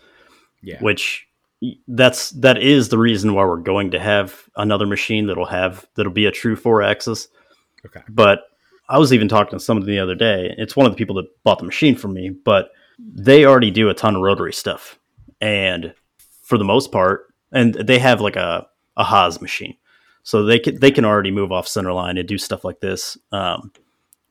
Yeah, 0.62 0.80
which 0.80 1.28
that's 1.88 2.32
that 2.32 2.62
is 2.62 2.90
the 2.90 2.98
reason 2.98 3.34
why 3.34 3.46
we're 3.46 3.58
going 3.58 3.92
to 3.92 4.00
have 4.00 4.50
another 4.56 4.86
machine 4.86 5.28
that'll 5.28 5.46
have 5.46 5.86
that'll 5.96 6.12
be 6.12 6.26
a 6.26 6.32
true 6.32 6.56
four 6.56 6.82
axis. 6.82 7.28
Okay, 7.86 8.02
but 8.10 8.44
I 8.90 8.98
was 8.98 9.14
even 9.14 9.28
talking 9.28 9.58
to 9.58 9.64
somebody 9.64 9.92
the 9.92 10.00
other 10.00 10.16
day. 10.16 10.54
It's 10.58 10.76
one 10.76 10.86
of 10.86 10.92
the 10.92 10.98
people 10.98 11.16
that 11.16 11.44
bought 11.44 11.60
the 11.60 11.66
machine 11.66 11.96
from 11.96 12.14
me, 12.14 12.30
but 12.30 12.72
they 13.00 13.46
already 13.46 13.72
do 13.72 13.90
a 13.90 13.94
ton 13.94 14.16
of 14.16 14.22
rotary 14.22 14.54
stuff, 14.54 15.00
and 15.40 15.94
for 16.42 16.58
the 16.58 16.64
most 16.64 16.92
part, 16.92 17.34
and 17.52 17.74
they 17.76 18.00
have 18.00 18.22
like 18.22 18.36
a 18.36 18.68
a 18.98 19.04
Haas 19.04 19.42
machine. 19.42 19.76
So 20.24 20.44
they 20.44 20.60
can 20.60 20.80
they 20.80 20.92
can 20.92 21.06
already 21.06 21.32
move 21.32 21.52
off 21.52 21.68
center 21.68 21.94
line 21.94 22.18
and 22.18 22.28
do 22.28 22.38
stuff 22.38 22.64
like 22.64 22.80
this. 22.80 23.18
Um, 23.32 23.72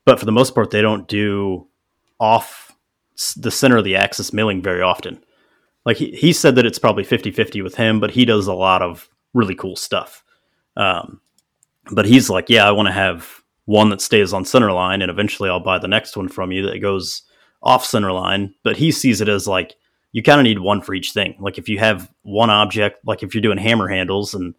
but 0.04 0.18
for 0.18 0.26
the 0.26 0.32
most 0.32 0.54
part, 0.54 0.70
they 0.70 0.82
don't 0.82 1.08
do 1.08 1.66
off 2.18 2.76
the 3.36 3.50
center 3.50 3.76
of 3.76 3.84
the 3.84 3.96
axis 3.96 4.32
milling 4.32 4.62
very 4.62 4.82
often. 4.82 5.22
Like 5.84 5.96
he, 5.96 6.10
he 6.10 6.32
said 6.32 6.56
that 6.56 6.66
it's 6.66 6.78
probably 6.78 7.04
50 7.04 7.30
50 7.30 7.62
with 7.62 7.74
him, 7.74 8.00
but 8.00 8.10
he 8.10 8.24
does 8.24 8.46
a 8.46 8.54
lot 8.54 8.82
of 8.82 9.08
really 9.32 9.54
cool 9.54 9.76
stuff. 9.76 10.24
Um, 10.76 11.20
but 11.90 12.06
he's 12.06 12.30
like, 12.30 12.48
yeah, 12.48 12.66
I 12.66 12.72
want 12.72 12.86
to 12.88 12.92
have 12.92 13.42
one 13.64 13.88
that 13.90 14.00
stays 14.00 14.32
on 14.32 14.44
center 14.44 14.72
line, 14.72 15.02
and 15.02 15.10
eventually 15.10 15.48
I'll 15.48 15.60
buy 15.60 15.78
the 15.78 15.88
next 15.88 16.16
one 16.16 16.28
from 16.28 16.52
you 16.52 16.66
that 16.66 16.80
goes 16.80 17.22
off 17.62 17.84
center 17.84 18.12
line. 18.12 18.54
But 18.62 18.76
he 18.76 18.92
sees 18.92 19.20
it 19.20 19.28
as 19.28 19.46
like 19.46 19.76
you 20.12 20.22
kind 20.22 20.40
of 20.40 20.44
need 20.44 20.58
one 20.58 20.82
for 20.82 20.94
each 20.94 21.12
thing. 21.12 21.36
Like 21.38 21.58
if 21.58 21.68
you 21.68 21.78
have 21.78 22.10
one 22.22 22.50
object, 22.50 23.04
like 23.04 23.22
if 23.22 23.34
you're 23.34 23.42
doing 23.42 23.58
hammer 23.58 23.88
handles 23.88 24.34
and 24.34 24.54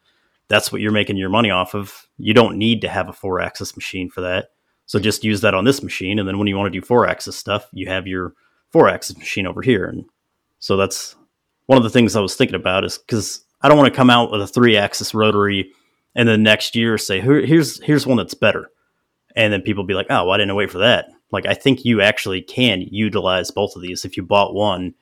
that's 0.48 0.72
what 0.72 0.82
you're 0.82 0.92
making 0.92 1.18
your 1.18 1.30
money 1.30 1.50
off 1.50 1.76
of, 1.76 2.08
you 2.18 2.34
don't 2.34 2.58
need 2.58 2.82
to 2.82 2.90
have 2.90 3.10
a 3.10 3.14
four 3.14 3.40
axis 3.40 3.76
machine 3.76 4.10
for 4.10 4.22
that. 4.22 4.50
So 4.86 5.00
just 5.00 5.24
use 5.24 5.42
that 5.42 5.54
on 5.54 5.64
this 5.64 5.82
machine. 5.82 6.20
And 6.20 6.28
then 6.28 6.38
when 6.38 6.48
you 6.48 6.58
want 6.58 6.72
to 6.72 6.80
do 6.80 6.86
four 6.86 7.08
axis 7.08 7.38
stuff, 7.38 7.68
you 7.72 7.88
have 7.88 8.08
your 8.08 8.34
four 8.70 8.90
axis 8.90 9.18
machine 9.18 9.48
over 9.48 9.62
here. 9.62 9.86
And 9.86 10.06
so 10.62 10.78
that's 10.78 11.16
one 11.66 11.78
of 11.78 11.84
the 11.84 11.90
things 11.90 12.16
I 12.16 12.22
was 12.22 12.36
thinking 12.36 12.56
about 12.56 12.86
is 12.86 12.98
because 12.98 13.44
I 13.62 13.68
don't 13.68 13.78
want 13.78 13.92
to 13.92 13.98
come 13.98 14.10
out 14.10 14.32
with 14.32 14.42
a 14.42 14.48
three 14.48 14.78
axis 14.78 15.14
rotary 15.14 15.74
and 16.16 16.30
then 16.30 16.44
next 16.44 16.76
year 16.76 16.98
say, 16.98 17.20
here's, 17.20 17.82
here's 17.84 18.08
one 18.08 18.18
that's 18.18 18.34
better. 18.34 18.70
And 19.36 19.52
then 19.52 19.62
people 19.62 19.84
be 19.84 19.94
like, 19.94 20.08
oh, 20.10 20.26
why 20.26 20.38
didn't 20.38 20.52
I 20.52 20.56
wait 20.56 20.72
for 20.72 20.78
that? 20.80 21.08
Like, 21.32 21.46
I 21.46 21.54
think 21.54 21.84
you 21.84 22.02
actually 22.02 22.42
can 22.42 22.82
utilize 22.82 23.50
both 23.50 23.76
of 23.76 23.82
these. 23.82 24.06
If 24.06 24.18
you 24.18 24.24
bought 24.24 24.54
one, 24.54 24.94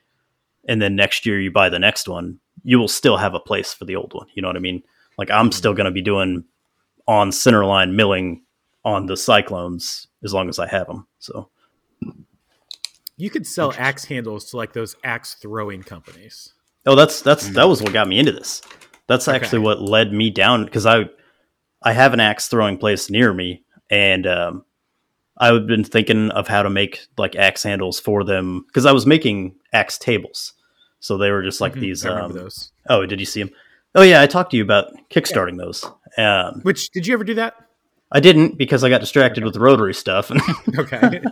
and 0.67 0.81
then 0.81 0.95
next 0.95 1.25
year 1.25 1.39
you 1.39 1.51
buy 1.51 1.69
the 1.69 1.79
next 1.79 2.07
one, 2.07 2.39
you 2.63 2.77
will 2.77 2.87
still 2.87 3.17
have 3.17 3.33
a 3.33 3.39
place 3.39 3.73
for 3.73 3.85
the 3.85 3.95
old 3.95 4.13
one. 4.13 4.27
You 4.35 4.41
know 4.41 4.47
what 4.47 4.57
I 4.57 4.59
mean? 4.59 4.83
Like 5.17 5.31
I'm 5.31 5.51
still 5.51 5.71
mm-hmm. 5.71 5.77
going 5.77 5.85
to 5.85 5.91
be 5.91 6.01
doing 6.01 6.43
on 7.07 7.31
centerline 7.31 7.95
milling 7.95 8.43
on 8.85 9.07
the 9.07 9.17
cyclones 9.17 10.07
as 10.23 10.33
long 10.33 10.47
as 10.47 10.59
I 10.59 10.67
have 10.67 10.87
them. 10.87 11.07
So 11.17 11.49
you 13.19 13.29
could 13.29 13.45
sell 13.45 13.73
axe 13.77 14.05
handles 14.05 14.49
to 14.49 14.57
like 14.57 14.73
those 14.73 14.95
axe 15.03 15.35
throwing 15.35 15.83
companies. 15.83 16.53
Oh, 16.85 16.95
that's 16.95 17.21
that's 17.21 17.45
mm-hmm. 17.45 17.53
that 17.55 17.67
was 17.67 17.81
what 17.81 17.93
got 17.93 18.07
me 18.07 18.17
into 18.17 18.31
this. 18.31 18.61
That's 19.07 19.27
actually 19.27 19.59
okay. 19.59 19.65
what 19.65 19.81
led 19.81 20.13
me 20.13 20.29
down 20.29 20.65
because 20.65 20.85
I 20.85 21.05
I 21.83 21.93
have 21.93 22.13
an 22.13 22.19
axe 22.19 22.47
throwing 22.47 22.77
place 22.77 23.09
near 23.09 23.33
me, 23.33 23.63
and 23.89 24.25
um, 24.25 24.63
I've 25.37 25.67
been 25.67 25.83
thinking 25.83 26.31
of 26.31 26.47
how 26.47 26.63
to 26.63 26.69
make 26.69 27.07
like 27.17 27.35
axe 27.35 27.63
handles 27.63 27.99
for 27.99 28.23
them 28.23 28.63
because 28.67 28.85
I 28.85 28.93
was 28.93 29.05
making 29.05 29.55
axe 29.73 29.97
tables. 29.97 30.53
So 31.01 31.17
they 31.17 31.31
were 31.31 31.43
just 31.43 31.61
like 31.61 31.73
mm-hmm. 31.73 31.81
these. 31.81 32.05
Um, 32.05 32.31
those. 32.31 32.71
Oh, 32.89 33.05
did 33.05 33.19
you 33.19 33.25
see 33.25 33.43
them? 33.43 33.51
Oh 33.95 34.01
yeah, 34.01 34.21
I 34.21 34.27
talked 34.27 34.51
to 34.51 34.57
you 34.57 34.63
about 34.63 34.93
kickstarting 35.09 35.57
yeah. 35.57 35.65
those. 35.65 35.85
Um, 36.17 36.61
Which 36.61 36.89
did 36.91 37.05
you 37.05 37.13
ever 37.13 37.23
do 37.23 37.33
that? 37.35 37.55
I 38.11 38.19
didn't 38.19 38.57
because 38.57 38.83
I 38.83 38.89
got 38.89 39.01
distracted 39.01 39.41
okay. 39.41 39.45
with 39.45 39.53
the 39.53 39.59
rotary 39.59 39.93
stuff. 39.93 40.31
okay. 40.77 41.21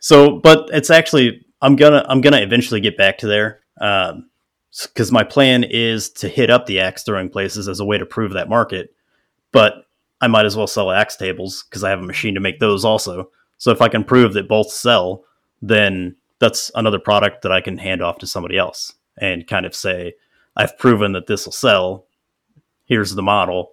So, 0.00 0.38
but 0.38 0.68
it's 0.70 0.90
actually 0.90 1.46
I'm 1.62 1.76
gonna 1.76 2.04
I'm 2.06 2.20
gonna 2.20 2.42
eventually 2.42 2.80
get 2.80 2.98
back 2.98 3.16
to 3.18 3.26
there 3.26 3.60
because 3.74 5.10
um, 5.10 5.14
my 5.14 5.24
plan 5.24 5.64
is 5.64 6.10
to 6.10 6.28
hit 6.28 6.50
up 6.50 6.66
the 6.66 6.80
axe 6.80 7.04
throwing 7.04 7.30
places 7.30 7.68
as 7.68 7.80
a 7.80 7.86
way 7.86 7.96
to 7.96 8.04
prove 8.04 8.34
that 8.34 8.50
market. 8.50 8.94
But 9.50 9.86
I 10.20 10.26
might 10.26 10.44
as 10.44 10.58
well 10.58 10.66
sell 10.66 10.90
axe 10.90 11.16
tables 11.16 11.64
because 11.64 11.84
I 11.84 11.88
have 11.88 12.00
a 12.00 12.06
machine 12.06 12.34
to 12.34 12.40
make 12.40 12.58
those 12.58 12.84
also. 12.84 13.30
So 13.56 13.70
if 13.70 13.80
I 13.80 13.88
can 13.88 14.04
prove 14.04 14.34
that 14.34 14.46
both 14.46 14.70
sell, 14.70 15.24
then 15.62 16.16
that's 16.38 16.70
another 16.74 16.98
product 16.98 17.40
that 17.42 17.52
I 17.52 17.62
can 17.62 17.78
hand 17.78 18.02
off 18.02 18.18
to 18.18 18.26
somebody 18.26 18.58
else 18.58 18.92
and 19.16 19.46
kind 19.46 19.64
of 19.64 19.74
say, 19.74 20.14
I've 20.56 20.78
proven 20.78 21.12
that 21.12 21.26
this 21.26 21.46
will 21.46 21.52
sell. 21.52 22.06
Here's 22.84 23.14
the 23.14 23.22
model. 23.22 23.72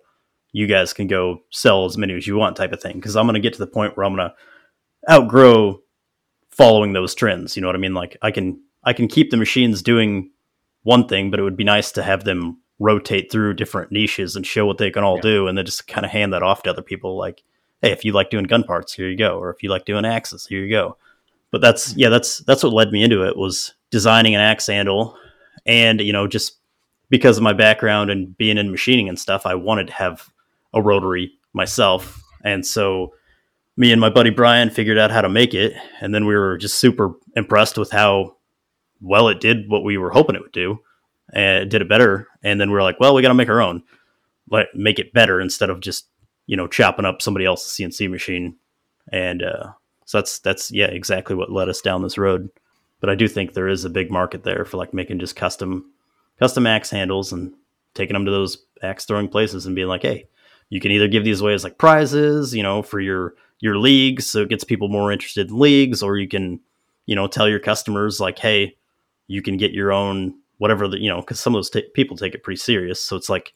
You 0.53 0.67
guys 0.67 0.93
can 0.93 1.07
go 1.07 1.41
sell 1.49 1.85
as 1.85 1.97
many 1.97 2.15
as 2.15 2.27
you 2.27 2.35
want, 2.35 2.55
type 2.55 2.73
of 2.73 2.81
thing. 2.81 2.95
Because 2.95 3.15
I'm 3.15 3.25
going 3.25 3.35
to 3.35 3.39
get 3.39 3.53
to 3.53 3.59
the 3.59 3.67
point 3.67 3.95
where 3.95 4.05
I'm 4.05 4.15
going 4.15 4.29
to 4.29 5.11
outgrow 5.11 5.81
following 6.49 6.93
those 6.93 7.15
trends. 7.15 7.55
You 7.55 7.61
know 7.61 7.67
what 7.67 7.75
I 7.75 7.79
mean? 7.79 7.93
Like 7.93 8.17
I 8.21 8.31
can 8.31 8.61
I 8.83 8.93
can 8.93 9.07
keep 9.07 9.31
the 9.31 9.37
machines 9.37 9.81
doing 9.81 10.31
one 10.83 11.07
thing, 11.07 11.31
but 11.31 11.39
it 11.39 11.43
would 11.43 11.57
be 11.57 11.63
nice 11.63 11.91
to 11.93 12.03
have 12.03 12.23
them 12.23 12.59
rotate 12.79 13.31
through 13.31 13.53
different 13.53 13.91
niches 13.91 14.35
and 14.35 14.45
show 14.45 14.65
what 14.65 14.77
they 14.77 14.89
can 14.89 15.03
all 15.03 15.17
yeah. 15.17 15.21
do, 15.21 15.47
and 15.47 15.57
then 15.57 15.65
just 15.65 15.87
kind 15.87 16.05
of 16.05 16.11
hand 16.11 16.33
that 16.33 16.43
off 16.43 16.63
to 16.63 16.69
other 16.69 16.81
people. 16.81 17.17
Like, 17.17 17.43
hey, 17.81 17.91
if 17.91 18.03
you 18.03 18.11
like 18.11 18.29
doing 18.29 18.45
gun 18.45 18.63
parts, 18.63 18.93
here 18.93 19.07
you 19.07 19.17
go, 19.17 19.39
or 19.39 19.51
if 19.51 19.63
you 19.63 19.69
like 19.69 19.85
doing 19.85 20.05
axes, 20.05 20.45
here 20.47 20.63
you 20.63 20.71
go. 20.71 20.97
But 21.51 21.61
that's 21.61 21.95
yeah, 21.95 22.09
that's 22.09 22.39
that's 22.39 22.63
what 22.63 22.73
led 22.73 22.91
me 22.91 23.03
into 23.03 23.27
it 23.27 23.37
was 23.37 23.73
designing 23.91 24.35
an 24.35 24.41
axe 24.41 24.67
handle, 24.67 25.15
and 25.65 26.01
you 26.01 26.13
know 26.13 26.27
just 26.27 26.57
because 27.09 27.37
of 27.37 27.43
my 27.43 27.53
background 27.53 28.09
and 28.09 28.35
being 28.37 28.57
in 28.57 28.71
machining 28.71 29.09
and 29.09 29.19
stuff, 29.19 29.45
I 29.45 29.55
wanted 29.55 29.87
to 29.87 29.93
have 29.93 30.31
a 30.73 30.81
rotary 30.81 31.33
myself. 31.53 32.21
And 32.43 32.65
so 32.65 33.13
me 33.77 33.91
and 33.91 34.01
my 34.01 34.09
buddy 34.09 34.29
Brian 34.29 34.69
figured 34.69 34.97
out 34.97 35.11
how 35.11 35.21
to 35.21 35.29
make 35.29 35.53
it. 35.53 35.73
And 35.99 36.13
then 36.13 36.25
we 36.25 36.35
were 36.35 36.57
just 36.57 36.79
super 36.79 37.13
impressed 37.35 37.77
with 37.77 37.91
how 37.91 38.37
well 39.01 39.27
it 39.27 39.39
did 39.39 39.69
what 39.69 39.83
we 39.83 39.97
were 39.97 40.11
hoping 40.11 40.35
it 40.35 40.41
would 40.41 40.51
do. 40.51 40.79
And 41.33 41.63
it 41.63 41.69
did 41.69 41.81
it 41.81 41.89
better. 41.89 42.27
And 42.43 42.59
then 42.59 42.69
we 42.69 42.75
were 42.75 42.83
like, 42.83 42.99
well, 42.99 43.13
we 43.13 43.21
got 43.21 43.29
to 43.29 43.33
make 43.33 43.49
our 43.49 43.61
own, 43.61 43.83
like 44.49 44.67
make 44.75 44.99
it 44.99 45.13
better 45.13 45.39
instead 45.39 45.69
of 45.69 45.79
just, 45.79 46.07
you 46.45 46.57
know, 46.57 46.67
chopping 46.67 47.05
up 47.05 47.21
somebody 47.21 47.45
else's 47.45 47.73
CNC 47.73 48.09
machine 48.09 48.55
and 49.11 49.43
uh, 49.43 49.71
so 50.05 50.17
that's 50.19 50.39
that's 50.39 50.71
yeah 50.71 50.87
exactly 50.87 51.35
what 51.35 51.51
led 51.51 51.69
us 51.69 51.81
down 51.81 52.01
this 52.01 52.17
road. 52.17 52.49
But 52.99 53.09
I 53.09 53.15
do 53.15 53.27
think 53.27 53.53
there 53.53 53.67
is 53.67 53.85
a 53.85 53.89
big 53.89 54.11
market 54.11 54.43
there 54.43 54.65
for 54.65 54.77
like 54.77 54.93
making 54.93 55.19
just 55.19 55.35
custom 55.35 55.91
custom 56.39 56.67
axe 56.67 56.89
handles 56.89 57.31
and 57.31 57.53
taking 57.93 58.13
them 58.13 58.25
to 58.25 58.31
those 58.31 58.65
axe 58.81 59.05
throwing 59.05 59.27
places 59.27 59.65
and 59.65 59.75
being 59.75 59.87
like, 59.87 60.01
hey, 60.01 60.27
you 60.71 60.79
can 60.79 60.89
either 60.89 61.07
give 61.07 61.23
these 61.23 61.41
away 61.41 61.53
as 61.53 61.63
like 61.63 61.77
prizes, 61.77 62.55
you 62.55 62.63
know, 62.63 62.81
for 62.81 62.99
your 62.99 63.35
your 63.59 63.77
leagues, 63.77 64.25
so 64.25 64.41
it 64.41 64.49
gets 64.49 64.63
people 64.63 64.87
more 64.87 65.11
interested 65.11 65.51
in 65.51 65.59
leagues, 65.59 66.01
or 66.01 66.17
you 66.17 66.27
can, 66.27 66.59
you 67.05 67.15
know, 67.15 67.27
tell 67.27 67.47
your 67.47 67.59
customers 67.59 68.19
like, 68.19 68.39
hey, 68.39 68.75
you 69.27 69.43
can 69.43 69.57
get 69.57 69.71
your 69.73 69.91
own 69.91 70.33
whatever 70.57 70.87
the 70.87 70.99
you 70.99 71.09
know, 71.09 71.19
because 71.19 71.39
some 71.39 71.53
of 71.53 71.59
those 71.59 71.69
t- 71.69 71.89
people 71.93 72.17
take 72.17 72.33
it 72.33 72.41
pretty 72.41 72.57
serious, 72.57 73.03
so 73.03 73.15
it's 73.15 73.29
like 73.29 73.53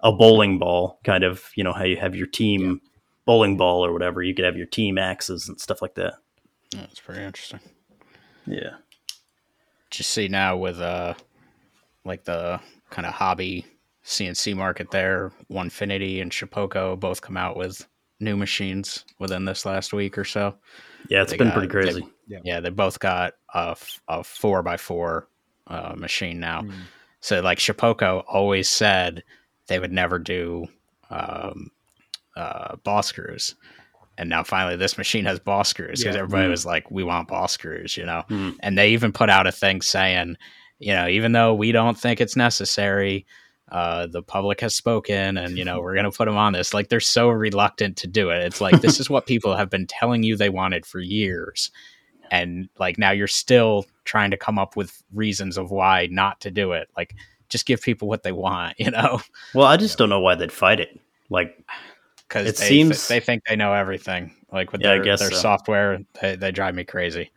a 0.00 0.12
bowling 0.12 0.58
ball 0.58 1.00
kind 1.02 1.24
of, 1.24 1.50
you 1.56 1.64
know, 1.64 1.72
how 1.72 1.84
you 1.84 1.96
have 1.96 2.14
your 2.14 2.26
team 2.26 2.60
yeah. 2.60 2.88
bowling 3.24 3.56
ball 3.56 3.84
or 3.84 3.92
whatever. 3.92 4.22
You 4.22 4.34
could 4.34 4.44
have 4.44 4.56
your 4.56 4.66
team 4.66 4.98
axes 4.98 5.48
and 5.48 5.60
stuff 5.60 5.82
like 5.82 5.94
that. 5.94 6.14
That's 6.72 7.00
pretty 7.00 7.22
interesting. 7.22 7.60
Yeah. 8.46 8.76
Just 9.90 10.10
see 10.10 10.28
now 10.28 10.56
with 10.56 10.80
uh, 10.80 11.14
like 12.04 12.24
the 12.24 12.60
kind 12.90 13.06
of 13.06 13.14
hobby 13.14 13.66
CNC 14.04 14.56
market 14.56 14.90
there. 14.90 15.32
Onefinity 15.50 16.20
and 16.22 16.30
Shapeoko 16.32 16.98
both 16.98 17.20
come 17.20 17.36
out 17.36 17.56
with 17.56 17.86
new 18.18 18.36
machines 18.36 19.04
within 19.18 19.44
this 19.44 19.64
last 19.64 19.92
week 19.92 20.16
or 20.18 20.24
so. 20.24 20.54
Yeah, 21.08 21.22
it's 21.22 21.30
They 21.32 21.38
been 21.38 21.48
got- 21.48 21.54
pretty 21.54 21.68
crazy. 21.68 22.06
Yeah, 22.28 22.38
yeah 22.44 22.60
they 22.60 22.70
both 22.70 22.98
got 23.00 23.34
a, 23.54 23.76
a 24.08 24.22
four 24.24 24.62
by 24.62 24.76
four 24.76 25.28
uh, 25.66 25.94
machine 25.96 26.38
now. 26.40 26.62
Mm. 26.62 26.72
So 27.20 27.40
like 27.40 27.58
Shapeoko 27.58 28.24
always 28.28 28.68
said 28.68 29.22
they 29.68 29.78
would 29.78 29.92
never 29.92 30.18
do 30.18 30.66
um, 31.10 31.70
uh, 32.36 32.76
ball 32.76 33.02
screws. 33.02 33.54
And 34.18 34.28
now 34.28 34.42
finally 34.42 34.76
this 34.76 34.98
machine 34.98 35.24
has 35.24 35.38
ball 35.38 35.64
screws 35.64 36.00
because 36.00 36.14
Yeah. 36.14 36.22
everybody 36.22 36.48
Mm. 36.48 36.50
was 36.50 36.66
like, 36.66 36.90
we 36.90 37.04
want 37.04 37.28
ball 37.28 37.48
screws, 37.48 37.96
you 37.96 38.04
know? 38.04 38.24
Mm. 38.28 38.56
And 38.60 38.76
they 38.76 38.90
even 38.90 39.12
put 39.12 39.30
out 39.30 39.46
a 39.46 39.52
thing 39.52 39.80
saying, 39.80 40.36
you 40.78 40.92
know, 40.92 41.08
even 41.08 41.32
though 41.32 41.54
we 41.54 41.72
don't 41.72 41.98
think 41.98 42.20
it's 42.20 42.36
necessary, 42.36 43.26
uh, 43.70 44.06
the 44.06 44.22
public 44.22 44.60
has 44.60 44.74
spoken 44.74 45.36
and, 45.36 45.56
you 45.56 45.64
know, 45.64 45.80
we're 45.80 45.94
going 45.94 46.04
to 46.04 46.10
put 46.16 46.24
them 46.26 46.36
on 46.36 46.52
this. 46.52 46.74
Like 46.74 46.88
they're 46.88 47.00
so 47.00 47.28
reluctant 47.28 47.96
to 47.98 48.06
do 48.06 48.30
it. 48.30 48.42
It's 48.42 48.60
like, 48.60 48.80
this 48.80 48.98
is 49.00 49.08
what 49.08 49.26
people 49.26 49.56
have 49.56 49.70
been 49.70 49.86
telling 49.86 50.22
you 50.22 50.36
they 50.36 50.48
wanted 50.48 50.84
for 50.84 50.98
years. 51.00 51.70
And 52.32 52.68
like 52.78 52.98
now 52.98 53.10
you're 53.12 53.26
still 53.26 53.86
trying 54.04 54.30
to 54.32 54.36
come 54.36 54.58
up 54.58 54.76
with 54.76 55.02
reasons 55.14 55.56
of 55.56 55.70
why 55.70 56.08
not 56.10 56.40
to 56.40 56.50
do 56.50 56.72
it. 56.72 56.88
Like 56.96 57.14
just 57.48 57.66
give 57.66 57.80
people 57.80 58.08
what 58.08 58.22
they 58.22 58.32
want, 58.32 58.74
you 58.78 58.90
know? 58.90 59.20
Well, 59.54 59.66
I 59.66 59.76
just 59.76 59.98
don't 59.98 60.08
know 60.08 60.20
why 60.20 60.34
they'd 60.34 60.52
fight 60.52 60.80
it. 60.80 60.98
Like, 61.28 61.56
because 62.28 62.48
It 62.48 62.56
they, 62.56 62.68
seems- 62.68 63.08
they 63.08 63.20
think 63.20 63.42
they 63.48 63.56
know 63.56 63.72
everything. 63.72 64.34
Like 64.52 64.72
with 64.72 64.80
Yeah, 64.80 64.96
their, 64.96 65.16
their 65.16 65.30
so. 65.30 65.36
software, 65.36 66.00
they, 66.20 66.34
they 66.34 66.50
drive 66.50 66.74
me 66.74 66.82
crazy. 66.84 67.30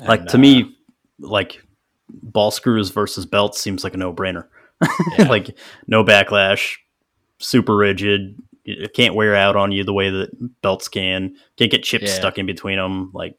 like 0.00 0.26
to 0.28 0.36
uh, 0.36 0.40
me, 0.40 0.76
like 1.18 1.62
ball 2.08 2.50
screws 2.50 2.90
versus 2.90 3.26
belts 3.26 3.60
seems 3.60 3.84
like 3.84 3.92
a 3.94 3.98
no 3.98 4.12
brainer. 4.12 4.46
Yeah. 5.18 5.28
like 5.28 5.56
no 5.86 6.04
backlash, 6.04 6.76
super 7.38 7.76
rigid. 7.76 8.36
It 8.64 8.92
can't 8.94 9.14
wear 9.14 9.34
out 9.36 9.56
on 9.56 9.70
you 9.72 9.84
the 9.84 9.92
way 9.92 10.10
that 10.10 10.60
belts 10.62 10.88
can. 10.88 11.36
Can't 11.56 11.70
get 11.70 11.84
chips 11.84 12.04
Yeah. 12.06 12.14
stuck 12.14 12.36
in 12.38 12.46
between 12.46 12.76
them. 12.78 13.10
Like, 13.14 13.36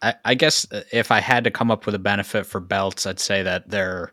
I, 0.00 0.14
I 0.24 0.34
guess 0.34 0.66
uh, 0.72 0.82
if 0.92 1.10
I 1.10 1.18
had 1.20 1.44
to 1.44 1.50
come 1.50 1.70
up 1.70 1.86
with 1.86 1.94
a 1.94 1.98
benefit 1.98 2.46
for 2.46 2.60
belts, 2.60 3.04
I'd 3.06 3.18
say 3.20 3.42
that 3.42 3.68
they're 3.68 4.12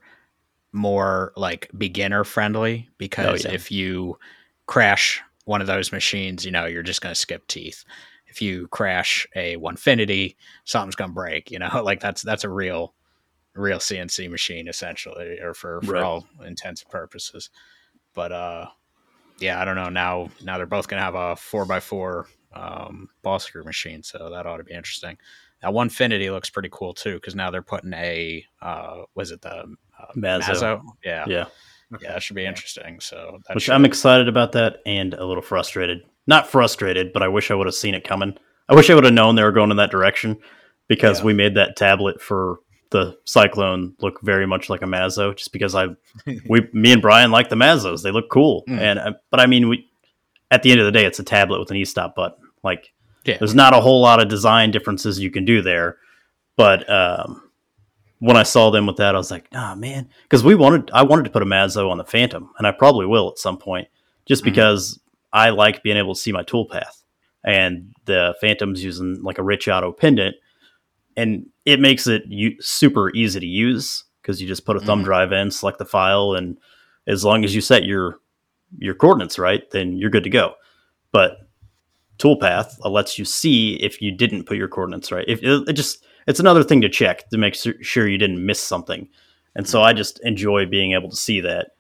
more 0.74 1.34
like 1.36 1.70
beginner 1.78 2.24
friendly 2.24 2.89
because 2.97 3.45
Oh, 3.45 3.49
yeah. 3.49 3.56
if 3.56 3.72
you 3.72 4.18
crash 4.68 5.22
one 5.45 5.62
of 5.62 5.68
those 5.68 5.91
machines, 5.91 6.45
you 6.45 6.52
know, 6.52 6.66
you're 6.66 6.84
just 6.84 7.02
going 7.02 7.14
to 7.14 7.20
skip 7.20 7.45
teeth. 7.47 7.84
If 8.28 8.41
you 8.41 8.68
crash 8.70 9.28
a 9.36 9.58
Onefinity, 9.58 10.36
something's 10.64 10.95
going 10.95 11.10
to 11.12 11.16
break, 11.16 11.52
you 11.52 11.60
know, 11.60 11.82
like 11.86 11.99
that's, 11.99 12.22
that's 12.22 12.45
a 12.45 12.49
real, 12.49 12.93
real 13.56 13.80
CNC 13.80 14.30
machine 14.30 14.68
essentially, 14.68 15.39
or 15.41 15.54
for, 15.54 15.82
for 15.82 15.93
Right. 15.93 16.04
all 16.04 16.26
intents 16.45 16.84
and 16.84 16.91
purposes. 16.91 17.49
But, 18.14 18.32
uh, 18.32 18.68
yeah, 19.39 19.62
I 19.62 19.66
don't 19.66 19.76
know. 19.76 19.89
Now, 19.89 20.30
now 20.43 20.58
they're 20.58 20.66
both 20.66 20.88
going 20.88 20.99
to 20.99 21.04
have 21.04 21.16
a 21.16 21.36
four 21.36 21.66
by 21.66 21.80
four, 21.80 22.28
um, 22.54 23.10
ball 23.24 23.39
screw 23.39 23.64
machine. 23.64 24.04
So 24.04 24.30
that 24.30 24.45
ought 24.45 24.58
to 24.58 24.64
be 24.64 24.74
interesting. 24.74 25.18
That 25.62 25.72
Onefinity 25.72 26.32
looks 26.32 26.49
pretty 26.49 26.70
cool 26.72 26.93
too, 26.93 27.16
because 27.16 27.36
now 27.36 27.49
they're 27.52 27.62
putting 27.62 27.93
a 27.93 28.43
uh, 28.62 29.04
was 29.16 29.32
it 29.32 29.41
the 29.41 29.52
uh, 29.99 30.06
Masso. 30.16 30.82
Yeah, 31.04 31.26
yeah. 31.28 31.45
yeah, 32.02 32.14
that 32.14 32.24
should 32.24 32.36
be 32.36 32.45
interesting. 32.45 32.99
So 32.99 33.39
that 33.47 33.56
Which 33.56 33.66
should, 33.66 33.74
I'm 33.76 33.86
excited 33.86 34.28
about 34.28 34.54
that 34.54 34.78
and 34.86 35.14
a 35.14 35.26
little 35.26 35.43
frustrated. 35.43 36.02
Not 36.28 36.47
frustrated, 36.47 37.14
but 37.14 37.22
I 37.24 37.28
wish 37.28 37.52
I 37.52 37.56
would 37.56 37.68
have 37.68 37.76
seen 37.76 37.93
it 37.95 38.04
coming. 38.04 38.38
I 38.70 38.76
wish 38.76 38.89
I 38.89 38.95
would 38.95 39.04
have 39.04 39.14
known 39.14 39.36
they 39.36 39.43
were 39.43 39.52
going 39.52 39.72
in 39.72 39.78
that 39.78 39.91
direction 39.91 40.38
because 40.88 41.20
Yeah. 41.20 41.26
we 41.26 41.34
made 41.34 41.56
that 41.56 41.76
tablet 41.76 42.22
for 42.22 42.60
the 42.92 43.18
Cyclone 43.26 43.96
look 44.02 44.22
very 44.22 44.46
much 44.46 44.70
like 44.70 44.82
a 44.82 44.88
Masso 44.88 45.34
just 45.34 45.52
because 45.52 45.74
I 45.76 45.88
we 46.48 46.68
me 46.74 46.94
and 46.94 47.02
Brian 47.02 47.32
like 47.32 47.50
the 47.50 47.56
Massos. 47.56 48.04
They 48.04 48.12
look 48.12 48.30
cool. 48.30 48.64
Mm. 48.70 48.80
And 48.80 49.00
uh, 49.00 49.14
but 49.30 49.39
I 49.39 49.48
mean 49.48 49.68
we 49.70 49.89
at 50.52 50.62
the 50.64 50.72
end 50.72 50.80
of 50.80 50.86
the 50.86 50.92
day 50.92 51.06
it's 51.06 51.20
a 51.20 51.24
tablet 51.24 51.60
with 51.60 51.72
an 51.72 51.78
e-stop 51.78 52.16
button. 52.16 52.44
Like 52.64 52.94
Yeah. 53.26 53.38
there's 53.38 53.56
not 53.56 53.74
a 53.74 53.82
whole 53.82 54.02
lot 54.02 54.22
of 54.22 54.28
design 54.30 54.72
differences 54.72 55.20
you 55.20 55.32
can 55.32 55.46
do 55.46 55.62
there. 55.62 55.98
But 56.58 56.88
um 56.89 57.44
when 58.20 58.38
I 58.38 58.44
saw 58.44 58.70
them 58.70 58.86
with 58.86 58.98
that, 58.98 59.16
I 59.16 59.18
was 59.18 59.32
like, 59.32 59.48
ah, 59.56 59.74
man, 59.74 60.08
because 60.24 60.44
we 60.44 60.54
wanted, 60.54 60.92
I 60.94 61.02
wanted 61.02 61.24
to 61.24 61.32
put 61.32 61.42
a 61.42 61.46
Masso 61.46 61.89
on 61.89 61.98
the 61.98 62.04
Phantom, 62.04 62.52
and 62.60 62.68
I 62.68 62.72
probably 62.72 63.08
will 63.08 63.30
at 63.32 63.39
some 63.39 63.58
point, 63.58 63.88
just 64.28 64.44
Mhm. 64.44 64.46
because 64.46 65.00
I 65.34 65.50
like 65.50 65.82
being 65.82 65.98
able 65.98 66.14
to 66.14 66.20
see 66.22 66.32
my 66.32 66.44
toolpath, 66.44 67.02
and 67.44 67.92
the 68.06 68.36
Phantom's 68.39 68.84
using 68.84 69.24
like 69.24 69.39
a 69.39 69.42
RichAuto 69.42 69.98
pendant, 69.98 70.36
and 71.18 71.48
it 71.66 71.80
makes 71.80 72.07
it 72.07 72.24
u- 72.28 72.59
super 72.62 73.12
easy 73.16 73.39
to 73.39 73.45
use 73.45 74.03
because 74.22 74.41
you 74.41 74.47
just 74.47 74.66
put 74.66 74.76
a 74.78 74.80
thumb 74.80 75.01
Mhm. 75.01 75.05
drive 75.05 75.32
in, 75.32 75.51
select 75.51 75.78
the 75.80 75.86
file, 75.86 76.34
and 76.34 76.57
as 77.07 77.24
long 77.26 77.43
as 77.43 77.53
you 77.55 77.62
set 77.62 77.84
your 77.86 78.20
your 78.80 78.93
coordinates 78.95 79.38
right, 79.38 79.70
then 79.72 79.97
you're 79.97 80.09
good 80.09 80.24
to 80.24 80.30
go. 80.30 80.53
But 81.12 81.39
toolpath 82.20 82.78
uh, 82.86 82.89
lets 82.89 83.18
you 83.20 83.26
see 83.26 83.74
if 83.76 84.01
you 84.01 84.12
didn't 84.12 84.45
put 84.45 84.57
your 84.57 84.68
coordinates 84.68 85.12
right. 85.12 85.26
If 85.28 85.43
it, 85.43 85.68
it 85.70 85.74
just 85.74 86.03
it's 86.28 86.39
another 86.39 86.64
thing 86.64 86.82
to 86.82 86.89
check 86.89 87.30
to 87.30 87.38
make 87.38 87.55
su- 87.55 87.82
sure 87.82 88.07
you 88.07 88.18
didn't 88.18 88.45
miss 88.45 88.59
something. 88.62 89.07
And 89.55 89.68
so 89.68 89.82
I 89.82 89.91
just 89.93 90.20
enjoy 90.24 90.66
being 90.66 90.93
able 90.93 91.09
to 91.09 91.16
see 91.16 91.41
that. 91.41 91.72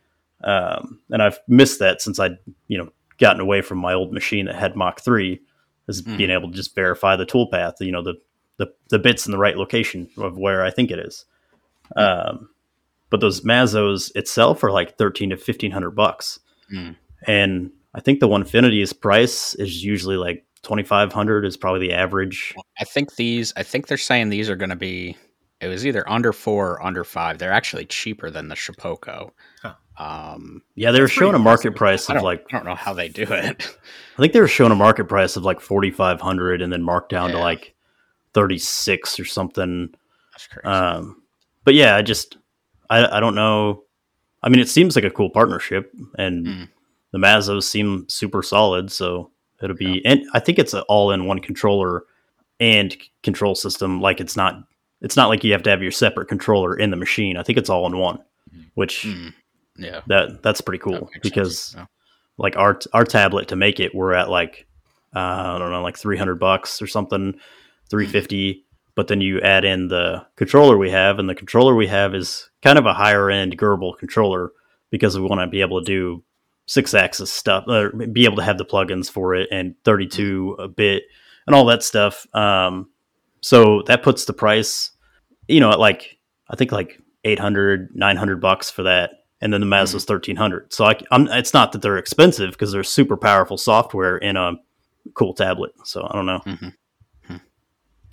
Um, 0.43 0.99
and 1.11 1.21
I've 1.21 1.39
missed 1.47 1.79
that 1.79 2.01
since 2.01 2.19
I, 2.19 2.31
you 2.67 2.77
know, 2.77 2.89
gotten 3.19 3.39
away 3.39 3.61
from 3.61 3.77
my 3.77 3.93
old 3.93 4.11
machine 4.11 4.47
that 4.47 4.55
had 4.55 4.75
Mach 4.75 4.99
3 4.99 5.39
is 5.87 6.01
Mhm. 6.01 6.17
being 6.17 6.29
able 6.31 6.49
to 6.49 6.55
just 6.55 6.73
verify 6.75 7.15
the 7.15 7.25
toolpath, 7.25 7.73
you 7.79 7.91
know, 7.91 8.01
the, 8.01 8.15
the, 8.57 8.67
the 8.89 8.99
bits 8.99 9.25
in 9.25 9.31
the 9.31 9.37
right 9.37 9.57
location 9.57 10.09
of 10.17 10.37
where 10.37 10.63
I 10.63 10.71
think 10.71 10.91
it 10.91 10.99
is. 10.99 11.25
Um, 11.95 12.49
but 13.09 13.19
those 13.19 13.41
Massos 13.41 14.11
itself 14.15 14.63
are 14.63 14.71
like 14.71 14.97
13 14.97 15.29
to 15.29 15.35
1500 15.35 15.91
bucks. 15.91 16.39
Mm. 16.73 16.95
And 17.27 17.71
I 17.93 17.99
think 17.99 18.19
the 18.19 18.27
Onefinity's 18.27 18.93
price 18.93 19.53
is 19.55 19.83
usually 19.83 20.15
like 20.15 20.45
2500 20.63 21.45
is 21.45 21.57
probably 21.57 21.87
the 21.87 21.93
average. 21.93 22.53
I 22.79 22.85
think 22.85 23.15
these. 23.15 23.53
I 23.57 23.63
think 23.63 23.87
they're 23.87 23.97
saying 23.97 24.29
these 24.29 24.49
are 24.49 24.55
going 24.55 24.69
to 24.69 24.75
be. 24.75 25.17
It 25.59 25.67
was 25.67 25.85
either 25.85 26.07
under 26.09 26.33
four 26.33 26.71
or 26.71 26.83
under 26.83 27.03
five. 27.03 27.37
They're 27.37 27.51
actually 27.51 27.85
cheaper 27.85 28.31
than 28.31 28.47
the 28.47 28.55
Shapeoko. 28.55 29.31
Huh. 29.61 29.73
Um, 29.97 30.63
Yeah, 30.75 30.91
they 30.91 30.99
were 30.99 31.05
That's 31.05 31.13
showing 31.13 31.35
a 31.35 31.39
market 31.39 31.75
price 31.75 32.09
of 32.09 32.15
don't 32.15 32.23
like 32.23 32.45
I 32.49 32.55
don't 32.55 32.65
know 32.65 32.75
how 32.75 32.93
they 32.93 33.09
do 33.09 33.23
it. 33.23 33.77
I 34.17 34.21
think 34.21 34.33
they 34.33 34.39
were 34.39 34.47
showing 34.47 34.71
a 34.71 34.75
market 34.75 35.05
price 35.05 35.35
of 35.35 35.43
like 35.43 35.59
4500 35.59 36.61
and 36.61 36.71
then 36.71 36.81
marked 36.81 37.09
down 37.09 37.31
to 37.31 37.37
like 37.37 37.75
36 38.33 39.19
or 39.19 39.25
something. 39.25 39.93
That's 40.33 40.47
crazy. 40.47 40.65
Um, 40.65 41.21
but 41.63 41.73
yeah, 41.73 41.95
I 41.95 42.01
just 42.01 42.37
I, 42.89 43.17
I 43.17 43.19
don't 43.19 43.35
know. 43.35 43.83
I 44.43 44.49
mean, 44.49 44.59
it 44.59 44.69
seems 44.69 44.95
like 44.95 45.05
a 45.05 45.11
cool 45.11 45.29
partnership, 45.29 45.93
and 46.17 46.45
Mm. 46.47 46.69
the 47.11 47.19
Massos 47.19 47.63
seem 47.63 48.05
super 48.09 48.41
solid. 48.41 48.91
So 48.91 49.31
it'll 49.61 49.75
be, 49.75 50.03
and 50.05 50.21
I 50.33 50.39
think 50.39 50.57
it's 50.57 50.73
an 50.73 50.81
all-in-one 50.89 51.39
controller 51.39 52.03
and 52.59 52.95
control 53.23 53.53
system. 53.55 54.01
Like 54.01 54.19
it's 54.19 54.35
not, 54.35 54.63
it's 55.01 55.15
not 55.15 55.27
like 55.29 55.43
you 55.43 55.51
have 55.51 55.63
to 55.63 55.69
have 55.69 55.81
your 55.83 55.91
separate 55.91 56.27
controller 56.27 56.75
in 56.75 56.89
the 56.89 56.97
machine. 56.97 57.37
I 57.37 57.43
think 57.43 57.57
it's 57.59 57.69
all 57.69 57.85
in 57.85 57.97
one, 57.97 58.19
which 58.73 59.03
Mm. 59.05 59.33
yeah, 59.77 60.01
that 60.07 60.41
that's 60.41 60.61
pretty 60.61 60.79
cool 60.79 61.07
sense. 61.11 61.19
because 61.21 61.73
Yeah. 61.77 61.85
like 62.37 62.55
our 62.57 62.79
our 62.93 63.05
tablet 63.05 63.47
to 63.49 63.55
make 63.55 63.79
it, 63.79 63.93
we're 63.93 64.13
at 64.13 64.29
like 64.29 64.65
uh, 65.15 65.19
I 65.55 65.59
don't 65.59 65.71
know, 65.71 65.83
like 65.83 65.97
three 65.97 66.17
hundred 66.17 66.39
bucks 66.39 66.81
or 66.81 66.87
something, 66.87 67.35
three 67.91 68.07
fifty. 68.07 68.65
But 68.95 69.07
then 69.07 69.21
you 69.21 69.39
add 69.41 69.63
in 69.63 69.87
the 69.87 70.25
controller 70.35 70.77
we 70.77 70.89
have, 70.89 71.19
and 71.19 71.29
the 71.29 71.35
controller 71.35 71.75
we 71.75 71.87
have 71.87 72.15
is 72.15 72.49
kind 72.61 72.79
of 72.79 72.85
a 72.85 72.93
higher 72.93 73.29
end 73.29 73.57
grbl 73.57 73.97
controller 73.99 74.51
because 74.89 75.17
we 75.17 75.25
want 75.25 75.39
to 75.41 75.47
be 75.47 75.61
able 75.61 75.79
to 75.79 75.85
do 75.85 76.23
six 76.65 76.93
axis 76.93 77.31
stuff, 77.31 77.65
or 77.67 77.91
be 77.91 78.25
able 78.25 78.37
to 78.37 78.43
have 78.43 78.57
the 78.57 78.65
plugins 78.65 79.09
for 79.09 79.35
it, 79.35 79.47
and 79.51 79.75
thirty 79.83 80.07
two 80.07 80.55
a 80.57 80.67
bit, 80.67 81.03
and 81.45 81.55
all 81.55 81.65
that 81.65 81.83
stuff. 81.83 82.25
Um, 82.35 82.89
so 83.41 83.83
that 83.87 84.03
puts 84.03 84.25
the 84.25 84.33
price, 84.33 84.91
you 85.47 85.59
know, 85.59 85.71
at 85.71 85.79
like 85.79 86.17
I 86.49 86.55
think 86.55 86.71
like 86.71 86.99
800, 87.23 87.95
900 87.95 88.41
bucks 88.41 88.69
for 88.71 88.83
that, 88.83 89.25
and 89.41 89.53
then 89.53 89.61
the 89.61 89.67
Masso's 89.67 90.05
thirteen 90.05 90.35
hundred. 90.35 90.71
So 90.73 90.85
I, 90.85 90.99
am 91.11 91.27
it's 91.27 91.53
not 91.53 91.71
that 91.71 91.81
they're 91.81 91.97
expensive 91.97 92.51
because 92.51 92.71
they're 92.71 92.83
super 92.83 93.17
powerful 93.17 93.57
software 93.57 94.17
in 94.17 94.37
a 94.37 94.53
cool 95.13 95.33
tablet. 95.33 95.71
So 95.83 96.07
I 96.09 96.13
don't 96.13 96.25
know. 96.25 96.41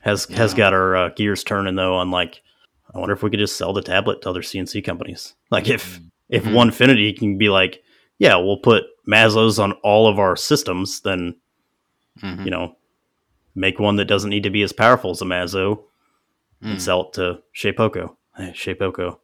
Has 0.01 0.25
has 0.27 0.55
got 0.55 0.73
our 0.73 0.97
uh, 0.97 1.09
gears 1.11 1.43
turning 1.45 1.75
though 1.75 1.95
on 1.97 2.11
like 2.11 2.43
I 2.95 2.99
wonder 2.99 3.15
if 3.15 3.23
we 3.23 3.31
could 3.31 3.41
just 3.41 3.57
sell 3.57 3.73
the 3.73 3.83
tablet 3.83 4.23
to 4.23 4.31
other 4.31 4.43
CNC 4.43 4.85
companies. 4.85 5.35
Like 5.51 5.69
if 5.69 6.01
if 6.29 6.45
Mhm. 6.45 6.53
Onefinity 6.53 7.17
can 7.19 7.39
be 7.39 7.49
like, 7.49 7.83
yeah, 8.19 8.37
we'll 8.37 8.59
put 8.59 8.85
Massos 9.07 9.59
on 9.63 9.73
all 9.83 10.07
of 10.09 10.19
our 10.19 10.37
systems, 10.37 11.01
then 11.01 11.37
Mhm. 12.23 12.45
you 12.45 12.51
know, 12.51 12.77
make 13.55 13.79
one 13.79 13.97
that 13.97 14.05
doesn't 14.07 14.31
need 14.31 14.43
to 14.45 14.51
be 14.51 14.63
as 14.63 14.73
powerful 14.73 15.11
as 15.11 15.21
a 15.21 15.25
Masso 15.25 15.85
and 16.61 16.79
Mm. 16.79 16.81
sell 16.81 17.03
it 17.07 17.13
to 17.15 17.43
Shapeoko. 17.57 18.17
Hey, 18.37 18.53
Shapeoko, 18.55 19.19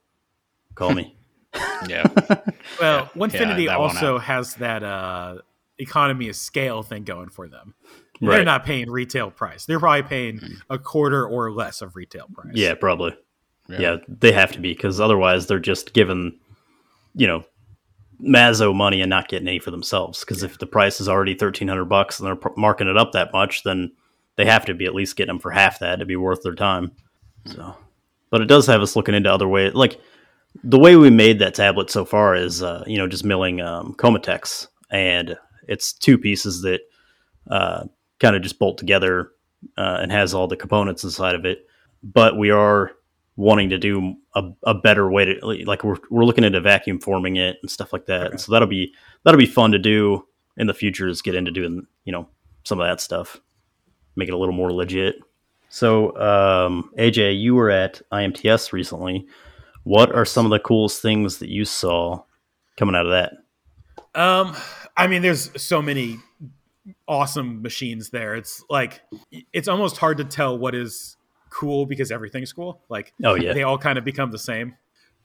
call 0.74 0.92
me. 0.94 1.16
Yeah. 1.88 2.04
Well, 2.80 3.10
Yeah, 3.14 3.22
Onefinity 3.22 3.64
yeah, 3.66 3.76
also 3.76 4.18
has 4.18 4.54
that 4.56 4.82
uh, 4.82 5.36
economy 5.78 6.28
of 6.28 6.34
scale 6.36 6.82
thing 6.82 7.04
going 7.04 7.28
for 7.28 7.46
them. 7.48 7.74
They're 8.20 8.44
not 8.44 8.64
paying 8.64 8.90
retail 8.90 9.30
price. 9.30 9.66
They're 9.66 9.80
probably 9.80 10.02
paying 10.02 10.40
a 10.70 10.78
quarter 10.78 11.26
or 11.26 11.50
less 11.50 11.82
of 11.82 11.96
retail 11.96 12.28
price. 12.32 12.52
yeah, 12.54 12.74
probably. 12.74 13.16
Yeah. 13.68 13.96
they 14.08 14.32
have 14.32 14.52
to 14.52 14.60
be 14.60 14.74
because 14.74 15.00
otherwise 15.00 15.46
they're 15.46 15.58
just 15.58 15.94
giving, 15.94 16.38
you 17.14 17.26
know, 17.26 17.44
Masso 18.20 18.72
money 18.72 19.00
and 19.00 19.10
not 19.10 19.28
getting 19.28 19.48
any 19.48 19.58
for 19.58 19.70
themselves. 19.70 20.20
Because 20.20 20.42
if 20.42 20.58
the 20.58 20.66
price 20.66 21.00
is 21.00 21.08
already 21.08 21.34
thirteen 21.34 21.68
hundred 21.68 21.86
bucks 21.86 22.18
and 22.20 22.26
they're 22.26 22.36
pr- 22.36 22.48
marking 22.56 22.88
it 22.88 22.96
up 22.96 23.12
that 23.12 23.32
much, 23.32 23.64
then 23.64 23.92
they 24.36 24.44
have 24.44 24.64
to 24.66 24.74
be 24.74 24.86
at 24.86 24.94
least 24.94 25.16
getting 25.16 25.28
them 25.28 25.38
for 25.40 25.50
half 25.50 25.80
that 25.80 25.96
to 25.98 26.04
be 26.04 26.16
worth 26.16 26.42
their 26.42 26.54
time. 26.54 26.92
So, 27.46 27.74
but 28.30 28.40
it 28.40 28.46
does 28.46 28.66
have 28.66 28.82
us 28.82 28.96
looking 28.96 29.14
into 29.14 29.32
other 29.32 29.48
ways. 29.48 29.74
Like 29.74 30.00
the 30.62 30.78
way 30.78 30.96
we 30.96 31.10
made 31.10 31.40
that 31.40 31.54
tablet 31.54 31.90
so 31.90 32.04
far 32.04 32.34
is, 32.36 32.62
uh, 32.62 32.84
you 32.86 32.98
know, 32.98 33.08
just 33.08 33.24
milling 33.24 33.60
um, 33.60 33.94
Komatex, 33.94 34.68
and 34.90 35.36
it's 35.66 35.92
two 35.92 36.16
pieces 36.16 36.62
that 36.62 36.82
uh, 37.50 37.84
kind 38.24 38.34
of 38.34 38.42
just 38.42 38.58
bolt 38.58 38.78
together 38.78 39.32
uh, 39.76 39.98
and 40.00 40.10
has 40.10 40.32
all 40.32 40.48
the 40.48 40.56
components 40.56 41.04
inside 41.04 41.34
of 41.34 41.44
it. 41.44 41.66
But 42.02 42.38
we 42.38 42.50
are 42.50 42.92
wanting 43.36 43.68
to 43.68 43.78
do 43.78 44.14
a, 44.34 44.50
a 44.62 44.74
better 44.74 45.10
way 45.10 45.26
to 45.26 45.64
like 45.66 45.84
we're, 45.84 45.98
we're 46.10 46.24
looking 46.24 46.44
into 46.44 46.60
vacuum 46.60 47.00
forming 47.00 47.36
it 47.36 47.58
and 47.60 47.70
stuff 47.70 47.92
like 47.92 48.06
that. 48.06 48.28
Okay. 48.28 48.36
So 48.38 48.52
that'll 48.52 48.68
be 48.68 48.94
that'll 49.24 49.38
be 49.38 49.46
fun 49.46 49.72
to 49.72 49.78
do 49.78 50.26
in 50.56 50.66
the 50.66 50.74
future. 50.74 51.06
Is 51.06 51.20
get 51.20 51.34
into 51.34 51.50
doing 51.50 51.86
you 52.04 52.12
know 52.12 52.26
some 52.64 52.80
of 52.80 52.86
that 52.86 53.00
stuff, 53.00 53.38
make 54.16 54.28
it 54.28 54.34
a 54.34 54.38
little 54.38 54.54
more 54.54 54.72
legit. 54.72 55.16
So 55.68 56.16
um, 56.16 56.90
AJ, 56.96 57.40
you 57.40 57.54
were 57.54 57.70
at 57.70 58.00
IMTS 58.10 58.72
recently. 58.72 59.26
What 59.82 60.14
are 60.14 60.24
some 60.24 60.46
of 60.46 60.50
the 60.50 60.60
coolest 60.60 61.02
things 61.02 61.38
that 61.38 61.50
you 61.50 61.66
saw 61.66 62.22
coming 62.78 62.94
out 62.94 63.04
of 63.04 63.12
that? 63.12 63.32
Um, 64.18 64.56
I 64.96 65.08
mean, 65.08 65.20
there's 65.20 65.50
so 65.60 65.82
many 65.82 66.20
awesome 67.08 67.62
machines 67.62 68.10
there. 68.10 68.34
It's 68.34 68.62
like 68.70 69.02
it's 69.52 69.68
almost 69.68 69.96
hard 69.96 70.18
to 70.18 70.24
tell 70.24 70.58
what 70.58 70.74
is 70.74 71.16
cool 71.50 71.86
because 71.86 72.10
everything's 72.10 72.52
cool. 72.52 72.80
Like 72.88 73.12
Oh 73.24 73.34
yeah, 73.34 73.52
they 73.52 73.62
all 73.62 73.78
kind 73.78 73.98
of 73.98 74.04
become 74.04 74.30
the 74.30 74.38
same. 74.38 74.76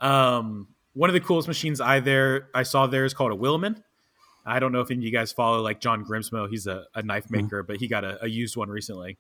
Um, 0.01 0.68
one 0.93 1.10
of 1.10 1.14
the 1.14 1.20
coolest 1.20 1.47
machines 1.47 1.82
I 1.82 1.99
there 1.99 2.49
I 2.53 2.64
saw 2.64 2.88
there 2.88 3.05
is 3.05 3.14
called 3.14 3.32
a 3.32 3.36
Willemin. 3.36 3.82
I 4.45 4.60
don't 4.60 4.72
know 4.72 4.80
if 4.80 4.89
any 4.89 4.99
of 4.99 5.03
you 5.03 5.12
guys 5.12 5.32
follow 5.32 5.62
like 5.62 5.80
John 5.80 6.03
Grimsmo. 6.05 6.49
He's 6.49 6.66
a, 6.66 6.86
a 6.95 7.03
knife 7.03 7.30
maker, 7.30 7.62
but 7.62 7.78
he 7.78 7.88
got 7.88 8.03
a, 8.03 8.24
a 8.24 8.28
used 8.28 8.55
one 8.55 8.70
recently, 8.70 9.18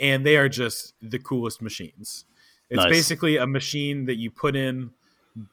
and 0.00 0.26
they 0.26 0.36
are 0.36 0.48
just 0.48 0.94
the 1.00 1.18
coolest 1.18 1.62
machines. 1.62 2.24
It's 2.68 2.78
Nice. 2.78 2.90
basically 2.90 3.36
a 3.36 3.46
machine 3.46 4.06
that 4.06 4.16
you 4.16 4.30
put 4.30 4.56
in 4.56 4.90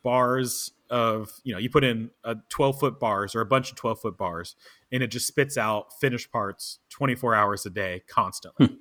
bars 0.03 0.71
of 0.93 1.29
you 1.43 1.51
know 1.53 1.59
you 1.59 1.69
put 1.69 1.83
in 1.83 2.09
a 2.23 2.35
12 2.49 2.79
foot 2.79 2.99
bars 2.99 3.33
or 3.35 3.41
a 3.41 3.45
bunch 3.45 3.71
of 3.71 3.75
12 3.77 3.99
foot 3.99 4.17
bars 4.17 4.55
and 4.91 5.01
it 5.01 5.07
just 5.07 5.25
spits 5.27 5.57
out 5.57 5.91
finished 5.99 6.31
parts 6.31 6.79
24 6.89 7.33
hours 7.35 7.65
a 7.65 7.69
day 7.71 8.03
constantly 8.07 8.77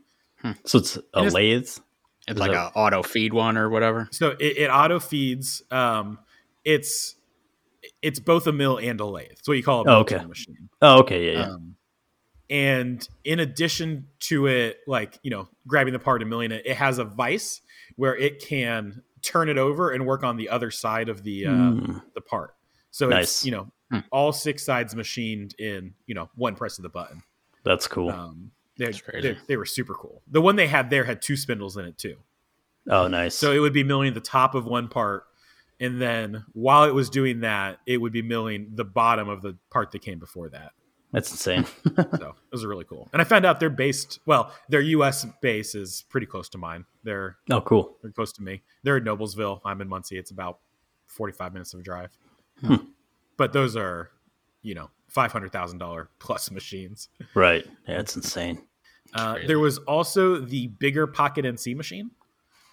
so 0.65 0.79
it's 0.79 0.97
a 0.97 1.01
And 1.15 1.27
it's- 1.27 1.33
lathe. 1.33 1.63
It's 1.63 1.81
Is 2.29 2.37
like 2.39 2.53
that- 2.53 2.73
a 2.73 2.79
auto 2.79 3.03
feed 3.03 3.33
one 3.33 3.57
or 3.57 3.69
whatever. 3.71 4.09
so 4.13 4.37
it, 4.39 4.59
it 4.59 4.69
auto 4.71 5.01
feeds 5.01 5.63
um 5.71 6.19
it's 6.65 7.17
it's 8.03 8.21
both 8.21 8.47
a 8.47 8.53
mill 8.53 8.79
and 8.79 9.01
a 9.01 9.05
lathe 9.07 9.31
it's 9.33 9.49
what 9.49 9.57
you 9.57 9.63
call 9.63 9.89
a 9.89 9.91
Oh, 9.91 10.01
okay. 10.01 10.23
machine 10.25 10.69
Oh 10.81 11.01
okay, 11.01 11.33
yeah, 11.33 11.39
yeah. 11.41 11.49
um, 11.55 11.77
and 12.51 13.09
in 13.25 13.41
addition 13.41 14.07
to 14.21 14.47
it 14.47 14.79
like 14.87 15.19
you 15.23 15.31
know 15.31 15.49
grabbing 15.67 15.93
the 15.95 15.99
part 15.99 16.21
and 16.23 16.29
milling 16.31 16.53
it 16.53 16.63
it 16.67 16.77
has 16.77 16.99
a 16.99 17.05
vise 17.05 17.61
where 17.97 18.15
it 18.17 18.41
can 18.45 19.03
turn 19.23 19.49
it 19.49 19.59
over 19.59 19.91
and 19.91 20.05
work 20.07 20.23
on 20.25 20.37
the 20.37 20.49
other 20.49 20.71
side 20.71 21.09
of 21.09 21.23
the 21.23 21.47
uh, 21.47 21.51
Mm. 21.53 22.03
the 22.15 22.21
part 22.21 22.55
so 22.91 23.09
Nice. 23.09 23.25
it's 23.25 23.45
you 23.47 23.53
know 23.53 23.71
Hmm. 23.91 23.99
all 24.11 24.33
six 24.33 24.65
sides 24.65 24.95
machined 24.97 25.55
in 25.59 25.93
you 26.07 26.15
know 26.15 26.31
one 26.35 26.55
press 26.55 26.79
of 26.79 26.83
the 26.83 26.89
button 26.89 27.23
That's 27.63 27.87
cool. 27.87 28.11
um 28.11 28.51
they're, 28.79 28.89
That's 28.89 29.01
crazy. 29.03 29.21
they're, 29.29 29.37
they 29.49 29.57
were 29.59 29.67
super 29.67 29.93
cool 29.95 30.23
the 30.31 30.41
one 30.41 30.57
they 30.57 30.67
had 30.67 30.89
there 30.91 31.05
had 31.05 31.21
two 31.21 31.37
spindles 31.37 31.77
in 31.77 31.85
it 31.85 31.99
too 31.99 32.17
oh 32.89 33.07
nice. 33.07 33.35
so 33.35 33.53
it 33.53 33.59
would 33.59 33.75
be 33.75 33.85
milling 33.85 34.15
the 34.15 34.21
top 34.21 34.55
of 34.55 34.65
one 34.67 34.89
part, 34.89 35.25
and 35.79 36.01
then 36.01 36.45
while 36.55 36.85
it 36.85 36.95
was 36.95 37.11
doing 37.11 37.41
that, 37.41 37.79
it 37.87 37.99
would 37.99 38.13
be 38.13 38.23
milling 38.23 38.71
the 38.75 38.85
bottom 38.85 39.29
of 39.29 39.43
the 39.43 39.57
part 39.71 39.91
that 39.93 40.01
came 40.01 40.19
before 40.19 40.49
that. 40.49 40.73
That's 41.13 41.31
insane. 41.31 41.67
So 41.95 42.29
it 42.29 42.53
was 42.53 42.65
really 42.65 42.85
cool. 42.85 43.09
And 43.13 43.21
I 43.21 43.25
found 43.25 43.45
out 43.45 43.61
they're 43.61 43.71
based 43.71 44.21
well, 44.27 44.53
their 44.69 44.81
US 44.81 45.27
base 45.41 45.75
is 45.75 46.05
pretty 46.09 46.27
close 46.27 46.49
to 46.51 46.59
mine. 46.59 46.85
They're 47.05 47.37
oh 47.51 47.61
cool. 47.61 47.97
they're 48.03 48.13
close 48.13 48.33
to 48.35 48.43
me. 48.43 48.63
They're 48.83 48.97
in 48.97 49.05
Noblesville. 49.05 49.61
I'm 49.65 49.81
in 49.81 49.89
Muncie. 49.89 50.19
It's 50.19 50.31
about 50.31 50.59
45 51.07 51.53
minutes 51.53 51.75
of 51.75 51.81
a 51.81 51.83
drive. 51.83 52.11
Hmm. 52.61 52.77
But 53.37 53.53
those 53.53 53.77
are, 53.77 54.11
you 54.63 54.75
know, 54.75 54.91
$500,000 55.15 56.09
plus 56.19 56.51
machines. 56.51 57.09
Right. 57.35 57.67
Yeah, 57.87 58.01
it's 58.01 58.17
insane. 58.17 58.63
Uh, 59.15 59.39
there 59.47 59.59
was 59.59 59.79
also 59.79 60.39
the 60.39 60.69
bigger 60.69 61.07
Pocket 61.07 61.45
NC 61.45 61.77
machine. 61.77 62.11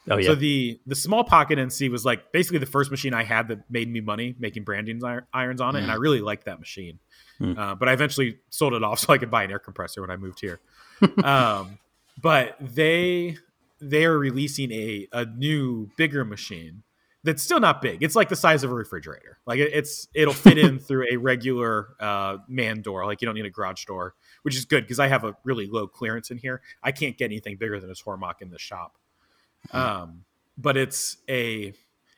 Oh 0.10 0.18
yeah. 0.18 0.28
So 0.28 0.36
the 0.36 0.80
the 0.88 0.96
small 0.96 1.24
pocket 1.24 1.60
NC 1.60 1.92
was 1.92 2.04
like 2.06 2.32
basically 2.32 2.58
the 2.58 2.66
first 2.66 2.90
machine 2.90 3.14
I 3.14 3.24
had 3.24 3.50
that 3.50 3.70
made 3.70 3.92
me 3.92 4.02
money 4.02 4.36
making 4.40 4.64
branding 4.64 5.02
irons 5.34 5.62
on 5.62 5.76
it, 5.76 5.84
and 5.84 5.92
I 5.92 5.96
really 5.96 6.22
liked 6.22 6.46
that 6.46 6.60
machine. 6.60 7.00
Mm. 7.42 7.58
Uh, 7.58 7.76
but 7.76 7.88
I 7.88 7.94
eventually 7.94 8.38
sold 8.50 8.74
it 8.74 8.84
off 8.84 9.00
so 9.00 9.14
I 9.14 9.18
could 9.18 9.32
buy 9.32 9.44
an 9.44 9.52
air 9.52 9.60
compressor 9.60 10.02
when 10.02 10.12
I 10.12 10.18
moved 10.18 10.40
here. 10.42 10.60
um, 11.24 11.80
but 12.22 12.58
they 12.60 13.38
they 13.82 14.06
are 14.06 14.18
releasing 14.18 14.72
a 14.72 15.08
a 15.12 15.26
new 15.26 15.90
bigger 15.98 16.26
machine 16.26 16.84
that's 17.24 17.44
still 17.44 17.60
not 17.60 17.82
big. 17.82 18.02
It's 18.02 18.16
like 18.16 18.30
the 18.30 18.36
size 18.36 18.64
of 18.64 18.72
a 18.72 18.74
refrigerator. 18.74 19.40
Like 19.46 19.60
it, 19.60 19.72
it's 19.74 20.08
it'll 20.14 20.34
fit 20.34 20.58
in 20.58 20.80
through 20.80 21.08
a 21.12 21.18
regular 21.18 21.90
uh, 22.00 22.38
man 22.48 22.82
door. 22.82 23.06
Like 23.06 23.22
you 23.22 23.26
don't 23.26 23.36
need 23.36 23.46
a 23.46 23.50
garage 23.50 23.86
door, 23.86 24.16
which 24.44 24.56
is 24.56 24.66
good 24.66 24.84
because 24.84 25.00
I 25.00 25.08
have 25.08 25.24
a 25.24 25.36
really 25.44 25.68
low 25.68 25.88
clearance 25.88 26.32
in 26.32 26.38
here. 26.38 26.62
I 26.82 26.92
can't 26.92 27.18
get 27.18 27.26
anything 27.26 27.58
bigger 27.58 27.80
than 27.80 27.90
a 27.90 27.94
Tormach 27.94 28.42
in 28.42 28.50
the 28.50 28.60
shop. 28.60 28.98
Um, 29.72 30.24
but 30.58 30.78
it's 30.78 31.18
a 31.30 31.74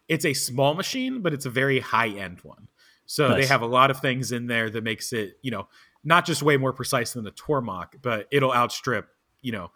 it's 0.08 0.26
a 0.26 0.34
small 0.34 0.74
machine, 0.74 1.22
but 1.22 1.34
it's 1.34 1.46
a 1.46 1.50
very 1.50 1.80
high 1.80 2.10
end 2.10 2.40
one. 2.42 2.68
So 3.12 3.36
they 3.36 3.46
have 3.46 3.62
a 3.62 3.66
lot 3.66 3.92
of 3.92 4.00
things 4.00 4.32
in 4.32 4.48
there 4.48 4.70
that 4.70 4.86
makes 4.86 5.12
it, 5.12 5.38
you 5.42 5.52
know, 5.52 5.68
not 6.02 6.26
just 6.26 6.42
way 6.42 6.56
more 6.56 6.72
precise 6.72 7.12
than 7.12 7.28
a 7.28 7.32
Tormach, 7.32 7.88
but 8.02 8.26
it'll 8.32 8.54
outstrip, 8.54 9.10
you 9.42 9.52
know, 9.52 9.72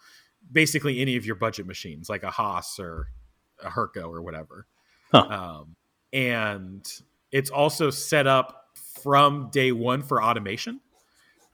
basically 0.49 1.01
any 1.01 1.17
of 1.17 1.25
your 1.25 1.35
budget 1.35 1.67
machines 1.67 2.09
like 2.09 2.23
a 2.23 2.31
Haas 2.31 2.79
or 2.79 3.09
a 3.61 3.69
Hurco 3.69 4.07
or 4.07 4.21
whatever. 4.21 4.67
Huh. 5.11 5.27
Um, 5.29 5.75
and 6.13 6.89
it's 7.29 7.49
also 7.49 7.89
set 7.89 8.25
up 8.25 8.69
from 9.03 9.49
day 9.51 9.73
one 9.73 10.01
for 10.01 10.23
automation. 10.23 10.79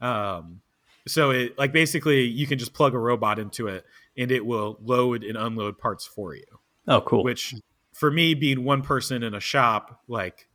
Um, 0.00 0.60
so 1.08 1.30
it 1.30 1.58
like 1.58 1.72
basically 1.72 2.26
you 2.26 2.46
can 2.46 2.60
just 2.60 2.74
plug 2.74 2.94
a 2.94 2.98
robot 2.98 3.40
into 3.40 3.66
it 3.66 3.84
and 4.16 4.30
it 4.30 4.46
will 4.46 4.78
load 4.80 5.24
and 5.24 5.36
unload 5.36 5.78
parts 5.78 6.06
for 6.06 6.32
you. 6.32 6.44
oh 6.86 7.00
cool. 7.00 7.24
Which 7.24 7.56
for 7.92 8.08
me 8.08 8.34
being 8.34 8.62
one 8.62 8.82
person 8.82 9.24
in 9.24 9.34
a 9.34 9.40
shop, 9.40 10.00
like 10.06 10.46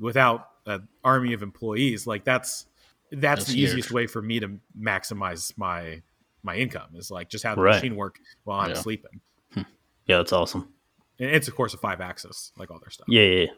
without 0.00 0.48
an 0.66 0.88
army 1.02 1.32
of 1.32 1.42
employees, 1.42 2.06
like 2.06 2.24
that's 2.24 2.66
that's, 3.10 3.20
That's 3.22 3.44
the 3.46 3.52
huge. 3.54 3.68
easiest 3.70 3.90
way 3.92 4.06
for 4.06 4.20
me 4.22 4.40
to 4.40 4.58
maximize 4.78 5.56
my 5.56 6.02
my 6.42 6.56
income 6.56 6.88
is 6.94 7.10
like 7.10 7.28
just 7.28 7.44
have 7.44 7.56
the 7.56 7.62
Right. 7.62 7.76
machine 7.76 7.96
work 7.96 8.18
while 8.44 8.60
I'm 8.60 8.70
Yeah. 8.70 8.76
sleeping. 8.76 9.20
yeah, 9.56 9.64
that's 10.18 10.32
awesome. 10.32 10.68
And 11.18 11.30
it's 11.30 11.48
of 11.48 11.54
course 11.54 11.74
a 11.74 11.76
five 11.78 12.00
axis, 12.00 12.52
like 12.58 12.70
all 12.70 12.78
their 12.80 12.90
stuff. 12.90 13.06
Yeah, 13.08 13.22
yeah, 13.22 13.40
yeah. 13.44 13.50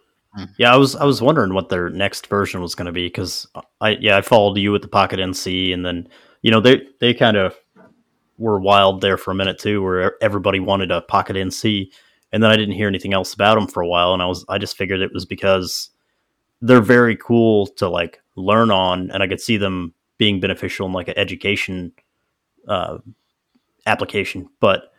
Mm. 0.45 0.49
Yeah, 0.59 0.75
I 0.75 0.77
was 0.77 0.95
I 0.95 1.05
was 1.05 1.23
wondering 1.23 1.55
what 1.55 1.69
their 1.71 1.89
next 1.89 2.27
version 2.27 2.61
was 2.61 2.75
going 2.75 2.87
to 2.87 2.93
be 2.93 3.07
because 3.07 3.47
I 3.81 3.91
yeah 4.01 4.17
I 4.19 4.21
followed 4.21 4.59
you 4.59 4.73
with 4.73 4.83
the 4.83 4.89
Pocket 4.89 5.19
NC 5.19 5.73
and 5.73 5.85
then 5.87 6.09
you 6.43 6.51
know 6.51 6.61
they 6.61 6.83
they 7.01 7.15
kind 7.15 7.37
of 7.39 7.57
were 8.37 8.61
wild 8.61 9.01
there 9.01 9.17
for 9.17 9.31
a 9.31 9.35
minute 9.35 9.59
too 9.59 9.83
where 9.83 10.23
everybody 10.23 10.61
wanted 10.61 10.91
a 10.91 11.01
Pocket 11.03 11.37
NC 11.37 11.91
and 12.33 12.43
then 12.43 12.51
I 12.51 12.57
didn't 12.57 12.75
hear 12.75 12.89
anything 12.89 13.15
else 13.15 13.33
about 13.33 13.55
them 13.55 13.67
for 13.67 13.83
a 13.83 13.87
while 13.89 14.13
and 14.13 14.21
I 14.23 14.27
was 14.27 14.45
I 14.49 14.59
just 14.59 14.77
figured 14.77 15.01
it 15.01 15.15
was 15.15 15.25
because 15.25 15.89
they're 16.63 16.81
very 16.81 17.17
cool 17.17 17.67
to 17.67 17.89
like 17.89 18.21
learn 18.35 18.71
on 18.71 19.11
and 19.11 19.23
I 19.23 19.27
could 19.29 19.41
see 19.41 19.57
them 19.57 19.93
being 20.19 20.41
beneficial 20.41 20.87
in 20.87 20.93
like 20.93 21.09
an 21.09 21.19
education 21.19 21.93
uh, 22.69 22.99
application 23.87 24.49
but 24.61 24.93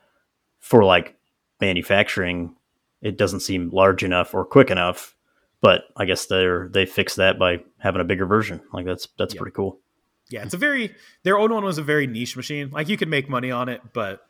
for 0.60 0.84
like 0.84 1.16
manufacturing 1.60 2.56
it 3.02 3.18
doesn't 3.18 3.42
seem 3.42 3.70
large 3.72 4.04
enough 4.04 4.34
or 4.34 4.46
quick 4.46 4.70
enough 4.70 5.16
but 5.62 5.84
I 5.96 6.06
guess 6.06 6.28
they're 6.28 6.70
they 6.70 6.86
fixed 6.86 7.18
that 7.18 7.40
by 7.40 7.64
having 7.80 8.00
a 8.00 8.04
bigger 8.06 8.28
version. 8.28 8.62
Like 8.72 8.86
that's 8.86 9.08
that's 9.18 9.34
Yeah. 9.34 9.40
pretty 9.42 9.56
cool. 9.56 9.80
Yeah, 10.30 10.44
it's 10.44 10.54
a 10.54 10.58
very 10.58 10.94
their 11.24 11.36
old 11.38 11.52
one 11.52 11.64
was 11.66 11.80
a 11.80 11.84
very 11.84 12.06
niche 12.06 12.38
machine. 12.38 12.70
Like 12.70 12.90
you 12.90 12.96
could 12.98 13.08
make 13.08 13.28
money 13.28 13.50
on 13.50 13.68
it, 13.68 13.82
but 13.92 14.22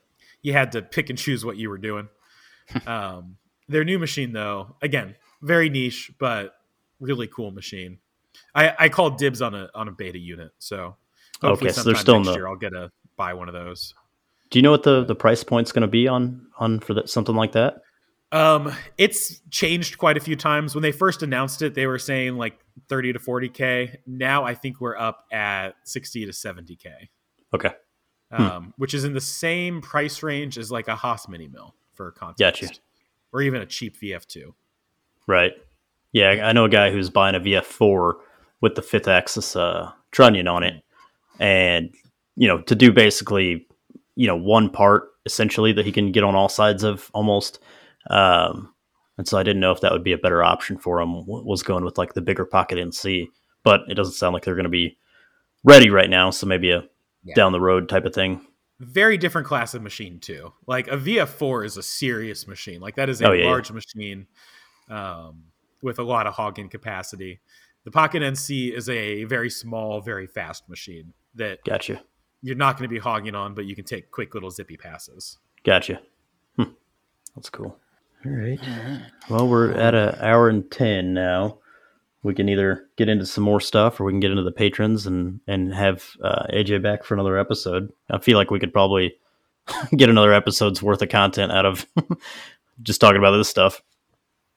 you 0.41 0.53
had 0.53 0.71
to 0.71 0.81
pick 0.81 1.09
and 1.09 1.19
choose 1.19 1.43
what 1.43 1.57
you 1.57 1.69
were 1.69 1.77
doing. 1.77 2.07
um, 2.87 3.35
their 3.67 3.83
new 3.83 3.99
machine, 3.99 4.31
though, 4.31 4.77
again, 4.81 5.15
very 5.41 5.69
niche, 5.69 6.11
but 6.17 6.53
really 6.99 7.27
cool 7.27 7.51
machine. 7.51 7.99
I, 8.53 8.73
I 8.77 8.89
called 8.89 9.17
dibs 9.17 9.41
on 9.41 9.55
a 9.55 9.69
on 9.73 9.87
a 9.87 9.91
beta 9.91 10.17
unit, 10.17 10.51
so 10.59 10.95
okay, 11.43 11.69
so 11.69 11.83
they're 11.83 11.95
still 11.95 12.23
the. 12.23 12.33
year 12.33 12.47
I'll 12.47 12.55
get 12.55 12.73
a 12.73 12.91
buy 13.15 13.33
one 13.33 13.47
of 13.47 13.53
those. 13.53 13.93
Do 14.49 14.59
you 14.59 14.63
know 14.63 14.71
what 14.71 14.83
the 14.83 15.03
the 15.03 15.15
price 15.15 15.43
point's 15.43 15.71
going 15.71 15.81
to 15.81 15.87
be 15.87 16.07
on 16.07 16.47
on 16.57 16.79
for 16.79 16.93
that 16.93 17.09
something 17.09 17.35
like 17.35 17.53
that? 17.53 17.81
Um, 18.31 18.73
it's 18.97 19.39
changed 19.51 19.97
quite 19.97 20.17
a 20.17 20.19
few 20.19 20.35
times. 20.35 20.75
When 20.75 20.81
they 20.81 20.91
first 20.91 21.23
announced 21.23 21.61
it, 21.61 21.73
they 21.73 21.87
were 21.87 21.99
saying 21.99 22.37
like 22.37 22.59
30 22.89 23.13
to 23.13 23.19
40k. 23.19 23.97
Now 24.05 24.43
I 24.43 24.53
think 24.53 24.81
we're 24.81 24.97
up 24.97 25.25
at 25.31 25.75
60 25.85 26.25
to 26.25 26.31
70k. 26.31 26.87
Okay. 27.53 27.71
Um, 28.29 28.73
which 28.77 28.93
is 28.93 29.05
in 29.05 29.13
the 29.13 29.21
same 29.21 29.81
price 29.81 30.21
range 30.21 30.57
as 30.57 30.69
like 30.69 30.89
a 30.89 30.95
Haas 30.95 31.29
mini 31.29 31.47
mill 31.47 31.75
for 31.93 32.11
context. 32.11 32.61
Gotcha. 32.61 32.73
Or 33.31 33.41
even 33.41 33.61
a 33.61 33.65
cheap 33.65 33.97
VF2. 33.97 34.53
Right. 35.27 35.53
Yeah, 36.17 36.47
I 36.47 36.51
know 36.51 36.65
a 36.65 36.69
guy 36.69 36.89
who's 36.89 37.11
buying 37.11 37.35
a 37.35 37.39
VF4 37.39 38.13
with 38.59 38.73
the 38.73 38.81
fifth 38.81 39.07
axis 39.07 39.55
uh, 39.55 39.91
trunnion 40.09 40.47
on 40.47 40.63
it, 40.63 40.83
and 41.39 41.93
you 42.35 42.47
know 42.47 42.59
to 42.63 42.73
do 42.73 42.91
basically 42.91 43.67
you 44.15 44.25
know 44.25 44.35
one 44.35 44.71
part 44.71 45.09
essentially 45.27 45.73
that 45.73 45.85
he 45.85 45.91
can 45.91 46.11
get 46.11 46.23
on 46.23 46.33
all 46.33 46.49
sides 46.49 46.83
of 46.83 47.11
almost. 47.13 47.59
Um, 48.09 48.73
and 49.19 49.27
so 49.27 49.37
I 49.37 49.43
didn't 49.43 49.59
know 49.59 49.71
if 49.71 49.81
that 49.81 49.91
would 49.91 50.03
be 50.03 50.11
a 50.11 50.17
better 50.17 50.43
option 50.43 50.79
for 50.79 50.99
him. 50.99 51.27
Was 51.27 51.61
going 51.61 51.85
with 51.85 51.99
like 51.99 52.13
the 52.13 52.21
bigger 52.21 52.45
pocket 52.45 52.79
NC, 52.79 53.27
but 53.63 53.81
it 53.87 53.93
doesn't 53.93 54.15
sound 54.15 54.33
like 54.33 54.43
they're 54.43 54.55
going 54.55 54.63
to 54.63 54.69
be 54.69 54.97
ready 55.63 55.91
right 55.91 56.09
now. 56.09 56.31
So 56.31 56.47
maybe 56.47 56.71
a 56.71 56.83
yeah. 57.23 57.35
down 57.35 57.51
the 57.51 57.61
road 57.61 57.89
type 57.89 58.05
of 58.05 58.15
thing. 58.15 58.41
Very 58.79 59.19
different 59.19 59.45
class 59.45 59.75
of 59.75 59.83
machine 59.83 60.19
too. 60.19 60.53
Like 60.65 60.87
a 60.87 60.97
VF4 60.97 61.63
is 61.65 61.77
a 61.77 61.83
serious 61.83 62.47
machine. 62.47 62.81
Like 62.81 62.95
that 62.95 63.07
is 63.07 63.21
a 63.21 63.29
oh, 63.29 63.33
yeah, 63.33 63.45
large 63.45 63.69
yeah. 63.69 63.75
machine 63.75 64.27
um, 64.89 65.43
with 65.81 65.99
a 65.99 66.03
lot 66.03 66.27
of 66.27 66.33
hogging 66.33 66.69
capacity. 66.69 67.39
The 67.83 67.91
Pocket 67.91 68.21
NC 68.21 68.73
is 68.75 68.89
a 68.89 69.23
very 69.25 69.49
small, 69.49 70.01
very 70.01 70.27
fast 70.27 70.67
machine 70.69 71.13
that 71.35 71.63
gotcha. 71.63 72.01
You're 72.41 72.55
not 72.55 72.77
going 72.77 72.87
to 72.87 72.93
be 72.93 72.99
hogging 72.99 73.35
on, 73.35 73.53
but 73.53 73.65
you 73.65 73.75
can 73.75 73.85
take 73.85 74.11
quick 74.11 74.33
little 74.33 74.51
zippy 74.51 74.77
passes. 74.77 75.37
Gotcha. 75.63 76.01
Hm. 76.57 76.75
That's 77.35 77.49
cool. 77.49 77.77
All 78.25 78.31
right. 78.31 78.59
Well, 79.29 79.47
we're 79.47 79.71
at 79.71 79.95
an 79.95 80.15
hour 80.19 80.49
and 80.49 80.69
ten 80.69 81.13
now. 81.13 81.59
We 82.23 82.33
can 82.33 82.49
either 82.49 82.87
get 82.97 83.09
into 83.09 83.25
some 83.25 83.43
more 83.43 83.61
stuff, 83.61 83.99
or 83.99 84.03
we 84.03 84.11
can 84.11 84.19
get 84.19 84.31
into 84.31 84.43
the 84.43 84.51
patrons 84.51 85.07
and 85.07 85.39
and 85.47 85.73
have 85.73 86.03
uh, 86.23 86.47
AJ 86.51 86.81
back 86.81 87.03
for 87.03 87.13
another 87.13 87.37
episode. 87.37 87.91
I 88.09 88.17
feel 88.17 88.37
like 88.37 88.51
we 88.51 88.59
could 88.59 88.73
probably 88.73 89.15
get 89.95 90.09
another 90.09 90.33
episode's 90.33 90.81
worth 90.81 91.01
of 91.01 91.09
content 91.09 91.51
out 91.51 91.65
of 91.65 91.85
just 92.81 92.99
talking 92.99 93.17
about 93.17 93.37
this 93.37 93.49
stuff. 93.49 93.81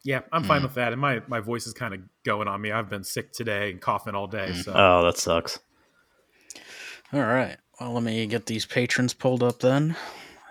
Yeah, 0.03 0.21
I'm 0.33 0.45
fine 0.45 0.61
mm. 0.61 0.65
with 0.65 0.75
that. 0.75 0.93
And 0.93 1.01
my 1.01 1.23
my 1.29 1.41
voice 1.41 1.67
is 1.67 1.75
kind 1.75 1.95
of 1.95 2.01
going 2.25 2.49
on 2.49 2.61
me. 2.61 2.73
I've 2.73 2.89
been 2.89 3.05
sick 3.05 3.33
today 3.33 3.71
and 3.71 3.81
coughing 3.81 4.15
all 4.15 4.27
day. 4.27 4.53
So 4.55 4.73
oh, 4.75 5.05
that 5.05 5.19
sucks. 5.19 5.61
All 7.13 7.21
right. 7.21 7.57
Well, 7.81 7.93
let 7.93 8.03
me 8.03 8.27
get 8.27 8.47
these 8.47 8.67
patrons 8.67 9.15
pulled 9.15 9.43
up 9.43 9.61
then. 9.61 9.97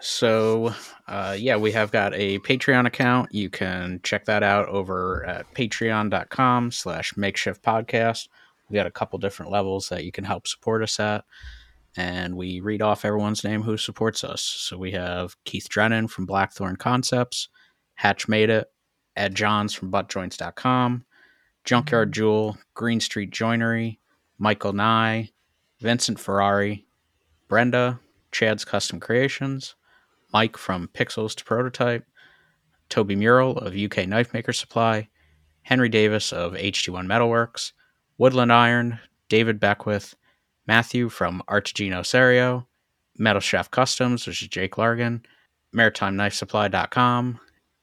So, 0.02 0.74
uh, 1.08 1.36
yeah, 1.38 1.58
we 1.58 1.72
have 1.74 1.92
got 1.92 2.14
a 2.14 2.40
Patreon 2.40 2.86
account. 2.86 3.34
You 3.34 3.50
can 3.50 4.00
check 4.04 4.26
that 4.26 4.44
out 4.44 4.68
over 4.70 5.26
at 5.26 5.54
patreon.com 5.54 6.72
slash 6.72 7.16
makeshift 7.18 7.62
podcast. 7.64 8.30
We 8.70 8.76
got 8.76 8.88
a 8.88 8.92
couple 8.92 9.20
different 9.20 9.52
levels 9.52 9.90
that 9.90 10.04
you 10.04 10.12
can 10.12 10.24
help 10.24 10.48
support 10.48 10.84
us 10.84 11.00
at. 11.00 11.26
And 11.98 12.36
we 12.36 12.60
read 12.62 12.82
off 12.82 13.04
everyone's 13.04 13.44
name 13.44 13.62
who 13.62 13.78
supports 13.78 14.24
us. 14.24 14.42
So 14.42 14.78
we 14.78 14.92
have 14.92 15.36
Keith 15.44 15.68
Drennan 15.70 16.08
from 16.08 16.26
Blackthorn 16.26 16.76
Concepts, 16.76 17.50
Hatch 17.96 18.28
Made 18.28 18.50
It, 18.50 18.72
Ed 19.20 19.36
Johns 19.36 19.74
from 19.74 19.92
buttjoints.com, 19.92 21.06
Junkyard 21.66 22.08
mm-hmm. 22.08 22.14
Jewel, 22.14 22.58
Green 22.74 23.00
Street 23.02 23.32
Joinery, 23.32 24.00
Michael 24.38 24.74
Nye, 24.74 25.30
Vincent 25.82 26.20
Ferrari, 26.20 26.86
Brenda, 27.50 28.00
Chad's 28.32 28.64
Custom 28.64 29.00
Creations, 29.00 29.76
Mike 30.34 30.58
from 30.58 30.90
Pixels 30.94 31.36
to 31.36 31.44
Prototype, 31.44 32.06
Toby 32.88 33.16
Mural 33.16 33.58
of 33.58 33.76
UK 33.76 34.08
Knife 34.08 34.34
Maker 34.34 34.54
Supply, 34.54 35.10
Henry 35.64 35.90
Davis 35.90 36.32
of 36.32 36.54
HT1 36.54 37.06
Metalworks, 37.06 37.74
Woodland 38.18 38.54
Iron, 38.54 39.00
David 39.28 39.60
Beckwith, 39.60 40.16
Matthew 40.66 41.10
from 41.10 41.44
Artigino 41.50 42.06
Serio, 42.06 42.68
Metal 43.18 43.42
Chef 43.42 43.70
Customs, 43.70 44.26
which 44.26 44.42
is 44.42 44.48
Jake 44.48 44.76
Largan, 44.76 45.24
MaritimeKnifeSupply.com, 45.76 47.40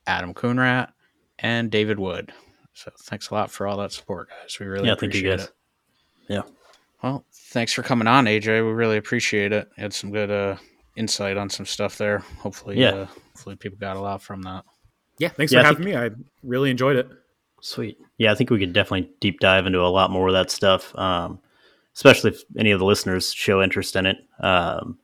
Adam 0.07 0.35
Coonrat, 0.35 0.93
and 1.39 1.71
David 1.71 1.99
Wood. 1.99 2.33
So 2.75 2.91
thanks 3.01 3.31
a 3.31 3.35
lot 3.35 3.51
for 3.51 3.67
all 3.67 3.79
that 3.79 3.93
support, 3.93 4.29
guys. 4.29 4.59
We 4.61 4.67
really 4.67 4.87
yeah, 4.89 4.93
appreciate 4.93 5.39
thank 5.39 5.41
you 5.41 5.47
guys. 5.47 5.47
it. 5.47 5.53
Yeah. 6.29 6.43
Well, 7.03 7.25
thanks 7.33 7.73
for 7.73 7.83
coming 7.83 8.07
on, 8.07 8.27
AJ. 8.27 8.65
We 8.67 8.73
really 8.73 8.97
appreciate 8.97 9.53
it. 9.53 9.69
You 9.77 9.83
had 9.83 9.95
some 9.95 10.11
good 10.11 10.31
uh, 10.31 10.57
insight 10.97 11.37
on 11.37 11.49
some 11.49 11.67
stuff 11.67 11.97
there. 11.99 12.19
Hopefully, 12.39 12.79
yeah. 12.79 12.91
Uh, 12.91 13.07
hopefully 13.07 13.57
people 13.57 13.79
got 13.79 13.97
a 13.97 14.01
lot 14.01 14.23
from 14.23 14.43
that. 14.43 14.65
Yeah, 15.19 15.29
thanks 15.29 15.53
yeah, 15.53 15.61
for 15.61 15.67
having 15.67 15.85
think, 15.85 15.97
me. 15.97 16.01
I 16.01 16.11
really 16.43 16.71
enjoyed 16.71 16.97
it. 16.97 17.09
Sweet. 17.61 17.99
Yeah, 18.19 18.33
I 18.33 18.35
think 18.35 18.51
we 18.51 18.59
could 18.59 18.73
definitely 18.73 19.11
deep 19.21 19.41
dive 19.41 19.67
into 19.67 19.81
a 19.81 19.89
lot 19.89 20.11
more 20.11 20.29
of 20.29 20.35
that 20.35 20.51
stuff, 20.51 20.95
um, 20.99 21.39
especially 21.95 22.33
if 22.33 22.43
any 22.59 22.71
of 22.71 22.79
the 22.79 22.85
listeners 22.85 23.33
show 23.33 23.63
interest 23.63 23.97
in 23.97 24.07
it. 24.07 24.19
Um, 24.41 24.99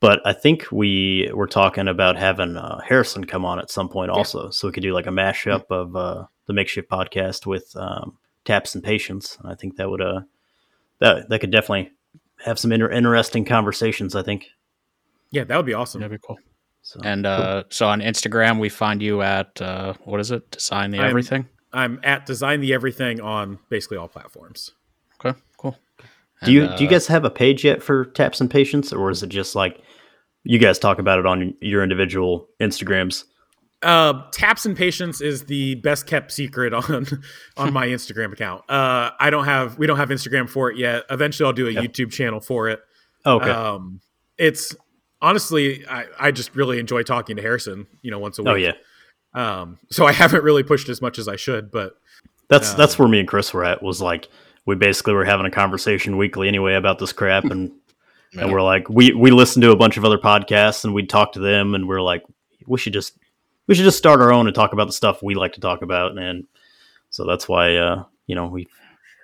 but 0.00 0.20
I 0.26 0.32
think 0.32 0.66
we 0.72 1.30
were 1.32 1.46
talking 1.46 1.86
about 1.86 2.16
having 2.16 2.56
uh, 2.56 2.80
Harrison 2.80 3.24
come 3.24 3.44
on 3.44 3.58
at 3.58 3.70
some 3.70 3.88
point 3.88 4.10
also, 4.10 4.44
yeah. 4.44 4.50
so 4.50 4.68
we 4.68 4.72
could 4.72 4.82
do 4.82 4.94
like 4.94 5.06
a 5.06 5.10
mashup 5.10 5.66
of 5.70 5.94
uh, 5.94 6.24
the 6.46 6.54
makeshift 6.54 6.90
podcast 6.90 7.46
with 7.46 7.70
um, 7.76 8.16
taps 8.44 8.74
and 8.74 8.82
patience. 8.82 9.38
I 9.44 9.54
think 9.54 9.76
that 9.76 9.90
would 9.90 10.00
uh 10.00 10.20
that 10.98 11.28
that 11.28 11.38
could 11.40 11.50
definitely 11.50 11.92
have 12.44 12.58
some 12.58 12.72
inter- 12.72 12.90
interesting 12.90 13.44
conversations. 13.44 14.14
I 14.14 14.22
think. 14.22 14.46
Yeah, 15.30 15.44
that 15.44 15.56
would 15.56 15.66
be 15.66 15.74
awesome. 15.74 16.00
That'd 16.00 16.20
be 16.20 16.26
cool. 16.26 16.38
So, 16.82 17.00
and 17.04 17.26
uh, 17.26 17.62
cool. 17.62 17.70
so 17.70 17.88
on 17.88 18.00
Instagram, 18.00 18.58
we 18.58 18.68
find 18.68 19.02
you 19.02 19.22
at 19.22 19.60
uh, 19.60 19.94
what 20.04 20.20
is 20.20 20.30
it? 20.30 20.50
Design 20.50 20.90
the 20.90 20.98
I'm, 20.98 21.10
everything. 21.10 21.48
I'm 21.72 22.00
at 22.02 22.26
Design 22.26 22.60
the 22.60 22.72
Everything 22.72 23.20
on 23.20 23.58
basically 23.68 23.96
all 23.96 24.08
platforms. 24.08 24.72
Okay, 25.24 25.38
cool. 25.56 25.76
Do 26.44 26.52
you 26.52 26.64
uh, 26.64 26.76
do 26.76 26.84
you 26.84 26.90
guys 26.90 27.06
have 27.06 27.24
a 27.24 27.30
page 27.30 27.64
yet 27.64 27.82
for 27.82 28.06
Taps 28.06 28.40
and 28.40 28.50
Patience, 28.50 28.92
or 28.92 29.10
is 29.10 29.22
it 29.22 29.28
just 29.28 29.54
like 29.54 29.80
you 30.44 30.58
guys 30.58 30.78
talk 30.78 30.98
about 30.98 31.18
it 31.18 31.26
on 31.26 31.54
your 31.60 31.82
individual 31.82 32.48
Instagrams? 32.60 33.24
Uh, 33.82 34.24
Taps 34.30 34.66
and 34.66 34.76
Patience 34.76 35.20
is 35.20 35.44
the 35.44 35.76
best 35.76 36.06
kept 36.06 36.32
secret 36.32 36.74
on 36.74 37.06
on 37.56 37.72
my 37.72 37.86
Instagram 37.86 38.32
account. 38.32 38.62
Uh, 38.68 39.10
I 39.18 39.30
don't 39.30 39.46
have 39.46 39.78
we 39.78 39.86
don't 39.86 39.96
have 39.96 40.10
Instagram 40.10 40.48
for 40.48 40.70
it 40.70 40.76
yet. 40.76 41.04
Eventually, 41.10 41.46
I'll 41.46 41.52
do 41.52 41.68
a 41.68 41.72
YouTube 41.72 42.12
channel 42.12 42.40
for 42.40 42.68
it. 42.68 42.80
Oh, 43.24 43.36
okay. 43.36 43.50
Um, 43.50 44.00
it's 44.36 44.74
honestly, 45.22 45.86
I, 45.86 46.06
I 46.18 46.30
just 46.30 46.54
really 46.54 46.78
enjoy 46.78 47.02
talking 47.02 47.36
to 47.36 47.42
Harrison. 47.42 47.86
You 48.02 48.10
know, 48.10 48.18
once 48.18 48.38
a 48.38 48.42
oh, 48.42 48.54
week. 48.54 48.66
Oh 48.66 48.72
yeah. 48.72 48.72
Um, 49.32 49.78
so 49.90 50.06
I 50.06 50.12
haven't 50.12 50.44
really 50.44 50.62
pushed 50.62 50.88
as 50.88 51.00
much 51.00 51.18
as 51.18 51.28
I 51.28 51.36
should, 51.36 51.70
but 51.70 51.94
that's 52.48 52.74
uh, 52.74 52.76
that's 52.76 52.98
where 52.98 53.08
me 53.08 53.20
and 53.20 53.28
Chris 53.28 53.54
were 53.54 53.64
at. 53.64 53.82
Was 53.82 54.02
like 54.02 54.28
we 54.66 54.74
basically 54.74 55.14
were 55.14 55.24
having 55.24 55.46
a 55.46 55.50
conversation 55.50 56.16
weekly 56.16 56.48
anyway 56.48 56.74
about 56.74 56.98
this 56.98 57.12
crap, 57.12 57.44
and 57.44 57.72
yeah. 58.32 58.42
and 58.42 58.52
we're 58.52 58.62
like 58.62 58.88
we 58.88 59.12
we 59.12 59.30
listened 59.30 59.62
to 59.62 59.70
a 59.70 59.76
bunch 59.76 59.96
of 59.96 60.04
other 60.04 60.18
podcasts 60.18 60.84
and 60.84 60.94
we'd 60.94 61.10
talk 61.10 61.32
to 61.32 61.40
them, 61.40 61.74
and 61.74 61.88
we're 61.88 62.02
like 62.02 62.22
we 62.66 62.78
should 62.78 62.92
just 62.92 63.18
we 63.66 63.74
should 63.74 63.84
just 63.84 63.98
start 63.98 64.20
our 64.20 64.32
own 64.32 64.46
and 64.46 64.54
talk 64.54 64.72
about 64.72 64.86
the 64.86 64.92
stuff 64.92 65.22
we 65.22 65.34
like 65.34 65.52
to 65.54 65.60
talk 65.60 65.82
about, 65.82 66.16
and 66.16 66.46
so 67.10 67.26
that's 67.26 67.48
why 67.48 67.76
uh, 67.76 68.04
you 68.26 68.34
know 68.34 68.46
we 68.46 68.68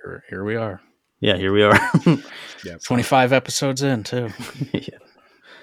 here, 0.02 0.24
here 0.28 0.44
we 0.44 0.56
are. 0.56 0.80
Yeah, 1.20 1.36
here 1.36 1.52
we 1.52 1.62
are. 1.62 1.78
yeah, 2.64 2.76
twenty 2.84 3.02
five 3.02 3.32
episodes 3.32 3.82
in 3.82 4.04
too. 4.04 4.30
yeah, 4.72 4.98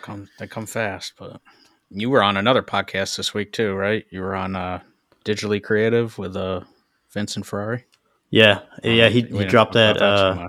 come 0.02 0.30
they 0.40 0.48
come 0.48 0.66
fast, 0.66 1.14
but 1.18 1.42
you 1.90 2.10
were 2.10 2.24
on 2.24 2.38
another 2.38 2.64
podcast 2.64 3.18
this 3.18 3.34
week 3.34 3.52
too, 3.52 3.74
right? 3.74 4.06
You 4.10 4.22
were 4.22 4.36
on 4.36 4.56
uh, 4.56 4.82
Digitally 5.26 5.62
Creative 5.62 6.18
with 6.18 6.36
uh, 6.36 6.62
Vincent 7.12 7.46
Ferrari. 7.46 7.86
Yeah, 8.30 8.62
yeah, 8.84 9.10
he, 9.10 9.22
he 9.22 9.46
dropped 9.46 9.74
that, 9.74 10.00
that 10.00 10.04
uh, 10.04 10.48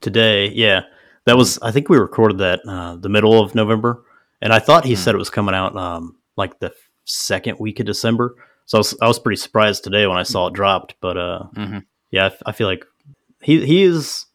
today. 0.00 0.48
Yeah, 0.48 0.82
that 1.24 1.36
was 1.36 1.58
I 1.60 1.70
think 1.70 1.88
we 1.88 1.98
recorded 1.98 2.38
that 2.38 2.60
uh, 2.66 2.96
the 2.96 3.08
middle 3.08 3.40
of 3.40 3.54
November, 3.54 4.02
and 4.40 4.52
I 4.52 4.58
thought 4.58 4.84
he 4.84 4.94
mm. 4.94 4.98
said 4.98 5.14
it 5.14 5.18
was 5.18 5.30
coming 5.30 5.54
out 5.54 5.76
um, 5.76 6.16
like 6.36 6.58
the 6.58 6.72
second 7.04 7.58
week 7.58 7.80
of 7.80 7.86
December. 7.86 8.36
So 8.66 8.78
I 8.78 8.80
was, 8.80 8.98
I 9.02 9.08
was 9.08 9.18
pretty 9.18 9.36
surprised 9.36 9.84
today 9.84 10.06
when 10.06 10.16
I 10.16 10.22
saw 10.22 10.46
it 10.46 10.54
dropped. 10.54 10.94
But 11.00 11.16
uh, 11.16 11.42
mm-hmm. 11.54 11.78
yeah, 12.10 12.26
I, 12.46 12.50
I, 12.50 12.52
feel 12.52 12.66
like 12.66 12.84
he 13.40 13.64
he 13.64 13.82
is 13.82 14.26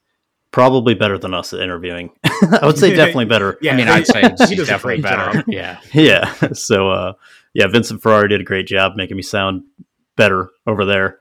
probably 0.51 0.93
better 0.93 1.18
than 1.18 1.34
us 1.34 1.53
at 1.53 1.59
interviewing. 1.59 2.11
I 2.23 2.65
would 2.65 2.77
say 2.77 2.95
definitely 2.95 3.26
better. 3.35 3.57
yeah, 3.61 3.73
I 3.73 3.77
mean, 3.77 3.88
I'd 3.88 4.07
say 4.07 4.22
he's 4.22 4.68
definitely 4.68 5.01
better. 5.01 5.43
Yeah, 5.47 5.80
yeah. 5.93 6.34
So 6.53 6.89
uh, 6.89 7.14
yeah, 7.53 7.68
Vincent 7.68 8.01
Ferrari 8.01 8.30
did 8.30 8.41
a 8.41 8.45
great 8.45 8.68
job 8.68 8.93
making 8.95 9.18
me 9.18 9.23
sound 9.23 9.64
better 10.15 10.49
over 10.65 10.85
there. 10.85 11.19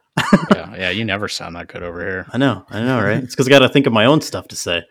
yeah, 0.55 0.75
yeah, 0.77 0.91
you 0.91 1.05
never 1.05 1.29
sound 1.29 1.57
that 1.57 1.69
good 1.69 1.83
over 1.83 2.01
here. 2.01 2.27
I 2.33 2.39
know, 2.39 2.65
I 2.71 2.81
know, 2.83 3.03
right? 3.03 3.23
It's 3.23 3.35
because 3.35 3.47
I 3.47 3.51
got 3.51 3.59
to 3.59 3.69
think 3.69 3.87
of 3.87 3.93
my 3.93 4.07
own 4.07 4.23
stuff 4.23 4.49
to 4.49 4.57
say 4.57 4.83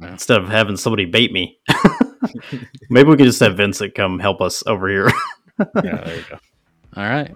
yeah. 0.00 0.12
instead 0.12 0.40
of 0.40 0.48
having 0.48 0.76
somebody 0.76 1.04
bait 1.04 1.32
me. 1.32 1.58
Maybe 2.90 3.08
we 3.08 3.16
could 3.16 3.26
just 3.26 3.40
have 3.40 3.56
Vincent 3.56 3.94
come 3.94 4.18
help 4.18 4.40
us 4.40 4.62
over 4.66 4.88
here. 4.88 5.10
yeah, 5.58 6.04
there 6.04 6.16
you 6.16 6.24
go. 6.28 6.38
All 6.96 7.08
right. 7.08 7.34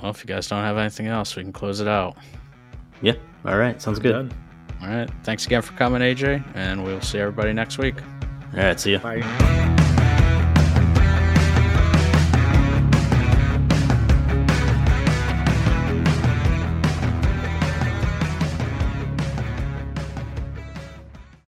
Well, 0.00 0.10
if 0.10 0.22
you 0.22 0.26
guys 0.26 0.48
don't 0.48 0.62
have 0.62 0.76
anything 0.78 1.06
else, 1.06 1.36
we 1.36 1.42
can 1.42 1.52
close 1.52 1.80
it 1.80 1.88
out. 1.88 2.16
Yeah. 3.00 3.14
All 3.44 3.56
right. 3.56 3.80
Sounds 3.80 3.98
good. 3.98 4.12
Done. 4.12 4.32
All 4.82 4.88
right. 4.88 5.10
Thanks 5.22 5.46
again 5.46 5.62
for 5.62 5.72
coming, 5.74 6.02
AJ, 6.02 6.44
and 6.54 6.82
we'll 6.84 7.00
see 7.00 7.18
everybody 7.18 7.52
next 7.52 7.78
week. 7.78 7.94
All 8.54 8.62
right. 8.62 8.78
See 8.78 8.92
ya. 8.92 8.98
Bye. 8.98 9.88